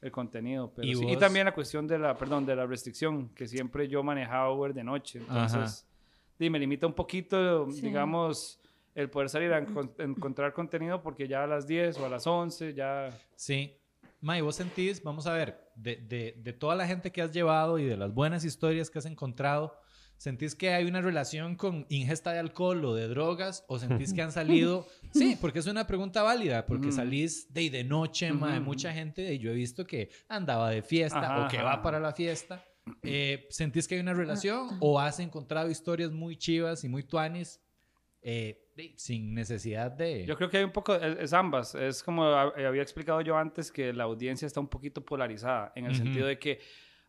el 0.00 0.10
contenido. 0.10 0.72
Pero 0.74 0.88
¿Y 0.88 0.94
sí. 0.94 1.04
y 1.06 1.16
también 1.18 1.44
la 1.44 1.52
cuestión 1.52 1.86
de 1.86 1.98
la, 1.98 2.16
perdón, 2.16 2.46
de 2.46 2.56
la 2.56 2.64
restricción, 2.64 3.28
que 3.30 3.46
siempre 3.46 3.88
yo 3.88 4.02
manejaba 4.02 4.50
Uber 4.52 4.72
de 4.72 4.84
noche. 4.84 5.18
Entonces, 5.18 5.86
sí, 6.38 6.50
me 6.50 6.58
limita 6.58 6.86
un 6.86 6.94
poquito, 6.94 7.70
Sí. 7.70 7.82
digamos, 7.82 8.60
el 8.94 9.10
poder 9.10 9.28
salir 9.28 9.52
a 9.52 9.60
encon- 9.64 9.92
encontrar 9.98 10.52
contenido, 10.52 11.02
porque 11.02 11.26
ya 11.28 11.44
a 11.44 11.46
las 11.46 11.66
10 11.66 11.98
o 11.98 12.06
a 12.06 12.08
las 12.08 12.26
11 12.26 12.74
ya... 12.74 13.10
Sí. 13.36 13.76
May, 14.20 14.40
vos 14.40 14.56
sentís, 14.56 15.02
vamos 15.02 15.26
a 15.26 15.34
ver, 15.34 15.60
de, 15.74 15.96
de, 15.96 16.34
de 16.38 16.52
toda 16.54 16.74
la 16.76 16.86
gente 16.86 17.12
que 17.12 17.20
has 17.20 17.30
llevado 17.32 17.78
y 17.78 17.84
de 17.84 17.96
las 17.96 18.14
buenas 18.14 18.44
historias 18.44 18.88
que 18.88 18.98
has 18.98 19.04
encontrado, 19.04 19.76
¿sentís 20.16 20.54
que 20.54 20.70
hay 20.72 20.86
una 20.86 21.02
relación 21.02 21.56
con 21.56 21.84
ingesta 21.90 22.32
de 22.32 22.38
alcohol 22.38 22.82
o 22.86 22.94
de 22.94 23.06
drogas? 23.08 23.66
¿O 23.68 23.78
sentís 23.78 24.14
que 24.14 24.22
han 24.22 24.32
salido? 24.32 24.86
Sí, 25.10 25.36
porque 25.38 25.58
es 25.58 25.66
una 25.66 25.86
pregunta 25.86 26.22
válida, 26.22 26.64
porque 26.64 26.88
Ujú. 26.88 26.96
salís 26.96 27.52
de, 27.52 27.68
de 27.68 27.84
noche, 27.84 28.30
Ujú, 28.32 28.40
mae, 28.40 28.60
ujú. 28.60 28.64
mucha 28.64 28.92
gente, 28.94 29.34
y 29.34 29.38
yo 29.38 29.50
he 29.50 29.54
visto 29.54 29.84
que 29.86 30.08
andaba 30.28 30.70
de 30.70 30.80
fiesta 30.80 31.18
Ajá, 31.34 31.44
o 31.44 31.48
que 31.48 31.58
ajá, 31.58 31.66
va 31.66 31.82
para 31.82 32.00
la 32.00 32.12
fiesta. 32.12 32.64
Eh, 33.02 33.46
¿Sentís 33.50 33.88
que 33.88 33.94
hay 33.94 34.00
una 34.00 34.14
relación 34.14 34.76
o 34.80 34.98
has 35.00 35.18
encontrado 35.20 35.70
historias 35.70 36.10
muy 36.12 36.36
chivas 36.36 36.84
y 36.84 36.88
muy 36.88 37.02
tuanis 37.02 37.60
eh, 38.22 38.60
sin 38.96 39.34
necesidad 39.34 39.90
de... 39.90 40.24
Yo 40.26 40.36
creo 40.36 40.48
que 40.50 40.58
hay 40.58 40.64
un 40.64 40.72
poco, 40.72 40.94
es, 40.94 41.18
es 41.18 41.32
ambas. 41.32 41.74
Es 41.74 42.02
como 42.02 42.24
ha- 42.24 42.52
había 42.66 42.82
explicado 42.82 43.20
yo 43.20 43.36
antes 43.36 43.70
que 43.70 43.92
la 43.92 44.04
audiencia 44.04 44.46
está 44.46 44.60
un 44.60 44.68
poquito 44.68 45.04
polarizada, 45.04 45.72
en 45.76 45.84
el 45.86 45.92
Ujú. 45.92 46.02
sentido 46.02 46.26
de 46.26 46.38
que 46.38 46.60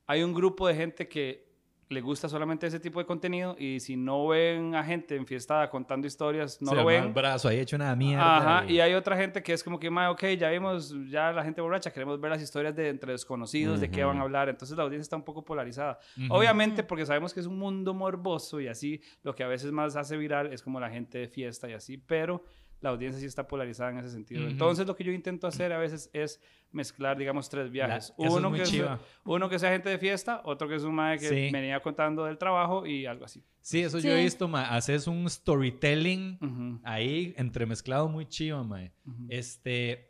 hay 0.08 0.24
un 0.24 0.34
grupo 0.34 0.68
de 0.68 0.76
gente 0.76 1.08
que 1.08 1.45
le 1.90 2.02
gusta 2.02 2.28
solamente 2.28 2.66
ese 2.66 2.80
tipo 2.80 3.00
de 3.00 3.06
contenido 3.06 3.56
y 3.60 3.80
si 3.80 3.96
no 3.96 4.28
ven 4.28 4.74
a 4.76 4.84
gente 4.84 5.16
enfiestada 5.16 5.70
contando 5.70 6.08
historias, 6.08 6.60
no 6.62 6.70
Se 6.72 6.76
lo 6.76 6.82
llama 6.82 6.96
el 6.96 7.02
ven. 7.04 7.14
brazo 7.14 7.48
ahí 7.48 7.60
hecho 7.60 7.76
una 7.76 7.96
mierda. 7.96 8.38
Ajá, 8.38 8.66
y 8.70 8.80
hay 8.80 8.94
otra 8.96 9.16
gente 9.16 9.44
que 9.44 9.54
es 9.54 9.64
como 9.64 9.80
que, 9.80 9.90
"Ma, 9.92 10.10
ok, 10.10 10.24
ya 10.38 10.50
vimos, 10.50 10.96
ya 11.10 11.32
la 11.32 11.44
gente 11.44 11.62
borracha, 11.62 11.92
queremos 11.92 12.20
ver 12.20 12.32
las 12.32 12.42
historias 12.42 12.76
de 12.76 12.90
entre 12.90 13.12
desconocidos, 13.12 13.80
de 13.80 13.92
qué 13.92 14.04
van 14.04 14.18
a 14.18 14.22
hablar. 14.22 14.50
Entonces 14.50 14.76
la 14.76 14.84
audiencia 14.84 15.04
está 15.04 15.16
un 15.16 15.24
poco 15.24 15.46
polarizada. 15.46 16.00
Obviamente, 16.30 16.84
porque 16.84 17.06
sabemos 17.06 17.34
que 17.34 17.40
es 17.40 17.46
un 17.46 17.60
mundo 17.60 17.94
morboso 17.94 18.60
y 18.60 18.68
así, 18.68 19.02
lo 19.24 19.36
que 19.36 19.44
a 19.44 19.48
veces 19.48 19.72
más 19.72 19.96
hace 19.96 20.18
viral 20.18 20.52
es 20.54 20.62
como 20.64 20.80
la 20.80 20.90
gente 20.90 21.20
de 21.20 21.28
fiesta 21.28 21.70
y 21.70 21.74
así, 21.74 21.98
pero 21.98 22.44
la 22.86 22.92
audiencia 22.92 23.20
sí 23.20 23.26
está 23.26 23.48
polarizada 23.48 23.92
en 23.92 23.98
ese 23.98 24.10
sentido. 24.10 24.42
Ujú. 24.42 24.52
Entonces, 24.52 24.88
lo 24.88 24.96
que 24.96 25.04
yo 25.04 25.12
intento 25.12 25.48
hacer 25.48 25.74
a 25.74 25.78
veces 25.78 26.10
es 26.14 26.40
mezclar, 26.72 27.18
digamos, 27.18 27.50
tres 27.50 27.70
viajes. 27.72 28.14
es 28.18 28.32
uno, 28.32 28.50
muy 28.50 28.60
que 28.60 28.66
chiva. 28.66 29.00
uno 29.26 29.50
que 29.50 29.60
sea 29.60 29.72
gente 29.72 29.90
de 29.90 29.98
fiesta, 29.98 30.42
otro 30.46 30.68
que 30.68 30.76
es 30.76 30.84
un 30.84 30.94
mae 30.96 31.18
que 31.18 31.28
Sí. 31.30 31.50
venía 31.52 31.80
contando 31.82 32.26
del 32.26 32.38
trabajo 32.38 32.86
y 32.86 33.06
algo 33.06 33.26
así. 33.26 33.44
Sí, 33.62 33.82
eso 33.82 34.00
yo 34.00 34.12
he 34.12 34.18
Sí. 34.18 34.24
visto, 34.24 34.48
ma. 34.48 34.70
Haces 34.76 35.08
un 35.08 35.30
storytelling 35.30 36.38
Ujú, 36.42 36.80
ahí 36.84 37.34
entremezclado 37.38 38.08
muy 38.08 38.26
chivo, 38.28 38.64
ma. 38.64 38.82
ujú, 39.06 39.26
Este, 39.30 40.10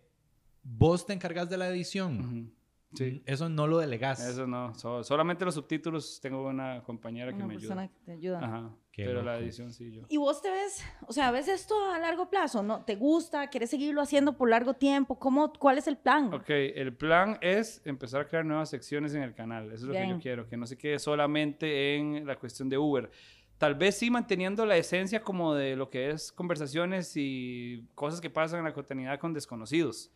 vos 0.63 1.05
te 1.05 1.13
encargas 1.13 1.49
de 1.49 1.57
la 1.57 1.69
edición. 1.69 2.51
Sí. 2.93 3.21
Eso 3.25 3.49
no 3.49 3.67
lo 3.67 3.77
delegas. 3.79 4.25
Eso 4.25 4.47
no, 4.47 4.73
so- 4.75 5.03
solamente 5.03 5.43
los 5.43 5.53
subtítulos 5.55 6.19
tengo 6.21 6.47
una 6.47 6.81
compañera 6.83 7.29
que 7.31 7.35
Una 7.37 7.47
me 7.47 7.55
persona 7.55 7.81
ayuda. 7.83 7.93
que 7.93 8.05
te 8.05 8.11
ayuda. 8.13 8.39
Ajá, 8.39 8.71
Qué 8.95 9.03
pero 9.05 9.23
la 9.23 9.33
loco. 9.33 9.43
edición 9.43 9.73
sí 9.73 9.91
yo. 9.91 10.03
¿Y 10.07 10.15
vos 10.15 10.41
te 10.41 10.49
ves, 10.49 10.81
o 11.05 11.11
sea, 11.11 11.29
ves 11.31 11.49
esto 11.49 11.75
a 11.91 11.99
largo 11.99 12.29
plazo? 12.29 12.63
¿No? 12.63 12.85
¿Te 12.85 12.95
gusta? 12.95 13.49
¿Quieres 13.49 13.69
seguirlo 13.69 14.01
haciendo 14.01 14.37
por 14.37 14.49
largo 14.49 14.73
tiempo? 14.75 15.19
¿Cómo, 15.19 15.51
¿Cuál 15.51 15.77
es 15.77 15.87
el 15.87 15.97
plan? 15.97 16.33
Ok, 16.33 16.49
el 16.49 16.93
plan 16.95 17.37
es 17.41 17.81
empezar 17.83 18.21
a 18.21 18.27
crear 18.29 18.45
nuevas 18.45 18.69
secciones 18.69 19.13
en 19.13 19.21
el 19.23 19.33
canal. 19.33 19.65
Eso 19.65 19.73
es 19.75 19.81
lo 19.83 19.91
que 19.91 19.99
yo 19.99 20.05
Bien. 20.05 20.19
quiero, 20.21 20.47
que 20.47 20.55
no 20.55 20.65
se 20.65 20.77
quede 20.77 20.97
solamente 20.99 21.95
en 21.97 22.25
la 22.25 22.37
cuestión 22.37 22.69
de 22.69 22.77
Uber. 22.77 23.11
Tal 23.57 23.75
vez 23.75 23.97
sí 23.97 24.09
manteniendo 24.09 24.65
la 24.65 24.77
esencia 24.77 25.21
como 25.21 25.53
de 25.53 25.75
lo 25.75 25.89
que 25.89 26.11
es 26.11 26.31
conversaciones 26.31 27.13
y 27.17 27.85
cosas 27.95 28.21
que 28.21 28.29
pasan 28.29 28.59
en 28.59 28.65
la 28.65 28.73
cotidianidad 28.73 29.19
con 29.19 29.33
desconocidos, 29.33 30.09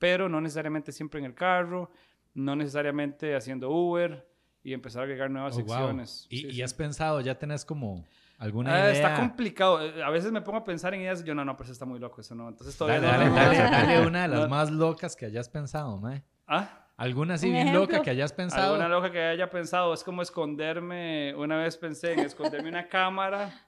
pero 0.00 0.28
no 0.28 0.40
necesariamente 0.40 0.90
siempre 0.90 1.20
en 1.20 1.26
el 1.26 1.34
carro, 1.34 1.90
no 2.34 2.56
necesariamente 2.56 3.36
haciendo 3.36 3.70
Uber 3.70 4.26
y 4.64 4.72
empezar 4.72 5.02
a 5.02 5.04
agregar 5.04 5.30
nuevas 5.30 5.54
Oh, 5.56 5.60
wow. 5.60 5.68
secciones. 5.68 6.26
¿Y, 6.30 6.38
Sí, 6.38 6.46
y 6.46 6.52
sí. 6.52 6.62
has 6.62 6.74
pensado, 6.74 7.20
ya 7.20 7.38
tenés 7.38 7.64
como 7.64 8.04
alguna 8.38 8.74
Ah, 8.74 8.80
idea? 8.80 8.92
está 8.92 9.14
complicado. 9.14 9.80
Eh, 9.82 10.02
A 10.02 10.10
veces 10.10 10.32
me 10.32 10.40
pongo 10.42 10.58
a 10.58 10.64
pensar 10.64 10.94
en 10.94 11.00
ideas 11.02 11.22
y 11.22 11.24
yo, 11.24 11.34
no, 11.34 11.44
no, 11.44 11.56
pero 11.56 11.64
eso 11.64 11.72
está 11.72 11.84
muy 11.86 11.98
loco, 11.98 12.20
eso 12.20 12.34
no. 12.34 12.48
Entonces 12.48 12.76
todavía 12.76 13.00
Dale, 13.00 13.26
no. 13.26 13.34
dale, 13.36 13.56
no- 13.56 13.62
dale, 13.64 13.70
dale 13.96 14.06
una 14.06 14.22
de 14.22 14.28
las 14.34 14.40
no- 14.42 14.48
más 14.48 14.70
locas 14.70 15.16
que 15.16 15.26
hayas 15.26 15.48
pensado, 15.48 15.98
ma. 15.98 16.22
¿Ah? 16.46 16.80
¿Alguna 16.96 17.34
así 17.34 17.50
bien 17.50 17.72
loca 17.72 18.02
que 18.02 18.10
hayas 18.10 18.32
pensado? 18.32 18.74
Alguna 18.74 18.88
loca 18.88 19.10
que 19.10 19.20
haya 19.20 19.50
pensado, 19.50 19.92
es 19.94 20.04
como 20.04 20.22
esconderme, 20.22 21.34
una 21.36 21.56
vez 21.56 21.76
pensé 21.76 22.12
en 22.12 22.20
esconderme 22.20 22.68
una 22.68 22.86
cámara 22.88 23.66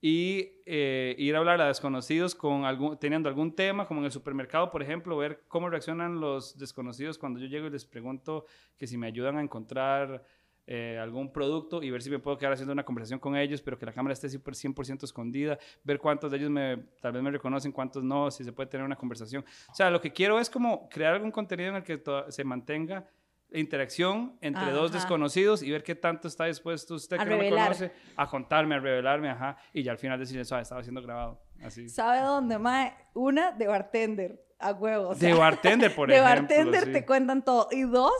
y 0.00 0.60
eh, 0.66 1.14
ir 1.18 1.34
a 1.34 1.38
hablar 1.38 1.60
a 1.62 1.68
desconocidos 1.68 2.34
con 2.34 2.64
algún, 2.64 2.98
teniendo 2.98 3.28
algún 3.28 3.54
tema, 3.54 3.86
como 3.86 4.00
en 4.00 4.06
el 4.06 4.12
supermercado, 4.12 4.70
por 4.70 4.82
ejemplo, 4.82 5.16
ver 5.16 5.44
cómo 5.48 5.70
reaccionan 5.70 6.20
los 6.20 6.58
desconocidos 6.58 7.16
cuando 7.16 7.38
yo 7.40 7.46
llego 7.46 7.68
y 7.68 7.70
les 7.70 7.84
pregunto 7.86 8.44
que 8.76 8.86
si 8.86 8.98
me 8.98 9.06
ayudan 9.06 9.38
a 9.38 9.42
encontrar 9.42 10.24
eh, 10.66 10.98
algún 10.98 11.30
producto 11.32 11.82
y 11.82 11.90
ver 11.90 12.02
si 12.02 12.10
me 12.10 12.18
puedo 12.18 12.38
quedar 12.38 12.54
haciendo 12.54 12.72
una 12.72 12.84
conversación 12.84 13.18
con 13.18 13.36
ellos, 13.36 13.60
pero 13.60 13.78
que 13.78 13.84
la 13.84 13.92
cámara 13.92 14.14
esté 14.14 14.28
100% 14.28 15.04
escondida, 15.04 15.58
ver 15.82 15.98
cuántos 15.98 16.30
de 16.30 16.38
ellos 16.38 16.50
me, 16.50 16.78
tal 17.00 17.12
vez 17.12 17.22
me 17.22 17.30
reconocen, 17.30 17.70
cuántos 17.70 18.02
no, 18.02 18.30
si 18.30 18.44
se 18.44 18.52
puede 18.52 18.68
tener 18.70 18.84
una 18.84 18.96
conversación. 18.96 19.44
O 19.70 19.74
sea, 19.74 19.90
lo 19.90 20.00
que 20.00 20.12
quiero 20.12 20.40
es 20.40 20.48
como 20.48 20.88
crear 20.88 21.14
algún 21.14 21.30
contenido 21.30 21.70
en 21.70 21.76
el 21.76 21.82
que 21.82 22.02
se 22.28 22.44
mantenga 22.44 23.06
interacción 23.54 24.36
entre 24.40 24.70
dos 24.70 24.92
desconocidos 24.92 25.62
y 25.62 25.70
ver 25.70 25.82
qué 25.82 25.94
tanto 25.94 26.28
está 26.28 26.46
dispuesto 26.46 26.94
usted 26.94 27.18
que 27.18 27.24
no 27.24 27.38
me 27.38 27.50
conoce 27.50 27.92
a 28.16 28.26
contarme, 28.28 28.74
a 28.74 28.80
revelarme, 28.80 29.30
ajá, 29.30 29.56
y 29.72 29.82
ya 29.82 29.92
al 29.92 29.98
final 29.98 30.18
decirle, 30.18 30.42
eso 30.42 30.58
estaba 30.58 30.82
siendo 30.82 31.02
grabado. 31.02 31.40
Así. 31.62 31.88
¿Sabe 31.88 32.20
dónde, 32.20 32.58
mae? 32.58 32.94
Una 33.14 33.52
de 33.52 33.66
bartender 33.66 34.44
a 34.58 34.72
huevos. 34.72 35.18
de 35.18 35.34
bartender, 35.34 35.94
por 35.94 36.10
ejemplo. 36.10 36.28
De 36.28 36.34
bartender 36.34 36.92
te 36.92 37.04
cuentan 37.04 37.44
todo. 37.44 37.68
Y 37.70 37.82
dos, 37.82 38.12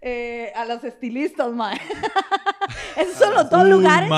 eh, 0.00 0.52
a 0.54 0.64
los 0.66 0.82
estilistas, 0.84 1.52
mae. 1.52 1.80
esos 2.96 3.16
son 3.16 3.34
los 3.34 3.50
dos 3.50 3.66
lugares. 3.66 4.10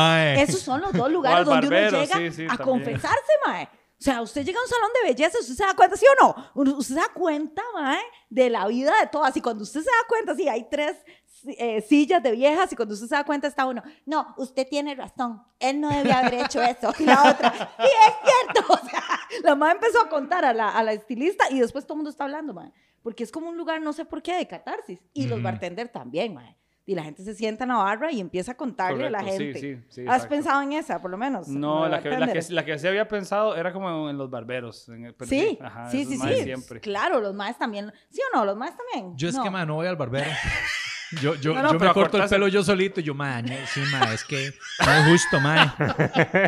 Esos 0.49 0.61
son 0.61 0.81
los 0.81 0.93
dos 0.93 1.11
lugares 1.11 1.47
donde 1.47 1.69
uno 1.69 1.79
llega 1.79 2.53
a 2.53 2.59
confesarse, 2.59 3.33
mae. 3.47 3.69
O 4.05 4.11
sea, 4.13 4.21
usted 4.21 4.45
llega 4.45 4.59
a 4.59 4.63
un 4.63 4.69
salón 4.69 4.91
de 5.01 5.15
belleza, 5.15 5.39
usted 5.41 5.55
se 5.55 5.65
da 5.65 5.73
cuenta, 5.73 5.97
¿sí 5.97 6.05
o 6.05 6.23
no? 6.23 6.73
Usted 6.77 6.95
se 6.95 7.01
da 7.01 7.09
cuenta, 7.15 7.63
mae, 7.73 8.03
de 8.29 8.51
la 8.51 8.67
vida 8.67 8.93
de 9.01 9.07
todas. 9.07 9.35
Y 9.35 9.41
cuando 9.41 9.63
usted 9.63 9.81
se 9.81 9.87
da 9.87 10.07
cuenta, 10.07 10.35
sí, 10.35 10.47
hay 10.47 10.69
tres 10.69 10.99
eh, 11.47 11.81
sillas 11.81 12.23
de 12.23 12.33
viejas 12.33 12.71
y 12.71 12.77
cuando 12.77 12.93
usted 12.93 13.07
se 13.07 13.15
da 13.15 13.25
cuenta 13.25 13.47
está 13.47 13.65
uno, 13.65 13.83
no, 14.05 14.35
usted 14.37 14.69
tiene 14.69 14.95
razón, 14.95 15.43
él 15.59 15.81
no 15.81 15.89
debía 15.89 16.19
haber 16.19 16.35
hecho 16.35 16.61
eso. 16.61 16.93
Y 16.99 17.07
la 17.07 17.31
otra, 17.31 17.51
sí, 17.79 17.89
es 18.09 18.15
cierto. 18.53 18.75
O 18.75 18.89
sea, 18.91 19.03
la 19.43 19.55
madre 19.55 19.77
empezó 19.77 20.03
a 20.03 20.11
contar 20.11 20.45
a 20.45 20.53
la, 20.53 20.69
a 20.69 20.83
la 20.83 20.93
estilista 20.93 21.51
y 21.51 21.61
después 21.61 21.87
todo 21.87 21.95
el 21.95 21.99
mundo 22.01 22.11
está 22.11 22.25
hablando, 22.25 22.53
madre. 22.53 22.73
Porque 23.03 23.25
es 23.25 23.33
como 23.33 23.49
un 23.49 23.57
lugar, 23.57 23.81
no 23.81 23.95
sé 23.95 24.05
por 24.05 24.21
qué, 24.21 24.37
de 24.37 24.47
catarsis. 24.47 25.01
Y 25.15 25.29
los 25.29 25.43
bartenders 25.43 25.91
también, 25.91 26.35
madre 26.35 26.59
y 26.87 26.95
la 26.95 27.03
gente 27.03 27.25
se 27.25 27.35
sienta 27.35 27.65
en 27.65 27.71
la 27.71 27.77
barra 27.77 28.13
y 28.13 28.21
empieza 28.21 28.53
a 28.53 28.57
contarle 28.57 29.07
a 29.07 29.11
la 29.11 29.23
gente. 29.23 29.59
Sí, 29.59 29.77
sí, 29.77 29.83
sí, 29.89 30.05
¿Has 30.07 30.27
pensado 30.27 30.61
en 30.63 30.73
esa, 30.73 31.01
por 31.01 31.11
lo 31.11 31.17
menos? 31.17 31.49
No, 31.49 31.89
la 31.89 32.03
que, 32.03 32.11
la, 32.11 32.33
que, 32.33 32.41
la 32.51 32.65
que, 32.65 32.79
se 32.79 32.89
había 32.89 33.09
pensado 33.09 33.57
era 33.57 33.73
como 33.73 34.11
en 34.11 34.19
los 34.19 34.31
barberos. 34.31 34.89
En 34.89 35.15
sí, 35.21 35.59
sí, 35.91 36.05
sí, 36.05 36.19
sí. 36.19 36.81
Claro, 36.81 37.21
los 37.21 37.35
maes 37.35 37.57
también. 37.57 37.93
¿Sí 38.11 38.21
o 38.33 38.37
no? 38.37 38.45
Los 38.45 38.57
maes 38.57 38.75
también. 38.77 39.17
Yo 39.17 39.29
es 39.29 39.39
que, 39.39 39.51
man, 39.51 39.67
no 39.67 39.77
voy 39.77 39.87
al 39.87 39.97
barbero. 39.97 40.31
Yo, 41.21 41.35
yo, 41.35 41.55
yo 41.55 41.79
me 41.79 41.93
corto 41.93 42.23
el 42.23 42.29
pelo 42.29 42.49
yo 42.49 42.63
solito 42.63 43.01
y 43.01 43.03
yo, 43.03 43.15
man, 43.15 43.47
sí, 43.73 43.81
ma, 43.91 44.13
es 44.13 44.25
que 44.25 44.53
no 44.85 44.93
es 44.93 45.07
justo, 45.07 45.41
man. 45.41 45.73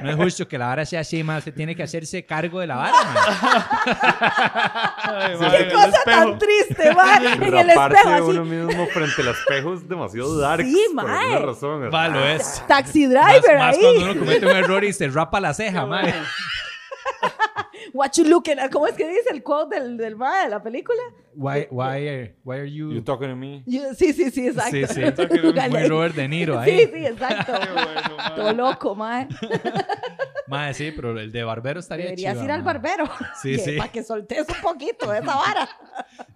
No 0.02 0.10
es 0.10 0.16
justo 0.16 0.48
que 0.48 0.58
la 0.58 0.66
vara 0.66 0.84
sea 0.84 1.00
así, 1.00 1.22
man. 1.22 1.38
Usted 1.38 1.54
tiene 1.54 1.74
que 1.74 1.82
hacerse 1.82 2.24
cargo 2.24 2.60
de 2.60 2.66
la 2.66 2.76
vara, 2.76 2.96
man. 3.04 3.16
Qué 5.50 5.72
cosa 5.72 6.02
tan 6.04 6.38
triste, 6.38 6.94
man. 6.94 7.26
En 7.26 7.42
el 7.54 7.70
espejo, 7.70 8.08
así. 8.08 8.22
uno 8.22 8.44
mismo 8.44 8.86
frente 8.86 9.22
al 9.22 9.28
espejo 9.28 9.74
es 9.74 9.88
demasiado 9.88 10.38
dark. 10.38 10.64
Sí, 10.64 10.86
man. 10.94 11.06
Por 11.06 11.14
alguna 11.14 11.38
razón. 11.38 11.90
Va, 11.94 12.08
lo 12.08 12.24
es. 12.26 12.62
Taxi 12.66 13.06
driver 13.06 13.58
más, 13.58 13.76
ahí. 13.76 13.82
Más 13.82 13.92
cuando 13.94 14.04
uno 14.10 14.20
comete 14.20 14.46
un 14.46 14.56
error 14.56 14.84
y 14.84 14.92
se 14.92 15.08
rapa 15.08 15.40
la 15.40 15.54
ceja, 15.54 15.86
man. 15.86 16.06
What 17.92 18.12
you 18.16 18.24
looking 18.24 18.58
at? 18.58 18.70
¿Cómo 18.70 18.86
es 18.86 18.94
que 18.94 19.06
dice 19.06 19.30
el 19.30 19.42
quote 19.42 19.78
del, 19.80 19.96
del 19.96 20.16
de 20.16 20.48
la 20.48 20.62
película? 20.62 21.00
Why, 21.34 21.66
why, 21.70 22.08
are, 22.08 22.36
why 22.44 22.56
are 22.56 22.70
you... 22.70 22.92
You 22.92 23.02
talking 23.02 23.28
to 23.28 23.36
me? 23.36 23.62
sí, 23.94 24.12
sí, 24.12 24.30
sí, 24.30 24.48
exacto. 24.48 24.70
Sí, 24.70 24.86
sí. 24.86 25.00
Muy 25.70 25.86
Robert 25.86 26.14
De 26.14 26.28
Niro 26.28 26.58
ahí. 26.58 26.86
Sí, 26.86 26.90
sí, 26.94 27.06
exacto. 27.06 27.52
bueno, 27.52 28.34
Todo 28.34 28.52
loco, 28.52 28.94
mae. 28.94 29.28
Mae, 30.48 30.72
sí, 30.74 30.92
pero 30.94 31.18
el 31.18 31.32
de 31.32 31.42
barbero 31.42 31.80
estaría 31.80 32.04
Deberías 32.04 32.34
chido, 32.34 32.44
ir 32.44 32.50
al 32.52 32.62
barbero. 32.62 33.10
Sí, 33.42 33.58
sí. 33.58 33.76
Para 33.76 33.90
que 33.90 34.04
soltes 34.04 34.46
un 34.48 34.62
poquito 34.62 35.10
de 35.10 35.18
esa 35.18 35.34
vara. 35.34 35.68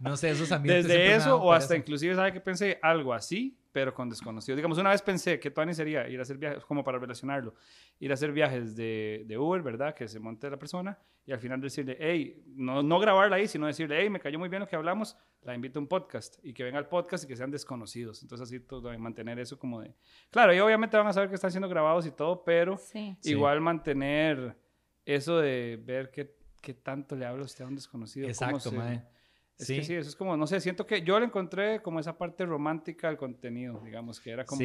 No 0.00 0.16
sé, 0.16 0.30
esos 0.30 0.50
ambientes 0.50 0.88
Desde 0.88 1.14
eso 1.14 1.36
o 1.40 1.52
hasta 1.52 1.76
inclusive, 1.76 2.16
¿sabe 2.16 2.32
qué 2.32 2.40
pensé? 2.40 2.80
Algo 2.82 3.14
así 3.14 3.59
pero 3.72 3.94
con 3.94 4.08
desconocidos. 4.08 4.56
Digamos, 4.56 4.78
una 4.78 4.90
vez 4.90 5.02
pensé 5.02 5.38
que 5.38 5.50
Tony 5.50 5.74
sería 5.74 6.08
ir 6.08 6.18
a 6.18 6.22
hacer 6.22 6.38
viajes, 6.38 6.64
como 6.64 6.82
para 6.82 6.98
relacionarlo, 6.98 7.54
ir 7.98 8.10
a 8.10 8.14
hacer 8.14 8.32
viajes 8.32 8.74
de, 8.74 9.24
de, 9.26 9.38
Uber, 9.38 9.62
¿verdad? 9.62 9.94
Que 9.94 10.08
se 10.08 10.18
monte 10.18 10.50
la 10.50 10.58
persona 10.58 10.98
y 11.24 11.32
al 11.32 11.38
final 11.38 11.60
decirle, 11.60 11.96
hey, 12.00 12.42
no, 12.56 12.82
no 12.82 12.98
grabarla 12.98 13.36
ahí, 13.36 13.46
sino 13.46 13.66
decirle, 13.66 14.00
hey, 14.00 14.10
me 14.10 14.18
cayó 14.18 14.38
muy 14.38 14.48
bien 14.48 14.60
lo 14.60 14.68
que 14.68 14.76
hablamos, 14.76 15.16
la 15.42 15.54
invito 15.54 15.78
a 15.78 15.82
un 15.82 15.88
podcast 15.88 16.38
y 16.42 16.52
que 16.52 16.64
venga 16.64 16.78
al 16.78 16.88
podcast 16.88 17.24
y 17.24 17.28
que 17.28 17.36
sean 17.36 17.50
desconocidos. 17.50 18.22
Entonces, 18.22 18.48
así 18.48 18.60
todo, 18.60 18.96
mantener 18.98 19.38
eso 19.38 19.58
como 19.58 19.80
de. 19.80 19.94
Claro, 20.30 20.52
y 20.52 20.58
obviamente 20.58 20.96
van 20.96 21.06
a 21.06 21.12
saber 21.12 21.28
que 21.28 21.36
están 21.36 21.50
siendo 21.50 21.68
grabados 21.68 22.06
y 22.06 22.10
todo, 22.10 22.42
pero 22.44 22.78
igual 23.22 23.60
mantener 23.60 24.56
eso 25.04 25.38
de 25.38 25.80
ver 25.82 26.10
qué, 26.10 26.36
qué 26.60 26.74
tanto 26.74 27.14
le 27.14 27.26
habla 27.26 27.44
usted 27.44 27.64
a 27.64 27.68
un 27.68 27.76
desconocido. 27.76 28.26
Exacto, 28.26 28.72
mae 28.72 29.19
es 29.60 29.66
sí. 29.66 29.76
que 29.76 29.84
sí, 29.84 29.94
eso 29.94 30.08
es 30.08 30.16
como, 30.16 30.36
no 30.36 30.46
sé, 30.46 30.58
siento 30.60 30.86
que 30.86 31.02
yo 31.02 31.20
le 31.20 31.26
encontré 31.26 31.82
como 31.82 32.00
esa 32.00 32.16
parte 32.16 32.46
romántica 32.46 33.08
al 33.08 33.18
contenido, 33.18 33.80
digamos, 33.84 34.18
que 34.18 34.30
era 34.30 34.44
como 34.46 34.62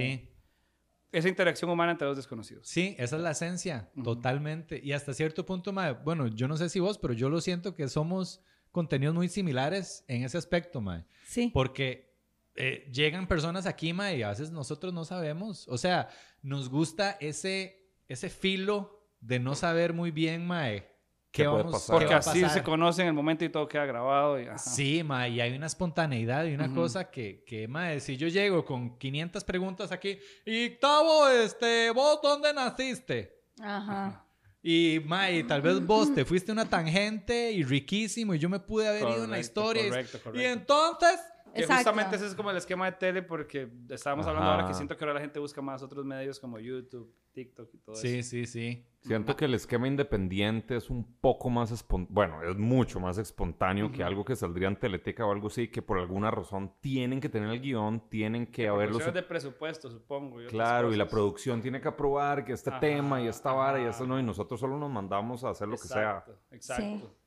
esa 1.12 1.30
interacción 1.30 1.70
humana 1.70 1.92
entre 1.92 2.08
dos 2.08 2.16
desconocidos. 2.16 2.66
Sí, 2.68 2.96
esa 2.98 3.18
es 3.18 3.22
la 3.22 3.32
esencia, 3.32 3.90
totalmente. 4.04 4.80
Y 4.82 4.94
hasta 4.94 5.14
cierto 5.14 5.46
punto, 5.46 5.74
mae, 5.74 5.92
bueno, 5.92 6.28
yo 6.28 6.48
no 6.48 6.56
sé 6.56 6.70
si 6.70 6.80
vos, 6.80 6.98
pero 6.98 7.14
yo 7.14 7.30
lo 7.30 7.42
siento 7.42 7.76
que 7.76 7.90
somos 7.90 8.42
contenidos 8.72 9.16
muy 9.16 9.28
similares 9.28 10.06
en 10.08 10.24
ese 10.24 10.38
aspecto, 10.38 10.80
mae. 10.80 11.06
Sí. 11.26 11.52
Porque 11.54 12.16
eh, 12.56 12.90
llegan 12.92 13.28
personas 13.28 13.66
aquí, 13.66 13.92
mae, 13.92 14.18
y 14.18 14.24
a 14.24 14.30
veces 14.30 14.52
nosotros 14.52 14.94
no 14.94 15.04
sabemos. 15.04 15.68
O 15.68 15.78
sea, 15.78 16.08
nos 16.42 16.70
gusta 16.70 17.18
ese, 17.20 17.92
ese 18.08 18.30
filo 18.30 19.10
de 19.20 19.40
no 19.40 19.56
saber 19.56 19.94
muy 19.94 20.12
bien, 20.12 20.48
mae 20.48 20.95
¿Qué, 21.36 21.50
puede 21.50 21.66
pasar? 21.66 21.98
Porque 21.98 22.14
así 22.14 22.48
se 22.50 22.64
conoce 22.64 23.02
en 23.02 23.10
el 23.10 23.14
momento 23.14 23.44
y 23.44 23.50
todo 23.50 23.68
queda 23.68 23.86
grabado. 23.86 24.40
Y, 24.40 24.48
Sí, 24.58 25.04
ma, 25.04 25.28
y 25.28 25.42
hay 25.42 25.54
una 25.56 25.66
espontaneidad 25.68 26.46
y 26.46 26.54
una 26.54 26.74
cosa 26.74 27.12
que, 27.12 27.44
que, 27.46 27.68
ma, 27.68 28.00
si 28.00 28.16
yo 28.16 28.28
llego 28.30 28.64
con 28.64 28.98
500 28.98 29.44
preguntas 29.44 29.92
aquí, 29.92 30.18
y 30.46 30.70
Tavo, 30.70 31.28
este, 31.28 31.92
¿vos 31.92 32.20
dónde 32.24 32.54
naciste? 32.54 33.44
Ajá. 33.62 34.22
Y, 34.68 35.00
ma, 35.06 35.30
y 35.30 35.44
tal 35.44 35.62
vez 35.62 35.80
vos 35.86 36.12
te 36.12 36.26
fuiste 36.26 36.52
una 36.52 36.68
tangente 36.68 37.52
y 37.52 37.64
riquísimo 37.64 38.34
y 38.34 38.40
yo 38.40 38.50
me 38.50 38.60
pude 38.60 38.88
haber 38.88 39.04
ido 39.04 39.26
en 39.26 39.30
la 39.30 39.38
historia. 39.38 39.88
Correcto, 39.90 40.18
correcto. 40.24 40.42
Y 40.42 40.46
entonces... 40.52 41.20
Que 41.54 41.68
justamente 41.68 42.16
ese 42.16 42.26
es 42.26 42.34
como 42.34 42.50
el 42.50 42.58
esquema 42.58 42.88
de 42.88 42.94
tele 42.94 43.22
porque 43.22 43.70
estábamos 43.92 44.26
hablando 44.26 44.50
ahora 44.50 44.66
que 44.66 44.74
siento 44.74 44.98
que 44.98 45.04
ahora 45.04 45.14
la 45.14 45.22
gente 45.22 45.38
busca 45.38 45.62
más 45.62 45.84
otros 45.84 46.04
medios 46.04 46.40
como 46.40 46.58
YouTube, 46.58 47.14
TikTok 47.36 47.70
y 47.72 47.78
todo 47.78 47.94
eso. 47.94 48.02
Sí, 48.02 48.24
sí, 48.24 48.46
sí. 48.48 48.84
Siento 49.02 49.36
que 49.36 49.46
el 49.46 49.54
esquema 49.54 49.88
independiente 49.88 50.76
es 50.76 50.90
un 50.90 51.04
poco 51.22 51.52
más 51.52 51.70
espontáneo, 51.70 52.12
bueno, 52.12 52.42
es 52.42 52.58
mucho 52.58 53.00
más 53.00 53.20
espontáneo 53.20 53.92
que 53.92 54.04
algo 54.04 54.26
que 54.26 54.36
saldría 54.36 54.68
en 54.68 54.78
Teleteca 54.78 55.24
o 55.28 55.32
algo 55.32 55.48
así, 55.48 55.68
que 55.68 55.84
por 55.84 56.00
alguna 56.00 56.32
razón 56.32 56.74
tienen 56.82 57.22
que 57.22 57.30
tener 57.30 57.52
el 57.52 57.62
guion, 57.62 58.10
tienen 58.10 58.48
que 58.48 58.68
haberlo... 58.68 58.98
de 58.98 59.22
presupuesto, 59.22 59.92
supongo. 59.92 60.38
claro, 60.48 60.92
y 60.92 60.96
la 60.96 61.08
producción 61.08 61.62
tiene 61.62 61.80
que 61.80 61.88
aprobar 61.88 62.44
que 62.44 62.54
este 62.54 62.72
tema 62.80 63.22
y 63.22 63.28
esta 63.28 63.52
vara 63.52 63.80
y 63.80 63.86
eso 63.86 64.08
no, 64.08 64.20
y 64.20 64.24
nosotros 64.24 64.60
solo 64.60 64.80
nos 64.80 64.90
mandamos 64.90 65.44
a 65.44 65.50
hacer 65.50 65.68
lo 65.68 65.76
que 65.76 65.88
sea. 65.88 66.26
Exacto. 66.50 66.82
Sí, 66.82 67.25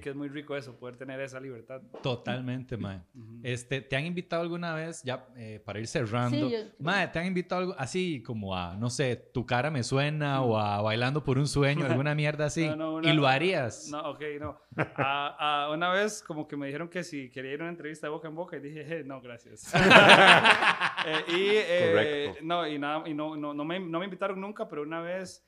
que 0.00 0.10
es 0.10 0.16
muy 0.16 0.28
rico 0.28 0.56
eso, 0.56 0.78
poder 0.78 0.96
tener 0.96 1.20
esa 1.20 1.40
libertad. 1.40 1.82
Totalmente, 2.02 2.76
Mae. 2.76 3.00
este, 3.42 3.80
¿Te 3.80 3.96
han 3.96 4.06
invitado 4.06 4.42
alguna 4.42 4.74
vez, 4.74 5.02
ya 5.02 5.26
eh, 5.36 5.60
para 5.64 5.80
ir 5.80 5.86
cerrando? 5.86 6.48
mae, 6.78 7.08
¿te 7.08 7.18
han 7.18 7.26
invitado 7.26 7.60
algo 7.60 7.74
así 7.76 8.22
como 8.22 8.54
a, 8.54 8.76
no 8.76 8.88
sé, 8.90 9.16
tu 9.16 9.44
cara 9.44 9.70
me 9.70 9.82
suena 9.82 10.42
o 10.42 10.58
a 10.58 10.80
bailando 10.80 11.24
por 11.24 11.38
un 11.38 11.46
sueño, 11.46 11.84
alguna 12.02 12.14
mierda 12.14 12.46
así? 12.46 12.70
¿Y 13.02 13.12
lo 13.12 13.26
harías? 13.26 13.88
No, 13.90 14.10
ok, 14.10 14.22
no. 14.40 14.60
a, 14.76 15.70
una 15.72 15.90
vez 15.90 16.22
como 16.22 16.46
que 16.46 16.56
me 16.56 16.66
dijeron 16.66 16.88
que 16.88 17.02
si 17.02 17.30
quería 17.30 17.54
ir 17.54 17.60
a 17.60 17.64
una 17.64 17.72
entrevista 17.72 18.06
de 18.06 18.12
boca 18.12 18.28
en 18.28 18.34
boca 18.34 18.56
y 18.56 18.60
dije, 18.60 19.02
no, 19.04 19.20
gracias. 19.20 19.72
Eh, 21.06 21.24
y, 21.28 21.46
eh, 21.52 22.34
no, 22.42 22.66
y, 22.66 22.78
nada, 22.78 23.08
y 23.08 23.14
no, 23.14 23.36
no, 23.36 23.54
no, 23.54 23.64
me, 23.64 23.78
no 23.78 24.00
me 24.00 24.04
invitaron 24.04 24.40
nunca, 24.40 24.68
pero 24.68 24.82
una 24.82 25.00
vez 25.00 25.47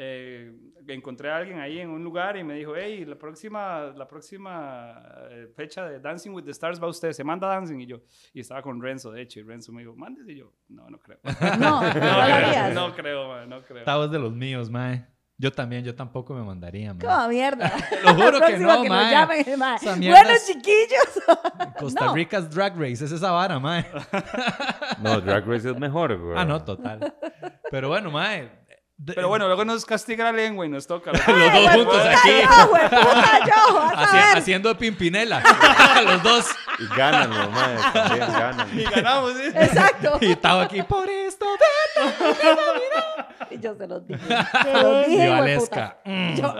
eh, 0.00 0.52
encontré 0.86 1.28
a 1.28 1.38
alguien 1.38 1.58
ahí 1.58 1.80
en 1.80 1.90
un 1.90 2.04
lugar 2.04 2.36
y 2.36 2.44
me 2.44 2.54
dijo, 2.54 2.74
hey, 2.76 3.04
la 3.04 3.18
próxima, 3.18 3.92
la 3.96 4.06
próxima 4.06 5.02
eh, 5.28 5.48
fecha 5.56 5.88
de 5.88 5.98
Dancing 5.98 6.30
with 6.30 6.44
the 6.44 6.52
Stars 6.52 6.80
va 6.80 6.86
usted, 6.86 7.12
se 7.12 7.24
manda 7.24 7.48
Dancing 7.48 7.80
y 7.80 7.86
yo, 7.86 8.00
y 8.32 8.40
estaba 8.40 8.62
con 8.62 8.80
Renzo, 8.80 9.10
de 9.10 9.22
hecho, 9.22 9.40
y 9.40 9.42
Renzo 9.42 9.72
me 9.72 9.82
dijo, 9.82 9.96
mándese 9.96 10.32
y 10.32 10.36
yo, 10.36 10.52
no, 10.68 10.88
no 10.88 11.00
creo. 11.00 11.18
No, 11.58 11.82
no, 11.82 11.94
no, 11.94 12.74
no 12.88 12.94
creo, 12.94 13.46
no 13.46 13.62
creo. 13.62 13.78
Estabas 13.80 14.10
de 14.12 14.18
los 14.20 14.32
míos, 14.32 14.70
mae. 14.70 15.04
Yo 15.40 15.52
también, 15.52 15.84
yo 15.84 15.94
tampoco 15.94 16.32
me 16.34 16.42
mandaría, 16.42 16.94
mae. 16.94 17.04
¿Cómo 17.04 17.28
mierda? 17.28 17.72
Lo 18.04 18.14
juro 18.14 18.40
que 18.40 18.58
no, 18.58 18.82
que 18.82 18.88
mae. 18.88 19.12
Llamen, 19.12 19.58
mae. 19.58 19.78
Bueno, 19.82 20.30
chiquillos. 20.46 21.22
Costa 21.78 22.12
Rica's 22.12 22.48
Drag 22.48 22.76
Race, 22.76 23.04
es 23.04 23.10
esa 23.12 23.32
vara, 23.32 23.58
mae. 23.58 23.84
no, 25.02 25.20
Drag 25.20 25.44
Race 25.44 25.68
es 25.68 25.78
mejor, 25.78 26.16
güey. 26.16 26.38
Ah, 26.38 26.44
no, 26.44 26.62
total. 26.62 27.14
Pero 27.70 27.88
bueno, 27.88 28.10
mae, 28.10 28.48
pero 29.06 29.28
bueno, 29.28 29.46
luego 29.46 29.64
nos 29.64 29.84
castiga 29.86 30.24
la 30.24 30.32
lengua 30.32 30.66
y 30.66 30.68
nos 30.68 30.86
toca. 30.86 31.12
los 31.26 31.26
dos 31.26 31.70
juntos 31.74 32.02
aquí. 32.06 32.30
haciendo 34.36 34.68
de 34.70 34.74
pimpinela. 34.74 35.42
los 36.04 36.22
dos. 36.22 36.46
Y 36.78 36.86
ganan, 36.96 37.30
madre. 37.50 37.78
También 37.92 38.32
ganan. 38.32 38.78
Y 38.78 38.84
ganamos, 38.84 39.32
¿sí? 39.34 39.42
Exacto. 39.54 40.18
Y 40.20 40.32
estaba 40.32 40.62
aquí, 40.64 40.82
por 40.82 41.08
esto, 41.08 41.46
Yo 43.60 43.74
se 43.76 43.86
los 43.86 44.06
dije. 44.06 44.20
Se 44.62 44.72
los 44.82 45.06
dije, 45.06 45.26
Y 45.26 45.30
Valesca, 45.30 45.96
puta. 46.04 46.10
mm, 46.10 46.34
Yo-. 46.36 46.54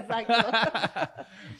Exacto. 0.00 0.34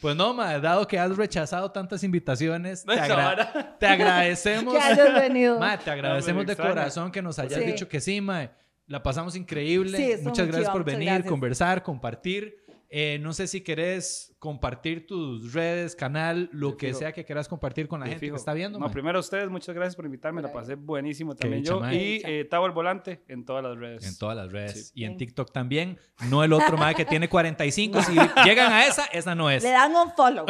Pues 0.01 0.15
no, 0.15 0.33
ma, 0.33 0.59
dado 0.59 0.87
que 0.87 0.99
has 0.99 1.15
rechazado 1.15 1.71
tantas 1.71 2.03
invitaciones, 2.03 2.83
te, 2.85 2.99
agra- 2.99 3.75
agradecemos. 3.81 4.73
Que 4.73 4.79
hayas 4.81 5.13
venido. 5.13 5.59
Ma, 5.59 5.77
te 5.77 5.89
agradecemos 5.91 6.45
de 6.45 6.53
extraña. 6.53 6.73
corazón 6.75 7.11
que 7.11 7.21
nos 7.21 7.37
hayas 7.39 7.59
Sí. 7.59 7.65
dicho 7.65 7.87
que 7.87 7.99
sí, 7.99 8.19
ma. 8.21 8.49
La 8.91 9.01
pasamos 9.01 9.37
increíble. 9.37 9.97
Sí, 9.97 10.21
muchas 10.21 10.47
gracias 10.47 10.69
por 10.69 10.83
venir, 10.83 11.07
gracias. 11.07 11.29
conversar, 11.29 11.81
compartir. 11.81 12.57
Eh, 12.93 13.19
no 13.21 13.31
sé 13.31 13.47
si 13.47 13.61
querés 13.61 14.35
compartir 14.37 15.07
tus 15.07 15.53
redes, 15.53 15.95
canal, 15.95 16.49
lo 16.51 16.71
De 16.71 16.75
que 16.77 16.87
fijo. 16.87 16.99
sea 16.99 17.13
que 17.13 17.23
quieras 17.23 17.47
compartir 17.47 17.87
con 17.87 18.01
la 18.01 18.05
De 18.05 18.09
gente 18.11 18.25
fijo. 18.25 18.35
que 18.35 18.39
está 18.39 18.53
viendo. 18.53 18.79
No, 18.79 18.91
primero 18.91 19.17
a 19.17 19.21
ustedes, 19.21 19.49
muchas 19.49 19.73
gracias 19.73 19.95
por 19.95 20.03
invitarme, 20.03 20.41
la 20.41 20.51
pasé 20.51 20.75
buenísimo 20.75 21.33
también 21.33 21.63
dicha, 21.63 21.73
yo. 21.73 21.89
Y 21.89 22.21
eh, 22.25 22.43
Tavo 22.43 22.65
el 22.65 22.73
Volante 22.73 23.23
en 23.29 23.45
todas 23.45 23.63
las 23.63 23.77
redes. 23.77 24.05
En 24.05 24.17
todas 24.17 24.35
las 24.35 24.51
redes. 24.51 24.87
Sí. 24.87 24.91
Y 24.95 25.05
en. 25.05 25.15
TikTok 25.15 25.53
también. 25.53 25.97
No 26.29 26.43
el 26.43 26.51
otro 26.51 26.75
ma 26.75 26.93
que 26.93 27.05
tiene 27.05 27.29
45. 27.29 28.01
Si 28.01 28.11
llegan 28.43 28.73
a 28.73 28.85
esa, 28.85 29.05
esa 29.05 29.35
no 29.35 29.49
es. 29.49 29.63
Le 29.63 29.69
dan 29.69 29.95
un 29.95 30.11
follow. 30.11 30.45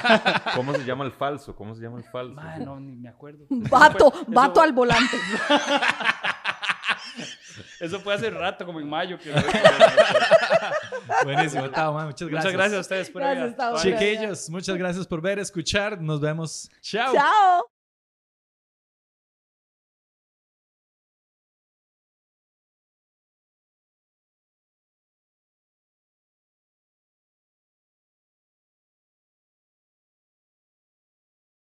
¿Cómo 0.54 0.74
se 0.74 0.84
llama 0.84 1.06
el 1.06 1.12
falso? 1.12 1.56
¿Cómo 1.56 1.74
se 1.74 1.80
llama 1.82 1.96
el 1.96 2.04
falso? 2.04 2.34
Mae, 2.34 2.60
no, 2.62 2.78
ni 2.78 2.94
me 2.94 3.08
acuerdo. 3.08 3.46
Vato, 3.48 4.12
vato 4.26 4.60
al 4.60 4.74
volante. 4.74 5.16
Eso 7.80 8.00
fue 8.00 8.14
hace 8.14 8.30
rato, 8.30 8.64
como 8.66 8.80
en 8.80 8.88
mayo. 8.88 9.18
Que 9.18 9.32
Buenísimo, 11.24 11.70
Tao, 11.70 11.92
ma, 11.92 12.06
Muchas 12.06 12.28
gracias. 12.28 12.52
Muchas 12.52 12.52
gracias 12.52 12.78
a 12.78 12.80
ustedes 12.80 13.10
por 13.10 13.22
Gracias. 13.22 13.82
Chiquillos, 13.82 14.50
muchas 14.50 14.76
gracias 14.76 15.06
por 15.06 15.20
ver, 15.20 15.38
escuchar. 15.38 16.00
Nos 16.00 16.20
vemos. 16.20 16.70
Chao. 16.80 17.14
Chao. 17.14 17.75